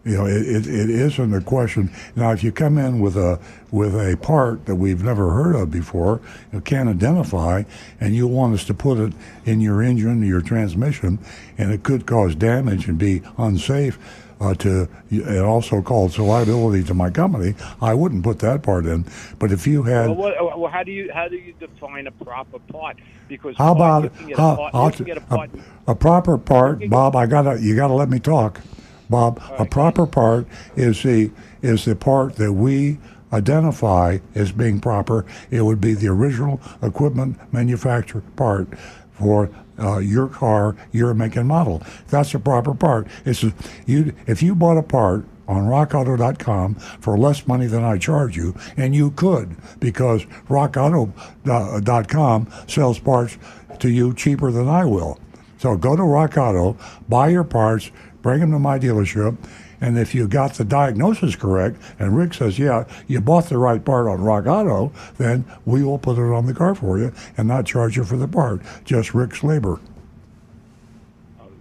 You 0.06 0.18
know, 0.18 0.26
it, 0.28 0.45
it, 0.47 0.68
it 0.68 0.89
isn't 0.89 1.34
a 1.34 1.41
question. 1.41 1.91
Now, 2.16 2.32
if 2.32 2.43
you 2.43 2.51
come 2.51 2.78
in 2.78 2.99
with 2.99 3.18
a 3.18 3.39
with 3.72 3.95
a 3.95 4.16
part 4.18 4.66
that 4.68 4.76
we've 4.76 5.03
never 5.03 5.32
heard 5.32 5.56
of 5.56 5.72
before, 5.72 6.22
you 6.53 6.62
can't 6.62 6.88
identify, 6.88 7.64
and 7.99 8.16
you 8.16 8.28
want 8.28 8.53
us 8.53 8.64
to 8.66 8.74
put 8.74 8.99
it 8.99 9.14
in 9.45 9.60
your 9.62 9.82
engine, 9.82 10.22
your 10.26 10.41
transmission, 10.41 11.20
and 11.58 11.72
it 11.72 11.84
could 11.84 12.06
cause 12.06 12.36
damage 12.36 12.88
and 12.88 12.97
be 12.97 13.24
unsafe 13.38 13.97
uh, 14.39 14.53
to, 14.56 14.88
and 15.10 15.39
also 15.39 15.82
cause 15.82 16.20
liability 16.20 16.84
to 16.84 16.93
my 16.93 17.10
company, 17.10 17.56
I 17.82 17.93
wouldn't 17.93 18.24
put 18.24 18.39
that 18.39 18.64
part 18.64 18.86
in. 18.86 19.06
But 19.39 19.51
if 19.51 19.66
you 19.66 19.84
had, 19.84 20.08
Well, 20.08 20.16
what, 20.16 20.60
well, 20.60 20.72
how 20.72 20.84
do 20.84 20.91
you 20.91 21.12
how 21.14 21.28
do 21.28 21.36
you 21.36 21.53
define 21.60 22.08
a 22.08 22.12
proper 22.12 22.60
part? 22.60 22.97
Because 23.28 23.56
how 23.58 23.72
about 23.72 24.14
get 24.28 24.38
a 24.38 24.41
how, 24.41 24.56
part- 24.56 24.76
I'll 24.76 24.91
t- 24.91 25.03
get 25.03 25.18
a 25.18 25.36
a, 25.36 25.49
a 25.88 25.95
proper 25.95 26.38
part, 26.38 26.88
Bob? 26.89 27.16
I 27.16 27.26
gotta 27.26 27.60
you 27.60 27.76
gotta 27.76 27.93
let 27.93 28.10
me 28.10 28.20
talk, 28.20 28.62
Bob. 29.10 29.41
A 29.58 29.66
proper 29.66 30.06
part 30.06 30.47
is 30.76 31.03
the 31.03 31.32
is 31.62 31.86
the 31.86 31.95
part 31.95 32.36
that 32.36 32.53
we 32.53 32.99
identify 33.34 34.20
as 34.34 34.51
being 34.51 34.80
proper. 34.80 35.26
It 35.51 35.62
would 35.62 35.82
be 35.82 35.93
the 35.93 36.08
original 36.08 36.62
equipment 36.82 37.38
manufacturer 37.53 38.24
part 38.36 38.68
for 39.14 39.49
uh, 39.80 39.97
your 39.97 40.28
car, 40.28 40.76
your 40.91 41.14
make 41.14 41.36
and 41.36 41.47
model. 41.47 41.82
That's 42.08 42.34
a 42.34 42.39
proper 42.39 42.74
part. 42.74 43.08
It's 43.26 43.43
a, 43.43 43.53
you 43.86 44.14
if 44.28 44.41
you 44.41 44.56
bought 44.56 44.78
a 44.78 44.84
part 44.84 45.26
on 45.47 45.66
rockauto.com 45.66 46.76
for 46.76 47.18
less 47.18 47.45
money 47.47 47.68
than 47.68 47.84
I 47.84 47.97
charge 47.97 48.36
you, 48.36 48.56
and 48.78 48.95
you 48.95 49.12
could 49.12 49.56
because 49.80 50.26
rockauto.com 50.49 52.47
sells 52.68 52.99
parts 52.99 53.38
to 53.80 53.89
you 53.89 54.14
cheaper 54.14 54.51
than 54.51 54.68
I 54.68 54.86
will. 54.86 55.20
So 55.58 55.76
go 55.78 55.95
to 55.95 56.03
Rock 56.03 56.38
Auto, 56.38 56.78
buy 57.08 57.30
your 57.30 57.43
parts, 57.43 57.91
bring 58.26 58.39
them 58.39 58.49
to 58.49 58.57
my 58.57 58.80
dealership, 58.80 59.38
and 59.80 59.99
if 59.99 60.15
you 60.15 60.28
got 60.28 60.55
the 60.55 60.65
diagnosis 60.65 61.36
correct, 61.36 61.80
and 61.99 62.17
Rick 62.17 62.34
says, 62.34 62.57
yeah, 62.57 62.86
you 63.05 63.21
bought 63.21 63.49
the 63.49 63.57
right 63.59 63.86
part 63.86 64.07
on 64.07 64.19
Rock 64.23 64.47
Auto, 64.47 64.91
then 65.19 65.45
we 65.63 65.84
will 65.84 65.99
put 65.99 66.17
it 66.17 66.34
on 66.34 66.47
the 66.47 66.53
car 66.55 66.73
for 66.73 66.97
you 66.97 67.13
and 67.38 67.47
not 67.47 67.67
charge 67.67 67.95
you 67.97 68.03
for 68.03 68.17
the 68.17 68.28
part, 68.28 68.63
just 68.84 69.13
Rick's 69.13 69.43
labor. 69.43 69.80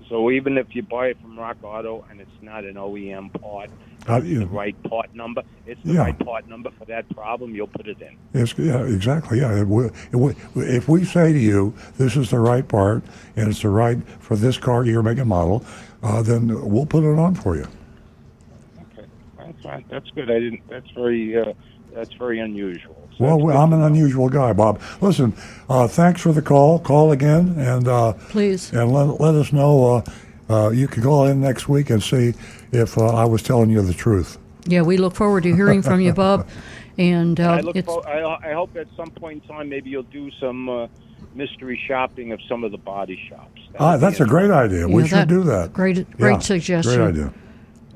So 0.09 0.31
even 0.31 0.57
if 0.57 0.75
you 0.75 0.83
buy 0.83 1.09
it 1.09 1.21
from 1.21 1.39
Rock 1.39 1.59
Auto 1.62 2.07
and 2.11 2.19
it's 2.19 2.31
not 2.41 2.65
an 2.65 2.77
OEM 2.77 3.29
part, 3.43 3.69
Uh, 4.07 4.21
the 4.21 4.45
right 4.47 4.77
part 4.85 5.15
number. 5.15 5.43
It's 5.67 5.81
the 5.83 5.95
Yeah. 5.95 6.01
right 6.03 6.19
part 6.19 6.47
number 6.47 6.70
for 6.78 6.85
that 6.86 7.09
problem. 7.16 7.55
You'll 7.55 7.69
put 7.69 7.89
it 7.89 7.97
in. 8.03 8.16
It's, 8.39 8.55
yeah, 8.59 8.82
exactly. 8.85 9.41
Yeah, 9.41 9.59
it 9.59 9.66
will- 9.66 9.91
it 10.12 10.16
will- 10.16 10.35
if 10.57 10.89
we 10.91 11.05
say 11.05 11.32
to 11.32 11.39
you, 11.39 11.73
this 11.97 12.15
is 12.15 12.28
the 12.31 12.39
right 12.39 12.69
part 12.69 13.03
and 13.35 13.49
it's 13.49 13.62
the 13.62 13.70
right 13.70 13.97
for 14.20 14.36
this 14.36 14.59
car, 14.59 14.85
year, 14.85 15.03
make, 15.03 15.16
and 15.19 15.28
model, 15.31 15.65
uh, 16.05 16.22
then 16.22 16.48
we'll 16.70 16.86
put 16.86 17.02
it 17.02 17.18
on 17.18 17.35
for 17.35 17.56
you. 17.56 17.66
Okay, 18.93 19.09
that's 19.39 19.64
right. 19.64 19.85
That's 19.89 20.09
good. 20.10 20.31
I 20.31 20.39
didn't. 20.39 20.60
That's 20.68 20.90
very. 20.90 21.36
Uh, 21.36 21.55
that's 21.93 22.12
very 22.14 22.40
unusual. 22.40 22.97
So 23.16 23.24
Well, 23.24 23.47
that's 23.47 23.56
I'm 23.59 23.72
an 23.72 23.82
unusual 23.82 24.28
guy, 24.28 24.52
Bob. 24.52 24.81
Listen, 25.01 25.32
uh, 25.68 25.86
thanks 25.86 26.20
for 26.20 26.32
the 26.32 26.43
call. 26.43 26.81
Call 26.81 27.12
again 27.12 27.55
and 27.56 27.86
uh, 27.86 28.14
Please. 28.31 28.72
and 28.72 28.93
let, 28.93 29.20
let 29.20 29.35
us 29.36 29.52
know. 29.52 29.94
Uh, 29.97 30.02
uh, 30.51 30.70
you 30.70 30.89
can 30.89 31.02
call 31.05 31.26
in 31.26 31.40
next 31.40 31.68
week 31.68 31.90
and 31.90 32.02
see 32.02 32.35
if 32.72 32.98
uh, 32.98 33.06
I 33.06 33.24
was 33.24 33.43
telling 33.43 33.70
you 33.70 33.81
the 33.81 33.94
truth. 33.94 34.39
Yeah, 34.66 34.82
we 34.82 34.97
look 34.97 35.14
forward 35.14 35.44
to 35.44 35.55
hearing 35.55 35.82
from 35.82 36.01
you, 36.01 36.12
Bob. 36.12 36.48
And 36.97 37.40
uh, 37.40 37.51
I 37.55 37.60
look. 37.60 37.74
it's 37.74 37.86
For, 37.86 38.06
I, 38.09 38.51
I 38.51 38.52
hope 38.52 38.76
at 38.76 38.86
some 38.97 39.10
point 39.10 39.43
in 39.43 39.48
time 39.48 39.68
maybe 39.68 39.90
you'll 39.90 40.05
do 40.05 40.31
some 40.39 40.68
uh, 40.68 40.86
mystery 41.35 41.81
shopping 41.87 42.33
of 42.33 42.41
some 42.49 42.65
of 42.65 42.71
the 42.73 42.79
body 42.79 43.19
shops. 43.29 43.61
That 43.73 43.81
Ah, 43.81 43.97
that's 43.97 44.21
a 44.21 44.25
great 44.27 44.51
idea. 44.51 44.87
we 44.89 45.03
Yeah, 45.03 45.09
should 45.09 45.19
that- 45.19 45.29
do 45.29 45.43
that. 45.45 45.73
great- 45.73 46.11
great 46.17 46.33
Yeah, 46.33 46.39
suggestion. 46.39 46.95
Great 46.97 47.09
idea. 47.09 47.33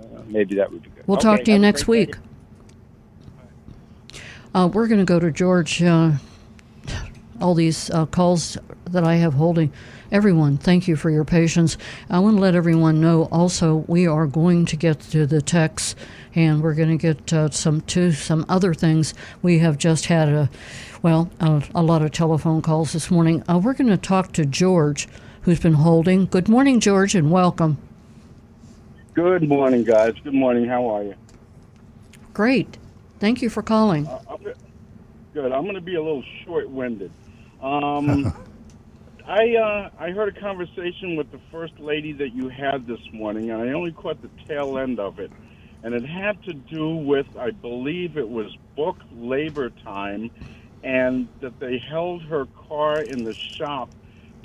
Uh, 0.00 0.20
maybe 0.28 0.54
that 0.56 0.70
would 0.72 0.82
be 0.82 0.88
good. 0.90 1.04
We'll 1.06 1.18
Okay, 1.18 1.22
talk 1.28 1.44
to 1.44 1.52
you 1.52 1.58
next 1.58 1.86
week. 1.88 2.16
Uh, 4.54 4.68
we're 4.72 4.86
going 4.88 4.98
to 5.00 5.04
go 5.04 5.18
to 5.20 5.30
George. 5.30 5.82
Uh, 5.82 6.12
all 7.40 7.54
these 7.54 7.90
uh, 7.90 8.06
calls 8.06 8.56
that 8.86 9.04
I 9.04 9.16
have 9.16 9.34
holding. 9.34 9.72
Everyone, 10.10 10.56
thank 10.56 10.88
you 10.88 10.96
for 10.96 11.10
your 11.10 11.24
patience. 11.24 11.76
I 12.08 12.18
want 12.18 12.36
to 12.38 12.40
let 12.40 12.54
everyone 12.54 13.00
know 13.00 13.24
also 13.30 13.84
we 13.86 14.06
are 14.06 14.26
going 14.26 14.64
to 14.66 14.76
get 14.76 15.00
to 15.00 15.26
the 15.26 15.42
texts 15.42 15.94
and 16.34 16.62
we're 16.62 16.74
going 16.74 16.88
to 16.88 16.96
get 16.96 17.30
uh, 17.32 17.50
some 17.50 17.82
to 17.82 18.12
some 18.12 18.46
other 18.48 18.72
things. 18.72 19.12
We 19.42 19.58
have 19.58 19.76
just 19.76 20.06
had 20.06 20.28
a, 20.30 20.50
well, 21.02 21.30
a, 21.40 21.62
a 21.74 21.82
lot 21.82 22.02
of 22.02 22.10
telephone 22.12 22.62
calls 22.62 22.92
this 22.92 23.10
morning. 23.10 23.42
Uh, 23.48 23.58
we're 23.58 23.74
going 23.74 23.88
to 23.88 23.96
talk 23.96 24.32
to 24.32 24.44
George, 24.44 25.08
who's 25.42 25.60
been 25.60 25.74
holding. 25.74 26.26
Good 26.26 26.48
morning, 26.48 26.80
George, 26.80 27.14
and 27.14 27.30
welcome. 27.30 27.78
Good 29.14 29.48
morning, 29.48 29.84
guys. 29.84 30.14
Good 30.22 30.34
morning. 30.34 30.66
How 30.66 30.86
are 30.88 31.02
you? 31.02 31.14
Great. 32.32 32.78
Thank 33.18 33.42
you 33.42 33.50
for 33.50 33.62
calling. 33.62 34.06
Uh, 34.06 34.20
I'm, 34.28 34.42
good. 35.34 35.52
I'm 35.52 35.62
going 35.62 35.74
to 35.74 35.80
be 35.80 35.96
a 35.96 36.02
little 36.02 36.24
short-winded. 36.44 37.10
Um, 37.62 38.32
I 39.28 39.56
uh, 39.56 39.90
I 39.98 40.10
heard 40.10 40.34
a 40.34 40.40
conversation 40.40 41.14
with 41.14 41.30
the 41.30 41.40
first 41.52 41.78
lady 41.78 42.12
that 42.12 42.32
you 42.32 42.48
had 42.48 42.86
this 42.86 43.00
morning, 43.12 43.50
and 43.50 43.60
I 43.60 43.72
only 43.74 43.92
caught 43.92 44.22
the 44.22 44.30
tail 44.46 44.78
end 44.78 44.98
of 44.98 45.18
it, 45.18 45.30
and 45.82 45.94
it 45.94 46.02
had 46.02 46.42
to 46.44 46.54
do 46.54 46.96
with 46.96 47.26
I 47.36 47.50
believe 47.50 48.16
it 48.16 48.28
was 48.28 48.56
book 48.74 48.96
labor 49.12 49.68
time, 49.84 50.30
and 50.82 51.28
that 51.40 51.54
they 51.60 51.82
held 51.88 52.22
her 52.22 52.46
car 52.68 53.02
in 53.02 53.24
the 53.24 53.34
shop 53.58 53.90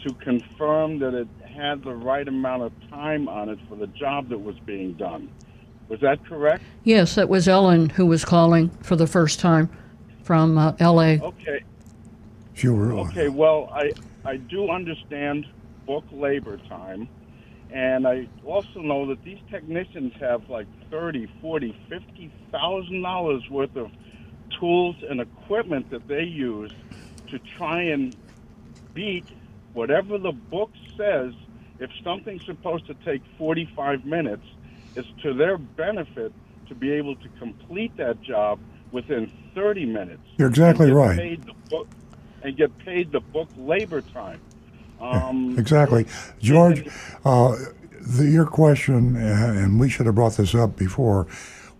to 0.04 0.14
confirm 0.16 1.00
that 1.00 1.14
it 1.14 1.28
had 1.56 1.84
the 1.84 1.94
right 1.94 2.28
amount 2.28 2.64
of 2.64 2.72
time 2.90 3.28
on 3.30 3.50
it 3.50 3.60
for 3.70 3.78
the 3.78 3.88
job 3.88 4.30
that 4.30 4.40
was 4.40 4.56
being 4.66 4.94
done. 4.94 5.30
Was 5.90 6.00
that 6.02 6.26
correct? 6.26 6.64
Yes, 6.84 7.16
that 7.16 7.30
was 7.30 7.48
Ellen 7.48 7.90
who 7.90 8.06
was 8.06 8.26
calling 8.26 8.70
for 8.82 8.96
the 8.96 9.08
first 9.08 9.40
time 9.40 9.70
from 10.24 10.58
uh, 10.58 10.74
L.A. 10.80 11.20
Okay. 11.20 11.62
Sure. 12.54 12.94
Okay. 12.94 13.30
Well, 13.30 13.70
I 13.74 13.92
I 14.26 14.38
do 14.38 14.70
understand 14.70 15.46
book 15.86 16.06
labor 16.12 16.58
time, 16.70 17.10
and 17.70 18.08
I 18.08 18.28
also 18.44 18.80
know 18.80 19.08
that 19.08 19.24
these 19.24 19.40
technicians 19.50 20.14
have 20.20 20.42
like 20.50 20.68
thirty, 20.90 21.28
forty, 21.42 21.76
fifty 21.90 22.32
thousand 22.52 23.02
dollars 23.02 23.44
worth 23.50 23.76
of 23.76 23.88
tools 24.60 24.96
and 25.08 25.22
equipment 25.22 25.90
that 25.92 26.08
they 26.08 26.24
use 26.24 26.72
to 27.28 27.40
try 27.58 27.82
and 27.82 28.16
beat 28.94 29.26
whatever 29.74 30.18
the 30.18 30.32
book 30.32 30.72
says. 30.98 31.34
If 31.80 31.90
something's 32.04 32.46
supposed 32.46 32.86
to 32.88 32.94
take 32.94 33.22
45 33.38 34.06
minutes, 34.06 34.46
it's 34.96 35.08
to 35.24 35.34
their 35.34 35.58
benefit 35.58 36.32
to 36.68 36.76
be 36.76 36.92
able 36.92 37.16
to 37.16 37.30
complete 37.40 37.96
that 37.98 38.22
job 38.22 38.60
within 38.92 39.32
30 39.56 39.86
minutes. 39.86 40.22
You're 40.38 40.50
exactly 40.50 40.92
right. 40.92 41.18
Paid 41.18 41.44
the 41.44 41.54
book, 41.70 41.88
and 42.44 42.56
get 42.56 42.78
paid 42.80 43.12
the 43.12 43.20
book 43.20 43.50
labor 43.58 44.02
time. 44.02 44.40
Um, 45.02 45.58
Exactly. 45.58 46.06
George, 46.40 46.88
uh, 47.26 47.56
the, 48.00 48.26
your 48.26 48.46
question, 48.46 49.16
and 49.18 49.80
we 49.80 49.90
should 49.90 50.06
have 50.06 50.16
brought 50.16 50.38
this 50.38 50.56
up 50.56 50.78
before. 50.78 51.28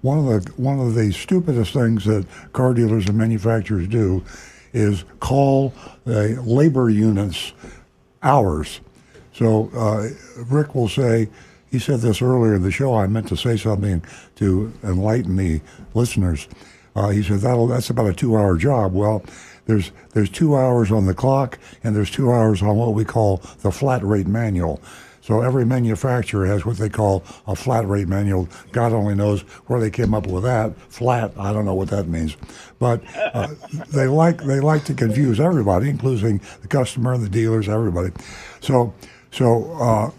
One 0.04 0.20
of 0.20 0.26
the 0.26 0.52
one 0.62 0.82
of 0.82 0.96
the 0.96 1.14
stupidest 1.14 1.74
things 1.74 2.04
that 2.04 2.26
car 2.52 2.74
dealers 2.74 3.08
and 3.08 3.18
manufacturers 3.18 3.88
do 3.88 4.22
is 4.74 5.06
call 5.22 5.74
the 6.04 6.42
labor 6.46 6.90
units 6.90 7.54
hours. 8.22 8.82
So 9.34 9.72
uh, 9.74 10.10
Rick 10.50 10.76
will 10.76 10.90
say, 10.90 11.30
he 11.72 11.80
said 11.80 12.02
this 12.02 12.22
earlier 12.22 12.54
in 12.54 12.64
the 12.64 12.70
show. 12.70 12.94
I 12.96 13.08
meant 13.08 13.30
to 13.30 13.38
say 13.38 13.56
something 13.56 14.04
to 14.36 14.74
enlighten 14.84 15.38
the 15.38 15.62
listeners. 15.94 16.50
Uh, 16.96 17.10
he 17.10 17.24
said 17.24 17.40
that'll 17.40 17.68
that's 17.68 17.90
about 17.90 18.08
a 18.08 18.14
two-hour 18.14 18.58
job. 18.58 18.94
Well, 18.94 19.24
there's 19.68 19.92
there's 20.12 20.30
two 20.30 20.58
hours 20.58 20.92
on 20.92 21.06
the 21.06 21.14
clock 21.14 21.58
and 21.82 21.96
there's 21.96 22.12
two 22.12 22.30
hours 22.30 22.62
on 22.62 22.76
what 22.76 22.94
we 22.94 23.06
call 23.06 23.38
the 23.62 23.72
flat 23.72 24.04
rate 24.04 24.28
manual. 24.28 24.82
So 25.24 25.40
every 25.40 25.66
manufacturer 25.66 26.46
has 26.48 26.66
what 26.66 26.76
they 26.76 26.90
call 26.90 27.24
a 27.48 27.56
flat 27.56 27.88
rate 27.88 28.10
manual. 28.10 28.50
God 28.74 28.92
only 28.92 29.16
knows 29.16 29.42
where 29.68 29.80
they 29.80 29.90
came 29.90 30.14
up 30.14 30.28
with 30.28 30.44
that. 30.44 30.78
Flat, 30.92 31.32
I 31.40 31.54
don't 31.54 31.64
know 31.64 31.74
what 31.74 31.88
that 31.92 32.10
means, 32.10 32.36
but 32.78 33.02
uh, 33.34 33.48
they 33.94 34.08
like 34.08 34.44
they 34.44 34.60
like 34.60 34.84
to 34.86 34.94
confuse 34.94 35.40
everybody, 35.40 35.90
including 35.90 36.42
the 36.62 36.68
customer, 36.68 37.14
and 37.14 37.24
the 37.24 37.30
dealers, 37.30 37.70
everybody. 37.70 38.12
So 38.60 38.94
so. 39.32 39.72
Uh, 39.74 40.12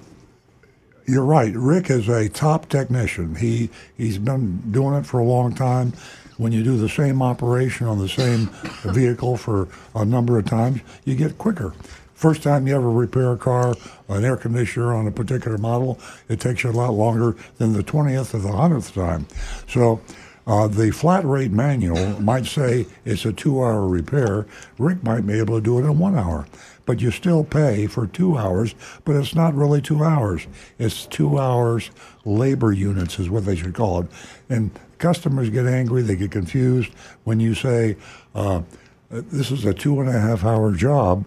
you're 1.06 1.24
right. 1.24 1.52
Rick 1.55 1.90
is 1.90 2.09
a 2.09 2.31
top 2.31 2.70
technician. 2.70 3.35
He 3.35 3.68
he's 3.94 4.16
been 4.16 4.72
doing 4.72 4.94
it 4.94 5.05
for 5.05 5.20
a 5.20 5.24
long 5.24 5.55
time. 5.55 5.93
When 6.39 6.51
you 6.51 6.64
do 6.64 6.78
the 6.78 6.89
same 6.89 7.20
operation 7.20 7.86
on 7.86 7.98
the 7.98 8.09
same 8.09 8.48
vehicle 8.85 9.36
for 9.36 9.68
a 9.94 10.05
number 10.05 10.39
of 10.39 10.47
times, 10.47 10.81
you 11.05 11.14
get 11.14 11.36
quicker. 11.36 11.74
First 12.14 12.42
time 12.42 12.66
you 12.66 12.76
ever 12.76 12.90
repair 12.90 13.32
a 13.32 13.36
car, 13.36 13.74
an 14.08 14.24
air 14.24 14.36
conditioner 14.36 14.94
on 14.94 15.06
a 15.06 15.10
particular 15.10 15.58
model, 15.58 15.98
it 16.28 16.40
takes 16.40 16.62
you 16.62 16.70
a 16.70 16.72
lot 16.72 16.94
longer 16.94 17.36
than 17.58 17.72
the 17.72 17.82
20th 17.82 18.34
or 18.34 18.38
the 18.38 18.48
100th 18.48 18.94
time. 18.94 19.26
So 19.68 20.00
uh, 20.46 20.68
the 20.68 20.90
flat 20.90 21.24
rate 21.24 21.50
manual 21.50 22.20
might 22.20 22.46
say 22.46 22.86
it's 23.04 23.24
a 23.24 23.32
two 23.32 23.62
hour 23.62 23.86
repair. 23.86 24.46
Rick 24.78 25.02
might 25.02 25.26
be 25.26 25.38
able 25.38 25.56
to 25.56 25.64
do 25.64 25.78
it 25.78 25.82
in 25.82 25.98
one 25.98 26.16
hour. 26.16 26.46
But 26.86 27.00
you 27.00 27.10
still 27.10 27.44
pay 27.44 27.86
for 27.86 28.06
two 28.06 28.36
hours, 28.36 28.74
but 29.04 29.16
it's 29.16 29.34
not 29.34 29.54
really 29.54 29.80
two 29.80 30.04
hours. 30.04 30.46
It's 30.78 31.06
two 31.06 31.38
hours 31.38 31.90
labor 32.26 32.72
units, 32.72 33.18
is 33.18 33.30
what 33.30 33.46
they 33.46 33.56
should 33.56 33.74
call 33.74 34.02
it. 34.02 34.06
And 34.50 34.70
customers 34.98 35.48
get 35.48 35.66
angry, 35.66 36.02
they 36.02 36.16
get 36.16 36.30
confused 36.30 36.92
when 37.24 37.40
you 37.40 37.54
say, 37.54 37.96
uh, 38.34 38.62
this 39.10 39.50
is 39.50 39.64
a 39.64 39.72
two 39.72 40.00
and 40.00 40.10
a 40.10 40.20
half 40.20 40.44
hour 40.44 40.72
job 40.72 41.24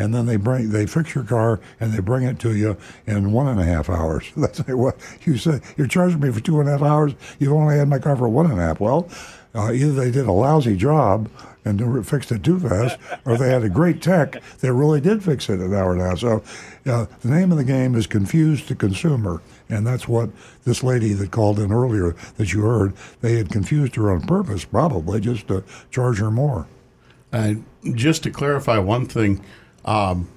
and 0.00 0.14
then 0.14 0.24
they 0.24 0.36
bring 0.36 0.70
they 0.70 0.86
fix 0.86 1.14
your 1.14 1.24
car 1.24 1.60
and 1.78 1.92
they 1.92 2.00
bring 2.00 2.24
it 2.24 2.38
to 2.38 2.56
you 2.56 2.76
in 3.06 3.32
one 3.32 3.46
and 3.46 3.60
a 3.60 3.64
half 3.64 3.90
hours. 3.90 4.24
That's 4.36 4.58
like, 4.60 4.76
what 4.76 4.96
you 5.24 5.36
said. 5.36 5.62
You're 5.76 5.86
charging 5.86 6.20
me 6.20 6.32
for 6.32 6.40
two 6.40 6.58
and 6.58 6.68
a 6.68 6.72
half 6.72 6.82
hours. 6.82 7.12
You've 7.38 7.52
only 7.52 7.76
had 7.76 7.88
my 7.88 7.98
car 7.98 8.16
for 8.16 8.28
one 8.28 8.50
and 8.50 8.58
a 8.58 8.62
half. 8.62 8.80
Well, 8.80 9.08
uh, 9.54 9.72
either 9.72 9.92
they 9.92 10.10
did 10.10 10.26
a 10.26 10.32
lousy 10.32 10.74
job 10.74 11.28
and 11.66 12.06
fixed 12.06 12.32
it 12.32 12.42
too 12.42 12.58
fast, 12.58 12.98
or 13.26 13.36
they 13.36 13.50
had 13.50 13.62
a 13.62 13.68
great 13.68 14.00
tech 14.00 14.42
that 14.60 14.72
really 14.72 15.02
did 15.02 15.22
fix 15.22 15.50
it 15.50 15.60
an 15.60 15.74
hour 15.74 15.92
and 15.92 16.00
a 16.00 16.08
half. 16.08 16.20
So, 16.20 16.42
uh, 16.86 17.04
the 17.20 17.28
name 17.28 17.52
of 17.52 17.58
the 17.58 17.64
game 17.64 17.94
is 17.94 18.06
confuse 18.06 18.66
the 18.66 18.74
consumer, 18.74 19.42
and 19.68 19.86
that's 19.86 20.08
what 20.08 20.30
this 20.64 20.82
lady 20.82 21.12
that 21.12 21.30
called 21.30 21.58
in 21.58 21.70
earlier 21.70 22.16
that 22.38 22.54
you 22.54 22.62
heard. 22.62 22.94
They 23.20 23.36
had 23.36 23.50
confused 23.50 23.96
her 23.96 24.10
on 24.10 24.22
purpose, 24.22 24.64
probably 24.64 25.20
just 25.20 25.48
to 25.48 25.62
charge 25.90 26.20
her 26.20 26.30
more. 26.30 26.66
And 27.32 27.64
just 27.94 28.22
to 28.22 28.30
clarify 28.30 28.78
one 28.78 29.06
thing, 29.06 29.44
um, 29.84 30.28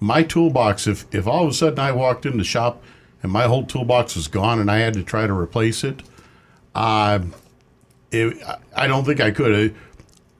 my 0.00 0.22
toolbox, 0.22 0.86
if, 0.86 1.06
if 1.14 1.26
all 1.26 1.44
of 1.44 1.50
a 1.50 1.54
sudden 1.54 1.78
I 1.78 1.92
walked 1.92 2.26
in 2.26 2.36
the 2.38 2.44
shop 2.44 2.82
and 3.22 3.32
my 3.32 3.44
whole 3.44 3.64
toolbox 3.64 4.14
was 4.14 4.28
gone 4.28 4.58
and 4.58 4.70
I 4.70 4.78
had 4.78 4.94
to 4.94 5.02
try 5.02 5.26
to 5.26 5.32
replace 5.32 5.84
it, 5.84 6.02
uh, 6.74 7.20
it 8.10 8.36
I 8.74 8.86
don't 8.86 9.04
think 9.04 9.20
I 9.20 9.30
could. 9.30 9.74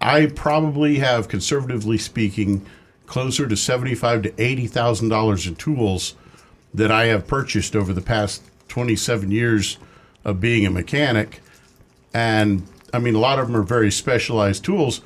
I 0.00 0.26
probably 0.26 0.98
have, 0.98 1.28
conservatively 1.28 1.98
speaking, 1.98 2.64
closer 3.06 3.48
to 3.48 3.56
seventy-five 3.56 4.22
to 4.22 4.42
eighty 4.42 4.66
thousand 4.66 5.08
dollars 5.08 5.46
in 5.46 5.56
tools 5.56 6.14
that 6.74 6.90
I 6.90 7.06
have 7.06 7.26
purchased 7.26 7.74
over 7.74 7.92
the 7.92 8.02
past 8.02 8.42
twenty-seven 8.68 9.30
years 9.30 9.78
of 10.24 10.40
being 10.40 10.66
a 10.66 10.70
mechanic, 10.70 11.40
and 12.12 12.66
I 12.92 12.98
mean 12.98 13.14
a 13.14 13.18
lot 13.18 13.38
of 13.38 13.46
them 13.46 13.56
are 13.56 13.62
very 13.62 13.90
specialized 13.90 14.64
tools, 14.64 15.00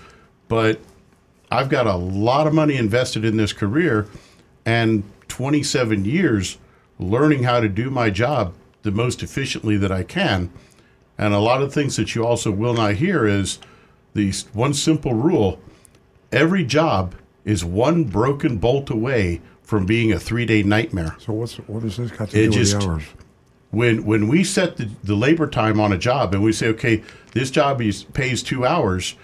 but 0.49 0.81
I've 1.51 1.69
got 1.69 1.87
a 1.87 1.97
lot 1.97 2.47
of 2.47 2.55
money 2.55 2.77
invested 2.77 3.25
in 3.25 3.37
this 3.37 3.53
career 3.53 4.07
and 4.65 5.03
27 5.29 6.05
years 6.05 6.59
learning 6.99 7.43
how 7.45 7.61
to 7.61 7.69
do 7.69 7.91
my 7.91 8.11
job 8.11 8.55
the 8.83 8.91
most 8.91 9.23
efficiently 9.23 9.77
that 9.79 9.91
I 9.91 10.03
can. 10.03 10.51
And 11.19 11.35
a 11.35 11.39
lot 11.39 11.63
of 11.63 11.73
things 11.73 11.97
that 11.97 12.15
you 12.15 12.25
also 12.27 12.51
will 12.51 12.75
not 12.75 12.95
hear 12.95 13.27
is 13.27 13.59
the 14.15 14.33
one 14.53 14.75
simple 14.75 15.15
rule 15.15 15.61
every 16.33 16.65
job 16.65 17.15
is 17.45 17.65
one 17.65 18.05
broken 18.05 18.57
bolt 18.59 18.91
away 18.91 19.41
from 19.63 19.87
being 19.87 20.13
a 20.13 20.19
three 20.19 20.47
day 20.47 20.63
nightmare. 20.63 21.17
So 21.19 21.33
what's 21.33 21.57
what 21.57 21.83
does 21.83 21.97
this 21.97 22.11
got 22.11 22.31
to 22.31 22.41
It 22.41 22.53
do 22.53 22.59
just- 22.59 22.75
with 22.75 22.83
the 22.85 22.91
hours? 22.91 23.03
When 23.73 24.05
when 24.05 24.27
we 24.27 24.43
set 24.43 24.79
the, 24.79 24.89
the 25.05 25.15
labor 25.15 25.47
time 25.47 25.79
on 25.79 25.93
a 25.93 25.99
job 25.99 26.35
and 26.35 26.43
we 26.43 26.53
say, 26.53 26.67
okay, 26.69 27.05
this 27.35 27.53
job 27.53 27.81
is, 27.81 28.03
pays 28.03 28.43
two 28.43 28.67
hours, 28.67 29.15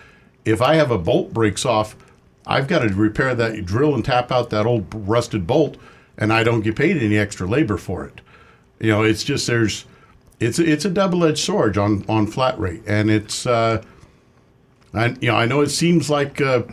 if 0.44 0.62
I 0.62 0.77
have 0.77 0.93
a 0.93 0.98
bolt 0.98 1.32
breaks 1.35 1.65
off, 1.66 1.97
I've 2.47 2.68
got 2.68 2.81
to 2.81 2.89
repair 2.94 3.35
that, 3.35 3.64
drill 3.66 3.94
and 3.94 4.05
tap 4.05 4.31
out 4.31 4.51
that 4.51 4.66
old 4.66 4.86
rusted 4.94 5.47
bolt, 5.47 5.77
and 6.16 6.32
I 6.32 6.44
don't 6.44 6.60
get 6.62 6.77
paid 6.77 6.97
any 7.02 7.18
extra 7.18 7.47
labor 7.47 7.77
for 7.77 8.05
it. 8.06 8.20
You 8.78 8.90
know, 8.93 9.02
it's 9.02 9.24
just 9.24 9.47
there's, 9.47 9.85
it's 10.39 10.59
it's 10.59 10.85
a 10.85 10.90
double 10.90 11.24
edged 11.24 11.39
sword 11.39 11.77
on 11.78 12.05
on 12.09 12.27
flat 12.27 12.59
rate, 12.59 12.82
and 12.86 13.10
it's, 13.10 13.47
uh, 13.47 13.82
I 14.94 15.06
you 15.20 15.28
know 15.31 15.36
I 15.36 15.47
know 15.47 15.60
it 15.62 15.70
seems 15.70 16.09
like 16.10 16.40
a 16.40 16.64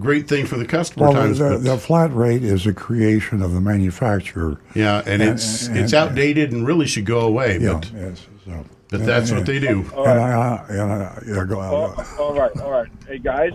great 0.00 0.28
thing 0.28 0.44
for 0.44 0.56
the 0.56 0.64
customer 0.66 1.04
Well, 1.06 1.14
times, 1.14 1.38
the, 1.38 1.50
but 1.50 1.62
the 1.62 1.78
flat 1.78 2.12
rate 2.12 2.42
is 2.42 2.66
a 2.66 2.72
creation 2.72 3.42
of 3.42 3.54
the 3.54 3.60
manufacturer. 3.60 4.60
yeah, 4.74 5.02
and, 5.06 5.22
and- 5.22 5.32
it's 5.34 5.68
and- 5.68 5.78
it's 5.78 5.94
outdated 5.94 6.52
and 6.52 6.66
really 6.66 6.86
should 6.86 7.06
go 7.06 7.20
away. 7.20 7.58
Yeah, 7.60 7.74
but 7.74 7.90
yes. 7.94 8.26
So, 8.44 8.64
but 8.90 9.06
that's 9.06 9.30
what 9.32 9.46
they 9.46 9.58
do. 9.60 9.80
And 9.96 10.20
I, 10.20 10.64
and 10.68 10.80
I, 10.92 11.22
yeah, 11.26 11.44
go 11.48 11.60
all, 11.60 11.94
on. 11.98 12.06
all 12.18 12.34
right, 12.34 12.60
all 12.60 12.70
right. 12.70 12.88
Hey 13.06 13.18
guys, 13.18 13.52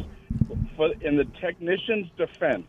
for 0.75 0.89
in 1.01 1.17
the 1.17 1.25
technician's 1.41 2.07
defense, 2.17 2.67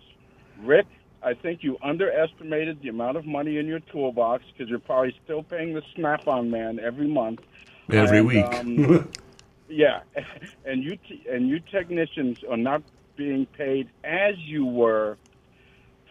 Rick, 0.65 0.87
I 1.23 1.35
think 1.35 1.61
you 1.62 1.77
underestimated 1.85 2.81
the 2.82 2.89
amount 2.89 3.16
of 3.16 3.27
money 3.27 3.59
in 3.59 3.66
your 3.66 3.81
toolbox 3.93 4.43
because 4.53 4.69
you're 4.69 4.78
probably 4.78 5.15
still 5.24 5.43
paying 5.43 5.74
the 5.74 5.82
Snap-on 5.95 6.51
man 6.51 6.78
every 6.81 7.09
month. 7.09 7.41
Every 7.93 8.20
And, 8.20 8.27
week. 8.27 8.45
um, 8.45 9.15
yeah, 9.69 10.01
and 10.65 10.82
you 10.82 10.97
t- 10.97 11.24
and 11.31 11.49
you 11.49 11.61
technicians 11.73 12.39
are 12.51 12.57
not 12.57 12.82
being 13.16 13.47
paid 13.57 13.89
as 14.03 14.35
you 14.47 14.65
were 14.65 15.19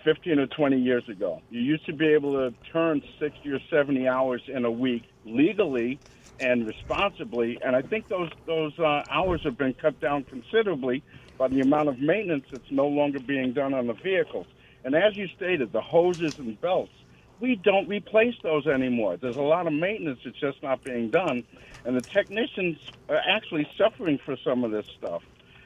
15 0.05 0.39
or 0.39 0.47
20 0.47 0.77
years 0.79 1.03
ago. 1.09 1.41
You 1.49 1.59
used 1.59 1.85
to 1.87 1.93
be 1.93 2.07
able 2.07 2.33
to 2.33 2.55
turn 2.71 3.01
60 3.19 3.49
or 3.49 3.59
70 3.71 4.07
hours 4.07 4.41
in 4.47 4.65
a 4.65 4.71
week 4.71 5.03
legally 5.25 5.99
and 6.39 6.65
responsibly, 6.65 7.59
and 7.65 7.75
I 7.75 7.81
think 7.81 8.07
those 8.07 8.29
those 8.45 8.71
uh, 8.79 9.01
hours 9.11 9.41
have 9.43 9.57
been 9.57 9.73
cut 9.81 9.99
down 9.99 10.23
considerably 10.23 11.03
by 11.39 11.47
the 11.47 11.61
amount 11.61 11.87
of 11.87 11.99
maintenance 11.99 12.43
that's 12.51 12.69
no 12.69 12.85
longer 12.85 13.19
being 13.19 13.53
done 13.53 13.73
on 13.73 13.87
the 13.87 13.93
vehicles. 13.93 14.45
And 14.83 14.93
as 14.93 15.15
you 15.15 15.27
stated, 15.29 15.71
the 15.71 15.81
hoses 15.81 16.37
and 16.37 16.59
belts, 16.61 16.91
we 17.39 17.55
don't 17.55 17.87
replace 17.87 18.35
those 18.43 18.67
anymore. 18.67 19.17
There's 19.17 19.37
a 19.37 19.41
lot 19.41 19.65
of 19.65 19.73
maintenance 19.73 20.19
that's 20.23 20.37
just 20.37 20.61
not 20.61 20.83
being 20.83 21.09
done, 21.09 21.45
and 21.85 21.95
the 21.95 22.01
technicians 22.01 22.77
are 23.07 23.21
actually 23.25 23.67
suffering 23.77 24.19
for 24.23 24.35
some 24.43 24.65
of 24.65 24.71
this 24.71 24.85
stuff. 24.97 25.23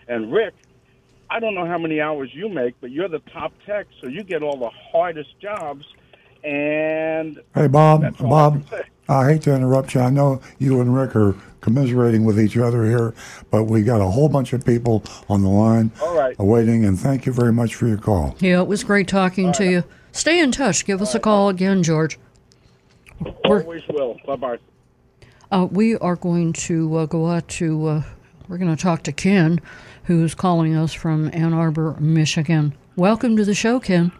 And 0.07 0.31
Rick, 0.31 0.53
I 1.29 1.39
don't 1.39 1.55
know 1.55 1.65
how 1.65 1.79
many 1.79 1.99
hours 1.99 2.29
you 2.33 2.47
make, 2.47 2.75
but 2.79 2.91
you're 2.91 3.09
the 3.09 3.19
top 3.19 3.51
tech, 3.65 3.87
so 3.99 4.07
you 4.07 4.23
get 4.23 4.43
all 4.43 4.57
the 4.57 4.69
hardest 4.69 5.39
jobs. 5.39 5.87
And 6.43 7.41
Hey, 7.55 7.67
Bob, 7.67 8.01
That's 8.01 8.21
all 8.21 8.27
I 8.33 8.49
Bob. 8.49 8.65
I 9.09 9.29
hate 9.31 9.41
to 9.43 9.53
interrupt 9.55 9.93
you. 9.95 10.01
I 10.01 10.09
know 10.09 10.41
you 10.59 10.79
and 10.81 10.95
Rick 10.95 11.15
are 11.15 11.35
commiserating 11.61 12.23
with 12.25 12.39
each 12.39 12.57
other 12.57 12.85
here, 12.85 13.13
but 13.51 13.65
we 13.65 13.83
got 13.83 14.01
a 14.01 14.05
whole 14.09 14.29
bunch 14.29 14.53
of 14.53 14.65
people 14.65 15.03
on 15.29 15.41
the 15.41 15.49
line 15.49 15.91
All 16.01 16.15
right. 16.15 16.35
awaiting, 16.39 16.85
and 16.85 16.97
thank 16.99 17.25
you 17.25 17.33
very 17.33 17.51
much 17.53 17.75
for 17.75 17.87
your 17.87 17.97
call. 17.97 18.35
Yeah, 18.39 18.61
it 18.61 18.67
was 18.67 18.83
great 18.83 19.07
talking 19.07 19.51
to 19.53 19.65
you. 19.69 19.83
Stay 20.11 20.39
in 20.39 20.51
touch. 20.51 20.85
Give 20.85 21.01
us 21.01 21.15
a 21.15 21.19
call 21.19 21.49
again, 21.49 21.83
George. 21.83 22.17
We're- 23.45 23.63
always 23.63 23.83
will. 23.89 24.17
Bye 24.25 24.35
bye. 24.35 24.57
Uh, 25.51 25.67
we 25.69 25.95
are 25.97 26.15
going 26.15 26.51
to 26.53 26.95
uh, 26.97 27.05
go 27.05 27.27
out 27.27 27.47
to, 27.47 27.87
uh, 27.87 28.03
we're 28.47 28.57
going 28.57 28.75
to 28.75 28.81
talk 28.81 29.03
to 29.03 29.11
Ken, 29.11 29.59
who's 30.05 30.33
calling 30.33 30.75
us 30.75 30.93
from 30.93 31.29
Ann 31.33 31.53
Arbor, 31.53 31.95
Michigan. 31.99 32.73
Welcome 32.95 33.37
to 33.37 33.45
the 33.45 33.53
show, 33.53 33.79
Ken. 33.79 34.11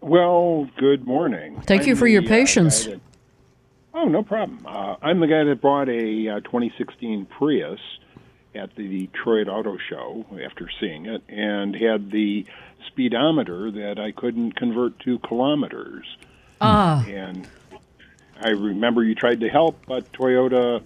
Well, 0.00 0.68
good 0.76 1.06
morning. 1.06 1.60
Thank 1.66 1.86
you 1.86 1.92
I'm 1.92 1.98
for 1.98 2.06
your 2.08 2.20
the, 2.22 2.28
uh, 2.28 2.30
patience. 2.30 2.88
Guy 3.94 4.00
that- 4.00 4.06
oh, 4.06 4.08
no 4.08 4.22
problem. 4.22 4.60
Uh, 4.66 4.96
I'm 5.02 5.20
the 5.20 5.26
guy 5.26 5.44
that 5.44 5.60
bought 5.60 5.88
a 5.88 6.28
uh, 6.28 6.40
2016 6.40 7.26
Prius 7.26 7.80
at 8.54 8.74
the 8.76 9.06
Detroit 9.06 9.48
Auto 9.48 9.76
Show 9.90 10.26
after 10.44 10.68
seeing 10.80 11.06
it 11.06 11.22
and 11.28 11.74
had 11.74 12.10
the 12.10 12.46
speedometer 12.86 13.70
that 13.72 13.98
I 13.98 14.12
couldn't 14.12 14.52
convert 14.56 14.98
to 15.00 15.18
kilometers. 15.20 16.06
Ah, 16.60 17.04
And 17.08 17.46
I 18.40 18.50
remember 18.50 19.02
you 19.02 19.14
tried 19.14 19.40
to 19.40 19.48
help, 19.48 19.84
but 19.86 20.10
Toyota, 20.12 20.82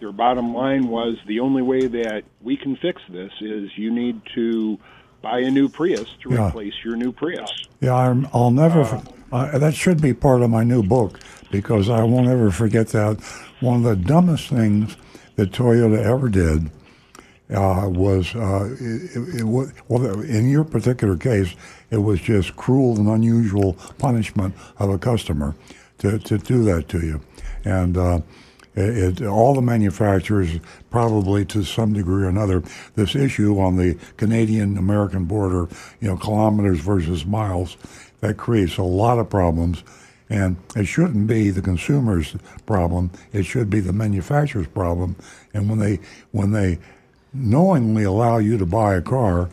their 0.00 0.12
bottom 0.12 0.54
line 0.54 0.88
was 0.88 1.18
the 1.26 1.40
only 1.40 1.60
way 1.62 1.86
that 1.86 2.24
we 2.40 2.56
can 2.56 2.76
fix 2.76 3.02
this 3.10 3.32
is 3.40 3.70
you 3.76 3.90
need 3.90 4.22
to 4.34 4.78
buy 5.22 5.40
a 5.40 5.50
new 5.50 5.68
Prius 5.68 6.08
to 6.22 6.30
Yeah. 6.30 6.48
replace 6.48 6.72
your 6.82 6.96
new 6.96 7.12
Prius. 7.12 7.50
Yeah, 7.80 7.94
I'm, 7.94 8.26
I'll 8.32 8.50
never. 8.50 8.80
f 8.80 9.06
uh, 9.32 9.58
that 9.58 9.74
should 9.74 10.00
be 10.00 10.12
part 10.14 10.40
of 10.42 10.50
my 10.50 10.64
new 10.64 10.82
book 10.82 11.20
because 11.50 11.88
I 11.88 12.02
won't 12.02 12.28
ever 12.28 12.50
forget 12.50 12.88
that. 12.88 13.20
One 13.60 13.78
of 13.78 13.82
the 13.84 13.96
dumbest 13.96 14.48
things 14.48 14.96
that 15.36 15.52
Toyota 15.52 16.02
ever 16.04 16.28
did 16.28 16.70
uh, 17.54 17.88
was 17.88 18.34
uh, 18.34 18.74
it, 18.80 19.40
it, 19.40 19.44
well, 19.44 20.20
in 20.20 20.48
your 20.48 20.64
particular 20.64 21.16
case, 21.16 21.54
it 21.90 21.98
was 21.98 22.20
just 22.20 22.56
cruel 22.56 22.96
and 22.96 23.08
unusual 23.08 23.74
punishment 23.98 24.54
of 24.78 24.90
a 24.90 24.98
customer 24.98 25.54
to, 25.98 26.18
to 26.18 26.38
do 26.38 26.64
that 26.64 26.88
to 26.88 27.00
you, 27.00 27.20
and. 27.64 27.96
Uh, 27.96 28.20
it, 28.76 29.22
all 29.22 29.54
the 29.54 29.60
manufacturers, 29.60 30.60
probably 30.90 31.44
to 31.46 31.64
some 31.64 31.92
degree 31.92 32.24
or 32.24 32.28
another, 32.28 32.62
this 32.94 33.16
issue 33.16 33.58
on 33.58 33.76
the 33.76 33.98
Canadian-American 34.16 35.24
border, 35.24 35.68
you 36.00 36.08
know, 36.08 36.16
kilometers 36.16 36.78
versus 36.78 37.26
miles, 37.26 37.76
that 38.20 38.36
creates 38.36 38.78
a 38.78 38.82
lot 38.82 39.18
of 39.18 39.28
problems. 39.28 39.82
And 40.30 40.56
it 40.76 40.86
shouldn't 40.86 41.26
be 41.26 41.50
the 41.50 41.60
consumer's 41.62 42.36
problem; 42.64 43.10
it 43.32 43.44
should 43.44 43.68
be 43.68 43.80
the 43.80 43.92
manufacturer's 43.92 44.68
problem. 44.68 45.16
And 45.52 45.68
when 45.68 45.80
they 45.80 45.98
when 46.32 46.52
they 46.52 46.78
knowingly 47.34 48.04
allow 48.04 48.38
you 48.38 48.56
to 48.58 48.66
buy 48.66 48.94
a 48.94 49.02
car 49.02 49.50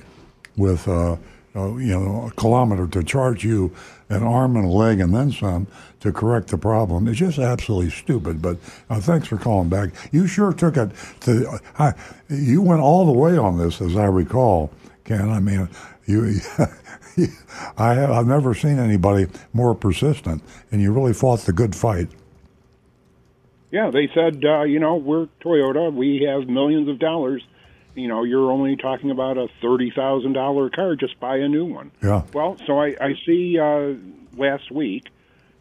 with 0.55 0.87
uh, 0.87 1.17
uh, 1.55 1.75
you 1.77 1.99
know 1.99 2.27
a 2.27 2.31
kilometer 2.31 2.87
to 2.87 3.03
charge 3.03 3.43
you 3.43 3.73
an 4.09 4.23
arm 4.23 4.55
and 4.55 4.65
a 4.65 4.69
leg 4.69 4.99
and 4.99 5.13
then 5.13 5.31
some 5.31 5.67
to 5.99 6.11
correct 6.11 6.49
the 6.49 6.57
problem. 6.57 7.07
It's 7.07 7.19
just 7.19 7.39
absolutely 7.39 7.89
stupid. 7.91 8.41
But 8.41 8.57
uh, 8.89 8.99
thanks 9.01 9.27
for 9.27 9.37
calling 9.37 9.69
back. 9.69 9.89
You 10.11 10.27
sure 10.27 10.53
took 10.53 10.77
it 10.77 10.91
to. 11.21 11.59
I, 11.79 11.93
you 12.29 12.61
went 12.61 12.81
all 12.81 13.05
the 13.05 13.11
way 13.11 13.37
on 13.37 13.57
this, 13.57 13.81
as 13.81 13.97
I 13.97 14.05
recall, 14.05 14.71
Ken. 15.05 15.29
I 15.29 15.39
mean, 15.39 15.69
you. 16.05 16.39
I 17.77 17.93
have, 17.93 18.11
I've 18.11 18.27
never 18.27 18.53
seen 18.53 18.79
anybody 18.79 19.27
more 19.53 19.75
persistent, 19.75 20.43
and 20.71 20.81
you 20.81 20.91
really 20.91 21.13
fought 21.13 21.41
the 21.41 21.53
good 21.53 21.75
fight. 21.75 22.09
Yeah, 23.71 23.91
they 23.91 24.09
said, 24.13 24.43
uh, 24.45 24.63
you 24.63 24.79
know, 24.79 24.95
we're 24.95 25.27
Toyota. 25.41 25.93
We 25.93 26.27
have 26.29 26.47
millions 26.47 26.87
of 26.87 26.99
dollars. 26.99 27.43
You 27.95 28.07
know, 28.07 28.23
you're 28.23 28.51
only 28.51 28.77
talking 28.77 29.11
about 29.11 29.37
a 29.37 29.47
thirty 29.61 29.91
thousand 29.91 30.33
dollar 30.33 30.69
car. 30.69 30.95
Just 30.95 31.19
buy 31.19 31.37
a 31.37 31.47
new 31.47 31.65
one. 31.65 31.91
Yeah. 32.01 32.23
Well, 32.33 32.57
so 32.65 32.79
I, 32.79 32.95
I 33.01 33.15
see 33.25 33.59
uh, 33.59 33.93
last 34.37 34.71
week, 34.71 35.09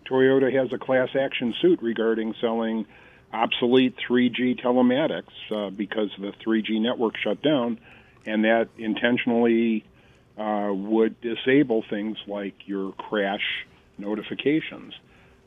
Toyota 0.09 0.53
has 0.55 0.73
a 0.73 0.79
class 0.79 1.09
action 1.19 1.55
suit 1.61 1.83
regarding 1.83 2.35
selling 2.41 2.87
obsolete 3.33 3.95
3G 4.09 4.61
telematics 4.63 5.33
uh, 5.51 5.71
because 5.71 6.11
the 6.19 6.33
3G 6.45 6.81
network 6.81 7.17
shut 7.17 7.43
down, 7.43 7.79
and 8.25 8.45
that 8.45 8.69
intentionally 8.79 9.85
uh, 10.39 10.71
would 10.73 11.21
disable 11.21 11.83
things 11.89 12.19
like 12.27 12.55
your 12.67 12.93
crash 12.93 13.67
notifications. 13.99 14.95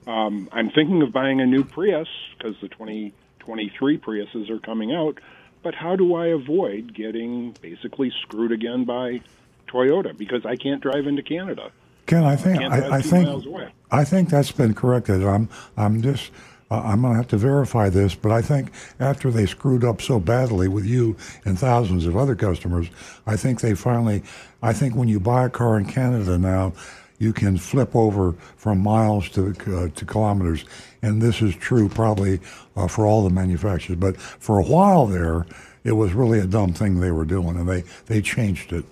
Um, 0.07 0.49
I'm 0.51 0.71
thinking 0.71 1.01
of 1.01 1.11
buying 1.11 1.41
a 1.41 1.45
new 1.45 1.63
Prius 1.63 2.07
because 2.37 2.55
the 2.61 2.69
2023 2.69 3.97
Priuses 3.99 4.49
are 4.49 4.59
coming 4.59 4.93
out. 4.93 5.19
But 5.61 5.75
how 5.75 5.95
do 5.95 6.15
I 6.15 6.27
avoid 6.27 6.93
getting 6.93 7.55
basically 7.61 8.11
screwed 8.21 8.51
again 8.51 8.85
by 8.85 9.21
Toyota 9.67 10.17
because 10.17 10.45
I 10.45 10.55
can't 10.55 10.81
drive 10.81 11.05
into 11.05 11.21
Canada? 11.21 11.71
Ken, 12.05 12.23
I 12.23 12.35
think 12.35 12.59
Can't 12.59 12.73
I, 12.73 12.97
I 12.97 13.01
think. 13.01 13.45
I 13.91 14.03
think 14.03 14.29
that's 14.29 14.51
been 14.51 14.73
corrected. 14.73 15.23
I'm 15.23 15.49
I'm 15.77 16.01
just 16.01 16.31
I'm 16.71 17.01
going 17.01 17.13
to 17.13 17.17
have 17.17 17.27
to 17.29 17.37
verify 17.37 17.89
this, 17.89 18.13
but 18.13 18.31
I 18.31 18.41
think 18.41 18.71
after 18.99 19.31
they 19.31 19.45
screwed 19.45 19.83
up 19.83 20.01
so 20.01 20.19
badly 20.19 20.67
with 20.67 20.85
you 20.85 21.15
and 21.43 21.57
thousands 21.57 22.05
of 22.05 22.15
other 22.15 22.35
customers, 22.35 22.89
I 23.25 23.35
think 23.35 23.61
they 23.61 23.73
finally. 23.73 24.23
I 24.61 24.73
think 24.73 24.95
when 24.95 25.07
you 25.07 25.19
buy 25.19 25.45
a 25.45 25.49
car 25.49 25.77
in 25.77 25.85
Canada 25.85 26.37
now, 26.37 26.73
you 27.17 27.33
can 27.33 27.57
flip 27.57 27.95
over 27.95 28.33
from 28.55 28.79
miles 28.79 29.29
to 29.29 29.49
uh, 29.49 29.89
to 29.95 30.05
kilometers, 30.05 30.65
and 31.01 31.21
this 31.21 31.41
is 31.41 31.55
true 31.55 31.89
probably 31.89 32.39
uh, 32.75 32.87
for 32.87 33.05
all 33.05 33.23
the 33.23 33.33
manufacturers. 33.33 33.97
But 33.97 34.17
for 34.19 34.59
a 34.59 34.63
while 34.63 35.07
there, 35.07 35.45
it 35.83 35.93
was 35.93 36.13
really 36.13 36.39
a 36.39 36.47
dumb 36.47 36.73
thing 36.73 36.99
they 36.99 37.11
were 37.11 37.25
doing, 37.25 37.57
and 37.57 37.67
they 37.67 37.83
they 38.05 38.21
changed 38.21 38.73
it. 38.73 38.85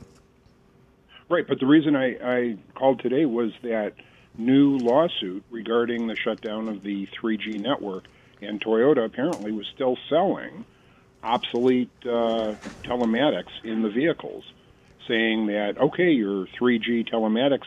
Right, 1.29 1.45
but 1.47 1.59
the 1.59 1.65
reason 1.65 1.95
I, 1.95 2.15
I 2.23 2.57
called 2.73 3.01
today 3.01 3.25
was 3.25 3.51
that 3.61 3.93
new 4.37 4.77
lawsuit 4.77 5.43
regarding 5.49 6.07
the 6.07 6.15
shutdown 6.15 6.67
of 6.67 6.83
the 6.83 7.07
3G 7.07 7.59
network, 7.59 8.05
and 8.41 8.61
Toyota 8.61 9.05
apparently 9.05 9.51
was 9.51 9.67
still 9.73 9.97
selling 10.09 10.65
obsolete 11.23 11.89
uh, 12.05 12.55
telematics 12.83 13.51
in 13.63 13.81
the 13.81 13.89
vehicles, 13.89 14.43
saying 15.07 15.47
that, 15.47 15.77
okay, 15.77 16.11
your 16.11 16.45
3G 16.59 17.09
telematics 17.11 17.65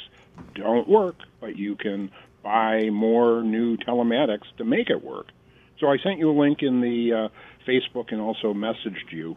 don't 0.55 0.89
work, 0.89 1.17
but 1.41 1.57
you 1.57 1.75
can 1.77 2.11
buy 2.43 2.89
more 2.91 3.43
new 3.43 3.77
telematics 3.77 4.47
to 4.57 4.65
make 4.65 4.89
it 4.89 5.05
work. 5.05 5.29
So 5.79 5.89
I 5.89 5.99
sent 5.99 6.19
you 6.19 6.31
a 6.31 6.37
link 6.39 6.63
in 6.63 6.81
the 6.81 7.13
uh, 7.13 7.29
Facebook 7.67 8.13
and 8.13 8.21
also 8.21 8.55
messaged 8.55 9.11
you. 9.11 9.37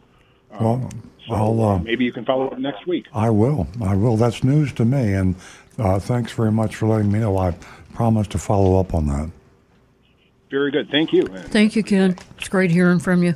Well, 0.60 0.88
So 1.26 1.34
I'll. 1.34 1.62
Uh, 1.62 1.78
maybe 1.80 2.04
you 2.04 2.12
can 2.12 2.24
follow 2.24 2.48
up 2.48 2.58
next 2.58 2.86
week. 2.86 3.06
I 3.12 3.30
will. 3.30 3.66
I 3.82 3.96
will. 3.96 4.16
That's 4.16 4.44
news 4.44 4.72
to 4.74 4.84
me, 4.84 5.12
and 5.12 5.34
uh, 5.78 5.98
thanks 5.98 6.32
very 6.32 6.52
much 6.52 6.76
for 6.76 6.86
letting 6.86 7.10
me 7.10 7.20
know. 7.20 7.36
I 7.38 7.56
promise 7.94 8.26
to 8.28 8.38
follow 8.38 8.78
up 8.78 8.94
on 8.94 9.06
that. 9.06 9.30
Very 10.50 10.70
good. 10.70 10.88
Thank 10.90 11.12
you. 11.12 11.26
Thank 11.26 11.74
you, 11.74 11.82
Ken. 11.82 12.16
It's 12.38 12.48
great 12.48 12.70
hearing 12.70 12.98
from 13.00 13.22
you. 13.22 13.34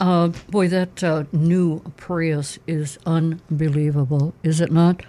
Uh, 0.00 0.28
boy, 0.50 0.68
that 0.68 1.02
uh, 1.02 1.24
new 1.32 1.80
Prius 1.96 2.58
is 2.66 2.98
unbelievable, 3.04 4.34
is 4.42 4.60
it 4.60 4.70
not? 4.70 5.02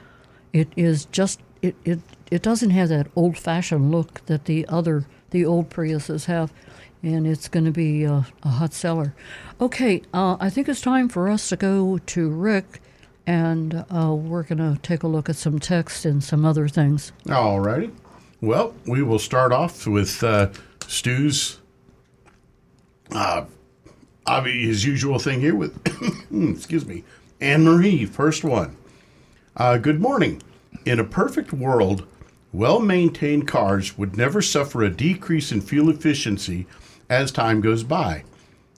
It 0.52 0.70
is 0.76 1.06
just 1.06 1.42
it 1.62 1.76
it, 1.86 2.00
it 2.32 2.42
doesn't 2.42 2.72
have 2.72 2.90
that 2.90 3.08
old 3.16 3.38
fashioned 3.38 3.92
look 3.92 4.26
that 4.26 4.46
the 4.46 4.66
other 4.68 5.06
the 5.30 5.46
old 5.46 5.70
Priuses 5.70 6.26
have, 6.26 6.52
and 7.04 7.28
it's 7.28 7.48
going 7.48 7.66
to 7.66 7.72
be 7.72 8.06
uh, 8.06 8.24
a 8.44 8.50
hot 8.50 8.74
seller. 8.74 9.14
Okay, 9.62 10.02
uh, 10.14 10.38
I 10.40 10.50
think 10.50 10.68
it's 10.68 10.82
time 10.82 11.08
for 11.08 11.30
us 11.30 11.50
to 11.50 11.56
go 11.56 11.98
to 11.98 12.30
Rick 12.30 12.82
and 13.30 13.86
uh, 13.92 14.12
we're 14.12 14.42
going 14.42 14.58
to 14.58 14.76
take 14.82 15.04
a 15.04 15.08
look 15.08 15.30
at 15.30 15.36
some 15.36 15.60
text 15.60 16.04
and 16.04 16.24
some 16.24 16.44
other 16.44 16.68
things. 16.68 17.12
All 17.32 17.60
righty. 17.60 17.92
Well, 18.42 18.74
we 18.88 19.04
will 19.04 19.20
start 19.20 19.52
off 19.52 19.86
with 19.86 20.24
uh, 20.24 20.50
Stu's, 20.88 21.60
uh, 23.12 23.46
his 24.46 24.84
usual 24.84 25.20
thing 25.20 25.42
here 25.42 25.54
with, 25.54 25.78
excuse 26.56 26.88
me, 26.88 27.04
Anne 27.40 27.66
Marie, 27.66 28.04
first 28.06 28.44
one. 28.44 28.76
Uh, 29.56 29.78
good 29.78 30.02
morning. 30.02 30.42
In 30.86 31.00
a 31.00 31.04
perfect 31.04 31.54
world, 31.54 32.08
well 32.52 32.80
maintained 32.80 33.48
cars 33.48 33.96
would 33.96 34.18
never 34.18 34.42
suffer 34.42 34.82
a 34.82 34.90
decrease 34.90 35.52
in 35.52 35.62
fuel 35.62 35.92
efficiency 35.92 36.66
as 37.12 37.32
time 37.32 37.62
goes 37.62 37.84
by. 37.84 38.24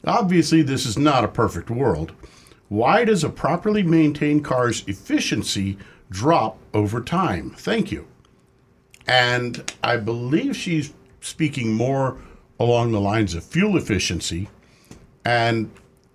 Obviously, 0.04 0.62
this 0.62 0.86
is 0.86 0.98
not 0.98 1.24
a 1.24 1.30
perfect 1.30 1.70
world. 1.70 2.12
Why 2.72 3.04
does 3.04 3.26
a 3.26 3.30
properly 3.30 3.84
maintained 3.84 4.46
car's 4.46 4.88
efficiency 4.88 5.78
drop 6.10 6.58
over 6.74 7.02
time? 7.02 7.50
Thank 7.50 7.92
you. 7.92 8.08
And 9.06 9.74
I 9.84 9.98
believe 9.98 10.56
she's 10.56 10.94
speaking 11.20 11.74
more 11.74 12.18
along 12.58 12.94
the 12.94 13.02
lines 13.02 13.34
of 13.34 13.44
fuel 13.44 13.76
efficiency. 13.76 14.48
And 15.26 15.70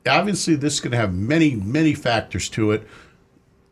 obviously, 0.09 0.57
this 0.57 0.81
can 0.81 0.93
have 0.93 1.13
many, 1.13 1.57
many 1.57 1.93
factors 1.93 2.49
to 2.49 2.71
it. 2.71 2.89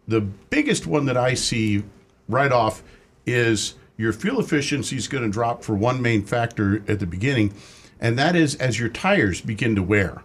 The 0.06 0.20
biggest 0.20 0.86
one 0.86 1.06
that 1.06 1.16
I 1.16 1.32
see 1.32 1.84
right 2.28 2.52
off 2.52 2.82
is 3.24 3.76
your 3.96 4.12
fuel 4.12 4.40
efficiency 4.40 4.96
is 4.96 5.08
going 5.08 5.24
to 5.24 5.30
drop 5.30 5.64
for 5.64 5.74
one 5.74 6.02
main 6.02 6.22
factor 6.22 6.84
at 6.86 7.00
the 7.00 7.06
beginning, 7.06 7.54
and 7.98 8.18
that 8.18 8.36
is 8.36 8.56
as 8.56 8.78
your 8.78 8.90
tires 8.90 9.40
begin 9.40 9.74
to 9.74 9.82
wear. 9.82 10.22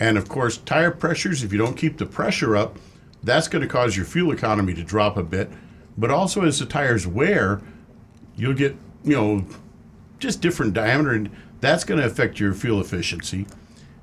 And 0.00 0.16
of 0.16 0.28
course, 0.28 0.58
tire 0.58 0.90
pressures, 0.90 1.42
if 1.42 1.52
you 1.52 1.58
don't 1.58 1.76
keep 1.76 1.98
the 1.98 2.06
pressure 2.06 2.56
up, 2.56 2.78
that's 3.22 3.48
going 3.48 3.62
to 3.62 3.68
cause 3.68 3.96
your 3.96 4.06
fuel 4.06 4.32
economy 4.32 4.74
to 4.74 4.84
drop 4.84 5.16
a 5.16 5.22
bit. 5.22 5.50
But 5.96 6.10
also, 6.10 6.44
as 6.44 6.60
the 6.60 6.66
tires 6.66 7.06
wear, 7.06 7.60
you'll 8.36 8.54
get, 8.54 8.76
you 9.02 9.16
know, 9.16 9.44
just 10.18 10.40
different 10.40 10.74
diameter, 10.74 11.12
and 11.12 11.30
that's 11.60 11.84
going 11.84 12.00
to 12.00 12.06
affect 12.06 12.38
your 12.38 12.54
fuel 12.54 12.80
efficiency. 12.80 13.46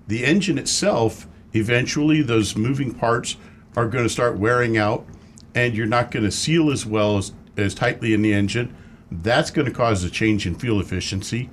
The 0.08 0.26
engine 0.26 0.58
itself, 0.58 1.28
eventually, 1.54 2.22
those 2.22 2.58
moving 2.58 2.94
parts 2.94 3.38
are 3.78 3.88
going 3.88 4.04
to 4.04 4.10
start 4.10 4.38
wearing 4.38 4.78
out, 4.78 5.06
and 5.54 5.74
you're 5.76 5.86
not 5.86 6.12
going 6.12 6.26
to 6.26 6.32
seal 6.32 6.70
as 6.70 6.86
well 6.86 7.18
as, 7.18 7.32
as 7.56 7.74
tightly 7.74 8.14
in 8.14 8.22
the 8.22 8.34
engine. 8.34 8.76
That's 9.10 9.52
going 9.52 9.66
to 9.68 9.74
cause 9.74 10.04
a 10.04 10.10
change 10.10 10.46
in 10.46 10.56
fuel 10.56 10.82
efficiency. 10.82 11.50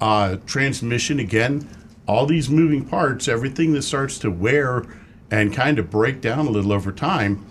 Uh, 0.00 0.36
transmission, 0.46 1.18
again, 1.18 1.68
all 2.06 2.26
these 2.26 2.48
moving 2.48 2.84
parts, 2.84 3.28
everything 3.28 3.72
that 3.72 3.82
starts 3.82 4.18
to 4.20 4.30
wear 4.30 4.84
and 5.30 5.52
kind 5.52 5.78
of 5.78 5.90
break 5.90 6.20
down 6.20 6.46
a 6.46 6.50
little 6.50 6.72
over 6.72 6.92
time, 6.92 7.44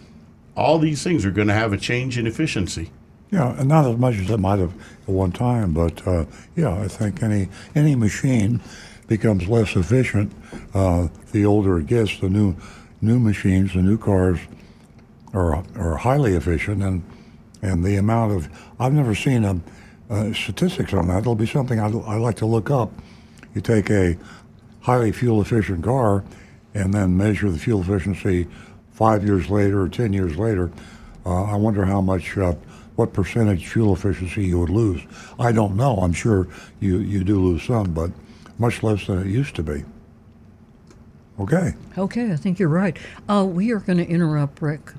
all 0.55 0.79
these 0.79 1.03
things 1.03 1.25
are 1.25 1.31
going 1.31 1.47
to 1.47 1.53
have 1.53 1.73
a 1.73 1.77
change 1.77 2.17
in 2.17 2.25
efficiency. 2.25 2.89
Yeah, 3.31 3.59
and 3.59 3.67
not 3.67 3.85
as 3.85 3.97
much 3.97 4.15
as 4.15 4.29
it 4.29 4.39
might 4.39 4.59
have 4.59 4.73
at 5.03 5.09
one 5.09 5.31
time, 5.31 5.73
but 5.73 6.07
uh, 6.07 6.25
yeah, 6.55 6.73
I 6.73 6.87
think 6.87 7.21
any 7.21 7.49
any 7.73 7.95
machine 7.95 8.61
becomes 9.07 9.47
less 9.47 9.75
efficient 9.75 10.31
uh, 10.73 11.09
the 11.31 11.45
older 11.45 11.79
it 11.79 11.87
gets. 11.87 12.19
The 12.19 12.29
new 12.29 12.55
new 13.01 13.19
machines, 13.19 13.73
the 13.73 13.81
new 13.81 13.97
cars, 13.97 14.39
are 15.33 15.63
are 15.75 15.97
highly 15.97 16.35
efficient, 16.35 16.81
and 16.81 17.03
and 17.61 17.83
the 17.83 17.97
amount 17.97 18.31
of 18.31 18.47
I've 18.79 18.93
never 18.93 19.15
seen 19.15 19.43
a, 19.43 19.59
uh, 20.09 20.31
statistics 20.33 20.93
on 20.93 21.07
that. 21.07 21.19
It'll 21.19 21.35
be 21.35 21.47
something 21.47 21.79
I'd, 21.79 21.95
I'd 21.95 22.21
like 22.21 22.37
to 22.37 22.45
look 22.45 22.69
up. 22.69 22.91
You 23.53 23.61
take 23.61 23.89
a 23.89 24.17
highly 24.85 25.11
fuel 25.11 25.41
efficient 25.41 25.83
car 25.83 26.23
and 26.75 26.93
then 26.93 27.17
measure 27.17 27.49
the 27.49 27.57
fuel 27.57 27.81
efficiency 27.81 28.47
five 28.91 29.25
years 29.25 29.49
later 29.49 29.81
or 29.81 29.89
ten 29.89 30.13
years 30.13 30.37
later. 30.37 30.71
Uh, 31.25 31.43
I 31.45 31.55
wonder 31.55 31.85
how 31.85 32.01
much, 32.01 32.37
uh, 32.37 32.53
what 32.95 33.11
percentage 33.11 33.65
fuel 33.65 33.93
efficiency 33.93 34.45
you 34.45 34.59
would 34.59 34.69
lose. 34.69 35.01
I 35.39 35.51
don't 35.51 35.75
know. 35.75 35.97
I'm 35.97 36.13
sure 36.13 36.47
you, 36.79 36.99
you 36.99 37.23
do 37.23 37.41
lose 37.41 37.63
some, 37.63 37.93
but 37.93 38.11
much 38.59 38.83
less 38.83 39.07
than 39.07 39.19
it 39.19 39.27
used 39.27 39.55
to 39.55 39.63
be. 39.63 39.83
Okay. 41.39 41.73
Okay, 41.97 42.31
I 42.31 42.35
think 42.35 42.59
you're 42.59 42.69
right. 42.69 42.95
Uh, 43.27 43.43
we 43.49 43.71
are 43.71 43.79
going 43.79 43.97
to 43.97 44.07
interrupt 44.07 44.61
Rick, 44.61 44.93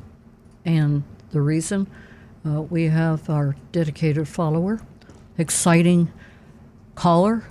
and 0.64 1.04
the 1.30 1.40
reason 1.40 1.86
uh, 2.44 2.62
we 2.62 2.84
have 2.88 3.30
our 3.30 3.54
dedicated 3.70 4.26
follower, 4.26 4.80
exciting 5.38 6.12
caller. 6.96 7.44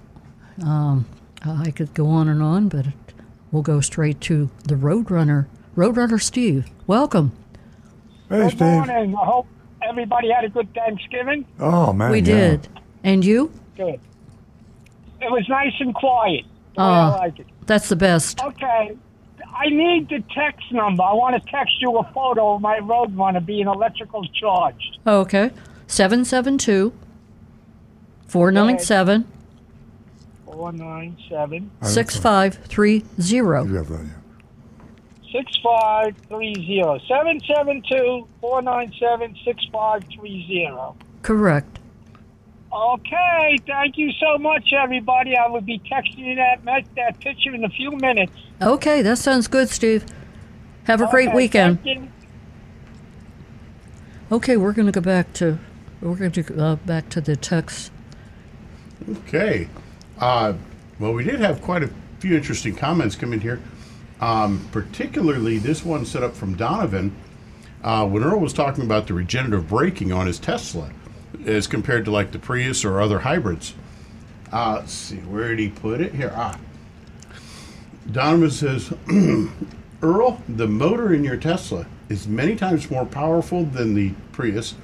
Um, 0.62 1.06
I 1.46 1.72
could 1.72 1.94
go 1.94 2.08
on 2.08 2.28
and 2.28 2.42
on, 2.42 2.70
but 2.70 2.88
we'll 3.52 3.62
go 3.62 3.82
straight 3.82 4.20
to 4.22 4.50
the 4.64 4.76
Roadrunner. 4.76 5.48
Roadrunner 5.76 6.22
Steve, 6.22 6.66
welcome. 6.88 7.32
Hey, 8.30 8.40
Good 8.44 8.50
Steve. 8.52 8.60
morning. 8.62 9.16
I 9.16 9.26
hope 9.26 9.48
everybody 9.88 10.32
had 10.32 10.44
a 10.46 10.50
good 10.50 10.74
Thanksgiving. 10.74 11.46
Oh, 11.60 11.94
man. 11.94 12.12
we 12.12 12.20
yeah. 12.20 12.24
did. 12.26 12.68
And 13.04 13.24
you? 13.24 13.52
Good. 13.78 14.00
It 15.22 15.32
was 15.32 15.48
nice 15.50 15.74
and 15.80 15.94
quiet. 15.94 16.44
the 16.76 16.82
way 16.82 16.88
Ah. 16.88 17.14
I 17.16 17.18
like 17.20 17.40
it. 17.40 17.48
That's 17.66 17.90
the 17.90 17.96
best. 17.96 18.42
Okay. 18.44 18.98
I 19.58 19.70
need 19.70 20.10
the 20.10 20.24
text 20.34 20.72
number. 20.72 21.04
I 21.04 21.14
want 21.14 21.42
to 21.42 21.52
text 21.52 21.74
you 21.82 21.98
a 21.98 22.04
photo 22.14 22.56
of 22.56 22.62
my 22.62 22.80
Roadrunner 22.80 23.46
being 23.46 23.68
electrical 23.68 24.26
charged. 24.34 24.98
Okay. 25.08 25.52
772 25.88 26.92
497 28.28 29.26
497 30.56 31.70
6530. 31.82 33.04
You 33.34 33.52
have 33.76 33.90
that, 33.90 34.06
yeah. 34.06 34.14
6530. 35.32 37.06
772 37.08 38.28
497 38.40 39.36
6530. 39.44 40.98
Correct. 41.24 41.80
Okay. 42.72 43.58
Thank 43.68 43.98
you 43.98 44.12
so 44.14 44.38
much, 44.38 44.72
everybody. 44.74 45.36
I 45.36 45.48
will 45.48 45.62
be 45.62 45.80
texting 45.80 46.20
you 46.20 46.36
that, 46.36 46.64
that 46.96 47.20
picture 47.20 47.54
in 47.54 47.66
a 47.66 47.70
few 47.70 47.92
minutes. 47.92 48.32
Okay, 48.62 49.02
that 49.02 49.18
sounds 49.18 49.48
good, 49.48 49.70
Steve. 49.70 50.06
Have 50.86 51.02
a 51.02 51.08
great 51.10 51.30
Okay, 51.30 51.36
weekend. 51.36 51.84
thank 51.84 52.00
you. 52.00 52.08
Okay, 54.32 54.56
we're 54.56 54.74
going 54.74 54.86
to 54.86 54.92
go 54.92 55.02
back 55.02 55.34
to 55.34 55.60
we're 56.02 56.16
going 56.16 56.32
to 56.32 56.44
go 56.44 56.64
uh, 56.64 56.76
back 56.76 57.10
to 57.10 57.22
the 57.22 57.36
text. 57.36 57.92
Okay. 59.10 59.68
Uh, 60.20 60.54
well, 61.00 61.14
we 61.14 61.24
did 61.24 61.40
have 61.40 61.62
quite 61.62 61.84
a 61.84 61.90
few 62.20 62.36
interesting 62.36 62.76
comments 62.76 63.16
come 63.16 63.34
in 63.34 63.42
here. 63.42 63.62
Um, 64.22 64.68
particularly 64.72 65.58
this 65.58 65.84
one 65.84 66.06
set 66.06 66.24
up 66.24 66.34
from 66.36 66.56
Donovan 66.56 67.14
uh, 67.84 68.08
when 68.08 68.24
Earl 68.24 68.40
was 68.40 68.54
talking 68.54 68.86
about 68.86 69.08
the 69.08 69.14
regenerative 69.14 69.68
braking 69.68 70.14
on 70.14 70.28
his 70.28 70.40
Tesla 70.40 70.90
as 71.46 71.68
compared 71.68 72.06
to 72.06 72.12
like 72.12 72.32
the 72.32 72.40
Prius 72.40 72.86
or 72.86 73.02
other 73.02 73.20
hybrids. 73.20 73.76
Uh, 74.54 74.78
let's 74.80 74.94
see, 74.94 75.18
where 75.18 75.50
did 75.50 75.60
he 75.60 75.70
put 75.70 76.00
it? 76.00 76.16
Here. 76.16 76.32
Ah. 76.34 76.58
Donovan 78.12 78.52
says, 78.52 78.94
Earl, 80.02 80.42
the 80.48 80.68
motor 80.68 81.14
in 81.14 81.24
your 81.24 81.38
Tesla 81.38 81.86
is 82.08 82.28
many 82.28 82.56
times 82.56 82.90
more 82.90 83.06
powerful 83.06 83.66
than 83.66 83.96
the 83.96 84.12
Prius, 84.32 84.76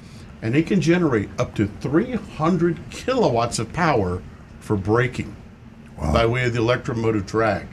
and 0.42 0.54
it 0.54 0.66
can 0.66 0.80
generate 0.80 1.30
up 1.38 1.54
to 1.54 1.68
300 1.80 2.78
kilowatts 2.90 3.58
of 3.58 3.72
power 3.72 4.22
for 4.72 4.78
braking 4.78 5.36
by 5.98 6.24
way 6.24 6.46
of 6.46 6.54
the 6.54 6.58
electromotive 6.58 7.26
drag. 7.26 7.66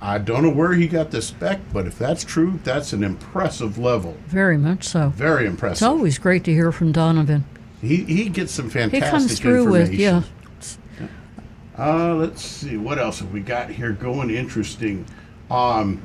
I 0.00 0.16
don't 0.16 0.42
know 0.42 0.50
where 0.50 0.72
he 0.72 0.88
got 0.88 1.10
the 1.10 1.20
spec, 1.20 1.60
but 1.70 1.86
if 1.86 1.98
that's 1.98 2.24
true, 2.24 2.58
that's 2.64 2.94
an 2.94 3.04
impressive 3.04 3.76
level. 3.76 4.16
Very 4.26 4.56
much 4.56 4.84
so. 4.84 5.10
Very 5.10 5.44
impressive. 5.46 5.74
It's 5.74 5.82
always 5.82 6.16
great 6.16 6.42
to 6.44 6.52
hear 6.52 6.72
from 6.72 6.92
Donovan. 6.92 7.44
He, 7.82 8.04
he 8.04 8.30
gets 8.30 8.52
some 8.52 8.70
fantastic. 8.70 8.94
He 8.94 9.00
fantastic 9.00 9.28
comes 9.28 9.38
through 9.40 9.70
with 9.70 9.92
yeah. 9.92 10.22
Uh, 11.78 12.14
let's 12.14 12.42
see 12.42 12.78
what 12.78 12.98
else 12.98 13.18
have 13.18 13.30
we 13.30 13.40
got 13.40 13.68
here 13.68 13.92
going 13.92 14.30
interesting. 14.30 15.04
Um, 15.50 16.00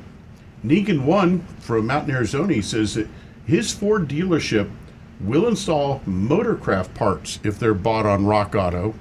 Negan 0.62 1.04
One 1.04 1.40
from 1.60 1.86
Mountain 1.86 2.14
Arizona 2.14 2.52
he 2.52 2.60
says 2.60 2.94
that 2.94 3.08
his 3.46 3.72
Ford 3.72 4.06
dealership 4.06 4.70
will 5.18 5.48
install 5.48 6.00
motorcraft 6.00 6.92
parts 6.92 7.38
if 7.42 7.58
they're 7.58 7.72
bought 7.72 8.04
on 8.04 8.26
Rock 8.26 8.54
Auto. 8.54 8.94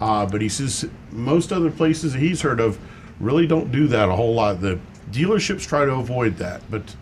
Uh, 0.00 0.24
but 0.26 0.40
he 0.40 0.48
says 0.48 0.88
most 1.10 1.52
other 1.52 1.70
places 1.70 2.12
that 2.12 2.20
he's 2.20 2.40
heard 2.42 2.60
of 2.60 2.78
really 3.20 3.46
don't 3.46 3.72
do 3.72 3.88
that 3.88 4.08
a 4.08 4.14
whole 4.14 4.34
lot. 4.34 4.60
The 4.60 4.78
dealerships 5.10 5.66
try 5.66 5.84
to 5.84 5.92
avoid 5.92 6.36
that, 6.36 6.62
but 6.70 6.94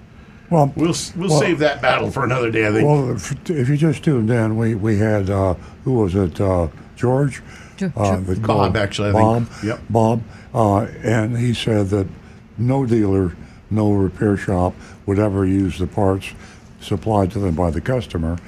Well, 0.50 0.72
we'll 0.76 0.94
we'll 1.16 1.28
well- 1.28 1.40
save 1.40 1.58
that 1.58 1.82
battle 1.82 2.10
for 2.10 2.24
another 2.24 2.50
day. 2.50 2.66
I 2.66 2.72
think. 2.72 2.88
Well, 2.88 3.10
if, 3.16 3.50
if 3.50 3.68
you 3.68 3.76
just 3.76 4.02
tuned 4.04 4.30
in, 4.30 4.56
we, 4.56 4.74
we 4.74 4.98
had, 4.98 5.28
uh, 5.28 5.54
who 5.84 5.94
was 5.94 6.14
it, 6.14 6.40
uh, 6.40 6.68
George? 6.96 7.42
Jo- 7.76 7.92
Uh, 7.96 8.16
Bob, 8.40 8.76
actually, 8.76 9.10
I 9.10 9.12
Bob, 9.12 9.48
think. 9.48 9.64
Yep. 9.64 9.80
Bob. 9.90 10.22
Uh, 10.54 10.80
and 11.02 11.36
he 11.36 11.52
said 11.52 11.88
that 11.90 12.06
no 12.56 12.86
dealer, 12.86 13.36
no 13.68 13.92
repair 13.92 14.38
shop 14.38 14.74
would 15.04 15.18
ever 15.18 15.44
use 15.44 15.78
the 15.78 15.86
parts 15.86 16.30
supplied 16.80 17.30
to 17.32 17.38
them 17.38 17.54
by 17.54 17.70
the 17.70 17.80
customer. 17.82 18.38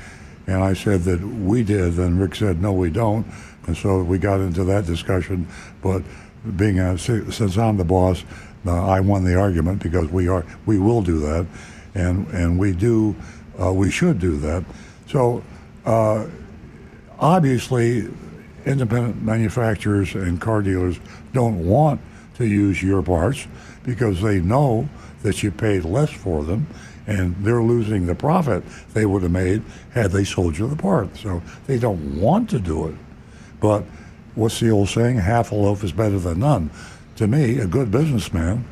And 0.47 0.63
I 0.65 0.73
said 0.73 1.03
that 1.03 1.21
we 1.21 1.63
did, 1.63 1.99
and 1.99 2.19
Rick 2.19 2.37
said, 2.37 2.63
no, 2.63 2.73
we 2.73 2.89
don't. 2.89 3.27
And 3.69 3.77
so 3.77 4.03
we 4.03 4.19
got 4.19 4.41
into 4.41 4.65
that 4.65 4.87
discussion. 4.87 5.47
But 5.83 6.03
being 6.57 6.81
a, 6.81 6.97
since 6.99 7.59
I'm 7.59 7.77
the 7.77 7.85
boss, 7.85 8.25
uh, 8.67 8.87
I 8.87 9.01
won 9.01 9.25
the 9.25 9.37
argument 9.37 9.83
because 9.83 10.09
we 10.09 10.27
are 10.27 10.45
we 10.67 10.79
will 10.79 11.03
do 11.03 11.21
that. 11.21 11.47
and 11.95 12.27
and 12.29 12.59
we 12.59 12.73
do, 12.73 13.15
uh, 13.63 13.73
we 13.73 13.91
should 13.91 14.19
do 14.19 14.39
that. 14.39 14.65
So, 15.07 15.43
uh, 15.85 16.27
obviously, 17.19 18.09
independent 18.65 19.23
manufacturers 19.23 20.15
and 20.15 20.41
car 20.41 20.63
dealers 20.63 20.99
don't 21.33 21.67
want 21.67 22.01
to 22.37 22.47
use 22.47 22.83
your 22.83 23.03
parts 23.03 23.47
because 23.85 24.23
they 24.23 24.41
know 24.41 24.89
that 25.23 25.43
you 25.43 25.51
paid 25.51 25.85
less 25.85 26.11
for 26.11 26.43
them 26.43 26.67
and 27.07 27.35
they're 27.45 27.63
losing 27.63 28.07
the 28.07 28.15
profit 28.15 28.63
they 28.95 29.07
would 29.07 29.23
have 29.23 29.33
made 29.33 29.63
had 29.93 30.11
they 30.11 30.25
sold 30.25 30.57
you 30.57 30.69
the 30.69 30.77
part. 30.77 31.17
So 31.17 31.43
they 31.67 31.79
don't 31.79 32.21
want 32.21 32.49
to 32.51 32.59
do 32.59 32.89
it. 32.89 32.95
But 33.61 33.85
what's 34.35 34.61
the 34.61 34.71
old 34.71 34.89
saying? 34.89 35.19
Half 35.19 35.53
a 35.53 35.55
loaf 35.55 35.83
is 35.85 35.93
better 35.93 36.19
than 36.19 36.41
none. 36.41 36.71
To 37.17 37.27
me, 37.27 37.59
a 37.59 37.67
good 37.67 37.91
businessman 37.91 38.65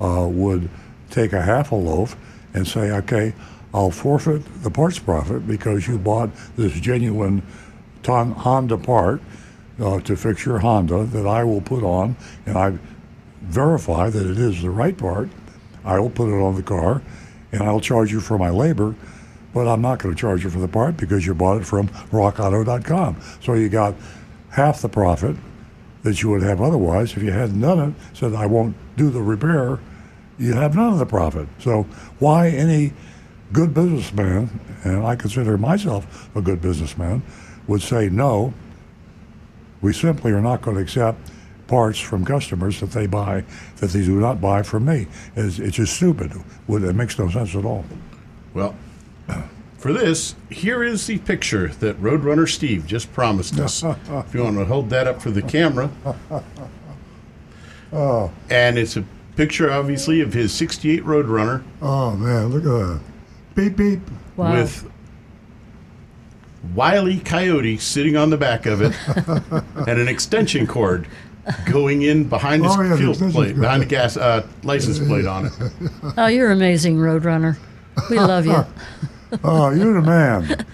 uh, 0.00 0.26
would 0.30 0.68
take 1.10 1.32
a 1.32 1.40
half 1.42 1.72
a 1.72 1.76
loaf 1.76 2.16
and 2.52 2.66
say, 2.66 2.90
okay, 2.90 3.34
I'll 3.72 3.90
forfeit 3.90 4.42
the 4.62 4.70
parts 4.70 4.98
profit 4.98 5.46
because 5.46 5.88
you 5.88 5.98
bought 5.98 6.30
this 6.56 6.72
genuine 6.74 7.42
Honda 8.06 8.76
part 8.76 9.20
uh, 9.80 9.98
to 10.00 10.16
fix 10.16 10.44
your 10.44 10.58
Honda 10.58 11.04
that 11.04 11.26
I 11.26 11.42
will 11.42 11.60
put 11.60 11.82
on, 11.82 12.16
and 12.46 12.56
I 12.56 12.78
verify 13.42 14.10
that 14.10 14.30
it 14.30 14.38
is 14.38 14.62
the 14.62 14.70
right 14.70 14.96
part. 14.96 15.28
I 15.84 15.98
will 15.98 16.10
put 16.10 16.28
it 16.28 16.40
on 16.40 16.54
the 16.54 16.62
car, 16.62 17.02
and 17.50 17.62
I'll 17.62 17.80
charge 17.80 18.12
you 18.12 18.20
for 18.20 18.38
my 18.38 18.50
labor, 18.50 18.94
but 19.54 19.68
I'm 19.68 19.80
not 19.80 20.00
going 20.00 20.14
to 20.14 20.20
charge 20.20 20.44
you 20.44 20.50
for 20.50 20.58
the 20.58 20.68
part 20.68 20.96
because 20.96 21.24
you 21.24 21.32
bought 21.32 21.62
it 21.62 21.64
from 21.64 21.88
RockAuto.com. 21.88 23.16
So 23.40 23.54
you 23.54 23.68
got 23.68 23.94
half 24.50 24.82
the 24.82 24.88
profit 24.88 25.36
that 26.02 26.22
you 26.22 26.28
would 26.30 26.42
have 26.42 26.60
otherwise 26.60 27.16
if 27.16 27.22
you 27.22 27.30
hadn't 27.30 27.60
done 27.60 27.78
it. 27.78 28.16
Said 28.16 28.34
I 28.34 28.46
won't 28.46 28.76
do 28.96 29.10
the 29.10 29.22
repair. 29.22 29.78
You 30.38 30.52
have 30.54 30.74
none 30.74 30.92
of 30.92 30.98
the 30.98 31.06
profit. 31.06 31.48
So 31.60 31.84
why 32.18 32.48
any 32.48 32.92
good 33.52 33.72
businessman, 33.72 34.60
and 34.82 35.06
I 35.06 35.14
consider 35.14 35.56
myself 35.56 36.28
a 36.36 36.42
good 36.42 36.60
businessman, 36.60 37.22
would 37.68 37.80
say 37.80 38.10
no. 38.10 38.52
We 39.80 39.92
simply 39.92 40.32
are 40.32 40.40
not 40.40 40.62
going 40.62 40.76
to 40.76 40.82
accept 40.82 41.30
parts 41.68 41.98
from 41.98 42.24
customers 42.24 42.80
that 42.80 42.90
they 42.90 43.06
buy 43.06 43.44
that 43.76 43.90
they 43.90 44.04
do 44.04 44.20
not 44.20 44.40
buy 44.40 44.62
from 44.62 44.84
me. 44.84 45.06
It's, 45.36 45.58
it's 45.58 45.76
just 45.76 45.94
stupid. 45.94 46.32
It 46.68 46.94
makes 46.94 47.18
no 47.18 47.30
sense 47.30 47.54
at 47.54 47.64
all. 47.64 47.84
Well, 48.52 48.74
for 49.78 49.92
this, 49.92 50.34
here 50.50 50.82
is 50.82 51.06
the 51.06 51.18
picture 51.18 51.68
that 51.68 52.00
Roadrunner 52.00 52.48
Steve 52.48 52.86
just 52.86 53.12
promised 53.12 53.58
us. 53.58 53.82
if 54.08 54.34
you 54.34 54.42
want 54.42 54.56
to 54.56 54.64
hold 54.64 54.90
that 54.90 55.06
up 55.06 55.20
for 55.20 55.30
the 55.30 55.42
camera. 55.42 55.90
Oh. 57.92 58.32
And 58.50 58.78
it's 58.78 58.96
a 58.96 59.04
picture, 59.36 59.70
obviously, 59.70 60.20
of 60.20 60.32
his 60.32 60.52
68 60.52 61.04
Roadrunner 61.04 61.62
Oh 61.80 62.12
man, 62.16 62.48
look 62.48 62.64
at 62.64 62.88
that. 62.88 63.00
Beep 63.54 63.76
beep. 63.76 64.00
Wow. 64.36 64.54
with 64.54 64.90
Wiley 66.74 67.20
Coyote 67.20 67.78
sitting 67.78 68.16
on 68.16 68.30
the 68.30 68.36
back 68.36 68.66
of 68.66 68.80
it 68.82 68.94
and 69.88 70.00
an 70.00 70.08
extension 70.08 70.66
cord 70.66 71.06
going 71.66 72.02
in 72.02 72.28
behind 72.28 72.64
his 72.64 72.74
Oh, 72.74 72.82
yeah, 72.82 72.88
the 72.88 72.96
fuel 72.96 73.10
extension 73.10 73.32
plate, 73.32 73.60
behind 73.60 73.82
the 73.82 73.86
gas 73.86 74.16
uh, 74.16 74.46
license 74.62 74.98
plate 74.98 75.26
on 75.26 75.46
it. 75.46 75.52
Oh, 76.16 76.26
you're 76.26 76.50
amazing, 76.50 76.96
Roadrunner. 76.96 77.58
We 78.10 78.18
love 78.18 78.46
you. 78.46 78.64
oh, 79.44 79.70
you're 79.70 79.94
the 79.94 80.02
man. 80.02 80.66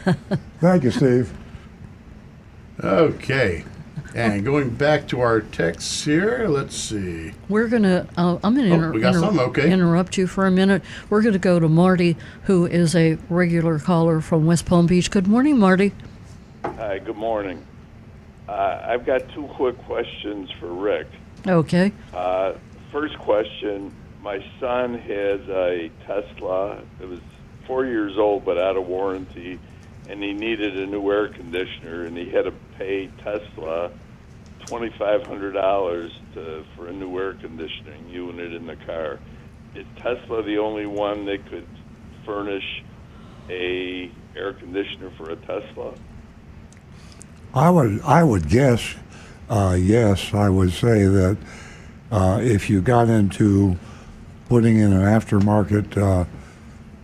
Thank 0.60 0.84
you, 0.84 0.90
Steve. 0.90 1.32
Okay. 2.82 3.64
And 4.14 4.44
going 4.44 4.70
back 4.70 5.06
to 5.08 5.20
our 5.20 5.40
texts 5.40 6.02
here, 6.04 6.46
let's 6.48 6.74
see. 6.74 7.32
We're 7.48 7.68
gonna. 7.68 8.08
Uh, 8.16 8.38
I'm 8.42 8.56
gonna 8.56 8.70
Oh, 8.70 8.74
inter- 8.74 8.92
we 8.92 9.00
got 9.00 9.14
inter- 9.14 9.26
some, 9.26 9.38
okay. 9.38 9.70
interrupt 9.72 10.16
you 10.18 10.26
for 10.26 10.46
a 10.46 10.50
minute. 10.50 10.82
We're 11.10 11.22
gonna 11.22 11.38
go 11.38 11.60
to 11.60 11.68
Marty, 11.68 12.16
who 12.44 12.66
is 12.66 12.96
a 12.96 13.18
regular 13.28 13.78
caller 13.78 14.20
from 14.20 14.46
West 14.46 14.66
Palm 14.66 14.86
Beach. 14.86 15.10
Good 15.12 15.28
morning, 15.28 15.58
Marty. 15.58 15.92
Hi, 16.64 16.98
good 16.98 17.16
morning. 17.16 17.64
Uh, 18.48 18.82
I've 18.84 19.06
got 19.06 19.28
two 19.32 19.44
quick 19.54 19.78
questions 19.84 20.50
for 20.58 20.66
Rick. 20.72 21.06
Okay. 21.46 21.92
Uh, 22.12 22.54
first 22.90 23.16
question 23.20 23.94
My 24.24 24.44
son 24.58 24.98
has 24.98 25.40
a 25.48 25.88
Tesla. 26.04 26.82
It 27.00 27.08
was 27.08 27.20
four 27.70 27.86
years 27.86 28.18
old 28.18 28.44
but 28.44 28.58
out 28.58 28.76
of 28.76 28.84
warranty, 28.84 29.56
and 30.08 30.20
he 30.20 30.32
needed 30.32 30.76
a 30.76 30.86
new 30.86 31.08
air 31.08 31.28
conditioner, 31.28 32.04
and 32.04 32.16
he 32.16 32.28
had 32.28 32.44
to 32.44 32.50
pay 32.76 33.06
Tesla 33.18 33.92
$2,500 34.62 36.10
to, 36.34 36.64
for 36.74 36.88
a 36.88 36.92
new 36.92 37.16
air 37.16 37.34
conditioning 37.34 38.08
unit 38.08 38.52
in 38.52 38.66
the 38.66 38.74
car. 38.74 39.20
Is 39.76 39.86
Tesla 39.98 40.42
the 40.42 40.58
only 40.58 40.86
one 40.86 41.26
that 41.26 41.48
could 41.48 41.68
furnish 42.26 42.82
a 43.48 44.10
air 44.34 44.52
conditioner 44.54 45.12
for 45.16 45.30
a 45.30 45.36
Tesla? 45.36 45.94
I 47.54 47.70
would 47.70 48.00
I 48.02 48.24
would 48.24 48.48
guess 48.48 48.96
uh, 49.48 49.76
yes. 49.78 50.34
I 50.34 50.48
would 50.48 50.72
say 50.72 51.04
that 51.04 51.36
uh, 52.10 52.40
if 52.42 52.68
you 52.68 52.80
got 52.80 53.08
into 53.08 53.76
putting 54.48 54.78
in 54.78 54.92
an 54.92 55.02
aftermarket 55.02 55.96
uh, 55.96 56.24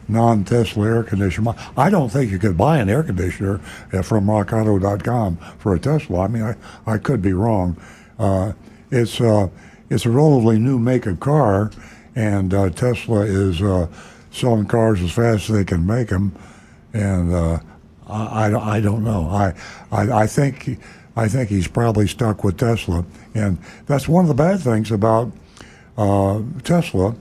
non-Tesla 0.08 0.86
air 0.86 1.02
conditioner, 1.02 1.54
I 1.76 1.90
don't 1.90 2.10
think 2.10 2.30
you 2.30 2.38
could 2.38 2.56
buy 2.56 2.78
an 2.78 2.88
air 2.88 3.02
conditioner 3.02 3.60
uh, 3.92 4.02
from 4.02 4.26
RockAuto.com 4.26 5.36
for 5.58 5.74
a 5.74 5.78
Tesla. 5.78 6.20
I 6.20 6.28
mean, 6.28 6.42
I, 6.42 6.56
I 6.86 6.98
could 6.98 7.22
be 7.22 7.32
wrong. 7.32 7.76
Uh, 8.18 8.52
it's 8.90 9.20
uh, 9.20 9.48
it's 9.90 10.06
a 10.06 10.10
relatively 10.10 10.58
new 10.58 10.78
make 10.78 11.06
of 11.06 11.20
car, 11.20 11.70
and 12.14 12.52
uh, 12.54 12.70
Tesla 12.70 13.20
is 13.20 13.60
uh, 13.62 13.88
selling 14.30 14.66
cars 14.66 15.02
as 15.02 15.12
fast 15.12 15.50
as 15.50 15.56
they 15.56 15.64
can 15.64 15.86
make 15.86 16.08
them, 16.08 16.34
and 16.92 17.34
uh, 17.34 17.58
I, 18.06 18.50
I, 18.50 18.76
I 18.76 18.80
don't 18.80 19.04
know. 19.04 19.28
I, 19.28 19.54
I 19.90 20.22
I 20.22 20.26
think 20.26 20.78
I 21.16 21.28
think 21.28 21.50
he's 21.50 21.68
probably 21.68 22.06
stuck 22.06 22.44
with 22.44 22.58
Tesla, 22.58 23.04
and 23.34 23.58
that's 23.86 24.08
one 24.08 24.24
of 24.24 24.28
the 24.28 24.34
bad 24.34 24.60
things 24.60 24.90
about 24.90 25.32
Tesla 26.62 27.14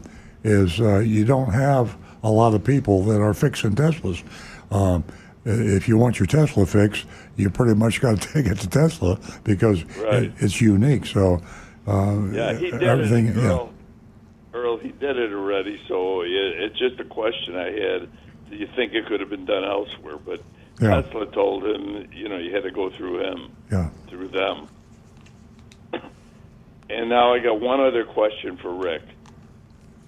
is 0.43 0.77
you 0.79 1.25
don't 1.25 1.51
have 1.51 1.97
a 2.25 2.29
lot 2.31 2.55
of 2.55 2.63
people 2.63 3.03
that 3.03 3.21
are 3.21 3.33
fixing 3.35 3.75
Teslas. 3.75 4.23
Um, 4.71 5.03
if 5.45 5.87
you 5.87 5.95
want 5.95 6.19
your 6.19 6.25
Tesla 6.25 6.65
fixed, 6.65 7.05
you 7.35 7.49
pretty 7.51 7.75
much 7.75 8.01
got 8.01 8.19
to 8.19 8.27
take 8.33 8.47
it 8.47 8.57
to 8.59 8.67
Tesla 8.67 9.19
because 9.43 9.83
Right. 9.97 10.23
it, 10.23 10.33
it's 10.39 10.59
unique. 10.59 11.05
So 11.05 11.39
uh, 11.87 12.23
Yeah, 12.31 12.53
he 12.57 12.71
did 12.71 12.81
everything. 12.83 13.27
it. 13.27 13.35
yeah. 13.35 13.43
Earl, 13.43 13.73
Earl, 14.55 14.77
he 14.77 14.89
did 14.89 15.17
it 15.17 15.31
already. 15.33 15.79
So 15.87 16.21
it, 16.21 16.29
it's 16.31 16.79
just 16.79 16.99
a 16.99 17.05
question 17.05 17.55
I 17.55 17.65
had. 17.71 18.09
Do 18.49 18.55
you 18.55 18.67
think 18.75 18.93
it 18.93 19.05
could 19.05 19.19
have 19.19 19.29
been 19.29 19.45
done 19.45 19.63
elsewhere? 19.63 20.17
But 20.17 20.41
Yeah. 20.81 21.01
Tesla 21.01 21.27
told 21.27 21.63
him, 21.63 22.07
you 22.11 22.27
know, 22.27 22.37
you 22.37 22.51
had 22.53 22.63
to 22.63 22.71
go 22.71 22.89
through 22.89 23.19
him, 23.21 23.51
Yeah. 23.71 23.89
through 24.09 24.29
them. 24.29 24.67
And 26.89 27.09
now 27.09 27.33
I 27.33 27.39
got 27.39 27.59
one 27.59 27.79
other 27.81 28.03
question 28.05 28.57
for 28.57 28.71
Rick. 28.73 29.01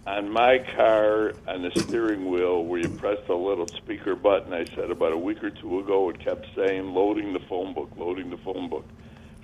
On 0.08 0.30
my 0.32 0.60
car, 0.60 1.34
on 1.50 1.64
the 1.64 1.72
steering 1.82 2.30
wheel, 2.32 2.64
where 2.64 2.80
you 2.80 2.88
press 2.88 3.18
the 3.28 3.36
little 3.36 3.68
speaker 3.68 4.16
button, 4.16 4.54
I 4.54 4.64
said 4.64 4.90
about 4.90 5.12
a 5.12 5.18
week 5.18 5.44
or 5.44 5.50
two 5.50 5.80
ago, 5.80 6.10
it 6.10 6.20
kept 6.20 6.48
saying 6.56 6.94
loading 6.94 7.34
the 7.34 7.42
phone 7.42 7.74
book, 7.74 7.90
loading 7.98 8.30
the 8.30 8.38
phone 8.38 8.70
book. 8.70 8.86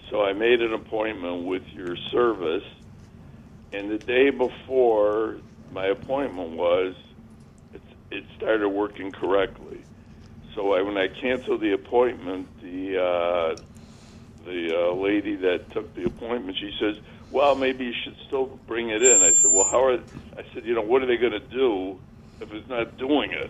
So 0.09 0.23
I 0.23 0.31
made 0.31 0.61
an 0.61 0.73
appointment 0.73 1.43
with 1.43 1.67
your 1.73 1.97
service, 1.97 2.63
and 3.73 3.91
the 3.91 3.97
day 3.97 4.29
before 4.29 5.35
my 5.73 5.87
appointment 5.87 6.51
was, 6.51 6.95
it, 7.73 7.81
it 8.09 8.23
started 8.37 8.69
working 8.69 9.11
correctly. 9.11 9.81
So 10.55 10.71
I, 10.73 10.81
when 10.81 10.97
I 10.97 11.09
canceled 11.09 11.59
the 11.59 11.73
appointment, 11.73 12.47
the 12.61 13.03
uh, 13.03 13.61
the 14.45 14.77
uh, 14.77 14.93
lady 14.93 15.35
that 15.35 15.71
took 15.71 15.93
the 15.93 16.05
appointment, 16.05 16.57
she 16.57 16.73
says, 16.79 16.97
"Well, 17.33 17.55
maybe 17.55 17.85
you 17.85 17.93
should 18.03 18.15
still 18.27 18.45
bring 18.67 18.89
it 18.89 19.01
in." 19.01 19.21
I 19.21 19.33
said, 19.41 19.51
"Well, 19.51 19.65
how 19.65 19.83
are?" 19.83 19.99
I 20.37 20.43
said, 20.53 20.65
"You 20.65 20.75
know, 20.75 20.81
what 20.81 21.01
are 21.01 21.07
they 21.07 21.17
going 21.17 21.33
to 21.33 21.39
do 21.39 21.99
if 22.39 22.53
it's 22.53 22.69
not 22.69 22.97
doing 22.97 23.31
it?" 23.31 23.49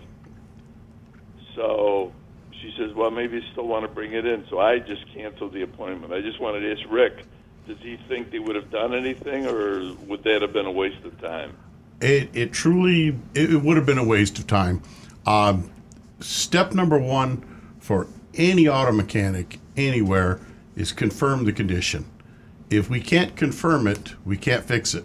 So 1.54 2.12
she 2.50 2.74
says, 2.78 2.94
"Well, 2.94 3.10
maybe 3.10 3.36
you 3.36 3.42
still 3.52 3.68
want 3.68 3.86
to 3.86 3.94
bring 3.94 4.12
it 4.12 4.26
in." 4.26 4.46
So 4.48 4.58
I 4.58 4.78
just 4.78 5.06
canceled 5.14 5.52
the 5.52 5.62
appointment. 5.62 6.12
I 6.12 6.22
just 6.22 6.40
wanted 6.40 6.60
to 6.60 6.72
ask 6.72 6.90
Rick, 6.90 7.26
does 7.66 7.78
he 7.80 7.98
think 8.08 8.30
they 8.30 8.38
would 8.38 8.56
have 8.56 8.70
done 8.70 8.94
anything, 8.94 9.46
or 9.46 9.94
would 10.06 10.24
that 10.24 10.42
have 10.42 10.52
been 10.52 10.66
a 10.66 10.72
waste 10.72 11.04
of 11.04 11.20
time? 11.20 11.56
It, 12.00 12.28
it 12.34 12.52
truly 12.52 13.18
it, 13.34 13.62
would 13.62 13.76
have 13.76 13.86
been 13.86 13.98
a 13.98 14.04
waste 14.04 14.38
of 14.38 14.46
time. 14.46 14.82
Um, 15.26 15.70
step 16.20 16.72
number 16.72 16.98
one 16.98 17.44
for 17.80 18.06
any 18.34 18.68
auto 18.68 18.92
mechanic 18.92 19.58
anywhere 19.76 20.40
is 20.76 20.92
confirm 20.92 21.44
the 21.44 21.52
condition. 21.52 22.04
If 22.70 22.90
we 22.90 23.00
can't 23.00 23.36
confirm 23.36 23.86
it, 23.86 24.14
we 24.24 24.36
can't 24.36 24.64
fix 24.64 24.94
it. 24.94 25.04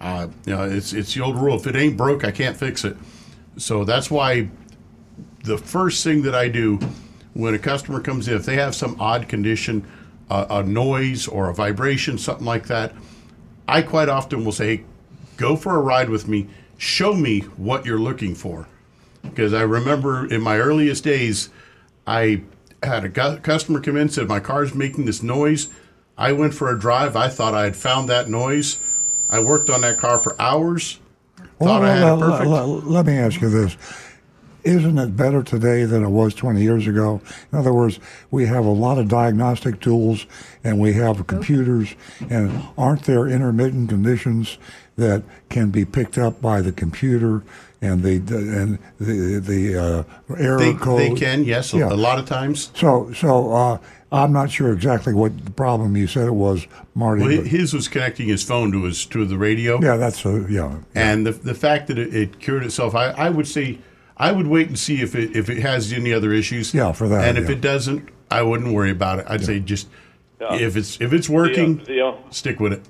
Uh, 0.00 0.28
you 0.46 0.54
know, 0.54 0.64
it's 0.64 0.92
it's 0.92 1.14
the 1.14 1.20
old 1.22 1.36
rule: 1.36 1.56
if 1.56 1.66
it 1.66 1.76
ain't 1.76 1.96
broke, 1.96 2.24
I 2.24 2.30
can't 2.30 2.56
fix 2.56 2.84
it. 2.84 2.96
So 3.56 3.84
that's 3.84 4.10
why 4.10 4.48
the 5.44 5.58
first 5.58 6.02
thing 6.04 6.22
that 6.22 6.34
I 6.34 6.48
do 6.48 6.78
when 7.34 7.54
a 7.54 7.58
customer 7.58 8.00
comes 8.00 8.28
in, 8.28 8.34
if 8.34 8.44
they 8.44 8.56
have 8.56 8.74
some 8.74 8.96
odd 9.00 9.28
condition, 9.28 9.86
uh, 10.30 10.46
a 10.50 10.62
noise 10.62 11.26
or 11.28 11.48
a 11.50 11.54
vibration, 11.54 12.18
something 12.18 12.46
like 12.46 12.66
that, 12.66 12.94
I 13.68 13.82
quite 13.82 14.08
often 14.08 14.44
will 14.44 14.52
say, 14.52 14.84
"Go 15.36 15.56
for 15.56 15.76
a 15.76 15.80
ride 15.80 16.10
with 16.10 16.28
me. 16.28 16.48
show 16.78 17.14
me 17.14 17.38
what 17.56 17.86
you're 17.86 17.98
looking 18.00 18.34
for. 18.34 18.66
Because 19.22 19.54
I 19.54 19.62
remember 19.62 20.26
in 20.26 20.40
my 20.42 20.58
earliest 20.58 21.04
days, 21.04 21.48
I 22.08 22.42
had 22.82 23.04
a 23.04 23.38
customer 23.38 23.80
come 23.80 23.96
in 23.96 24.08
said 24.08 24.26
my 24.26 24.40
car's 24.40 24.74
making 24.74 25.04
this 25.04 25.22
noise. 25.22 25.68
I 26.22 26.30
went 26.30 26.54
for 26.54 26.70
a 26.70 26.78
drive. 26.78 27.16
I 27.16 27.28
thought 27.28 27.52
I 27.52 27.64
had 27.64 27.74
found 27.74 28.08
that 28.08 28.28
noise. 28.30 28.78
I 29.28 29.40
worked 29.40 29.68
on 29.70 29.80
that 29.80 29.98
car 29.98 30.18
for 30.18 30.40
hours. 30.40 31.00
Well, 31.58 31.68
thought 31.80 31.82
I 31.82 31.96
had 31.96 32.04
let, 32.04 32.14
it 32.14 32.20
perfect. 32.20 32.48
let- 32.50 32.66
let- 32.68 32.86
let 32.86 33.06
me 33.06 33.14
ask 33.18 33.40
you 33.40 33.50
this. 33.50 33.76
Isn't 34.62 34.96
it 34.98 35.16
better 35.16 35.42
today 35.42 35.82
than 35.84 36.04
it 36.04 36.10
was 36.10 36.32
20 36.34 36.62
years 36.62 36.86
ago? 36.86 37.20
In 37.52 37.58
other 37.58 37.72
words, 37.72 37.98
we 38.30 38.46
have 38.46 38.64
a 38.64 38.70
lot 38.70 38.98
of 38.98 39.08
diagnostic 39.08 39.80
tools 39.80 40.26
and 40.62 40.78
we 40.78 40.92
have 40.92 41.26
computers, 41.26 41.96
and 42.30 42.62
aren't 42.78 43.02
there 43.02 43.26
intermittent 43.26 43.88
conditions 43.88 44.58
that 44.96 45.24
can 45.48 45.70
be 45.70 45.84
picked 45.84 46.16
up 46.18 46.40
by 46.40 46.60
the 46.60 46.70
computer 46.70 47.42
and 47.80 48.04
the 48.04 48.18
and 48.60 48.78
the 49.00 49.40
the 49.40 49.76
uh, 49.76 50.02
error 50.36 50.58
They, 50.60 50.74
code? 50.74 51.00
they 51.00 51.10
can, 51.14 51.42
yes, 51.42 51.74
a- 51.74 51.78
Yeah. 51.78 51.88
a 51.92 51.96
lot 51.96 52.20
of 52.20 52.26
times. 52.26 52.70
So, 52.76 53.10
so 53.12 53.52
uh, 53.52 53.78
I'm 54.12 54.32
not 54.32 54.50
sure 54.50 54.72
exactly 54.72 55.14
what 55.14 55.44
the 55.44 55.50
problem 55.50 55.96
you 55.96 56.06
said 56.06 56.26
it 56.28 56.34
was, 56.34 56.66
Marty. 56.94 57.22
Well, 57.22 57.42
his 57.44 57.72
was 57.72 57.88
connecting 57.88 58.28
his 58.28 58.42
phone 58.42 58.70
to 58.72 58.84
his 58.84 59.06
to 59.06 59.24
the 59.24 59.38
radio. 59.38 59.80
yeah, 59.82 59.96
that's 59.96 60.24
a, 60.26 60.46
yeah. 60.50 60.76
And 60.94 61.26
the 61.26 61.32
the 61.32 61.54
fact 61.54 61.86
that 61.88 61.98
it, 61.98 62.14
it 62.14 62.38
cured 62.38 62.64
itself, 62.64 62.94
I, 62.94 63.10
I 63.10 63.30
would 63.30 63.48
say 63.48 63.78
I 64.18 64.30
would 64.32 64.46
wait 64.46 64.68
and 64.68 64.78
see 64.78 65.00
if 65.00 65.14
it 65.14 65.34
if 65.34 65.48
it 65.48 65.58
has 65.58 65.92
any 65.92 66.12
other 66.12 66.32
issues. 66.32 66.74
Yeah, 66.74 66.92
for 66.92 67.08
that, 67.08 67.26
And 67.26 67.38
if 67.38 67.46
yeah. 67.48 67.56
it 67.56 67.60
doesn't, 67.62 68.08
I 68.30 68.42
wouldn't 68.42 68.72
worry 68.74 68.90
about 68.90 69.18
it. 69.20 69.26
I'd 69.28 69.44
say 69.44 69.60
just 69.60 69.88
Yeah. 70.40 70.54
if 70.56 70.76
it's 70.76 71.00
if 71.00 71.12
it's 71.12 71.28
working, 71.28 71.78
The, 71.84 72.06
uh, 72.06 72.14
stick 72.30 72.60
with 72.60 72.74
it. 72.74 72.82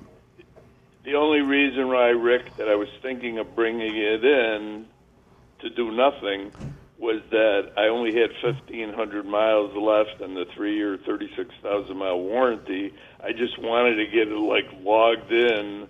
The 1.04 1.14
only 1.14 1.40
reason 1.40 1.88
why, 1.88 2.08
Rick, 2.08 2.56
that 2.56 2.68
I 2.68 2.74
was 2.76 2.88
thinking 3.00 3.38
of 3.38 3.54
bringing 3.56 3.96
it 3.96 4.24
in 4.24 4.86
to 5.60 5.70
do 5.70 5.90
nothing 5.92 6.52
was 7.02 7.20
that 7.30 7.72
I 7.76 7.88
only 7.88 8.14
had 8.14 8.30
1,500 8.40 9.26
miles 9.26 9.74
left 9.74 10.22
on 10.22 10.34
the 10.34 10.44
three-year, 10.54 10.98
36,000 11.04 11.96
mile 11.96 12.20
warranty. 12.20 12.94
I 13.20 13.32
just 13.32 13.58
wanted 13.58 13.96
to 13.96 14.06
get 14.06 14.28
it 14.28 14.38
like 14.38 14.66
logged 14.84 15.32
in 15.32 15.88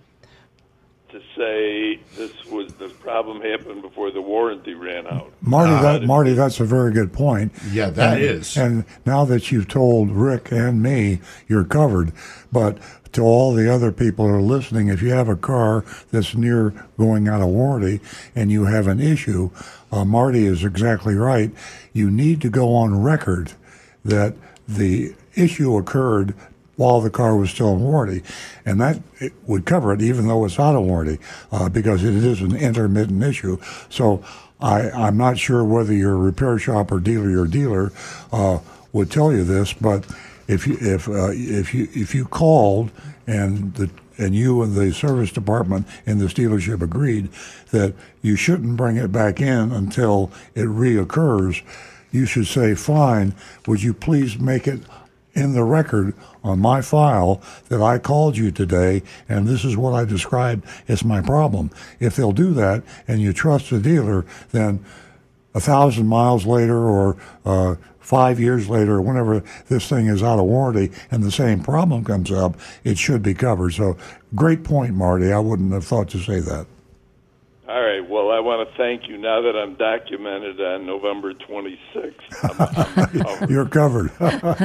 to 1.09 1.21
say 1.37 1.99
this 2.17 2.33
was 2.45 2.73
the 2.73 2.89
problem 2.89 3.41
happened 3.41 3.83
before 3.83 4.09
the 4.09 4.21
warranty 4.21 4.73
ran 4.73 5.05
out. 5.05 5.31
Marty, 5.41 5.71
Uh, 5.71 5.81
that 5.83 6.03
Marty, 6.03 6.33
that's 6.33 6.59
a 6.59 6.65
very 6.65 6.91
good 6.91 7.13
point. 7.13 7.51
Yeah, 7.71 7.91
that 7.91 8.17
and, 8.17 8.23
is. 8.23 8.57
And 8.57 8.83
now 9.05 9.23
that 9.25 9.51
you've 9.51 9.67
told 9.67 10.09
Rick 10.09 10.51
and 10.51 10.81
me, 10.81 11.19
you're 11.47 11.63
covered. 11.63 12.11
But 12.51 12.79
to 13.13 13.21
all 13.21 13.53
the 13.53 13.71
other 13.71 13.91
people 13.91 14.27
who 14.27 14.33
are 14.33 14.41
listening, 14.41 14.87
if 14.87 15.03
you 15.03 15.11
have 15.11 15.29
a 15.29 15.35
car 15.35 15.85
that's 16.11 16.35
near 16.35 16.73
going 16.97 17.27
out 17.27 17.41
of 17.41 17.47
warranty 17.47 17.99
and 18.35 18.51
you 18.51 18.65
have 18.65 18.87
an 18.87 18.99
issue, 18.99 19.51
uh, 19.93 20.03
Marty 20.03 20.45
is 20.45 20.63
exactly 20.63 21.13
right. 21.13 21.51
You 21.93 22.09
need 22.09 22.41
to 22.41 22.49
go 22.49 22.73
on 22.73 23.03
record 23.03 23.51
that 24.03 24.33
the 24.67 25.13
issue 25.35 25.77
occurred 25.77 26.33
while 26.77 26.99
the 26.99 27.11
car 27.11 27.37
was 27.37 27.51
still 27.51 27.73
in 27.73 27.81
warranty, 27.81 28.23
and 28.65 28.81
that 28.81 28.99
would 29.45 29.65
cover 29.65 29.93
it 29.93 30.01
even 30.01 30.27
though 30.27 30.43
it's 30.45 30.59
out 30.59 30.75
of 30.75 30.83
warranty, 30.83 31.19
uh, 31.51 31.69
because 31.69 32.03
it 32.03 32.15
is 32.15 32.41
an 32.41 32.55
intermittent 32.55 33.21
issue. 33.23 33.59
So 33.89 34.23
I, 34.59 34.89
I'm 34.89 35.15
not 35.15 35.37
sure 35.37 35.63
whether 35.63 35.93
your 35.93 36.17
repair 36.17 36.57
shop 36.57 36.91
or 36.91 36.99
dealer 36.99 37.29
your 37.29 37.45
dealer 37.45 37.91
uh, 38.31 38.59
would 38.93 39.11
tell 39.11 39.31
you 39.31 39.43
this, 39.43 39.73
but 39.73 40.05
if 40.47 40.65
you 40.65 40.75
if 40.81 41.07
uh, 41.07 41.29
if 41.31 41.75
you 41.75 41.87
if 41.93 42.15
you 42.15 42.25
called 42.25 42.89
and 43.27 43.75
the 43.75 43.91
and 44.17 44.35
you 44.35 44.61
and 44.61 44.75
the 44.75 44.93
service 44.93 45.31
department 45.31 45.87
in 46.05 46.19
this 46.19 46.33
dealership 46.33 46.81
agreed 46.81 47.29
that 47.71 47.93
you 48.21 48.35
shouldn't 48.35 48.77
bring 48.77 48.97
it 48.97 49.11
back 49.11 49.41
in 49.41 49.71
until 49.71 50.31
it 50.55 50.65
reoccurs, 50.65 51.61
you 52.11 52.25
should 52.25 52.47
say, 52.47 52.75
"Fine, 52.75 53.33
would 53.65 53.81
you 53.81 53.93
please 53.93 54.39
make 54.39 54.67
it 54.67 54.81
in 55.33 55.53
the 55.53 55.63
record 55.63 56.13
on 56.43 56.59
my 56.59 56.81
file 56.81 57.41
that 57.69 57.81
I 57.81 57.97
called 57.97 58.37
you 58.37 58.51
today 58.51 59.01
and 59.27 59.47
this 59.47 59.65
is 59.65 59.75
what 59.75 59.93
I 59.93 60.05
described 60.05 60.65
as 60.87 61.03
my 61.03 61.21
problem. 61.21 61.71
If 61.99 62.15
they'll 62.15 62.31
do 62.31 62.53
that 62.53 62.83
and 63.07 63.21
you 63.21 63.33
trust 63.33 63.69
the 63.69 63.79
dealer, 63.79 64.25
then 64.51 64.83
a 65.55 65.59
thousand 65.59 66.07
miles 66.07 66.45
later 66.45 66.77
or 66.77 67.17
uh, 67.45 67.75
five 68.03 68.39
years 68.39 68.69
later, 68.69 69.01
whenever 69.01 69.43
this 69.69 69.87
thing 69.89 70.07
is 70.07 70.21
out 70.21 70.39
of 70.39 70.45
warranty 70.45 70.91
and 71.09 71.23
the 71.23 71.31
same 71.31 71.63
problem 71.63 72.03
comes 72.03 72.31
up, 72.31 72.55
it 72.83 72.97
should 72.97 73.23
be 73.23 73.33
covered. 73.33 73.73
So, 73.73 73.97
great 74.35 74.63
point, 74.63 74.93
Marty. 74.93 75.31
I 75.31 75.39
wouldn't 75.39 75.71
have 75.73 75.85
thought 75.85 76.09
to 76.09 76.19
say 76.19 76.39
that. 76.39 76.67
All 77.67 77.81
right. 77.81 78.07
Well, 78.07 78.29
I 78.29 78.39
want 78.39 78.69
to 78.69 78.75
thank 78.77 79.07
you. 79.07 79.17
Now 79.17 79.41
that 79.41 79.55
I'm 79.55 79.75
documented 79.75 80.59
on 80.59 80.85
November 80.85 81.33
26th, 81.33 82.13
I'm, 82.43 82.51
I'm 82.59 83.07
covered. 83.23 83.49
You're 83.49 83.65
covered. 83.65 84.11
uh, 84.19 84.55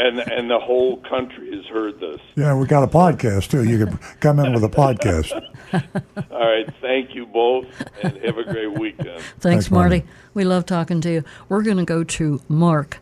and 0.00 0.18
and 0.18 0.50
the 0.50 0.58
whole 0.60 0.98
country 1.08 1.56
has 1.56 1.64
heard 1.66 1.98
this. 1.98 2.20
yeah, 2.36 2.54
we 2.54 2.66
got 2.66 2.84
a 2.84 2.86
podcast 2.86 3.50
too. 3.50 3.64
You 3.64 3.86
can 3.86 3.98
come 4.20 4.38
in 4.38 4.52
with 4.52 4.62
a 4.64 4.68
podcast. 4.68 5.32
All 6.30 6.40
right, 6.40 6.68
thank 6.80 7.14
you 7.14 7.26
both, 7.26 7.66
and 8.02 8.16
have 8.18 8.38
a 8.38 8.44
great 8.44 8.78
weekend. 8.78 9.08
Thanks, 9.20 9.36
Thanks, 9.40 9.70
Marty. 9.70 9.98
Marty. 9.98 10.12
We 10.34 10.44
love 10.44 10.66
talking 10.66 11.00
to 11.02 11.10
you. 11.10 11.24
We're 11.48 11.62
going 11.62 11.76
to 11.76 11.84
go 11.84 12.04
to 12.04 12.40
Mark, 12.48 12.98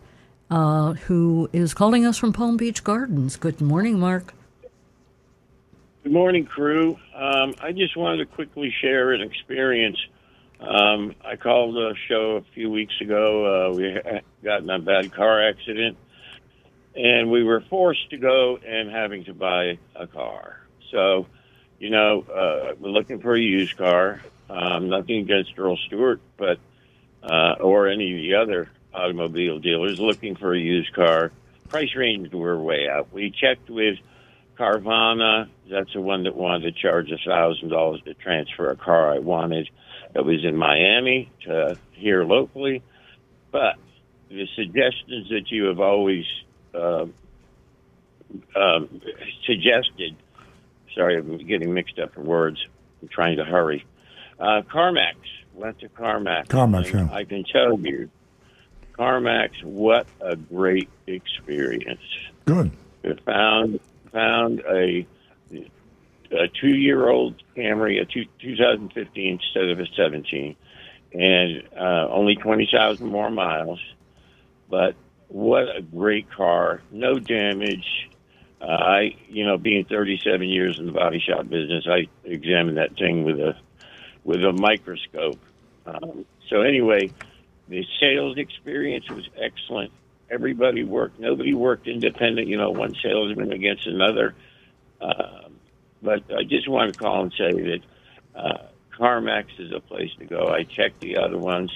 uh, 0.50 0.94
who 0.94 1.48
is 1.52 1.74
calling 1.74 2.04
us 2.04 2.18
from 2.18 2.32
Palm 2.32 2.56
Beach 2.56 2.84
Gardens. 2.84 3.36
Good 3.36 3.60
morning, 3.60 3.98
Mark. 3.98 4.34
Good 6.02 6.12
morning, 6.12 6.46
crew. 6.46 6.98
Um, 7.14 7.54
I 7.60 7.72
just 7.72 7.96
wanted 7.96 8.18
to 8.18 8.26
quickly 8.26 8.72
share 8.80 9.12
an 9.12 9.20
experience. 9.20 9.98
Um, 10.60 11.14
I 11.24 11.36
called 11.36 11.76
a 11.76 11.94
show 12.08 12.36
a 12.36 12.42
few 12.54 12.70
weeks 12.70 12.94
ago. 13.00 13.70
Uh, 13.70 13.74
we 13.76 14.00
got 14.42 14.62
in 14.62 14.70
a 14.70 14.78
bad 14.78 15.12
car 15.12 15.46
accident, 15.48 15.96
and 16.96 17.30
we 17.30 17.44
were 17.44 17.62
forced 17.68 18.10
to 18.10 18.16
go 18.16 18.58
and 18.66 18.90
having 18.90 19.24
to 19.24 19.34
buy 19.34 19.78
a 19.94 20.06
car. 20.06 20.60
So, 20.90 21.26
you 21.78 21.90
know, 21.90 22.22
uh, 22.22 22.72
looking 22.80 23.20
for 23.20 23.34
a 23.34 23.40
used 23.40 23.76
car. 23.76 24.20
Um, 24.50 24.88
nothing 24.88 25.20
against 25.20 25.58
Earl 25.58 25.76
Stewart, 25.86 26.20
but 26.36 26.58
uh, 27.22 27.56
or 27.60 27.88
any 27.88 28.14
of 28.14 28.22
the 28.22 28.34
other 28.34 28.70
automobile 28.94 29.58
dealers 29.58 30.00
looking 30.00 30.36
for 30.36 30.54
a 30.54 30.58
used 30.58 30.92
car. 30.94 31.30
Price 31.68 31.94
range 31.94 32.32
were 32.32 32.58
way 32.58 32.88
out. 32.88 33.12
We 33.12 33.30
checked 33.30 33.68
with 33.68 33.98
Carvana. 34.58 35.48
That's 35.70 35.92
the 35.92 36.00
one 36.00 36.24
that 36.24 36.34
wanted 36.34 36.74
to 36.74 36.80
charge 36.80 37.10
a 37.10 37.18
thousand 37.18 37.68
dollars 37.68 38.00
to 38.06 38.14
transfer 38.14 38.70
a 38.70 38.76
car 38.76 39.12
I 39.12 39.18
wanted 39.18 39.68
that 40.14 40.24
was 40.24 40.44
in 40.44 40.56
Miami 40.56 41.30
to 41.44 41.76
here 41.92 42.24
locally. 42.24 42.82
But 43.50 43.76
the 44.30 44.46
suggestions 44.56 45.28
that 45.28 45.50
you 45.50 45.64
have 45.64 45.80
always 45.80 46.24
uh, 46.74 47.06
um, 48.56 49.00
suggested. 49.46 50.16
Sorry, 50.98 51.16
I'm 51.16 51.38
getting 51.38 51.72
mixed 51.72 52.00
up 52.00 52.16
in 52.16 52.24
words. 52.26 52.58
I'm 53.00 53.06
trying 53.08 53.36
to 53.36 53.44
hurry. 53.44 53.86
Uh, 54.40 54.62
CarMax 54.62 55.14
went 55.54 55.78
to 55.78 55.88
CarMax. 55.88 56.48
CarMax, 56.48 56.92
yeah. 56.92 57.14
I 57.14 57.22
can 57.22 57.44
tell 57.44 57.78
you, 57.78 58.10
CarMax, 58.98 59.62
what 59.62 60.08
a 60.20 60.34
great 60.34 60.88
experience. 61.06 62.00
Good. 62.46 62.72
We 63.04 63.14
found 63.24 63.78
found 64.10 64.60
a 64.68 65.06
a 66.32 66.48
two 66.60 66.76
year 66.76 67.08
old 67.08 67.42
Camry, 67.56 68.00
a 68.00 68.04
two, 68.04 68.24
2015 68.40 69.40
instead 69.40 69.70
of 69.70 69.78
a 69.78 69.86
17, 69.96 70.56
and 71.12 71.62
uh, 71.78 72.08
only 72.10 72.34
20,000 72.34 73.06
more 73.06 73.30
miles. 73.30 73.80
But 74.68 74.96
what 75.28 75.74
a 75.74 75.80
great 75.80 76.28
car! 76.28 76.82
No 76.90 77.20
damage. 77.20 78.10
Uh, 78.60 78.66
I, 78.66 79.16
you 79.28 79.44
know, 79.46 79.56
being 79.56 79.84
37 79.84 80.48
years 80.48 80.78
in 80.78 80.86
the 80.86 80.92
body 80.92 81.20
shop 81.20 81.48
business, 81.48 81.86
I 81.88 82.08
examined 82.24 82.78
that 82.78 82.96
thing 82.96 83.24
with 83.24 83.38
a 83.38 83.56
with 84.24 84.42
a 84.44 84.52
microscope. 84.52 85.38
Um, 85.86 86.24
so 86.48 86.62
anyway, 86.62 87.10
the 87.68 87.84
sales 88.00 88.36
experience 88.36 89.08
was 89.08 89.28
excellent. 89.40 89.92
Everybody 90.30 90.84
worked. 90.84 91.18
Nobody 91.20 91.54
worked 91.54 91.86
independent. 91.86 92.48
You 92.48 92.58
know, 92.58 92.70
one 92.70 92.94
salesman 93.02 93.52
against 93.52 93.86
another. 93.86 94.34
Um, 95.00 95.58
but 96.02 96.24
I 96.30 96.42
just 96.42 96.68
want 96.68 96.92
to 96.92 96.98
call 96.98 97.22
and 97.22 97.32
say 97.32 97.52
that 97.52 97.80
uh, 98.34 98.66
CarMax 98.98 99.46
is 99.58 99.72
a 99.72 99.80
place 99.80 100.10
to 100.18 100.26
go. 100.26 100.48
I 100.48 100.64
checked 100.64 101.00
the 101.00 101.18
other 101.18 101.38
ones. 101.38 101.70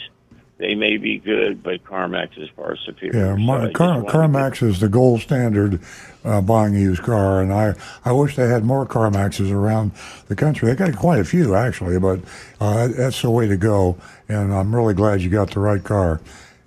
They 0.58 0.74
may 0.76 0.96
be 0.96 1.18
good, 1.18 1.62
but 1.62 1.82
CarMax 1.82 2.38
is 2.40 2.48
far 2.50 2.76
superior. 2.76 3.36
Yeah, 3.36 3.46
So 3.46 3.52
I 3.52 3.64
just 3.64 3.74
Car- 3.74 3.88
wanted 4.02 4.06
to- 4.06 4.16
CarMax 4.16 4.62
is 4.62 4.80
the 4.80 4.88
gold 4.88 5.20
standard 5.20 5.80
uh, 6.24 6.40
buying 6.40 6.76
a 6.76 6.78
used 6.78 7.02
car, 7.02 7.40
and 7.42 7.52
I, 7.52 7.74
I 8.04 8.12
wish 8.12 8.36
they 8.36 8.46
had 8.48 8.64
more 8.64 8.86
CarMaxes 8.86 9.50
around 9.50 9.90
the 10.28 10.36
country. 10.36 10.68
They 10.68 10.76
got 10.76 10.94
quite 10.96 11.18
a 11.18 11.24
few 11.24 11.56
actually, 11.56 11.98
but 11.98 12.20
uh, 12.60 12.88
that's 12.88 13.22
the 13.22 13.30
way 13.30 13.48
to 13.48 13.56
go. 13.56 13.96
And 14.28 14.54
I'm 14.54 14.74
really 14.74 14.94
glad 14.94 15.20
you 15.20 15.30
got 15.30 15.50
the 15.50 15.58
right 15.60 15.82
car, 15.82 16.20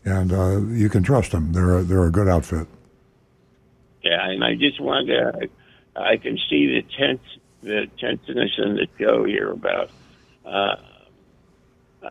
and 0.03 0.33
uh, 0.33 0.59
you 0.61 0.89
can 0.89 1.03
trust 1.03 1.31
them. 1.31 1.53
They're 1.53 1.77
a, 1.77 1.83
they're 1.83 2.05
a 2.05 2.11
good 2.11 2.27
outfit. 2.27 2.67
Yeah, 4.03 4.29
and 4.29 4.43
I 4.43 4.55
just 4.55 4.79
wanted 4.81 5.07
to. 5.07 5.49
I 5.95 6.17
can 6.17 6.37
see 6.49 6.67
the 6.67 6.81
tense, 6.97 7.21
the 7.63 7.87
tenseness 7.97 8.51
in 8.57 8.75
the 8.75 8.87
show 8.99 9.23
here 9.23 9.51
about 9.51 9.89
uh, 10.45 10.75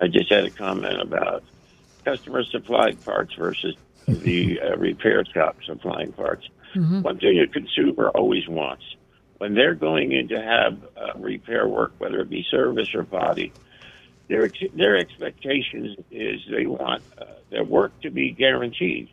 I 0.01 0.09
just 0.09 0.31
had 0.31 0.45
a 0.47 0.51
comment 0.51 1.01
about 1.01 1.45
customer 2.05 2.45
supplied 2.45 3.03
parts 3.05 3.35
versus 3.39 3.77
the 4.07 4.61
uh, 4.61 4.77
repair 4.77 5.25
shop 5.33 5.57
supplying 5.67 6.13
parts. 6.13 6.47
Mhm. 6.75 7.03
One 7.03 7.19
thing 7.19 7.39
a 7.41 7.47
consumer 7.47 8.09
always 8.11 8.47
wants 8.49 8.85
when 9.39 9.55
they're 9.55 9.75
going 9.75 10.13
in 10.13 10.29
to 10.29 10.41
have 10.41 10.79
uh, 10.97 11.19
repair 11.19 11.67
work, 11.69 11.93
whether 11.99 12.21
it 12.21 12.31
be 12.31 12.45
service 12.51 12.95
or 12.95 13.03
body, 13.03 13.53
their 14.29 14.45
ex- 14.45 14.73
their 14.75 14.97
expectations 14.97 15.99
is 16.11 16.41
they 16.51 16.67
want 16.67 17.03
uh, 17.19 17.25
their 17.51 17.65
work 17.65 17.93
to 18.03 18.11
be 18.11 18.31
guaranteed, 18.31 19.09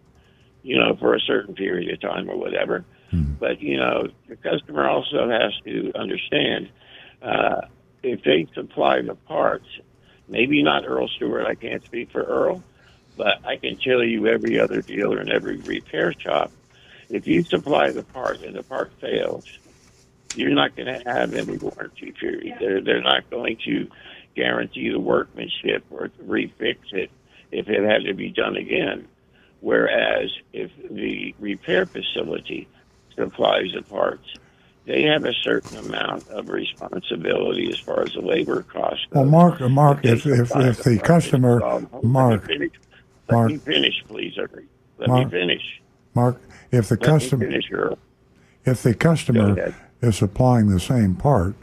you 0.63 0.77
know, 0.77 0.95
for 0.95 1.15
a 1.15 1.19
certain 1.19 1.53
period 1.55 1.91
of 1.91 1.99
time 1.99 2.30
or 2.30 2.38
whatever. 2.38 2.85
But 3.39 3.61
you 3.61 3.77
know, 3.77 4.07
the 4.30 4.38
customer 4.38 4.88
also 4.88 5.30
has 5.30 5.51
to 5.65 5.91
understand 5.95 6.69
uh, 7.22 7.61
if 8.03 8.23
they 8.23 8.47
supply 8.53 9.01
the 9.01 9.15
parts, 9.15 9.68
maybe 10.30 10.63
not 10.63 10.85
Earl 10.88 11.09
Stewart. 11.09 11.45
I 11.45 11.55
can't 11.55 11.84
speak 11.84 12.11
for 12.11 12.23
Earl, 12.23 12.63
but 13.22 13.45
I 13.45 13.57
can 13.57 13.77
tell 13.77 14.03
you 14.03 14.26
every 14.26 14.60
other 14.60 14.81
dealer 14.81 15.19
and 15.19 15.30
every 15.30 15.57
repair 15.57 16.11
shop, 16.11 16.52
if 17.07 17.27
you 17.27 17.43
supply 17.43 17.91
the 17.91 18.02
part 18.02 18.41
and 18.41 18.56
the 18.56 18.64
part 18.64 18.91
fails, 18.99 19.45
you're 20.34 20.56
not 20.56 20.76
going 20.76 20.88
to 20.88 21.07
have 21.07 21.35
any 21.35 21.56
warranty 21.57 22.14
period. 22.14 22.57
They're, 22.60 22.81
they're 22.81 23.03
not 23.03 23.30
going 23.30 23.57
to 23.65 23.88
guarantee 24.35 24.89
the 24.89 24.99
workmanship 24.99 25.85
or 25.91 26.10
refix 26.26 26.77
it 26.93 27.11
if 27.52 27.69
it 27.69 27.88
had 27.88 28.06
to 28.06 28.15
be 28.15 28.31
done 28.31 28.57
again. 28.57 29.07
Whereas 29.60 30.31
if 30.52 30.72
the 30.89 31.35
repair 31.39 31.85
facility 31.85 32.68
supplies 33.15 33.72
the 33.76 33.84
parts, 33.84 34.34
they 34.85 35.03
have 35.03 35.26
a 35.26 35.34
certain 35.43 35.77
amount 35.77 36.27
of 36.30 36.49
responsibility 36.49 37.69
as 37.69 37.77
far 37.77 38.02
as 38.02 38.14
the 38.14 38.22
labor 38.22 38.64
cost. 38.64 39.06
Well, 39.11 39.26
Mark, 39.26 39.61
Mark, 39.61 40.03
if 40.06 40.26
if, 40.26 40.56
if 40.56 40.84
the 40.84 40.98
customer, 40.98 41.88
Mark, 42.02 42.49
Let 43.31 43.37
Mark, 43.37 43.51
me 43.51 43.57
finish, 43.57 44.03
please. 44.07 44.37
Ernie. 44.37 44.65
Let 44.97 45.09
Mark, 45.09 45.25
me 45.25 45.31
finish. 45.31 45.81
Mark, 46.13 46.41
if 46.71 46.89
the 46.89 46.95
Let 46.95 47.03
customer, 47.03 47.45
finish, 47.45 47.71
if 48.65 48.83
the 48.83 48.93
customer 48.93 49.73
is 50.01 50.17
supplying 50.17 50.67
the 50.67 50.79
same 50.79 51.15
part 51.15 51.55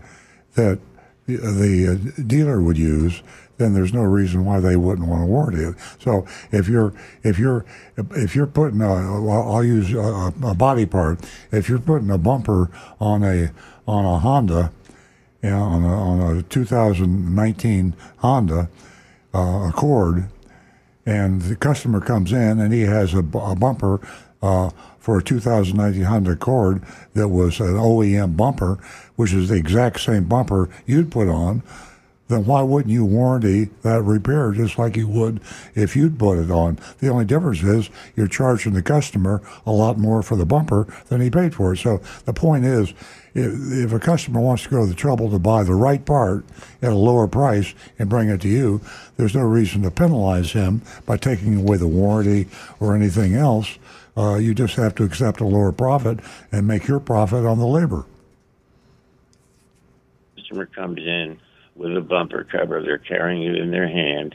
that 0.55 0.79
the, 1.27 1.37
the 1.37 1.89
uh, 1.93 2.23
dealer 2.27 2.63
would 2.63 2.79
use, 2.79 3.23
then 3.59 3.75
there's 3.75 3.93
no 3.93 4.03
reason 4.03 4.45
why 4.45 4.61
they 4.61 4.77
wouldn't 4.77 5.07
want 5.07 5.23
to 5.23 5.27
warranty 5.27 5.63
it. 5.63 5.75
So 5.99 6.27
if 6.51 6.69
you're 6.69 6.95
if 7.23 7.39
you're 7.39 7.67
if 7.97 8.35
you're 8.35 8.47
putting 8.47 8.81
a, 8.81 8.91
I'll 8.91 9.65
use 9.65 9.93
a, 9.93 10.33
a 10.43 10.55
body 10.55 10.87
part. 10.87 11.21
If 11.53 11.69
you're 11.69 11.79
putting 11.81 12.11
a 12.11 12.19
bumper 12.19 12.71
on 13.01 13.23
a 13.23 13.51
on 13.87 14.05
a 14.05 14.19
Honda, 14.21 14.73
you 15.43 15.51
know, 15.51 15.63
on 15.63 15.85
a, 15.85 15.89
on 15.89 16.37
a 16.39 16.43
2019 16.43 17.95
Honda 18.19 18.69
uh, 19.35 19.69
Accord, 19.69 20.29
and 21.09 21.41
the 21.41 21.57
customer 21.57 22.03
comes 22.03 22.33
in 22.33 22.61
and 22.61 22.71
he 22.71 22.83
has 22.83 23.15
a, 23.15 23.21
a 23.21 23.57
bumper 23.57 23.99
uh, 24.43 24.69
for 24.99 25.17
a 25.17 25.23
2019 25.23 26.03
Honda 26.03 26.33
Accord 26.33 26.83
that 27.15 27.29
was 27.29 27.61
an 27.61 27.77
OEM 27.77 28.37
bumper, 28.37 28.79
which 29.17 29.33
is 29.33 29.49
the 29.49 29.55
exact 29.55 30.01
same 30.01 30.25
bumper 30.25 30.69
you'd 30.85 31.11
put 31.11 31.29
on, 31.29 31.63
then 32.29 32.45
why 32.45 32.63
wouldn't 32.63 32.93
you 32.93 33.05
warranty 33.05 33.71
that 33.83 34.03
repair 34.03 34.53
just 34.53 34.79
like 34.79 34.97
you 34.97 35.09
would 35.09 35.41
if 35.75 35.97
you'd 35.97 36.19
put 36.19 36.39
it 36.39 36.51
on? 36.51 36.79
The 36.99 37.09
only 37.09 37.25
difference 37.25 37.63
is 37.63 37.91
you're 38.15 38.29
charging 38.29 38.75
the 38.75 38.83
customer 38.83 39.43
a 39.67 39.73
lot 39.73 39.99
more 39.99 40.23
for 40.23 40.37
the 40.37 40.47
bumper 40.47 40.87
than 41.09 41.21
he 41.21 41.31
paid 41.31 41.55
for 41.55 41.73
it. 41.73 41.79
So 41.79 42.01
the 42.27 42.35
point 42.35 42.65
is, 42.65 42.91
if, 43.35 43.85
if 43.85 43.93
a 43.93 43.99
customer 43.99 44.41
wants 44.41 44.65
to 44.65 44.69
go 44.69 44.83
to 44.83 44.87
the 44.87 44.95
trouble 44.95 45.31
to 45.31 45.39
buy 45.39 45.63
the 45.63 45.75
right 45.75 46.05
part 46.05 46.45
at 46.83 46.93
a 46.93 46.97
lower 46.97 47.29
price 47.29 47.75
and 47.99 48.09
bring 48.09 48.29
it 48.29 48.43
to 48.43 48.49
you, 48.49 48.81
there's 49.17 49.35
no 49.35 49.43
reason 49.43 49.83
to 49.83 49.91
penalize 49.91 50.53
him 50.53 50.83
by 51.07 51.17
taking 51.17 51.57
away 51.57 51.79
the 51.79 51.89
warranty 51.89 52.47
or 52.79 52.95
anything 52.95 53.35
else. 53.35 53.79
Uh, 54.17 54.37
you 54.37 54.55
just 54.55 54.75
have 54.75 54.95
to 54.97 55.05
accept 55.05 55.41
a 55.41 55.47
lower 55.47 55.73
profit 55.73 56.21
and 56.53 56.67
make 56.67 56.89
your 56.89 57.01
profit 57.01 57.47
on 57.47 57.59
the 57.59 57.67
labor. 57.67 58.05
customer 60.37 60.67
comes 60.67 60.99
in 60.99 61.39
with 61.79 61.97
a 61.97 62.01
bumper 62.01 62.45
cover, 62.45 62.83
they're 62.83 62.99
carrying 62.99 63.43
it 63.43 63.57
in 63.57 63.71
their 63.71 63.89
hand, 63.89 64.35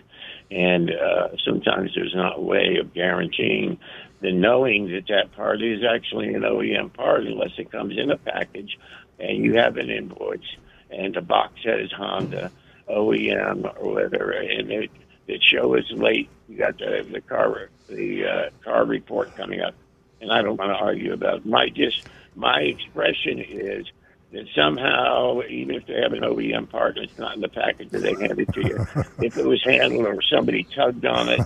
and 0.49 0.89
uh, 0.89 1.29
sometimes 1.45 1.91
there's 1.93 2.15
not 2.15 2.39
a 2.39 2.41
way 2.41 2.77
of 2.79 2.93
guaranteeing 2.93 3.77
the 4.21 4.31
knowing 4.31 4.89
that 4.91 5.07
that 5.09 5.35
part 5.35 5.61
is 5.61 5.83
actually 5.83 6.33
an 6.33 6.41
OEM 6.43 6.93
part 6.93 7.25
unless 7.25 7.51
it 7.57 7.69
comes 7.71 7.97
in 7.97 8.09
a 8.09 8.17
package 8.17 8.79
and 9.19 9.43
you 9.43 9.55
have 9.55 9.75
an 9.75 9.89
invoice 9.89 10.39
and 10.89 11.13
the 11.13 11.21
box 11.21 11.53
says 11.63 11.91
Honda 11.91 12.51
OEM 12.89 13.65
or 13.79 13.93
whatever, 13.93 14.31
and 14.31 14.71
it, 14.71 14.91
the 15.27 15.39
show 15.39 15.75
is 15.75 15.89
late. 15.91 16.29
You 16.49 16.57
got 16.57 16.77
the 16.77 17.05
the 17.09 17.21
car 17.21 17.69
the 17.87 18.25
uh, 18.25 18.49
car 18.63 18.85
report 18.85 19.35
coming 19.35 19.61
up, 19.61 19.75
and 20.21 20.31
I 20.31 20.41
don't 20.41 20.57
want 20.57 20.71
to 20.71 20.83
argue 20.83 21.13
about 21.13 21.37
it. 21.37 21.45
my 21.45 21.69
just 21.69 22.03
my 22.35 22.59
expression 22.61 23.39
is 23.39 23.85
that 24.33 24.47
somehow, 24.55 25.41
even 25.47 25.75
if 25.75 25.85
they 25.85 26.01
have 26.01 26.11
an 26.11 26.21
OEM 26.21 26.69
part, 26.69 26.97
it's 26.97 27.17
not 27.17 27.35
in 27.35 27.41
the 27.41 27.47
package 27.47 27.89
that 27.91 28.01
they 28.01 28.13
hand 28.13 28.39
it 28.39 28.51
to 28.53 28.61
you. 28.61 28.85
if 29.25 29.37
it 29.37 29.45
was 29.45 29.63
handled 29.63 30.05
or 30.05 30.21
somebody 30.23 30.63
tugged 30.75 31.05
on 31.05 31.29
it, 31.29 31.39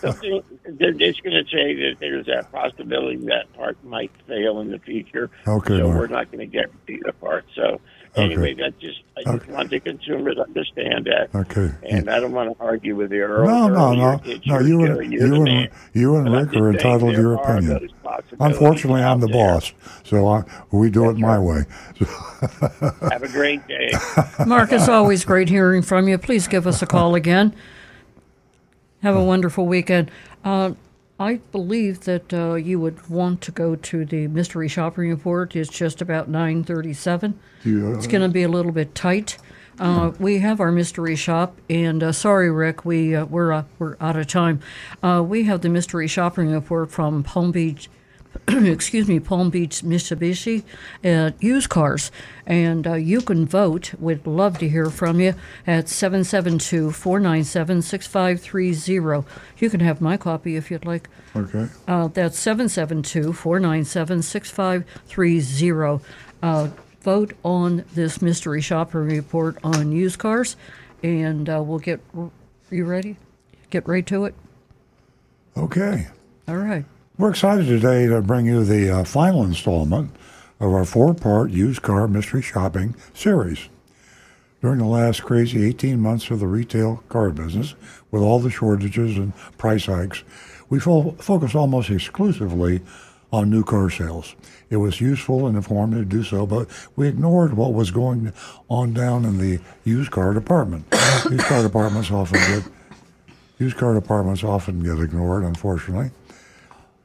something, 0.00 0.42
they're 0.64 0.92
just 0.92 1.22
going 1.22 1.36
to 1.36 1.50
say 1.50 1.74
that 1.74 1.96
there's 2.00 2.26
that 2.26 2.50
possibility 2.50 3.18
that 3.26 3.52
part 3.54 3.82
might 3.84 4.10
fail 4.26 4.60
in 4.60 4.70
the 4.70 4.78
future. 4.78 5.30
Oh, 5.46 5.56
okay, 5.56 5.78
so 5.78 5.88
Mark. 5.88 5.98
we're 5.98 6.06
not 6.08 6.32
going 6.32 6.40
to 6.40 6.46
guarantee 6.46 7.00
the 7.04 7.12
part. 7.12 7.44
So 7.54 7.80
anyway, 8.16 8.54
that 8.54 8.78
just 8.78 9.02
I 9.16 9.36
just 9.36 9.48
want 9.48 9.70
the 9.70 9.80
consumers 9.80 10.36
to 10.36 10.42
understand 10.42 11.06
that. 11.06 11.34
Okay. 11.34 11.70
And 11.88 12.08
I 12.10 12.20
don't 12.20 12.32
want 12.32 12.56
to 12.56 12.64
argue 12.64 12.96
with 12.96 13.10
the 13.10 13.20
Earl. 13.20 13.46
No, 13.46 13.68
no, 13.68 13.74
Earl, 13.74 13.96
no, 13.96 14.20
no. 14.46 14.60
You 14.60 14.84
and 14.84 15.12
you're 15.12 15.26
you 15.26 15.44
man. 15.44 15.48
and 15.48 15.68
you 15.92 16.16
and 16.16 16.32
Rick 16.32 16.54
are 16.56 16.70
entitled 16.70 17.14
to 17.14 17.20
your 17.20 17.34
opinion. 17.34 17.90
Unfortunately, 18.38 19.02
I'm 19.02 19.20
the 19.20 19.26
there. 19.26 19.34
boss, 19.34 19.72
so 20.04 20.26
I, 20.28 20.44
we 20.70 20.90
do 20.90 21.10
it 21.10 21.18
my 21.18 21.38
way. 21.38 21.64
Have 22.00 23.22
a 23.22 23.28
great 23.28 23.66
day. 23.68 23.92
Mark, 24.46 24.72
it's 24.72 24.88
always 24.88 25.24
great 25.24 25.48
hearing 25.48 25.82
from 25.82 26.08
you. 26.08 26.18
Please 26.18 26.48
give 26.48 26.66
us 26.66 26.82
a 26.82 26.86
call 26.86 27.14
again. 27.14 27.54
Have 29.02 29.16
a 29.16 29.24
wonderful 29.24 29.66
weekend. 29.66 30.10
Uh, 30.44 30.72
I 31.20 31.34
believe 31.52 32.00
that 32.00 32.32
uh, 32.32 32.54
you 32.54 32.80
would 32.80 33.10
want 33.10 33.42
to 33.42 33.52
go 33.52 33.76
to 33.76 34.04
the 34.06 34.26
mystery 34.28 34.68
shopping 34.68 35.10
report. 35.10 35.54
It's 35.54 35.68
just 35.68 36.00
about 36.00 36.30
nine 36.30 36.64
thirty-seven. 36.64 37.38
You, 37.62 37.88
uh, 37.88 37.96
It's 37.98 38.06
going 38.06 38.22
to 38.22 38.28
be 38.30 38.42
a 38.42 38.48
little 38.48 38.72
bit 38.72 38.94
tight. 38.94 39.36
Uh, 39.78 40.12
we 40.18 40.38
have 40.38 40.60
our 40.60 40.72
mystery 40.72 41.16
shop, 41.16 41.56
and 41.68 42.02
uh, 42.02 42.12
sorry, 42.12 42.50
Rick, 42.50 42.84
we 42.86 43.14
uh, 43.14 43.26
we're 43.26 43.52
uh, 43.52 43.64
we're 43.78 43.96
out 44.00 44.16
of 44.16 44.26
time. 44.26 44.60
Uh, 45.02 45.22
we 45.26 45.44
have 45.44 45.60
the 45.60 45.68
mystery 45.68 46.06
shopping 46.06 46.50
report 46.50 46.90
from 46.90 47.22
Palm 47.22 47.52
Beach. 47.52 47.90
excuse 48.48 49.08
me, 49.08 49.20
Palm 49.20 49.50
Beach, 49.50 49.82
Mitsubishi, 49.82 50.62
at 51.02 51.42
used 51.42 51.68
cars. 51.68 52.10
And 52.46 52.86
uh, 52.86 52.94
you 52.94 53.20
can 53.20 53.46
vote. 53.46 53.94
We'd 53.98 54.26
love 54.26 54.58
to 54.58 54.68
hear 54.68 54.90
from 54.90 55.20
you 55.20 55.34
at 55.66 55.88
772 55.88 56.90
497 56.92 57.82
6530. 57.82 59.26
You 59.58 59.70
can 59.70 59.80
have 59.80 60.00
my 60.00 60.16
copy 60.16 60.56
if 60.56 60.70
you'd 60.70 60.86
like. 60.86 61.08
Okay. 61.34 61.68
Uh, 61.86 62.08
that's 62.08 62.38
772 62.38 63.32
497 63.32 64.22
6530. 64.22 66.04
Uh, 66.42 66.68
Vote 67.02 67.32
on 67.42 67.84
this 67.94 68.20
mystery 68.20 68.60
shopper 68.60 69.02
report 69.02 69.56
on 69.64 69.90
used 69.90 70.18
cars, 70.18 70.56
and 71.02 71.48
uh, 71.48 71.62
we'll 71.62 71.78
get. 71.78 72.00
You 72.70 72.84
ready? 72.84 73.16
Get 73.70 73.88
right 73.88 74.04
to 74.06 74.26
it? 74.26 74.34
Okay. 75.56 76.08
All 76.46 76.56
right. 76.58 76.84
We're 77.20 77.28
excited 77.28 77.66
today 77.66 78.06
to 78.06 78.22
bring 78.22 78.46
you 78.46 78.64
the 78.64 78.88
uh, 78.88 79.04
final 79.04 79.44
installment 79.44 80.10
of 80.58 80.72
our 80.72 80.86
four-part 80.86 81.50
used 81.50 81.82
car 81.82 82.08
mystery 82.08 82.40
shopping 82.40 82.94
series. 83.12 83.68
During 84.62 84.78
the 84.78 84.86
last 84.86 85.22
crazy 85.22 85.66
18 85.66 86.00
months 86.00 86.30
of 86.30 86.40
the 86.40 86.46
retail 86.46 87.04
car 87.10 87.28
business, 87.28 87.74
with 88.10 88.22
all 88.22 88.38
the 88.38 88.48
shortages 88.48 89.18
and 89.18 89.36
price 89.58 89.84
hikes, 89.84 90.24
we 90.70 90.80
fo- 90.80 91.10
focused 91.18 91.54
almost 91.54 91.90
exclusively 91.90 92.80
on 93.30 93.50
new 93.50 93.64
car 93.64 93.90
sales. 93.90 94.34
It 94.70 94.78
was 94.78 95.02
useful 95.02 95.46
and 95.46 95.58
informative 95.58 96.08
to 96.08 96.16
do 96.16 96.24
so, 96.24 96.46
but 96.46 96.68
we 96.96 97.06
ignored 97.06 97.52
what 97.52 97.74
was 97.74 97.90
going 97.90 98.32
on 98.70 98.94
down 98.94 99.26
in 99.26 99.36
the 99.36 99.60
used 99.84 100.10
car 100.10 100.32
department. 100.32 100.86
used 101.30 101.44
car 101.44 101.62
departments 101.62 102.10
often 102.10 102.38
get 102.38 102.72
used 103.58 103.76
car 103.76 103.92
departments 103.92 104.42
often 104.42 104.82
get 104.82 104.98
ignored, 104.98 105.44
unfortunately. 105.44 106.12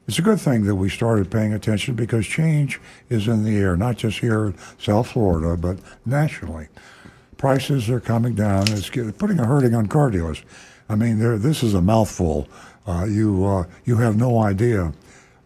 It's 0.06 0.20
a 0.20 0.22
good 0.22 0.40
thing 0.40 0.64
that 0.64 0.76
we 0.76 0.88
started 0.88 1.32
paying 1.32 1.52
attention 1.52 1.96
because 1.96 2.26
change 2.26 2.80
is 3.08 3.26
in 3.26 3.42
the 3.42 3.56
air, 3.56 3.76
not 3.76 3.96
just 3.96 4.20
here 4.20 4.46
in 4.46 4.54
South 4.78 5.08
Florida, 5.08 5.56
but 5.56 5.78
nationally. 6.04 6.68
Prices 7.38 7.90
are 7.90 7.98
coming 7.98 8.34
down. 8.34 8.70
It's 8.70 8.88
putting 8.88 9.40
a 9.40 9.46
hurting 9.46 9.74
on 9.74 9.88
car 9.88 10.10
dealers. 10.10 10.42
I 10.88 10.94
mean, 10.94 11.18
this 11.18 11.64
is 11.64 11.74
a 11.74 11.82
mouthful. 11.82 12.46
Uh, 12.86 13.04
you 13.04 13.44
uh, 13.44 13.64
you 13.84 13.96
have 13.96 14.16
no 14.16 14.38
idea, 14.38 14.92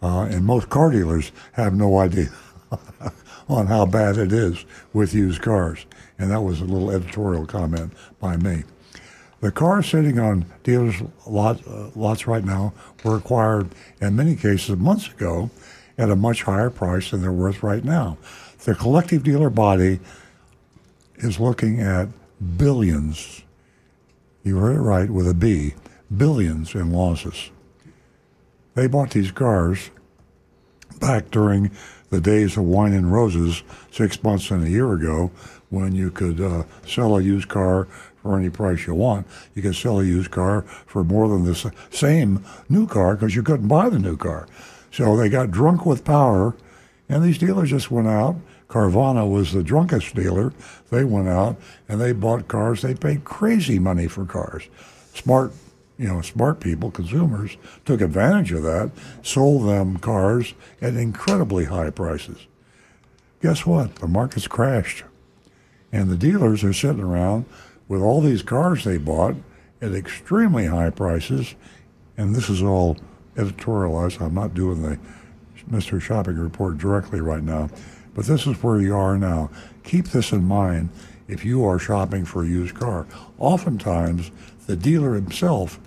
uh, 0.03 0.29
and 0.31 0.45
most 0.45 0.69
car 0.69 0.91
dealers 0.91 1.33
have 1.53 1.75
no 1.75 1.99
idea 1.99 2.29
on 3.49 3.67
how 3.67 3.87
bad 3.87 4.19
it 4.19 4.31
is 4.31 4.67
with 4.93 5.15
used 5.15 5.41
cars. 5.41 5.87
And 6.19 6.31
that 6.31 6.43
was 6.43 6.61
a 6.61 6.67
little 6.67 6.91
editorial 6.91 7.47
comment 7.47 7.95
by 8.21 8.37
me. 8.37 8.65
The 9.41 9.51
cars 9.51 9.89
sitting 9.89 10.19
on 10.19 10.45
dealers' 10.63 11.03
lot, 11.27 11.67
uh, 11.67 11.89
lots 11.95 12.27
right 12.27 12.45
now 12.45 12.75
were 13.05 13.17
acquired 13.17 13.71
in 14.01 14.15
many 14.15 14.37
cases 14.37 14.77
months 14.77 15.09
ago 15.09 15.51
at 15.97 16.11
a 16.11 16.17
much 16.17 16.43
higher 16.43 16.71
price 16.71 17.11
than 17.11 17.23
they're 17.23 17.33
worth 17.33 17.63
right 17.63 17.85
now. 17.85 18.19
The 18.65 18.75
collective 18.75 19.23
dealer 19.23 19.49
body 19.49 20.01
is 21.17 21.41
looking 21.41 21.81
at 21.81 22.09
billions, 22.57 23.43
you 24.43 24.59
heard 24.59 24.77
it 24.77 24.81
right, 24.81 25.09
with 25.09 25.27
a 25.27 25.35
B, 25.35 25.75
billions 26.15 26.75
in 26.75 26.93
losses. 26.93 27.51
They 28.75 28.87
bought 28.87 29.11
these 29.11 29.31
cars 29.31 29.91
back 31.01 31.31
during 31.31 31.71
the 32.11 32.21
days 32.21 32.57
of 32.57 32.65
wine 32.65 32.93
and 32.93 33.13
roses 33.13 33.63
six 33.91 34.23
months 34.23 34.51
and 34.51 34.65
a 34.65 34.71
year 34.71 34.93
ago 34.93 35.31
when 35.71 35.95
you 35.95 36.11
could 36.11 36.41
uh, 36.41 36.65
sell 36.87 37.17
a 37.17 37.23
used 37.23 37.49
car 37.49 37.87
for 38.23 38.39
any 38.39 38.51
price 38.51 38.87
you 38.87 38.95
want. 38.95 39.27
You 39.55 39.63
could 39.63 39.77
sell 39.77 40.01
a 40.01 40.05
used 40.05 40.31
car 40.31 40.63
for 40.63 41.03
more 41.05 41.29
than 41.29 41.45
the 41.45 41.73
same 41.91 42.45
new 42.69 42.87
car 42.87 43.15
because 43.15 43.35
you 43.35 43.43
couldn't 43.43 43.69
buy 43.69 43.89
the 43.89 43.99
new 43.99 44.17
car. 44.17 44.47
So 44.91 45.17
they 45.17 45.29
got 45.29 45.51
drunk 45.51 45.87
with 45.87 46.05
power, 46.05 46.55
and 47.09 47.23
these 47.23 47.39
dealers 47.39 47.71
just 47.71 47.91
went 47.91 48.09
out. 48.09 48.37
Carvana 48.69 49.29
was 49.29 49.53
the 49.53 49.63
drunkest 49.63 50.15
dealer. 50.15 50.53
They 50.91 51.05
went 51.05 51.29
out 51.29 51.57
and 51.89 52.01
they 52.01 52.13
bought 52.13 52.47
cars. 52.47 52.83
They 52.83 52.95
paid 52.95 53.25
crazy 53.25 53.79
money 53.79 54.07
for 54.07 54.25
cars. 54.25 54.69
Smart, 55.15 55.53
you 56.01 56.09
know, 56.09 56.23
smart 56.23 56.61
people, 56.61 56.91
consumers, 56.91 57.59
took 57.85 58.01
advantage 58.01 58.53
of 58.53 58.63
that, 58.63 58.91
sold 59.23 59.69
them 59.69 59.99
cars 59.99 60.55
at 60.81 60.95
incredibly 60.95 61.67
high 61.67 61.91
prices. 61.91 62.47
Guess 63.43 63.67
what? 63.67 63.97
The 63.97 64.09
market's 64.09 64.49
crashed. 64.49 65.05
And 65.93 66.09
the 66.09 66.17
dealers 66.17 66.65
are 66.65 66.73
sitting 66.73 67.03
around 67.03 67.45
with 67.87 68.01
all 68.01 68.23
these 68.23 68.43
cars 68.43 68.85
they 68.85 68.97
bought 68.97 69.35
at 69.83 69.93
extremely 69.93 70.65
high 70.65 70.89
prices. 70.89 71.55
And 72.17 72.35
this 72.35 72.49
is 72.49 72.63
all 72.63 72.97
editorialized. 73.37 74.23
I'm 74.23 74.35
not 74.35 74.55
doing 74.55 74.81
the 74.81 74.99
Mystery 75.67 76.01
Shopping 76.01 76.39
Report 76.39 76.79
directly 76.79 77.21
right 77.21 77.43
now, 77.43 77.69
but 78.15 78.25
this 78.25 78.47
is 78.47 78.63
where 78.63 78.81
you 78.81 78.97
are 78.97 79.19
now. 79.19 79.51
Keep 79.85 80.07
this 80.07 80.33
in 80.33 80.45
mind 80.45 80.89
if 81.29 81.45
you 81.45 81.63
are 81.67 81.79
shopping 81.79 82.25
for 82.25 82.43
a 82.43 82.49
used 82.49 82.75
car. 82.75 83.07
Oftentimes, 83.39 84.31
the 84.67 84.77
dealer 84.77 85.15
himself 85.15 85.79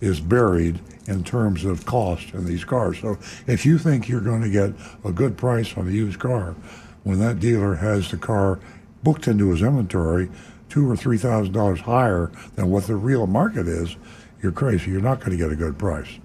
is 0.00 0.20
buried 0.20 0.80
in 1.06 1.24
terms 1.24 1.64
of 1.64 1.84
cost 1.86 2.32
in 2.34 2.44
these 2.46 2.64
cars. 2.64 2.98
So 3.00 3.18
if 3.46 3.66
you 3.66 3.78
think 3.78 4.08
you're 4.08 4.20
going 4.20 4.42
to 4.42 4.50
get 4.50 4.72
a 5.04 5.12
good 5.12 5.36
price 5.36 5.76
on 5.76 5.88
a 5.88 5.90
used 5.90 6.18
car, 6.18 6.54
when 7.02 7.18
that 7.20 7.40
dealer 7.40 7.74
has 7.76 8.10
the 8.10 8.16
car 8.16 8.60
booked 9.02 9.26
into 9.26 9.50
his 9.50 9.62
inventory 9.62 10.30
two 10.68 10.88
or 10.88 10.96
three 10.96 11.18
thousand 11.18 11.52
dollars 11.52 11.80
higher 11.80 12.30
than 12.54 12.70
what 12.70 12.86
the 12.86 12.96
real 12.96 13.26
market 13.26 13.66
is, 13.66 13.96
you're 14.42 14.52
crazy. 14.52 14.90
You're 14.90 15.00
not 15.00 15.18
going 15.20 15.32
to 15.32 15.36
get 15.36 15.50
a 15.50 15.56
good 15.56 15.78
price. 15.78 16.18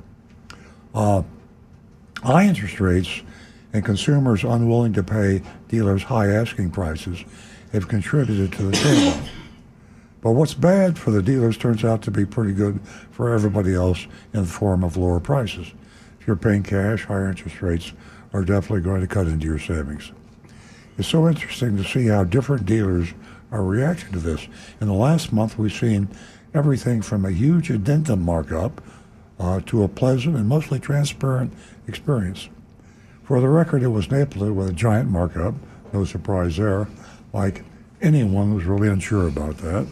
Uh, 0.94 1.24
high 2.24 2.46
interest 2.46 2.80
rates 2.80 3.22
and 3.74 3.84
consumers 3.84 4.44
unwilling 4.44 4.94
to 4.94 5.04
pay 5.04 5.42
dealers 5.68 6.04
high 6.04 6.28
asking 6.28 6.72
prices 6.72 7.24
have 7.74 7.88
contributed 7.88 8.54
to 8.54 8.64
the 8.64 8.72
table. 8.72 9.20
But 10.26 10.32
what's 10.32 10.56
bad 10.56 10.98
for 10.98 11.12
the 11.12 11.22
dealers 11.22 11.56
turns 11.56 11.84
out 11.84 12.02
to 12.02 12.10
be 12.10 12.26
pretty 12.26 12.52
good 12.52 12.80
for 13.12 13.32
everybody 13.32 13.76
else 13.76 14.08
in 14.34 14.42
the 14.42 14.48
form 14.48 14.84
of 14.84 14.98
lower 14.98 15.20
prices. 15.20 15.72
If 16.20 16.26
you're 16.26 16.36
paying 16.36 16.64
cash, 16.64 17.06
higher 17.06 17.30
interest 17.30 17.62
rates 17.62 17.94
are 18.34 18.44
definitely 18.44 18.82
going 18.82 19.02
to 19.02 19.08
cut 19.08 19.28
into 19.28 19.46
your 19.46 19.60
savings. 19.60 20.12
It's 20.98 21.10
so 21.10 21.28
interesting 21.28 21.78
to 21.78 21.84
see 21.84 22.08
how 22.08 22.24
different 22.24 22.66
dealers 22.66 23.14
are 23.52 23.64
reacting 23.64 24.14
to 24.14 24.20
this. 24.20 24.48
In 24.82 24.88
the 24.88 24.96
last 24.96 25.32
month, 25.32 25.60
we've 25.60 25.72
seen 25.72 26.10
everything 26.56 27.04
from 27.04 27.24
a 27.24 27.30
huge 27.30 27.70
addendum 27.70 28.24
markup 28.24 28.82
uh, 29.40 29.60
to 29.68 29.84
a 29.84 29.88
pleasant 29.88 30.36
and 30.36 30.48
mostly 30.48 30.80
transparent 30.80 31.54
experience. 31.88 32.50
For 33.26 33.40
the 33.40 33.50
record, 33.50 33.84
it 33.84 33.90
was 33.90 34.08
Napleton 34.08 34.56
with 34.56 34.70
a 34.70 34.74
giant 34.74 35.08
markup, 35.08 35.54
no 35.94 36.04
surprise 36.04 36.58
there, 36.58 36.88
like 37.32 37.64
anyone 38.02 38.56
was 38.56 38.66
really 38.66 38.88
unsure 38.88 39.28
about 39.28 39.60
that. 39.60 39.86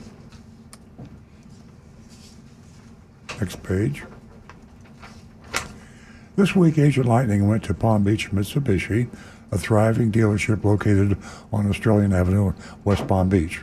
Next 3.43 3.61
page. 3.61 4.03
This 6.37 6.55
week, 6.55 6.77
Agent 6.77 7.05
Lightning 7.05 7.45
went 7.45 7.65
to 7.65 7.73
Palm 7.73 8.05
Beach 8.05 8.31
Mitsubishi, 8.31 9.09
a 9.51 9.57
thriving 9.57 10.13
dealership 10.13 10.63
located 10.63 11.17
on 11.51 11.69
Australian 11.69 12.13
Avenue, 12.13 12.53
West 12.85 13.05
Palm 13.05 13.27
Beach. 13.27 13.59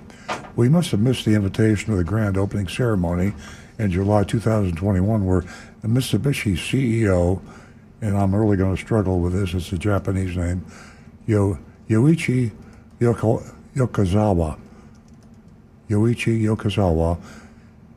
We 0.55 0.69
must 0.69 0.91
have 0.91 1.01
missed 1.01 1.25
the 1.25 1.33
invitation 1.35 1.93
to 1.93 1.97
the 1.97 2.05
grand 2.05 2.37
opening 2.37 2.69
ceremony 2.69 3.33
in 3.79 3.91
July 3.91 4.25
2021, 4.25 5.25
where 5.25 5.45
the 5.81 5.89
Mitsubishi 5.89 6.59
CEO, 6.59 7.41
and 8.03 8.19
I'm 8.19 8.35
really 8.35 8.59
going 8.59 8.77
to 8.77 8.83
struggle 8.83 9.19
with 9.21 9.33
this, 9.33 9.55
it's 9.55 9.73
a 9.73 9.79
Japanese 9.79 10.37
name, 10.37 10.63
Yo, 11.27 11.59
Yoichi 11.89 12.53
Yoko, 13.01 13.51
Yokozawa. 13.75 14.59
Yoichi 15.89 16.43
Yokozawa 16.43 17.19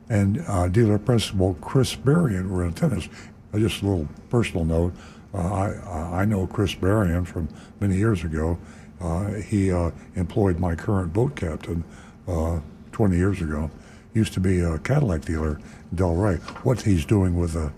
and 0.08 0.42
uh, 0.46 0.68
dealer 0.68 0.98
principal 0.98 1.54
Chris 1.60 1.94
Berrien 1.94 2.50
were 2.50 2.64
in 2.64 2.70
attendance. 2.70 3.08
Uh, 3.52 3.58
just 3.58 3.82
a 3.82 3.86
little 3.86 4.08
personal 4.30 4.64
note. 4.64 4.92
Uh, 5.32 5.38
I, 5.38 6.20
I 6.20 6.24
know 6.24 6.46
Chris 6.46 6.74
Berrien 6.74 7.24
from 7.24 7.48
many 7.80 7.96
years 7.96 8.22
ago. 8.24 8.58
Uh, 9.00 9.32
he 9.32 9.72
uh, 9.72 9.90
employed 10.14 10.58
my 10.58 10.74
current 10.74 11.12
boat 11.12 11.36
captain 11.36 11.84
uh, 12.28 12.60
20 12.92 13.16
years 13.16 13.42
ago. 13.42 13.70
Used 14.14 14.32
to 14.34 14.40
be 14.40 14.60
a 14.60 14.78
Cadillac 14.78 15.22
dealer 15.22 15.60
in 15.90 15.98
Delray. 15.98 16.40
What 16.64 16.82
he's 16.82 17.04
doing 17.04 17.36
with 17.38 17.56
a 17.56 17.72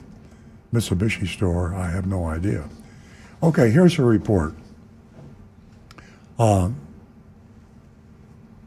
Mitsubishi 0.72 1.26
store, 1.26 1.74
I 1.74 1.90
have 1.90 2.06
no 2.06 2.26
idea. 2.26 2.68
Okay, 3.42 3.70
here's 3.70 3.98
a 3.98 4.02
report. 4.02 4.54
Uh, 6.38 6.70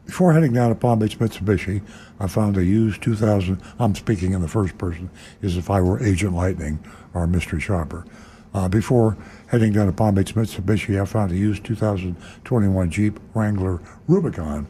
before 0.06 0.32
heading 0.32 0.52
down 0.52 0.70
to 0.70 0.74
Palm 0.74 0.98
Beach 0.98 1.18
Mitsubishi, 1.20 1.82
I 2.20 2.26
found 2.26 2.58
a 2.58 2.64
used 2.64 3.02
2000. 3.02 3.60
I'm 3.78 3.94
speaking 3.94 4.34
in 4.34 4.42
the 4.42 4.48
first 4.48 4.76
person, 4.76 5.08
as 5.42 5.56
if 5.56 5.70
I 5.70 5.80
were 5.80 6.02
Agent 6.02 6.34
Lightning 6.34 6.84
or 7.14 7.26
mystery 7.26 7.60
shopper. 7.60 8.04
Uh, 8.52 8.68
before 8.68 9.16
heading 9.46 9.72
down 9.72 9.86
to 9.86 9.92
Palm 9.92 10.16
Beach 10.16 10.34
Mitsubishi, 10.34 11.00
I 11.00 11.06
found 11.06 11.32
a 11.32 11.36
used 11.36 11.64
2021 11.64 12.90
Jeep 12.90 13.18
Wrangler 13.32 13.80
Rubicon, 14.06 14.68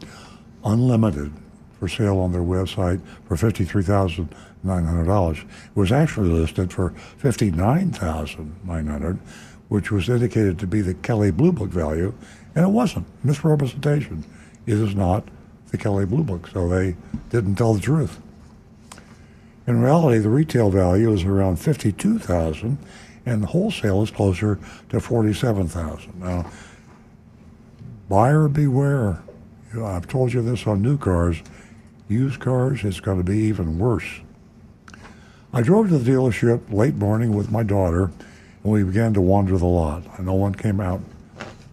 unlimited, 0.63 1.33
for 1.79 1.87
sale 1.87 2.19
on 2.19 2.31
their 2.31 2.41
website 2.41 3.01
for 3.25 3.35
$53,900. 3.35 5.39
It 5.39 5.45
was 5.73 5.91
actually 5.91 6.29
listed 6.29 6.71
for 6.71 6.91
59,900, 7.17 9.19
which 9.67 9.91
was 9.91 10.07
indicated 10.07 10.59
to 10.59 10.67
be 10.67 10.81
the 10.81 10.93
Kelley 10.93 11.31
Blue 11.31 11.51
Book 11.51 11.69
value, 11.69 12.13
and 12.53 12.65
it 12.65 12.69
wasn't. 12.69 13.07
Misrepresentation. 13.23 14.23
It 14.67 14.75
is 14.75 14.93
not 14.93 15.27
the 15.71 15.77
Kelley 15.77 16.05
Blue 16.05 16.23
Book, 16.23 16.47
so 16.47 16.67
they 16.67 16.95
didn't 17.29 17.55
tell 17.55 17.73
the 17.73 17.79
truth. 17.79 18.19
In 19.67 19.81
reality, 19.81 20.19
the 20.19 20.29
retail 20.29 20.69
value 20.69 21.11
is 21.13 21.23
around 21.23 21.57
52000 21.57 22.77
and 23.25 23.43
the 23.43 23.47
wholesale 23.47 24.01
is 24.01 24.11
closer 24.11 24.59
to 24.89 24.99
47000 24.99 26.19
Now, 26.19 26.49
buyer 28.09 28.47
beware. 28.47 29.21
You 29.71 29.79
know, 29.79 29.85
I've 29.85 30.07
told 30.07 30.33
you 30.33 30.41
this 30.41 30.65
on 30.67 30.81
new 30.81 30.97
cars. 30.97 31.41
Used 32.09 32.39
cars, 32.39 32.83
it's 32.83 32.99
going 32.99 33.19
to 33.19 33.23
be 33.23 33.37
even 33.37 33.77
worse. 33.77 34.21
I 35.53 35.61
drove 35.61 35.89
to 35.89 35.97
the 35.97 36.11
dealership 36.11 36.71
late 36.71 36.95
morning 36.95 37.35
with 37.35 37.51
my 37.51 37.63
daughter, 37.63 38.11
and 38.63 38.71
we 38.71 38.83
began 38.83 39.13
to 39.13 39.21
wander 39.21 39.57
the 39.57 39.65
lot. 39.65 40.19
No 40.19 40.33
one 40.33 40.55
came 40.55 40.79
out 40.79 41.01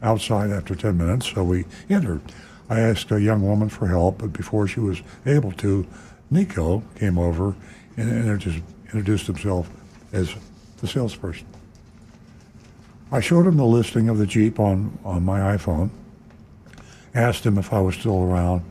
outside 0.03 0.51
after 0.51 0.75
10 0.75 0.97
minutes, 0.97 1.33
so 1.33 1.43
we 1.43 1.65
entered. 1.89 2.21
I 2.69 2.81
asked 2.81 3.11
a 3.11 3.21
young 3.21 3.43
woman 3.43 3.69
for 3.69 3.87
help, 3.87 4.19
but 4.19 4.33
before 4.33 4.69
she 4.69 4.81
was 4.81 5.03
able 5.25 5.53
to, 5.53 5.87
Nico 6.31 6.83
came 6.97 7.19
over 7.19 7.55
and 7.97 8.11
introduced, 8.11 9.27
himself 9.27 9.71
as 10.13 10.35
the 10.81 10.87
salesperson. 10.87 11.47
I 13.11 13.21
showed 13.21 13.47
him 13.47 13.57
the 13.57 13.65
listing 13.65 14.09
of 14.09 14.19
the 14.19 14.27
Jeep 14.27 14.61
on, 14.61 14.99
on 15.05 15.25
my 15.25 15.57
iPhone, 15.57 15.91
asked 17.15 17.45
him 17.45 17.57
if 17.57 17.73
I 17.73 17.81
was 17.81 17.95
still 17.95 18.23
around, 18.23 18.63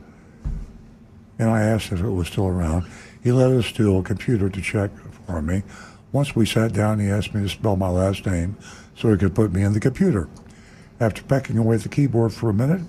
and 1.40 1.50
I 1.50 1.62
asked 1.62 1.92
if 1.92 2.02
it 2.02 2.10
was 2.10 2.28
still 2.28 2.48
around. 2.48 2.88
He 3.24 3.32
led 3.32 3.52
us 3.52 3.72
to 3.74 3.98
a 3.98 4.04
computer 4.04 4.50
to 4.50 4.62
check 4.62 4.92
for 5.26 5.42
me. 5.42 5.64
Once 6.12 6.36
we 6.36 6.46
sat 6.46 6.72
down, 6.72 7.00
he 7.00 7.10
asked 7.10 7.34
me 7.34 7.42
to 7.42 7.50
spell 7.50 7.76
my 7.76 7.90
last 7.90 8.26
name 8.26 8.58
so 8.96 9.12
he 9.12 9.18
could 9.18 9.36
put 9.36 9.52
me 9.52 9.64
in 9.64 9.74
the 9.74 9.80
computer. 9.80 10.30
After 11.00 11.24
pecking 11.24 11.58
away 11.58 11.76
at 11.76 11.82
the 11.82 11.90
keyboard 11.90 12.34
for 12.34 12.50
a 12.50 12.54
minute, 12.54 12.82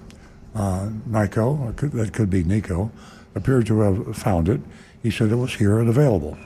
uh, 0.59 0.91
Nico, 1.07 1.73
could, 1.77 1.93
that 1.93 2.13
could 2.13 2.29
be 2.29 2.43
Nico, 2.43 2.91
appeared 3.35 3.67
to 3.67 3.81
have 3.81 4.17
found 4.17 4.49
it. 4.49 4.61
He 5.03 5.11
said 5.11 5.31
it 5.31 5.37
was 5.37 5.55
here 5.55 5.79
and 5.79 5.89
available. 5.89 6.37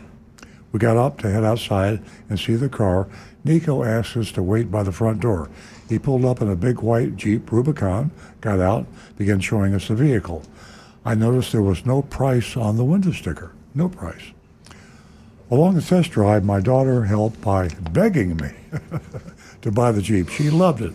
We 0.71 0.79
got 0.79 0.97
up 0.97 1.19
to 1.19 1.31
head 1.31 1.45
outside 1.45 2.03
and 2.29 2.39
see 2.39 2.55
the 2.55 2.69
car. 2.69 3.09
Nico 3.45 3.83
asked 3.83 4.17
us 4.17 4.31
to 4.33 4.43
wait 4.43 4.71
by 4.71 4.83
the 4.83 4.93
front 4.93 5.21
door. 5.21 5.51
He 5.89 5.99
pulled 5.99 6.25
up 6.25 6.43
in 6.43 6.49
a 6.49 6.57
big 6.57 6.81
white 6.81 7.17
Jeep 7.17 7.51
Rubicon, 7.51 8.11
got 8.41 8.61
out, 8.61 8.87
began 9.17 9.41
showing 9.41 9.75
us 9.75 9.89
the 9.89 9.95
vehicle. 9.95 10.43
I 11.05 11.15
noticed 11.15 11.53
there 11.53 11.63
was 11.63 11.85
no 11.85 12.03
price 12.03 12.57
on 12.57 12.77
the 12.77 12.85
window 12.85 13.13
sticker. 13.13 13.53
no 13.75 13.89
price. 13.89 14.33
Along 15.51 15.75
the 15.75 15.83
test 15.83 16.11
drive, 16.11 16.45
my 16.45 16.61
daughter 16.61 17.05
helped 17.05 17.41
by 17.41 17.69
begging 17.91 18.37
me 18.37 18.51
to 19.63 19.71
buy 19.71 19.93
the 19.93 20.01
Jeep. 20.01 20.29
She 20.29 20.49
loved 20.49 20.81
it. 20.83 20.95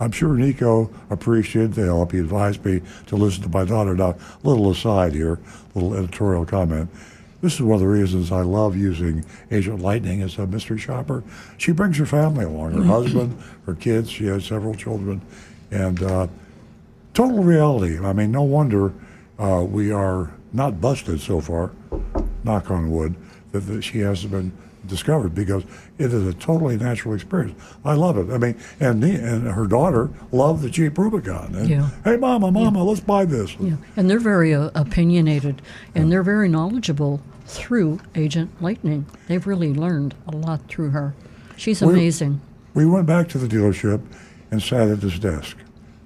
I'm 0.00 0.12
sure 0.12 0.34
Nico 0.34 0.90
appreciated 1.10 1.74
the 1.74 1.86
help. 1.86 2.12
He 2.12 2.18
advised 2.18 2.64
me 2.64 2.82
to 3.06 3.16
listen 3.16 3.42
to 3.42 3.48
my 3.48 3.64
daughter. 3.64 3.94
Now, 3.94 4.16
little 4.42 4.70
aside 4.70 5.14
here, 5.14 5.38
little 5.74 5.94
editorial 5.94 6.46
comment. 6.46 6.88
This 7.40 7.54
is 7.54 7.62
one 7.62 7.74
of 7.74 7.80
the 7.80 7.88
reasons 7.88 8.32
I 8.32 8.42
love 8.42 8.76
using 8.76 9.24
Agent 9.50 9.80
Lightning 9.80 10.22
as 10.22 10.38
a 10.38 10.46
mystery 10.46 10.78
shopper. 10.78 11.22
She 11.56 11.70
brings 11.72 11.96
her 11.98 12.06
family 12.06 12.44
along, 12.44 12.72
her 12.72 12.84
husband, 12.84 13.40
her 13.66 13.74
kids. 13.74 14.10
She 14.10 14.26
has 14.26 14.44
several 14.44 14.74
children, 14.74 15.20
and 15.70 16.02
uh, 16.02 16.26
total 17.14 17.42
reality. 17.42 17.98
I 17.98 18.12
mean, 18.12 18.32
no 18.32 18.42
wonder 18.42 18.92
uh, 19.38 19.64
we 19.68 19.92
are 19.92 20.32
not 20.52 20.80
busted 20.80 21.20
so 21.20 21.40
far. 21.40 21.70
Knock 22.42 22.70
on 22.70 22.90
wood 22.90 23.14
that, 23.52 23.60
that 23.60 23.82
she 23.82 24.00
hasn't 24.00 24.32
been 24.32 24.52
discovered 24.88 25.34
because 25.34 25.62
it 25.98 26.12
is 26.12 26.26
a 26.26 26.34
totally 26.34 26.76
natural 26.76 27.14
experience. 27.14 27.60
I 27.84 27.94
love 27.94 28.16
it. 28.18 28.32
I 28.32 28.38
mean, 28.38 28.56
and 28.80 29.00
me 29.00 29.14
and 29.14 29.46
her 29.46 29.66
daughter 29.66 30.10
loved 30.32 30.62
the 30.62 30.70
Jeep 30.70 30.98
Rubicon. 30.98 31.54
And, 31.54 31.68
Yeah. 31.68 31.90
Hey, 32.04 32.16
mama, 32.16 32.50
mama, 32.50 32.82
let's 32.82 33.00
buy 33.00 33.24
this. 33.24 33.54
Yeah, 33.60 33.76
and 33.96 34.10
they're 34.10 34.18
very 34.18 34.54
uh, 34.54 34.70
opinionated 34.74 35.62
and 35.94 36.10
they're 36.10 36.22
very 36.22 36.48
knowledgeable 36.48 37.20
through 37.46 38.00
Agent 38.14 38.50
Lightning. 38.60 39.06
They've 39.28 39.46
really 39.46 39.72
learned 39.72 40.14
a 40.26 40.34
lot 40.36 40.66
through 40.68 40.90
her. 40.90 41.14
She's 41.56 41.80
We- 41.80 41.92
amazing. 41.92 42.40
We 42.74 42.86
went 42.86 43.06
back 43.06 43.28
to 43.30 43.38
the 43.38 43.48
dealership 43.48 44.00
and 44.50 44.62
sat 44.62 44.88
at 44.88 44.98
his 44.98 45.18
desk, 45.18 45.56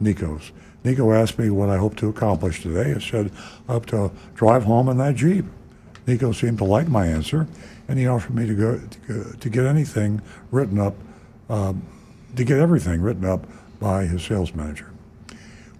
Nico's. 0.00 0.52
Nico 0.84 1.12
asked 1.12 1.38
me 1.38 1.50
what 1.50 1.68
I 1.68 1.76
hope 1.76 1.96
to 1.96 2.08
accomplish 2.08 2.62
today. 2.62 2.92
I 2.94 2.98
said, 2.98 3.30
I 3.68 3.72
hope 3.72 3.86
to 3.86 4.10
drive 4.34 4.64
home 4.64 4.88
in 4.88 4.96
that 4.98 5.14
Jeep. 5.16 5.44
Nico 6.06 6.32
seemed 6.32 6.58
to 6.58 6.64
like 6.64 6.88
my 6.88 7.06
answer, 7.06 7.46
and 7.88 7.98
he 7.98 8.06
offered 8.06 8.34
me 8.34 8.46
to 8.46 8.54
go 8.54 8.80
to, 9.06 9.36
to 9.38 9.50
get 9.50 9.66
anything 9.66 10.22
written 10.50 10.78
up, 10.78 10.94
um, 11.48 11.82
to 12.36 12.44
get 12.44 12.58
everything 12.58 13.00
written 13.00 13.24
up 13.24 13.46
by 13.80 14.04
his 14.04 14.22
sales 14.22 14.54
manager. 14.54 14.90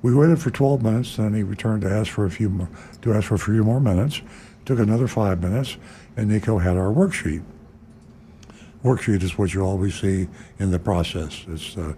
We 0.03 0.13
waited 0.15 0.41
for 0.41 0.51
12 0.51 0.83
minutes, 0.83 1.17
then 1.17 1.33
he 1.33 1.45
returned 1.45 1.83
to 1.83 1.91
ask 1.91 2.11
for 2.11 2.25
a 2.25 2.31
few 2.31 2.49
more, 2.49 2.69
to 3.03 3.15
ask 3.15 3.29
for 3.29 3.37
a 3.37 3.39
few 3.39 3.63
more 3.63 3.81
minutes. 3.81 4.21
Took 4.65 4.81
another 4.81 5.09
five 5.09 5.41
minutes, 5.41 5.77
and 6.17 6.29
Nico 6.29 6.59
had 6.59 6.77
our 6.77 6.93
worksheet. 6.93 7.43
Worksheet 8.85 9.23
is 9.23 9.39
what 9.39 9.55
you 9.55 9.63
always 9.63 9.95
see 9.95 10.29
in 10.59 10.71
the 10.71 10.79
process. 10.79 11.45
It's 11.49 11.75
the 11.75 11.97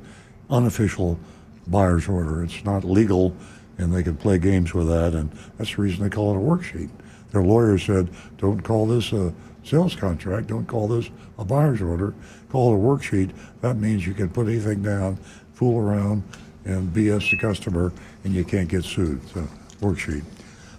unofficial 0.51 1.19
buyer's 1.67 2.09
order. 2.09 2.45
It's 2.45 2.63
not 2.65 2.85
legal, 2.85 3.35
and 3.79 3.93
they 3.93 4.03
can 4.03 4.17
play 4.17 4.39
games 4.39 4.75
with 4.75 4.89
that, 4.89 5.15
and 5.15 5.31
that's 5.57 5.75
the 5.75 5.83
reason 5.83 6.03
they 6.03 6.11
call 6.11 6.35
it 6.35 6.37
a 6.37 6.41
worksheet. 6.41 6.91
Their 7.33 7.43
lawyer 7.43 7.79
said, 7.79 8.11
don't 8.39 8.61
call 8.61 8.87
this 8.87 9.13
a 9.13 9.33
sales 9.65 9.95
contract, 9.97 10.49
don't 10.49 10.67
call 10.67 10.89
this 10.89 11.11
a 11.39 11.45
buyer's 11.45 11.81
order, 11.81 12.15
call 12.51 12.73
it 12.73 12.77
a 12.77 12.81
worksheet. 12.81 13.33
That 13.61 13.77
means 13.77 14.07
you 14.07 14.15
can 14.15 14.29
put 14.29 14.47
anything 14.47 14.83
down, 14.83 15.17
fool 15.55 15.81
around, 15.81 16.23
and 16.65 16.93
BS 16.95 17.31
the 17.31 17.39
customer, 17.39 17.93
and 18.25 18.35
you 18.35 18.45
can't 18.45 18.69
get 18.69 18.85
sued. 18.85 19.21
A 19.37 19.47
worksheet. 19.85 20.23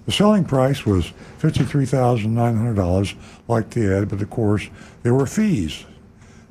The 0.06 0.12
selling 0.12 0.45
price 0.45 0.86
was 0.86 1.12
$53,900, 1.40 3.16
like 3.48 3.70
the 3.72 3.98
ad, 3.98 4.10
but 4.10 4.22
of 4.22 4.30
course, 4.30 4.70
there 5.03 5.16
were 5.16 5.26
fees. 5.26 5.86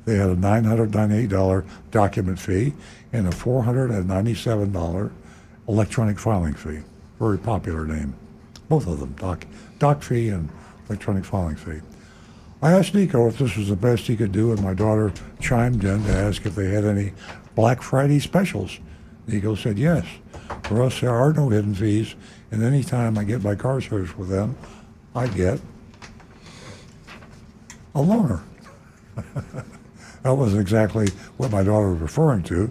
They 0.03 0.17
had 0.17 0.29
a 0.29 0.35
$998 0.35 1.65
document 1.89 2.37
fee 2.37 2.73
and 3.11 3.27
a 3.27 3.31
$497 3.31 5.11
electronic 5.67 6.19
filing 6.19 6.53
fee. 6.53 6.81
Very 7.17 7.39
popular 7.39 7.85
name. 7.85 8.13
Both 8.67 8.87
of 8.87 8.99
them, 8.99 9.13
doc, 9.13 9.45
doc 9.79 10.03
fee 10.03 10.29
and 10.29 10.49
electronic 10.89 11.25
filing 11.25 11.55
fee. 11.55 11.81
I 12.61 12.71
asked 12.71 12.95
Nico 12.95 13.27
if 13.27 13.37
this 13.37 13.57
was 13.57 13.69
the 13.69 13.75
best 13.75 14.07
he 14.07 14.15
could 14.15 14.31
do, 14.31 14.51
and 14.51 14.61
my 14.63 14.73
daughter 14.73 15.11
chimed 15.39 15.83
in 15.83 16.03
to 16.05 16.11
ask 16.11 16.45
if 16.45 16.55
they 16.55 16.69
had 16.69 16.85
any 16.85 17.13
Black 17.53 17.81
Friday 17.81 18.19
specials. 18.19 18.79
Nico 19.27 19.55
said 19.55 19.77
yes. 19.77 20.05
For 20.63 20.83
us, 20.83 21.01
there 21.01 21.13
are 21.13 21.33
no 21.33 21.49
hidden 21.49 21.75
fees, 21.75 22.15
and 22.51 22.63
any 22.63 22.83
time 22.83 23.17
I 23.17 23.23
get 23.23 23.43
my 23.43 23.55
car 23.55 23.81
serviced 23.81 24.17
with 24.17 24.29
them, 24.29 24.57
I 25.13 25.27
get 25.27 25.59
a 27.93 27.99
loaner. 27.99 28.41
that 29.15 30.33
wasn't 30.33 30.61
exactly 30.61 31.07
what 31.37 31.51
my 31.51 31.63
daughter 31.63 31.91
was 31.91 32.01
referring 32.01 32.43
to, 32.43 32.69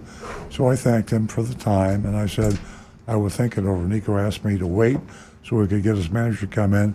so 0.51 0.69
I 0.69 0.77
thanked 0.77 1.11
him 1.11 1.27
for 1.27 1.43
the 1.43 1.55
time, 1.55 2.05
and 2.05 2.16
I 2.16 2.27
said 2.27 2.59
I 3.06 3.16
would 3.16 3.32
think 3.32 3.59
it 3.59 3.65
over. 3.65 3.82
Nico 3.86 4.16
asked 4.16 4.44
me 4.44 4.59
to 4.59 4.66
wait 4.66 4.98
so 5.44 5.56
we 5.56 5.66
could 5.66 5.82
get 5.82 5.97
his 5.97 6.11
manager 6.11 6.47
to 6.47 6.47
come 6.47 6.74
in 6.74 6.94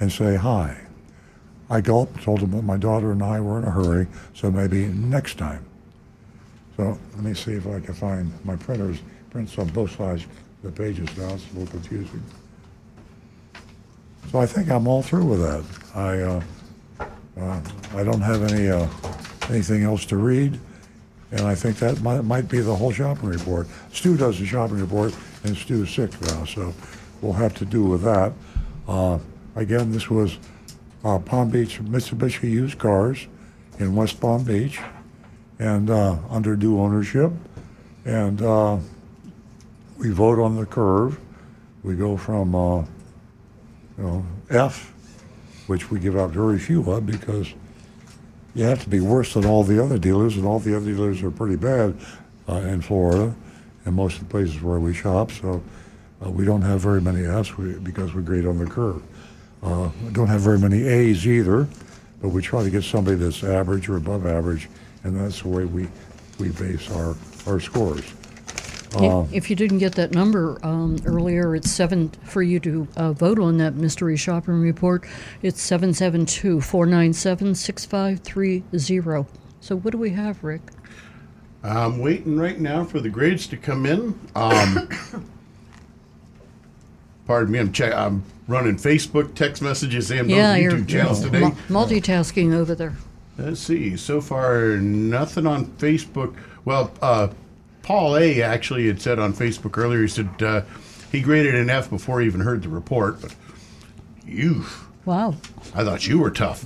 and 0.00 0.10
say 0.10 0.36
hi. 0.36 0.83
I 1.70 1.80
gulped, 1.80 2.22
told 2.22 2.40
him 2.40 2.50
that 2.52 2.62
my 2.62 2.76
daughter 2.76 3.12
and 3.12 3.22
I 3.22 3.40
were 3.40 3.58
in 3.58 3.64
a 3.64 3.70
hurry, 3.70 4.06
so 4.34 4.50
maybe 4.50 4.86
next 4.86 5.38
time. 5.38 5.64
So 6.76 6.98
let 7.14 7.24
me 7.24 7.34
see 7.34 7.52
if 7.52 7.66
I 7.66 7.80
can 7.80 7.94
find 7.94 8.32
my 8.44 8.56
printers. 8.56 8.98
Prints 9.30 9.58
on 9.58 9.68
both 9.68 9.96
sides 9.96 10.24
of 10.24 10.30
the 10.62 10.70
pages 10.70 11.08
now. 11.16 11.34
It's 11.34 11.44
a 11.52 11.58
little 11.58 11.66
confusing. 11.66 12.22
So 14.30 14.40
I 14.40 14.46
think 14.46 14.70
I'm 14.70 14.86
all 14.86 15.02
through 15.02 15.24
with 15.24 15.40
that. 15.40 15.64
I 15.94 16.20
uh, 16.20 16.42
uh, 17.40 17.60
I 17.94 18.04
don't 18.04 18.20
have 18.20 18.42
any 18.52 18.68
uh, 18.68 18.86
anything 19.48 19.82
else 19.82 20.04
to 20.06 20.16
read, 20.16 20.58
and 21.30 21.42
I 21.42 21.54
think 21.54 21.78
that 21.78 22.00
might, 22.00 22.22
might 22.22 22.48
be 22.48 22.60
the 22.60 22.74
whole 22.74 22.92
shopping 22.92 23.28
report. 23.28 23.66
Stu 23.92 24.16
does 24.16 24.38
the 24.38 24.46
shopping 24.46 24.80
report, 24.80 25.14
and 25.44 25.56
Stu's 25.56 25.90
sick 25.90 26.20
now, 26.22 26.44
so 26.44 26.72
we'll 27.20 27.32
have 27.32 27.54
to 27.54 27.64
do 27.64 27.84
with 27.84 28.02
that. 28.02 28.32
Uh, 28.86 29.18
again, 29.56 29.92
this 29.92 30.10
was 30.10 30.38
uh, 31.04 31.18
Palm 31.18 31.50
Beach 31.50 31.80
Mitsubishi 31.82 32.50
used 32.50 32.78
cars 32.78 33.26
in 33.78 33.94
West 33.94 34.20
Palm 34.20 34.44
Beach, 34.44 34.80
and 35.58 35.90
uh, 35.90 36.16
under 36.30 36.56
due 36.56 36.80
ownership, 36.80 37.30
and 38.04 38.40
uh, 38.42 38.78
we 39.98 40.10
vote 40.10 40.38
on 40.38 40.56
the 40.56 40.66
curve. 40.66 41.18
We 41.82 41.94
go 41.94 42.16
from 42.16 42.54
uh, 42.54 42.80
you 43.98 44.04
know 44.04 44.26
F, 44.50 44.92
which 45.66 45.90
we 45.90 46.00
give 46.00 46.16
out 46.16 46.30
very 46.30 46.58
few 46.58 46.90
of 46.90 47.06
because 47.06 47.52
you 48.54 48.64
have 48.64 48.82
to 48.84 48.88
be 48.88 49.00
worse 49.00 49.34
than 49.34 49.44
all 49.44 49.64
the 49.64 49.82
other 49.82 49.98
dealers, 49.98 50.36
and 50.36 50.46
all 50.46 50.58
the 50.58 50.76
other 50.76 50.86
dealers 50.86 51.22
are 51.22 51.30
pretty 51.30 51.56
bad 51.56 51.94
uh, 52.48 52.54
in 52.54 52.80
Florida 52.80 53.34
and 53.84 53.94
most 53.94 54.14
of 54.14 54.20
the 54.20 54.30
places 54.30 54.60
where 54.62 54.78
we 54.78 54.94
shop. 54.94 55.30
So 55.30 55.62
uh, 56.24 56.30
we 56.30 56.44
don't 56.44 56.62
have 56.62 56.80
very 56.80 57.00
many 57.00 57.24
Fs 57.24 57.52
because 57.82 58.14
we're 58.14 58.22
great 58.22 58.46
on 58.46 58.58
the 58.58 58.66
curve. 58.66 59.02
Uh, 59.64 59.90
don't 60.12 60.26
have 60.26 60.42
very 60.42 60.58
many 60.58 60.82
A's 60.82 61.26
either, 61.26 61.66
but 62.20 62.28
we 62.28 62.42
try 62.42 62.62
to 62.62 62.70
get 62.70 62.84
somebody 62.84 63.16
that's 63.16 63.42
average 63.42 63.88
or 63.88 63.96
above 63.96 64.26
average, 64.26 64.68
and 65.04 65.18
that's 65.18 65.40
the 65.40 65.48
way 65.48 65.64
we, 65.64 65.88
we 66.38 66.50
base 66.50 66.90
our, 66.90 67.16
our 67.46 67.58
scores. 67.58 68.04
Uh, 68.96 69.26
if 69.32 69.50
you 69.50 69.56
didn't 69.56 69.78
get 69.78 69.94
that 69.96 70.12
number 70.12 70.58
um, 70.62 70.96
earlier, 71.04 71.56
it's 71.56 71.70
seven 71.70 72.10
for 72.22 72.42
you 72.42 72.60
to 72.60 72.86
uh, 72.96 73.12
vote 73.12 73.40
on 73.40 73.56
that 73.56 73.74
mystery 73.74 74.16
shopping 74.16 74.60
report. 74.60 75.04
It's 75.42 75.60
772 75.62 76.60
497 76.60 77.54
6530. 77.56 79.26
So, 79.60 79.76
what 79.78 79.90
do 79.90 79.98
we 79.98 80.10
have, 80.10 80.44
Rick? 80.44 80.60
I'm 81.64 81.98
waiting 81.98 82.36
right 82.36 82.60
now 82.60 82.84
for 82.84 83.00
the 83.00 83.08
grades 83.08 83.46
to 83.48 83.56
come 83.56 83.86
in. 83.86 84.18
Um, 84.36 84.88
pardon 87.26 87.52
me, 87.52 87.58
I'm 87.58 87.72
check. 87.72 87.94
I'm 87.94 88.22
running 88.46 88.76
Facebook 88.76 89.34
text 89.34 89.62
messages 89.62 90.10
and 90.10 90.30
yeah, 90.30 90.52
those 90.54 90.62
you're 90.62 90.72
YouTube 90.72 90.88
channels 90.88 91.24
mu- 91.24 91.30
today. 91.30 91.44
multitasking 91.68 92.54
over 92.54 92.74
there. 92.74 92.94
Let's 93.38 93.60
see. 93.60 93.96
So 93.96 94.20
far, 94.20 94.76
nothing 94.76 95.46
on 95.46 95.66
Facebook. 95.66 96.36
Well, 96.64 96.92
uh, 97.02 97.28
Paul 97.82 98.16
A. 98.16 98.42
actually 98.42 98.86
had 98.86 99.00
said 99.02 99.18
on 99.18 99.32
Facebook 99.32 99.76
earlier. 99.76 100.02
He 100.02 100.08
said 100.08 100.42
uh, 100.42 100.62
he 101.10 101.20
graded 101.20 101.54
an 101.54 101.68
F 101.70 101.90
before 101.90 102.20
he 102.20 102.26
even 102.26 102.40
heard 102.40 102.62
the 102.62 102.68
report. 102.68 103.20
But 103.20 103.34
you, 104.26 104.64
Wow. 105.04 105.34
I 105.74 105.84
thought 105.84 106.06
you 106.06 106.18
were 106.18 106.30
tough. 106.30 106.64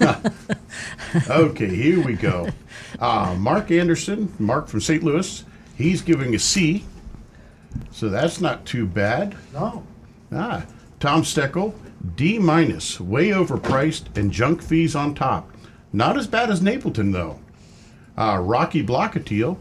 okay, 1.30 1.68
here 1.74 2.04
we 2.04 2.14
go. 2.14 2.48
Uh, 3.00 3.34
Mark 3.38 3.70
Anderson, 3.72 4.32
Mark 4.38 4.68
from 4.68 4.80
St. 4.80 5.02
Louis, 5.02 5.44
he's 5.76 6.00
giving 6.02 6.34
a 6.34 6.38
C. 6.38 6.84
So 7.90 8.08
that's 8.08 8.40
not 8.40 8.64
too 8.64 8.86
bad. 8.86 9.36
No. 9.52 9.84
Ah, 10.32 10.64
Tom 11.00 11.22
Steckel, 11.22 11.72
D 12.14 12.38
minus, 12.38 13.00
way 13.00 13.28
overpriced 13.28 14.14
and 14.18 14.30
junk 14.30 14.62
fees 14.62 14.94
on 14.94 15.14
top. 15.14 15.50
Not 15.94 16.18
as 16.18 16.26
bad 16.26 16.50
as 16.50 16.60
Napleton 16.60 17.12
though. 17.12 17.40
Uh, 18.18 18.38
Rocky 18.38 18.84
Blockatiel, 18.84 19.56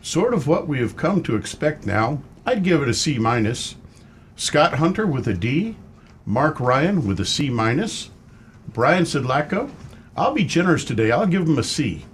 sort 0.00 0.32
of 0.32 0.46
what 0.46 0.68
we 0.68 0.78
have 0.78 0.96
come 0.96 1.24
to 1.24 1.34
expect 1.34 1.86
now. 1.86 2.22
I'd 2.46 2.62
give 2.62 2.82
it 2.82 2.88
a 2.88 2.94
C 2.94 3.18
minus. 3.18 3.74
Scott 4.36 4.74
Hunter 4.74 5.08
with 5.08 5.26
a 5.26 5.34
D. 5.34 5.74
Mark 6.24 6.60
Ryan 6.60 7.04
with 7.04 7.18
a 7.18 7.24
C 7.24 7.50
minus. 7.50 8.10
Brian 8.68 9.02
Sidlacko, 9.02 9.70
I'll 10.16 10.34
be 10.34 10.44
generous 10.44 10.84
today. 10.84 11.10
I'll 11.10 11.26
give 11.26 11.48
him 11.48 11.58
a 11.58 11.64
C. 11.64 12.04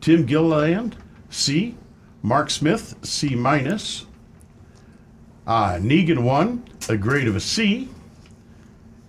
Tim 0.00 0.24
Gilliland, 0.24 0.94
C. 1.30 1.74
Mark 2.22 2.50
Smith, 2.50 2.94
C 3.02 3.34
minus. 3.34 4.06
Uh, 5.46 5.78
Negan 5.80 6.22
one, 6.22 6.62
a 6.88 6.96
grade 6.96 7.26
of 7.26 7.34
a 7.34 7.40
C. 7.40 7.88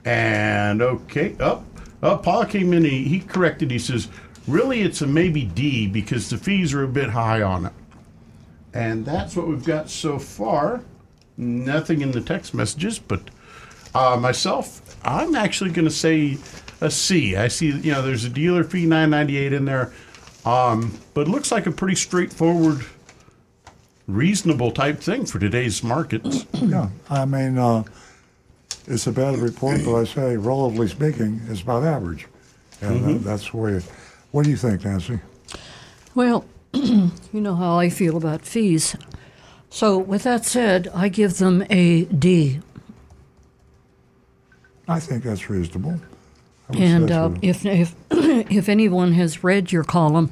And 0.06 0.84
okay, 0.84 1.36
up, 1.40 1.66
up. 2.04 2.24
Paul 2.24 2.46
came 2.46 2.72
in. 2.74 2.86
He, 2.86 3.04
he 3.06 3.20
corrected. 3.20 3.72
He 3.72 3.80
says, 3.80 4.08
"Really, 4.48 4.82
it's 4.82 5.02
a 5.02 5.08
maybe 5.08 5.44
D 5.44 5.88
because 5.88 6.30
the 6.30 6.38
fees 6.38 6.74
are 6.74 6.84
a 6.84 6.88
bit 6.88 7.10
high 7.10 7.42
on 7.42 7.66
it." 7.66 7.74
And 8.74 9.04
that's 9.04 9.36
what 9.36 9.48
we've 9.48 9.66
got 9.66 9.90
so 9.90 10.20
far. 10.20 10.82
Nothing 11.38 12.02
in 12.02 12.12
the 12.12 12.22
text 12.22 12.54
messages, 12.54 13.00
but 13.00 13.22
uh, 13.96 14.18
myself, 14.18 14.98
I'm 15.04 15.36
actually 15.36 15.72
going 15.72 15.88
to 15.88 15.94
say 15.94 16.38
a 16.82 16.92
C. 16.92 17.36
I 17.36 17.48
see, 17.48 17.72
you 17.72 17.92
know, 17.92 18.02
there's 18.02 18.26
a 18.26 18.30
dealer 18.30 18.64
fee 18.64 18.86
998 18.86 19.54
in 19.54 19.66
there, 19.66 19.94
um, 20.46 20.98
but 21.14 21.28
it 21.28 21.30
looks 21.30 21.52
like 21.52 21.66
a 21.66 21.72
pretty 21.72 21.96
straightforward, 21.96 22.86
reasonable 24.08 24.72
type 24.72 25.00
thing 25.00 25.26
for 25.26 25.40
today's 25.40 25.84
markets. 25.84 26.46
Yeah, 26.54 26.90
I 27.10 27.26
mean, 27.26 27.58
uh, 27.58 27.84
it's 28.88 29.08
a 29.08 29.12
bad 29.12 29.38
report, 29.40 29.82
but 29.86 29.96
I 29.96 30.04
say, 30.18 30.38
relatively 30.38 30.88
speaking, 30.88 31.42
it's 31.50 31.62
about 31.62 31.84
average. 31.84 32.28
And 32.82 33.04
uh, 33.04 33.08
Mhm. 33.10 33.24
that's 33.24 33.50
the 33.52 33.58
way 33.58 33.72
it, 33.74 33.84
what 34.32 34.44
do 34.44 34.50
you 34.50 34.58
think, 34.58 34.84
Nancy? 34.86 35.20
Well, 36.14 36.46
you 36.74 37.12
know 37.34 37.56
how 37.56 37.80
I 37.80 37.90
feel 37.90 38.18
about 38.18 38.42
fees. 38.44 38.96
So, 39.70 39.98
with 39.98 40.24
that 40.24 40.46
said, 40.46 40.88
I 40.94 41.10
give 41.10 41.38
them 41.38 41.66
a 41.70 42.06
D. 42.06 42.60
I 44.88 45.00
think 45.00 45.24
that's 45.24 45.50
reasonable. 45.50 46.00
I 46.70 46.72
would 46.74 46.78
say 46.80 46.84
And 46.86 47.10
that's 47.10 47.12
uh, 47.18 47.30
reasonable. 47.42 47.74
if 47.74 47.96
if 48.12 48.52
if 48.52 48.70
anyone 48.70 49.14
has 49.14 49.44
read 49.44 49.72
your 49.72 49.84
column, 49.84 50.30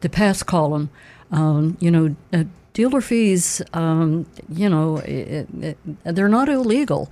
the 0.00 0.08
past 0.08 0.46
column, 0.46 0.90
um, 1.30 1.76
you 1.80 1.90
know, 1.90 2.16
uh, 2.32 2.44
dealer 2.72 3.00
fees, 3.00 3.60
um, 3.74 4.26
you 4.48 4.68
know, 4.68 4.96
it, 4.98 5.46
it, 5.60 5.78
they're 6.04 6.28
not 6.28 6.48
illegal. 6.48 7.10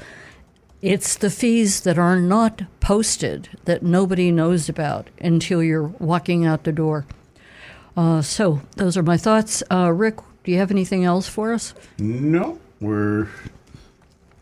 It's 0.82 1.15
the 1.15 1.28
fees 1.28 1.82
that 1.82 1.98
are 1.98 2.16
not 2.16 2.62
posted 2.81 3.51
that 3.66 3.82
nobody 3.82 4.31
knows 4.31 4.66
about 4.66 5.09
until 5.20 5.62
you're 5.62 5.89
walking 5.98 6.47
out 6.47 6.65
the 6.65 6.73
door. 6.73 7.05
Uh, 7.94 8.23
so 8.23 8.62
those 8.77 8.97
are 8.97 9.02
my 9.02 9.19
thoughts. 9.19 9.62
Uh, 9.70 9.93
Rick, 9.93 10.16
do 10.43 10.51
you 10.51 10.57
have 10.57 10.70
anything 10.70 11.05
else 11.05 11.28
for 11.28 11.52
us? 11.52 11.74
No, 11.98 12.59
we're 12.81 13.28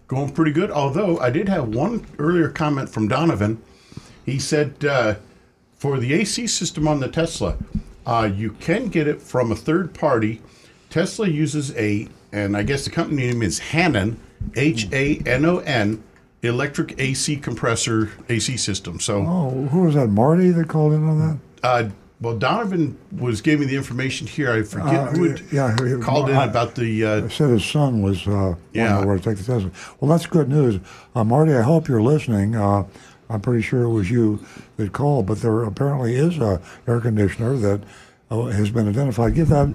going 0.07 0.31
pretty 0.31 0.53
good. 0.53 0.71
Although 0.71 1.19
I 1.19 1.31
did 1.31 1.49
have 1.49 1.75
one 1.75 2.07
earlier 2.21 2.49
comment 2.49 2.89
from 2.89 3.09
Donovan. 3.09 3.61
He 4.25 4.39
said 4.39 4.85
uh, 4.85 5.17
for 5.77 5.99
the 5.99 6.13
AC 6.15 6.47
system 6.47 6.87
on 6.87 7.01
the 7.01 7.09
Tesla, 7.09 7.57
uh, 8.07 8.31
you 8.33 8.53
can 8.53 8.89
get 8.89 9.09
it 9.09 9.21
from 9.21 9.51
a 9.51 9.57
third 9.57 9.93
party. 9.93 10.41
Tesla 10.89 11.27
uses 11.27 11.75
a, 11.77 12.07
and 12.31 12.57
I 12.57 12.63
guess 12.63 12.85
the 12.85 12.91
company 12.91 13.27
name 13.27 13.43
is 13.43 13.59
Hanon, 13.59 14.21
H 14.55 14.87
A 14.93 15.21
N 15.27 15.45
O 15.45 15.59
N, 15.59 16.03
electric 16.43 16.99
AC 17.01 17.37
compressor 17.37 18.11
AC 18.29 18.57
system. 18.57 19.01
So. 19.01 19.25
Oh, 19.27 19.69
who 19.71 19.83
was 19.83 19.95
that? 19.95 20.09
Marty 20.09 20.51
that 20.51 20.69
called 20.69 20.93
in 20.93 21.09
on 21.09 21.19
that? 21.19 21.39
Uh, 21.63 21.89
well, 22.21 22.37
Donovan 22.37 22.97
was 23.17 23.41
giving 23.41 23.69
the 23.69 23.77
information 23.77 24.27
here. 24.27 24.51
I 24.53 24.63
forget 24.63 24.95
Uh, 24.95 25.07
who 25.13 25.25
had 25.31 25.43
yeah, 25.53 25.77
called 26.01 26.29
in 26.31 26.37
I- 26.37 26.47
about 26.47 26.75
the. 26.75 27.05
Uh, 27.05 27.25
I 27.25 27.29
said 27.29 27.51
his 27.51 27.65
son 27.65 28.03
was 28.03 28.27
uh, 28.27 28.55
Yeah. 28.73 29.05
wanting 29.05 29.19
to 29.23 29.25
take 29.35 29.45
the 29.45 29.45
test. 29.61 29.67
Well, 30.01 30.11
that's 30.11 30.27
good 30.27 30.49
news, 30.49 30.81
uh, 31.15 31.23
Marty. 31.25 31.55
I 31.55 31.63
hope 31.63 31.87
you're 31.89 32.03
listening. 32.03 32.57
Uh, 32.57 32.85
I'm 33.31 33.41
pretty 33.41 33.63
sure 33.63 33.83
it 33.83 33.91
was 33.91 34.11
you 34.11 34.41
that 34.79 34.93
called, 34.93 35.27
but 35.27 35.43
there 35.43 35.63
apparently 35.63 36.15
is 36.17 36.39
a 36.39 36.61
air 36.89 36.99
conditioner 37.01 37.57
that 37.59 37.83
has 38.31 38.71
been 38.71 38.89
identified. 38.89 39.35
Give 39.35 39.49
that, 39.49 39.75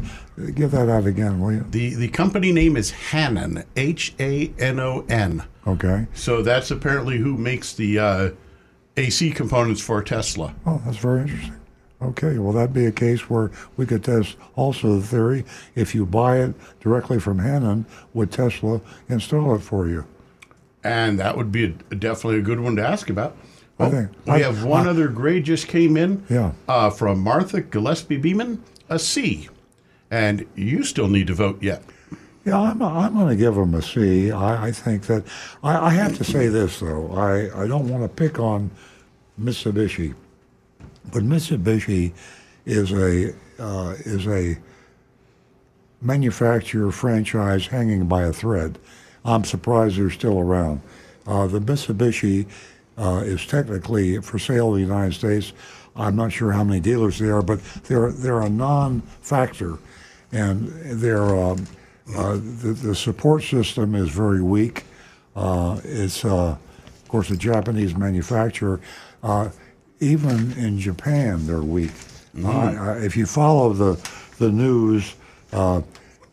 give 0.55 0.71
that 0.71 0.89
out 0.89 1.05
again, 1.05 1.39
will 1.39 1.53
you? 1.53 1.65
the 1.69 1.95
the 1.95 2.07
company 2.07 2.51
name 2.51 2.77
is 2.77 2.91
Hanon, 2.91 3.63
H 3.75 4.13
A 4.19 4.53
N 4.59 4.79
O 4.79 5.05
N. 5.09 5.43
Okay. 5.65 6.07
So 6.13 6.41
that's 6.41 6.71
apparently 6.71 7.17
who 7.17 7.37
makes 7.37 7.73
the 7.73 7.99
uh, 7.99 8.29
AC 8.97 9.31
components 9.31 9.81
for 9.81 10.01
Tesla. 10.03 10.53
Oh, 10.65 10.81
that's 10.85 10.97
very 10.97 11.21
interesting. 11.21 11.55
Okay, 12.01 12.37
well, 12.37 12.51
that'd 12.51 12.73
be 12.73 12.85
a 12.85 12.91
case 12.91 13.29
where 13.29 13.49
we 13.77 13.85
could 13.85 14.03
test 14.03 14.35
also 14.55 14.99
the 14.99 15.07
theory 15.07 15.45
if 15.73 15.95
you 15.95 16.05
buy 16.05 16.39
it 16.39 16.53
directly 16.81 17.17
from 17.17 17.39
Hanon, 17.39 17.85
would 18.13 18.29
Tesla 18.29 18.81
install 19.07 19.55
it 19.55 19.59
for 19.59 19.87
you? 19.87 20.05
And 20.83 21.17
that 21.19 21.37
would 21.37 21.49
be 21.49 21.77
a, 21.91 21.95
definitely 21.95 22.39
a 22.39 22.43
good 22.43 22.59
one 22.59 22.75
to 22.75 22.85
ask 22.85 23.09
about. 23.09 23.37
I 23.79 23.89
think- 23.89 24.09
we 24.25 24.33
I- 24.33 24.39
have 24.39 24.63
one 24.63 24.87
I- 24.87 24.91
other 24.91 25.07
grade 25.07 25.43
just 25.45 25.67
came 25.67 25.97
in. 25.97 26.23
Yeah. 26.29 26.51
Uh, 26.67 26.89
from 26.89 27.19
Martha 27.19 27.61
Gillespie 27.61 28.17
Beeman, 28.17 28.61
a 28.89 28.99
C. 28.99 29.49
And 30.11 30.45
you 30.55 30.83
still 30.83 31.07
need 31.07 31.27
to 31.27 31.33
vote 31.33 31.61
yet. 31.63 31.81
Yeah, 32.45 32.59
I'm, 32.59 32.81
I'm 32.83 33.13
going 33.13 33.29
to 33.29 33.35
give 33.35 33.55
them 33.55 33.73
a 33.73 33.81
C. 33.81 34.31
I, 34.31 34.67
I 34.67 34.71
think 34.71 35.07
that 35.07 35.23
I, 35.63 35.87
I 35.87 35.89
have 35.91 36.17
to 36.17 36.23
say 36.23 36.47
this 36.49 36.79
though. 36.81 37.11
I, 37.13 37.63
I 37.63 37.67
don't 37.67 37.87
want 37.87 38.03
to 38.03 38.09
pick 38.09 38.37
on 38.37 38.69
Mitsubishi, 39.41 40.13
but 41.11 41.23
Mitsubishi 41.23 42.11
is 42.65 42.91
a 42.91 43.33
uh, 43.57 43.95
is 43.99 44.27
a 44.27 44.57
manufacturer 46.01 46.91
franchise 46.91 47.67
hanging 47.67 48.07
by 48.07 48.23
a 48.23 48.33
thread. 48.33 48.77
I'm 49.25 49.43
surprised 49.45 49.97
they're 49.97 50.09
still 50.09 50.39
around. 50.39 50.81
Uh, 51.25 51.47
the 51.47 51.59
Mitsubishi 51.61 52.45
uh, 52.97 53.21
is 53.23 53.45
technically 53.45 54.19
for 54.21 54.39
sale 54.39 54.75
in 54.75 54.81
the 54.81 54.87
United 54.87 55.13
States. 55.13 55.53
I'm 55.95 56.15
not 56.15 56.31
sure 56.31 56.51
how 56.51 56.63
many 56.63 56.79
dealers 56.79 57.19
there 57.19 57.37
are, 57.37 57.41
but 57.41 57.63
they're 57.83 58.11
they're 58.11 58.41
a 58.41 58.49
non-factor, 58.49 59.77
and 60.31 60.67
they're 60.99 61.35
um, 61.35 61.67
uh, 62.15 62.33
the, 62.33 62.75
the 62.81 62.95
support 62.95 63.43
system 63.43 63.95
is 63.95 64.09
very 64.09 64.41
weak. 64.41 64.85
Uh, 65.35 65.79
it's 65.83 66.25
uh, 66.25 66.55
of 66.55 67.07
course 67.07 67.29
a 67.29 67.37
Japanese 67.37 67.95
manufacturer. 67.95 68.79
Uh, 69.21 69.49
even 69.99 70.51
in 70.53 70.79
Japan, 70.79 71.45
they're 71.47 71.61
weak. 71.61 71.91
Mm. 72.35 72.45
Uh, 72.45 72.99
if 72.99 73.15
you 73.15 73.25
follow 73.25 73.73
the 73.73 74.09
the 74.39 74.51
news, 74.51 75.15
uh, 75.53 75.81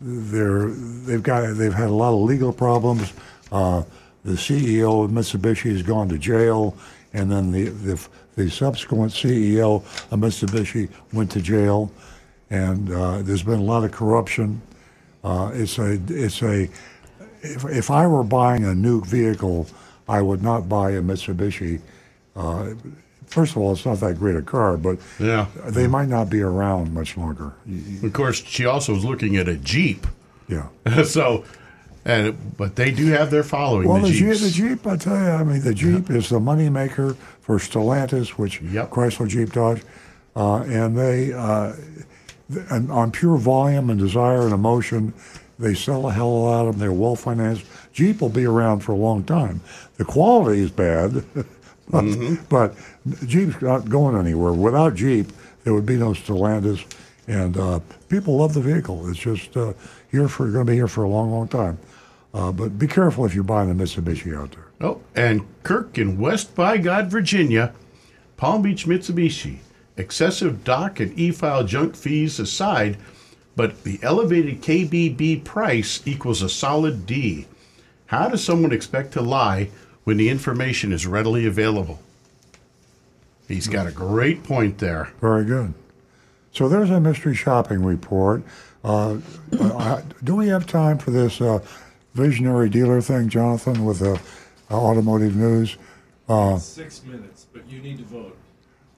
they're 0.01 0.71
they've 0.71 1.23
got 1.23 1.55
they've 1.57 1.75
had 1.75 1.89
a 1.89 1.95
lot 1.95 2.15
of 2.15 2.23
legal 2.23 2.53
problems. 2.53 3.13
The 4.25 4.33
CEO 4.33 5.05
of 5.05 5.11
Mitsubishi 5.11 5.73
has 5.73 5.83
gone 5.83 6.09
to 6.11 6.19
jail, 6.19 6.77
and 7.13 7.31
then 7.31 7.51
the 7.53 7.65
the, 7.71 8.09
the 8.37 8.51
subsequent 8.51 9.13
CEO 9.13 9.77
of 10.13 10.19
Mitsubishi 10.21 10.89
went 11.13 11.31
to 11.33 11.41
jail, 11.41 11.91
and 12.51 12.93
uh, 12.93 13.23
there's 13.23 13.43
been 13.43 13.61
a 13.61 13.65
lot 13.65 13.85
of 13.85 13.93
corruption. 13.93 14.61
Uh, 15.25 15.51
it's 15.55 15.79
a 15.79 15.99
it's 16.09 16.43
a 16.43 16.69
if, 17.43 17.65
if 17.65 17.91
I 17.91 18.07
were 18.07 18.25
buying 18.25 18.65
a 18.65 18.75
new 18.75 19.03
vehicle, 19.03 19.67
I 20.09 20.21
would 20.21 20.43
not 20.43 20.69
buy 20.69 20.91
a 20.93 21.01
Mitsubishi. 21.03 21.81
Uh, 22.37 22.75
first 23.27 23.53
of 23.53 23.59
all, 23.59 23.73
it's 23.73 23.87
not 23.87 24.01
that 24.01 24.19
great 24.19 24.37
a 24.37 24.43
car, 24.43 24.77
but 24.77 24.99
Yeah. 25.19 25.47
they 25.67 25.87
might 25.87 26.09
not 26.09 26.29
be 26.29 26.43
around 26.43 26.93
much 26.93 27.17
longer. 27.17 27.53
Of 28.03 28.13
course, 28.13 28.43
she 28.45 28.67
also 28.67 28.93
was 28.95 29.05
looking 29.05 29.37
at 29.37 29.49
a 29.49 29.57
Jeep. 29.57 30.07
Yeah. 30.49 30.69
so, 31.05 31.45
and 32.05 32.57
but 32.57 32.77
they 32.77 32.91
do 32.91 33.07
have 33.09 33.31
their 33.31 33.43
following. 33.43 33.89
Well, 33.89 34.01
the, 34.01 34.09
the 34.09 34.15
Jeep, 34.15 34.39
the 34.39 34.51
Jeep, 34.51 34.87
I 34.87 34.97
tell 34.97 35.17
you, 35.17 35.31
I 35.31 35.45
mean, 35.45 35.63
the 35.63 35.75
Jeep 35.75 36.11
is 36.11 36.31
the 36.31 36.41
moneymaker 36.41 37.17
for 37.41 37.59
Stellantis, 37.59 38.31
which 38.31 38.63
Chrysler 38.63 39.29
Jeep 39.29 39.53
Dodge, 39.53 39.83
uh, 40.35 40.63
and 40.63 40.97
they, 40.97 41.33
uh, 41.33 41.75
and 42.71 42.91
on 42.91 43.11
pure 43.11 43.37
volume 43.37 43.91
and 43.91 43.99
desire 43.99 44.43
and 44.43 44.53
emotion, 44.53 45.13
they 45.59 45.75
sell 45.75 46.09
a 46.09 46.13
hell 46.13 46.49
out 46.49 46.67
of 46.67 46.75
them. 46.75 46.81
They're 46.81 46.93
well 46.93 47.17
financed. 47.17 47.65
Jeep 47.93 48.23
will 48.23 48.31
be 48.31 48.47
around 48.47 48.81
for 48.81 48.93
a 48.93 48.97
long 48.97 49.25
time. 49.25 49.61
The 49.99 50.05
quality 50.05 50.61
is 50.61 50.71
bad, 50.71 51.23
but, 51.91 52.05
but 52.49 52.75
Jeep's 53.27 53.61
not 53.61 53.91
going 53.91 54.17
anywhere. 54.17 54.53
Without 54.53 54.95
Jeep, 54.95 55.27
there 55.65 55.75
would 55.75 55.87
be 55.87 55.97
no 55.97 56.13
Stellantis, 56.13 56.83
and 57.27 57.59
uh, 57.59 57.81
people 58.09 58.39
love 58.39 58.55
the 58.55 58.63
vehicle. 58.63 59.09
It's 59.11 59.19
just 59.19 59.55
uh, 59.55 59.75
here 60.11 60.29
for 60.29 60.51
going 60.51 60.65
to 60.67 60.71
be 60.71 60.77
here 60.77 60.89
for 60.89 61.05
a 61.05 61.09
long, 61.09 61.31
long 61.31 61.47
time. 61.47 61.79
Uh, 62.33 62.53
but 62.53 62.79
be 62.79 62.87
careful 62.87 63.25
if 63.25 63.35
you're 63.35 63.45
buying 63.45 63.71
a 63.71 63.75
Mitsubishi 63.75 64.37
out 64.37 64.53
there. 64.53 64.67
Oh, 64.81 65.01
and 65.17 65.47
Kirk 65.63 65.99
in 65.99 66.19
West 66.19 66.55
by 66.55 66.79
God, 66.79 67.11
Virginia, 67.11 67.75
Palm 68.37 68.63
Beach 68.63 68.87
Mitsubishi. 68.87 69.59
Excessive 69.97 70.65
doc 70.65 71.01
and 71.01 71.19
e-file 71.19 71.65
junk 71.65 71.95
fees 71.95 72.39
aside, 72.39 72.97
but 73.57 73.85
the 73.85 73.99
elevated 74.03 74.63
KBB 74.63 75.45
price 75.45 76.01
equals 76.07 76.41
a 76.41 76.49
solid 76.49 77.05
D. 77.05 77.47
How 78.07 78.29
does 78.29 78.43
someone 78.43 78.73
expect 78.73 79.13
to 79.13 79.21
lie 79.21 79.71
when 80.05 80.17
the 80.17 80.31
information 80.31 80.93
is 80.93 81.07
readily 81.07 81.47
available? 81.47 82.01
He's 83.47 83.67
got 83.67 83.89
a 83.89 83.93
great 83.93 84.45
point 84.45 84.79
there. 84.79 85.11
Very 85.21 85.45
good. 85.45 85.75
So 86.53 86.69
there's 86.69 86.91
a 86.91 87.01
mystery 87.01 87.35
shopping 87.35 87.85
report. 87.85 88.43
Uh, 88.83 89.19
uh, 89.61 90.03
do 90.25 90.37
we 90.37 90.49
have 90.49 90.67
time 90.67 90.99
for 90.99 91.11
this 91.11 91.41
uh, 91.41 91.59
visionary 92.15 92.69
dealer 92.69 93.01
thing, 93.01 93.29
Jonathan, 93.29 93.85
with 93.85 94.01
the 94.01 94.21
uh, 94.71 94.75
automotive 94.75 95.37
news? 95.37 95.77
Uh, 96.29 96.59
Six 96.59 97.03
minutes, 97.05 97.47
but 97.53 97.69
you 97.69 97.81
need 97.81 97.99
to 97.99 98.05
vote. 98.05 98.37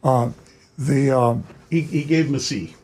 uh, 0.04 0.30
the 0.78 1.10
um, 1.10 1.44
he, 1.70 1.80
he 1.82 2.04
gave 2.04 2.26
him 2.26 2.34
a 2.34 2.40
C. 2.40 2.74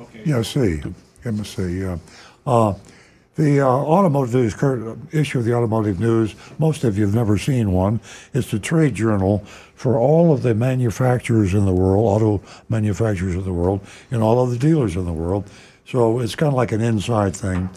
Okay. 0.00 0.22
Yeah, 0.24 0.42
C. 0.42 0.76
Give 0.78 0.94
him 1.22 1.40
a 1.40 1.44
C. 1.44 1.80
Yeah. 1.80 1.98
Uh, 2.46 2.74
The 3.36 3.60
uh, 3.60 3.66
automotive 3.66 4.34
news, 4.34 4.54
current 4.54 4.98
issue 5.12 5.38
of 5.38 5.44
the 5.44 5.54
automotive 5.54 5.98
news, 6.00 6.34
most 6.58 6.84
of 6.84 6.98
you 6.98 7.04
have 7.06 7.14
never 7.14 7.38
seen 7.38 7.72
one. 7.72 8.00
It's 8.34 8.50
the 8.50 8.58
trade 8.58 8.94
journal 8.94 9.38
for 9.74 9.96
all 9.98 10.32
of 10.32 10.42
the 10.42 10.54
manufacturers 10.54 11.54
in 11.54 11.64
the 11.64 11.72
world, 11.72 12.04
auto 12.04 12.42
manufacturers 12.68 13.34
in 13.34 13.44
the 13.44 13.52
world, 13.52 13.80
and 14.10 14.22
all 14.22 14.42
of 14.42 14.50
the 14.50 14.58
dealers 14.58 14.96
in 14.96 15.04
the 15.06 15.12
world. 15.12 15.44
So 15.86 16.20
it's 16.20 16.34
kind 16.34 16.48
of 16.48 16.54
like 16.54 16.72
an 16.72 16.80
inside 16.82 17.34
thing. 17.34 17.70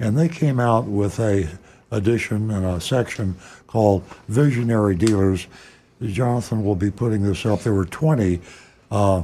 And 0.00 0.16
they 0.16 0.28
came 0.28 0.60
out 0.60 0.84
with 0.84 1.18
a 1.18 1.48
edition 1.90 2.50
and 2.50 2.64
a 2.64 2.80
section 2.80 3.36
called 3.66 4.04
Visionary 4.28 4.94
Dealers. 4.94 5.46
Jonathan 6.02 6.64
will 6.64 6.76
be 6.76 6.90
putting 6.90 7.22
this 7.22 7.44
up. 7.44 7.60
There 7.60 7.74
were 7.74 7.86
20. 7.86 8.40
Uh, 8.90 9.22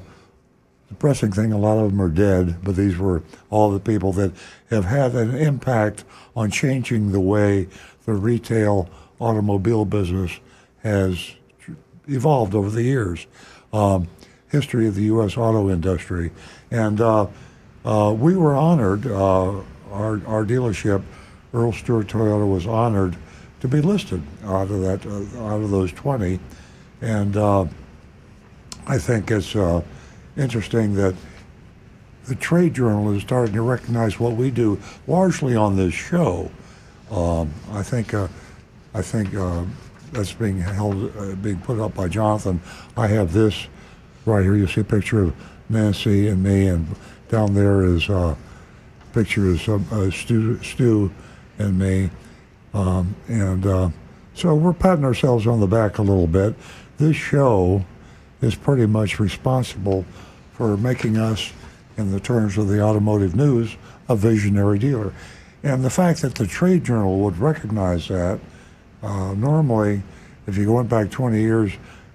depressing 0.88 1.32
thing, 1.32 1.52
a 1.52 1.58
lot 1.58 1.78
of 1.78 1.90
them 1.90 2.00
are 2.00 2.08
dead, 2.08 2.56
but 2.62 2.76
these 2.76 2.96
were 2.98 3.22
all 3.50 3.70
the 3.70 3.80
people 3.80 4.12
that 4.12 4.32
have 4.70 4.84
had 4.84 5.14
an 5.14 5.34
impact 5.34 6.04
on 6.36 6.50
changing 6.50 7.12
the 7.12 7.20
way 7.20 7.68
the 8.04 8.12
retail 8.12 8.88
automobile 9.20 9.84
business 9.84 10.38
has 10.82 11.34
evolved 12.08 12.54
over 12.54 12.70
the 12.70 12.82
years. 12.82 13.26
Um, 13.72 14.08
history 14.54 14.86
of 14.86 14.94
the 14.94 15.04
U.S. 15.04 15.36
auto 15.36 15.68
industry. 15.68 16.30
And 16.70 17.00
uh, 17.00 17.26
uh, 17.84 18.14
we 18.16 18.36
were 18.36 18.54
honored, 18.54 19.04
uh, 19.06 19.62
our, 19.92 20.20
our 20.26 20.44
dealership, 20.44 21.02
Earl 21.52 21.72
Stewart 21.72 22.06
Toyota, 22.06 22.50
was 22.50 22.66
honored 22.66 23.16
to 23.60 23.68
be 23.68 23.80
listed 23.80 24.22
out 24.44 24.70
of 24.70 24.80
that, 24.82 25.06
uh, 25.06 25.44
out 25.44 25.62
of 25.62 25.70
those 25.70 25.92
20. 25.92 26.38
And 27.00 27.36
uh, 27.36 27.66
I 28.86 28.98
think 28.98 29.30
it's 29.30 29.56
uh, 29.56 29.82
interesting 30.36 30.94
that 30.94 31.14
the 32.26 32.34
trade 32.34 32.74
journal 32.74 33.12
is 33.14 33.22
starting 33.22 33.54
to 33.54 33.62
recognize 33.62 34.18
what 34.18 34.32
we 34.32 34.50
do 34.50 34.80
largely 35.06 35.54
on 35.54 35.76
this 35.76 35.94
show. 35.94 36.50
Um, 37.10 37.52
I 37.70 37.82
think 37.82 38.14
uh, 38.14 38.28
I 38.94 39.02
think 39.02 39.34
uh, 39.34 39.64
that's 40.12 40.32
being 40.32 40.58
held 40.58 41.42
being 41.42 41.58
put 41.60 41.78
up 41.80 41.94
by 41.94 42.08
Jonathan. 42.08 42.60
I 42.96 43.08
have 43.08 43.32
this 43.32 43.66
right 44.24 44.42
here. 44.42 44.56
You 44.56 44.66
see 44.66 44.80
a 44.80 44.84
picture 44.84 45.22
of 45.22 45.34
Nancy 45.68 46.28
and 46.28 46.42
me, 46.42 46.68
and 46.68 46.86
down 47.28 47.54
there 47.54 47.84
is 47.84 48.08
uh, 48.08 48.34
pictures 49.14 49.68
of 49.68 49.90
uh, 49.92 50.10
Stu, 50.10 50.62
Stu 50.62 51.10
and 51.58 51.78
me, 51.78 52.10
um, 52.74 53.14
and 53.28 53.64
uh, 53.64 53.88
so 54.34 54.54
we're 54.56 54.72
patting 54.72 55.04
ourselves 55.04 55.46
on 55.46 55.60
the 55.60 55.66
back 55.66 55.98
a 55.98 56.02
little 56.02 56.26
bit. 56.26 56.54
This 56.98 57.16
show 57.16 57.84
is 58.42 58.56
pretty 58.56 58.86
much 58.86 59.20
responsible 59.20 60.04
for 60.52 60.76
making 60.76 61.16
us, 61.16 61.52
in 61.96 62.10
the 62.10 62.18
terms 62.18 62.58
of 62.58 62.68
the 62.68 62.82
automotive 62.82 63.36
news, 63.36 63.76
a 64.08 64.16
visionary 64.16 64.78
dealer. 64.78 65.12
And 65.62 65.84
the 65.84 65.90
fact 65.90 66.22
that 66.22 66.34
the 66.34 66.46
trade 66.46 66.84
journal 66.84 67.20
would 67.20 67.38
recognize 67.38 68.08
that, 68.08 68.40
uh, 69.02 69.34
normally, 69.34 70.02
if 70.46 70.58
you 70.58 70.72
went 70.72 70.88
back 70.88 71.10
20 71.10 71.40
years, 71.40 71.72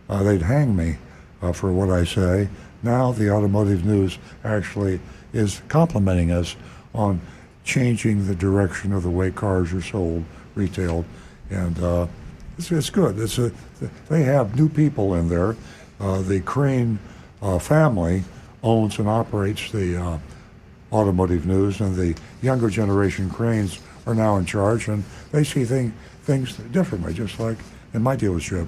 uh, 0.09 0.21
they'd 0.23 0.41
hang 0.41 0.75
me 0.75 0.97
uh, 1.41 1.53
for 1.53 1.71
what 1.71 1.89
I 1.89 2.03
say. 2.03 2.49
Now 2.83 3.11
the 3.11 3.31
automotive 3.31 3.85
news 3.85 4.17
actually 4.43 4.99
is 5.33 5.61
complimenting 5.67 6.31
us 6.31 6.55
on 6.93 7.21
changing 7.63 8.27
the 8.27 8.35
direction 8.35 8.93
of 8.93 9.03
the 9.03 9.09
way 9.09 9.31
cars 9.31 9.73
are 9.73 9.81
sold, 9.81 10.23
retailed, 10.55 11.05
and 11.49 11.81
uh, 11.83 12.07
it's, 12.57 12.71
it's 12.71 12.89
good. 12.89 13.17
It's 13.19 13.37
a, 13.37 13.51
they 14.09 14.23
have 14.23 14.55
new 14.55 14.69
people 14.69 15.15
in 15.15 15.29
there. 15.29 15.55
Uh, 15.99 16.21
the 16.21 16.41
Crain 16.41 16.99
uh, 17.41 17.59
family 17.59 18.23
owns 18.63 18.99
and 18.99 19.07
operates 19.07 19.71
the 19.71 20.01
uh, 20.01 20.19
automotive 20.91 21.45
news, 21.45 21.79
and 21.79 21.95
the 21.95 22.15
younger 22.41 22.69
generation 22.69 23.29
Crains 23.29 23.79
are 24.05 24.15
now 24.15 24.37
in 24.37 24.45
charge, 24.45 24.87
and 24.87 25.03
they 25.31 25.43
see 25.43 25.63
thing, 25.63 25.93
things 26.23 26.57
differently, 26.71 27.13
just 27.13 27.39
like 27.39 27.57
in 27.93 28.01
my 28.01 28.15
dealership. 28.15 28.67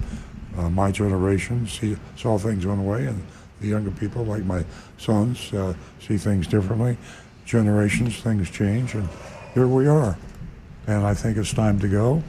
Uh, 0.57 0.69
my 0.69 0.91
generation 0.91 1.65
see, 1.67 1.95
saw 2.17 2.37
things 2.37 2.65
one 2.65 2.85
way, 2.85 3.07
and 3.07 3.25
the 3.61 3.67
younger 3.67 3.91
people, 3.91 4.25
like 4.25 4.43
my 4.43 4.63
sons, 4.97 5.53
uh, 5.53 5.73
see 5.99 6.17
things 6.17 6.47
differently. 6.47 6.97
Generations, 7.51 8.17
things 8.21 8.49
change, 8.49 8.93
and 8.95 9.09
here 9.53 9.67
we 9.67 9.85
are. 9.85 10.17
And 10.87 11.05
I 11.05 11.13
think 11.13 11.35
it's 11.35 11.51
time 11.51 11.79
to 11.79 11.89
go, 11.89 12.23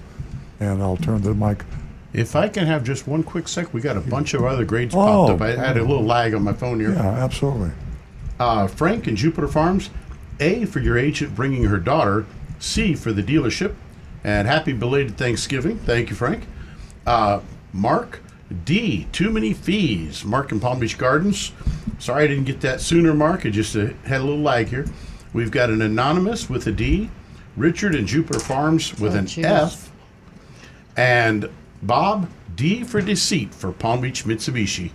and 0.59 0.83
I'll 0.83 0.97
turn 0.97 1.23
the 1.23 1.33
mic 1.33 1.63
If 2.13 2.35
I 2.35 2.49
can 2.49 2.67
have 2.67 2.83
just 2.83 3.07
one 3.07 3.23
quick 3.23 3.47
sec, 3.47 3.73
we 3.73 3.81
got 3.81 3.97
a 3.97 4.01
bunch 4.01 4.35
of 4.35 4.43
other 4.45 4.65
grades 4.65 4.97
Oh, 4.97 4.99
popped 4.99 5.31
up. 5.31 5.41
I 5.41 5.53
had 5.55 5.77
a 5.77 5.85
little 5.85 6.03
lag 6.03 6.35
on 6.35 6.43
my 6.43 6.53
phone 6.53 6.81
here. 6.81 6.91
Yeah, 6.91 7.09
absolutely. 7.09 7.71
Uh, 8.41 8.67
Frank 8.67 9.07
and 9.07 9.17
Jupiter 9.17 9.47
Farms, 9.47 9.91
A 10.41 10.65
for 10.65 10.81
your 10.81 10.99
agent 10.99 11.37
bringing 11.37 11.63
her 11.67 11.79
daughter, 11.79 12.27
C 12.59 12.97
for 12.97 13.13
the 13.13 13.23
dealership, 13.23 13.77
and 14.25 14.49
happy 14.49 14.73
belated 14.73 15.17
Thanksgiving. 15.17 15.79
Thank 15.79 16.11
you, 16.11 16.17
Frank. 16.17 16.49
Uh, 17.07 17.43
Mark, 17.73 18.21
D, 18.65 19.07
too 19.13 19.31
many 19.31 19.53
fees. 19.55 20.25
Mark 20.25 20.51
in 20.51 20.59
Palm 20.59 20.81
Beach 20.81 20.99
Gardens. 20.99 21.53
Sorry 22.01 22.25
I 22.25 22.27
didn't 22.27 22.43
get 22.47 22.61
that 22.63 22.81
sooner, 22.81 23.15
Mark. 23.15 23.47
I 23.47 23.51
just 23.51 23.77
uh, 23.77 23.91
had 24.05 24.21
a 24.21 24.25
little 24.25 24.43
lag 24.43 24.67
here. 24.67 24.87
We've 25.33 25.51
got 25.51 25.71
an 25.71 25.83
anonymous 25.83 26.49
with 26.51 26.67
a 26.67 26.73
D, 26.73 27.11
Richard 27.57 27.95
and 27.95 28.07
Jupiter 28.07 28.39
Farms 28.39 28.99
with 28.99 29.15
Oh, 29.15 29.19
an 29.19 29.27
jeez. 29.27 29.45
F, 29.45 29.91
and 30.97 31.49
Bob, 31.83 32.29
D 32.55 32.85
for 32.85 33.01
deceit 33.01 33.55
for 33.55 33.73
Palm 33.73 34.01
Beach 34.03 34.25
Mitsubishi. 34.25 34.91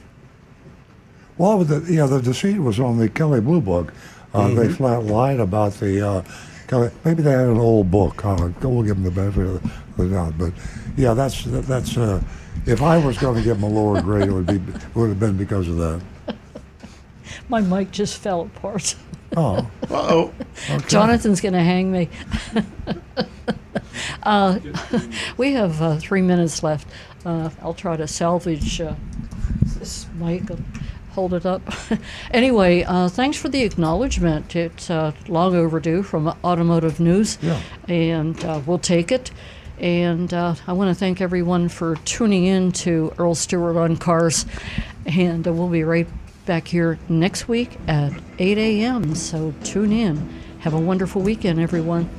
Well, 1.38 1.64
the, 1.64 1.92
yeah, 1.92 2.06
the 2.06 2.22
deceit 2.22 2.60
was 2.60 2.80
on 2.80 2.98
the 2.98 3.10
Kelley 3.10 3.42
Blue 3.42 3.62
Book. 3.62 3.94
Uh, 4.34 4.50
They 4.50 4.68
Mhm. 4.68 4.76
flat 4.78 5.04
lied 5.06 5.40
about 5.40 5.74
the 5.80 6.08
uh, 6.08 6.22
Kelley. 6.68 6.90
Maybe 7.06 7.22
they 7.24 7.32
had 7.32 7.48
an 7.48 7.58
old 7.58 7.90
book. 7.90 8.24
Uh, 8.26 8.50
we'll 8.62 8.84
give 8.84 9.02
them 9.02 9.04
the 9.04 9.12
benefit 9.12 9.46
of 9.48 9.62
the, 9.98 10.04
the 10.04 10.10
doubt. 10.10 10.34
But 10.38 10.54
yeah, 10.96 11.14
that's 11.14 11.44
that's. 11.46 11.98
Uh, 11.98 12.22
if 12.66 12.82
I 12.82 12.98
was 12.98 13.18
going 13.18 13.36
to 13.38 13.42
give 13.44 13.62
them 13.62 13.72
a 13.72 13.74
lower 13.74 14.02
grade, 14.02 14.28
it 14.28 14.32
would 14.32 14.46
be 14.48 14.56
it 14.56 14.96
would 14.96 15.10
have 15.10 15.20
been 15.20 15.38
because 15.38 15.68
of 15.70 15.78
that. 15.78 16.02
My 17.50 17.62
mic 17.62 17.92
just 17.92 18.18
fell 18.18 18.42
apart. 18.42 18.96
Oh. 19.36 19.70
Uh-oh. 19.90 20.34
Okay. 20.70 20.88
Jonathan's 20.88 21.41
going 21.41 21.54
to 21.54 21.62
hang 21.64 21.91
me. 21.91 22.10
uh, 24.24 24.60
we 25.38 25.54
have 25.54 25.82
uh, 25.82 25.98
three 25.98 26.22
minutes 26.22 26.64
left. 26.64 26.88
Uh, 27.26 27.49
I'll 27.62 27.74
try 27.74 27.98
to 27.98 28.08
salvage 28.08 28.80
uh, 28.82 28.95
this 29.78 30.08
mic. 30.20 30.44
Hold 31.12 31.34
it 31.34 31.45
up. 31.45 31.62
anyway, 32.32 32.84
uh, 32.84 33.10
thanks 33.10 33.38
for 33.38 33.49
the 33.49 33.64
acknowledgement. 33.64 34.56
It's 34.56 34.90
uh, 34.90 35.14
long 35.28 35.56
overdue 35.56 36.04
from 36.04 36.28
Automotive 36.44 36.99
News, 36.99 37.38
Yeah. 37.41 37.60
and 37.88 38.44
uh, 38.45 38.62
we'll 38.66 38.78
take 38.78 39.12
it. 39.12 39.32
And 39.80 40.34
uh, 40.34 40.56
I 40.68 40.74
want 40.74 40.90
to 40.90 40.95
thank 40.95 41.22
everyone 41.22 41.70
for 41.70 41.95
tuning 41.98 42.45
in 42.45 42.72
to 42.74 43.14
Earl 43.18 43.36
Stewart 43.36 43.78
on 43.78 43.95
Cars. 43.98 44.45
And 45.06 45.48
uh, 45.48 45.54
we'll 45.54 45.70
be 45.70 45.84
right 45.84 46.08
back 46.48 46.68
here 46.68 46.98
next 47.10 47.48
week 47.48 47.78
at 47.88 48.11
8 48.40 48.57
a.m. 48.57 49.14
So 49.14 49.53
tune 49.64 49.91
in. 49.91 50.18
Have 50.60 50.74
a 50.74 50.80
wonderful 50.80 51.22
weekend, 51.22 51.60
everyone. 51.60 52.10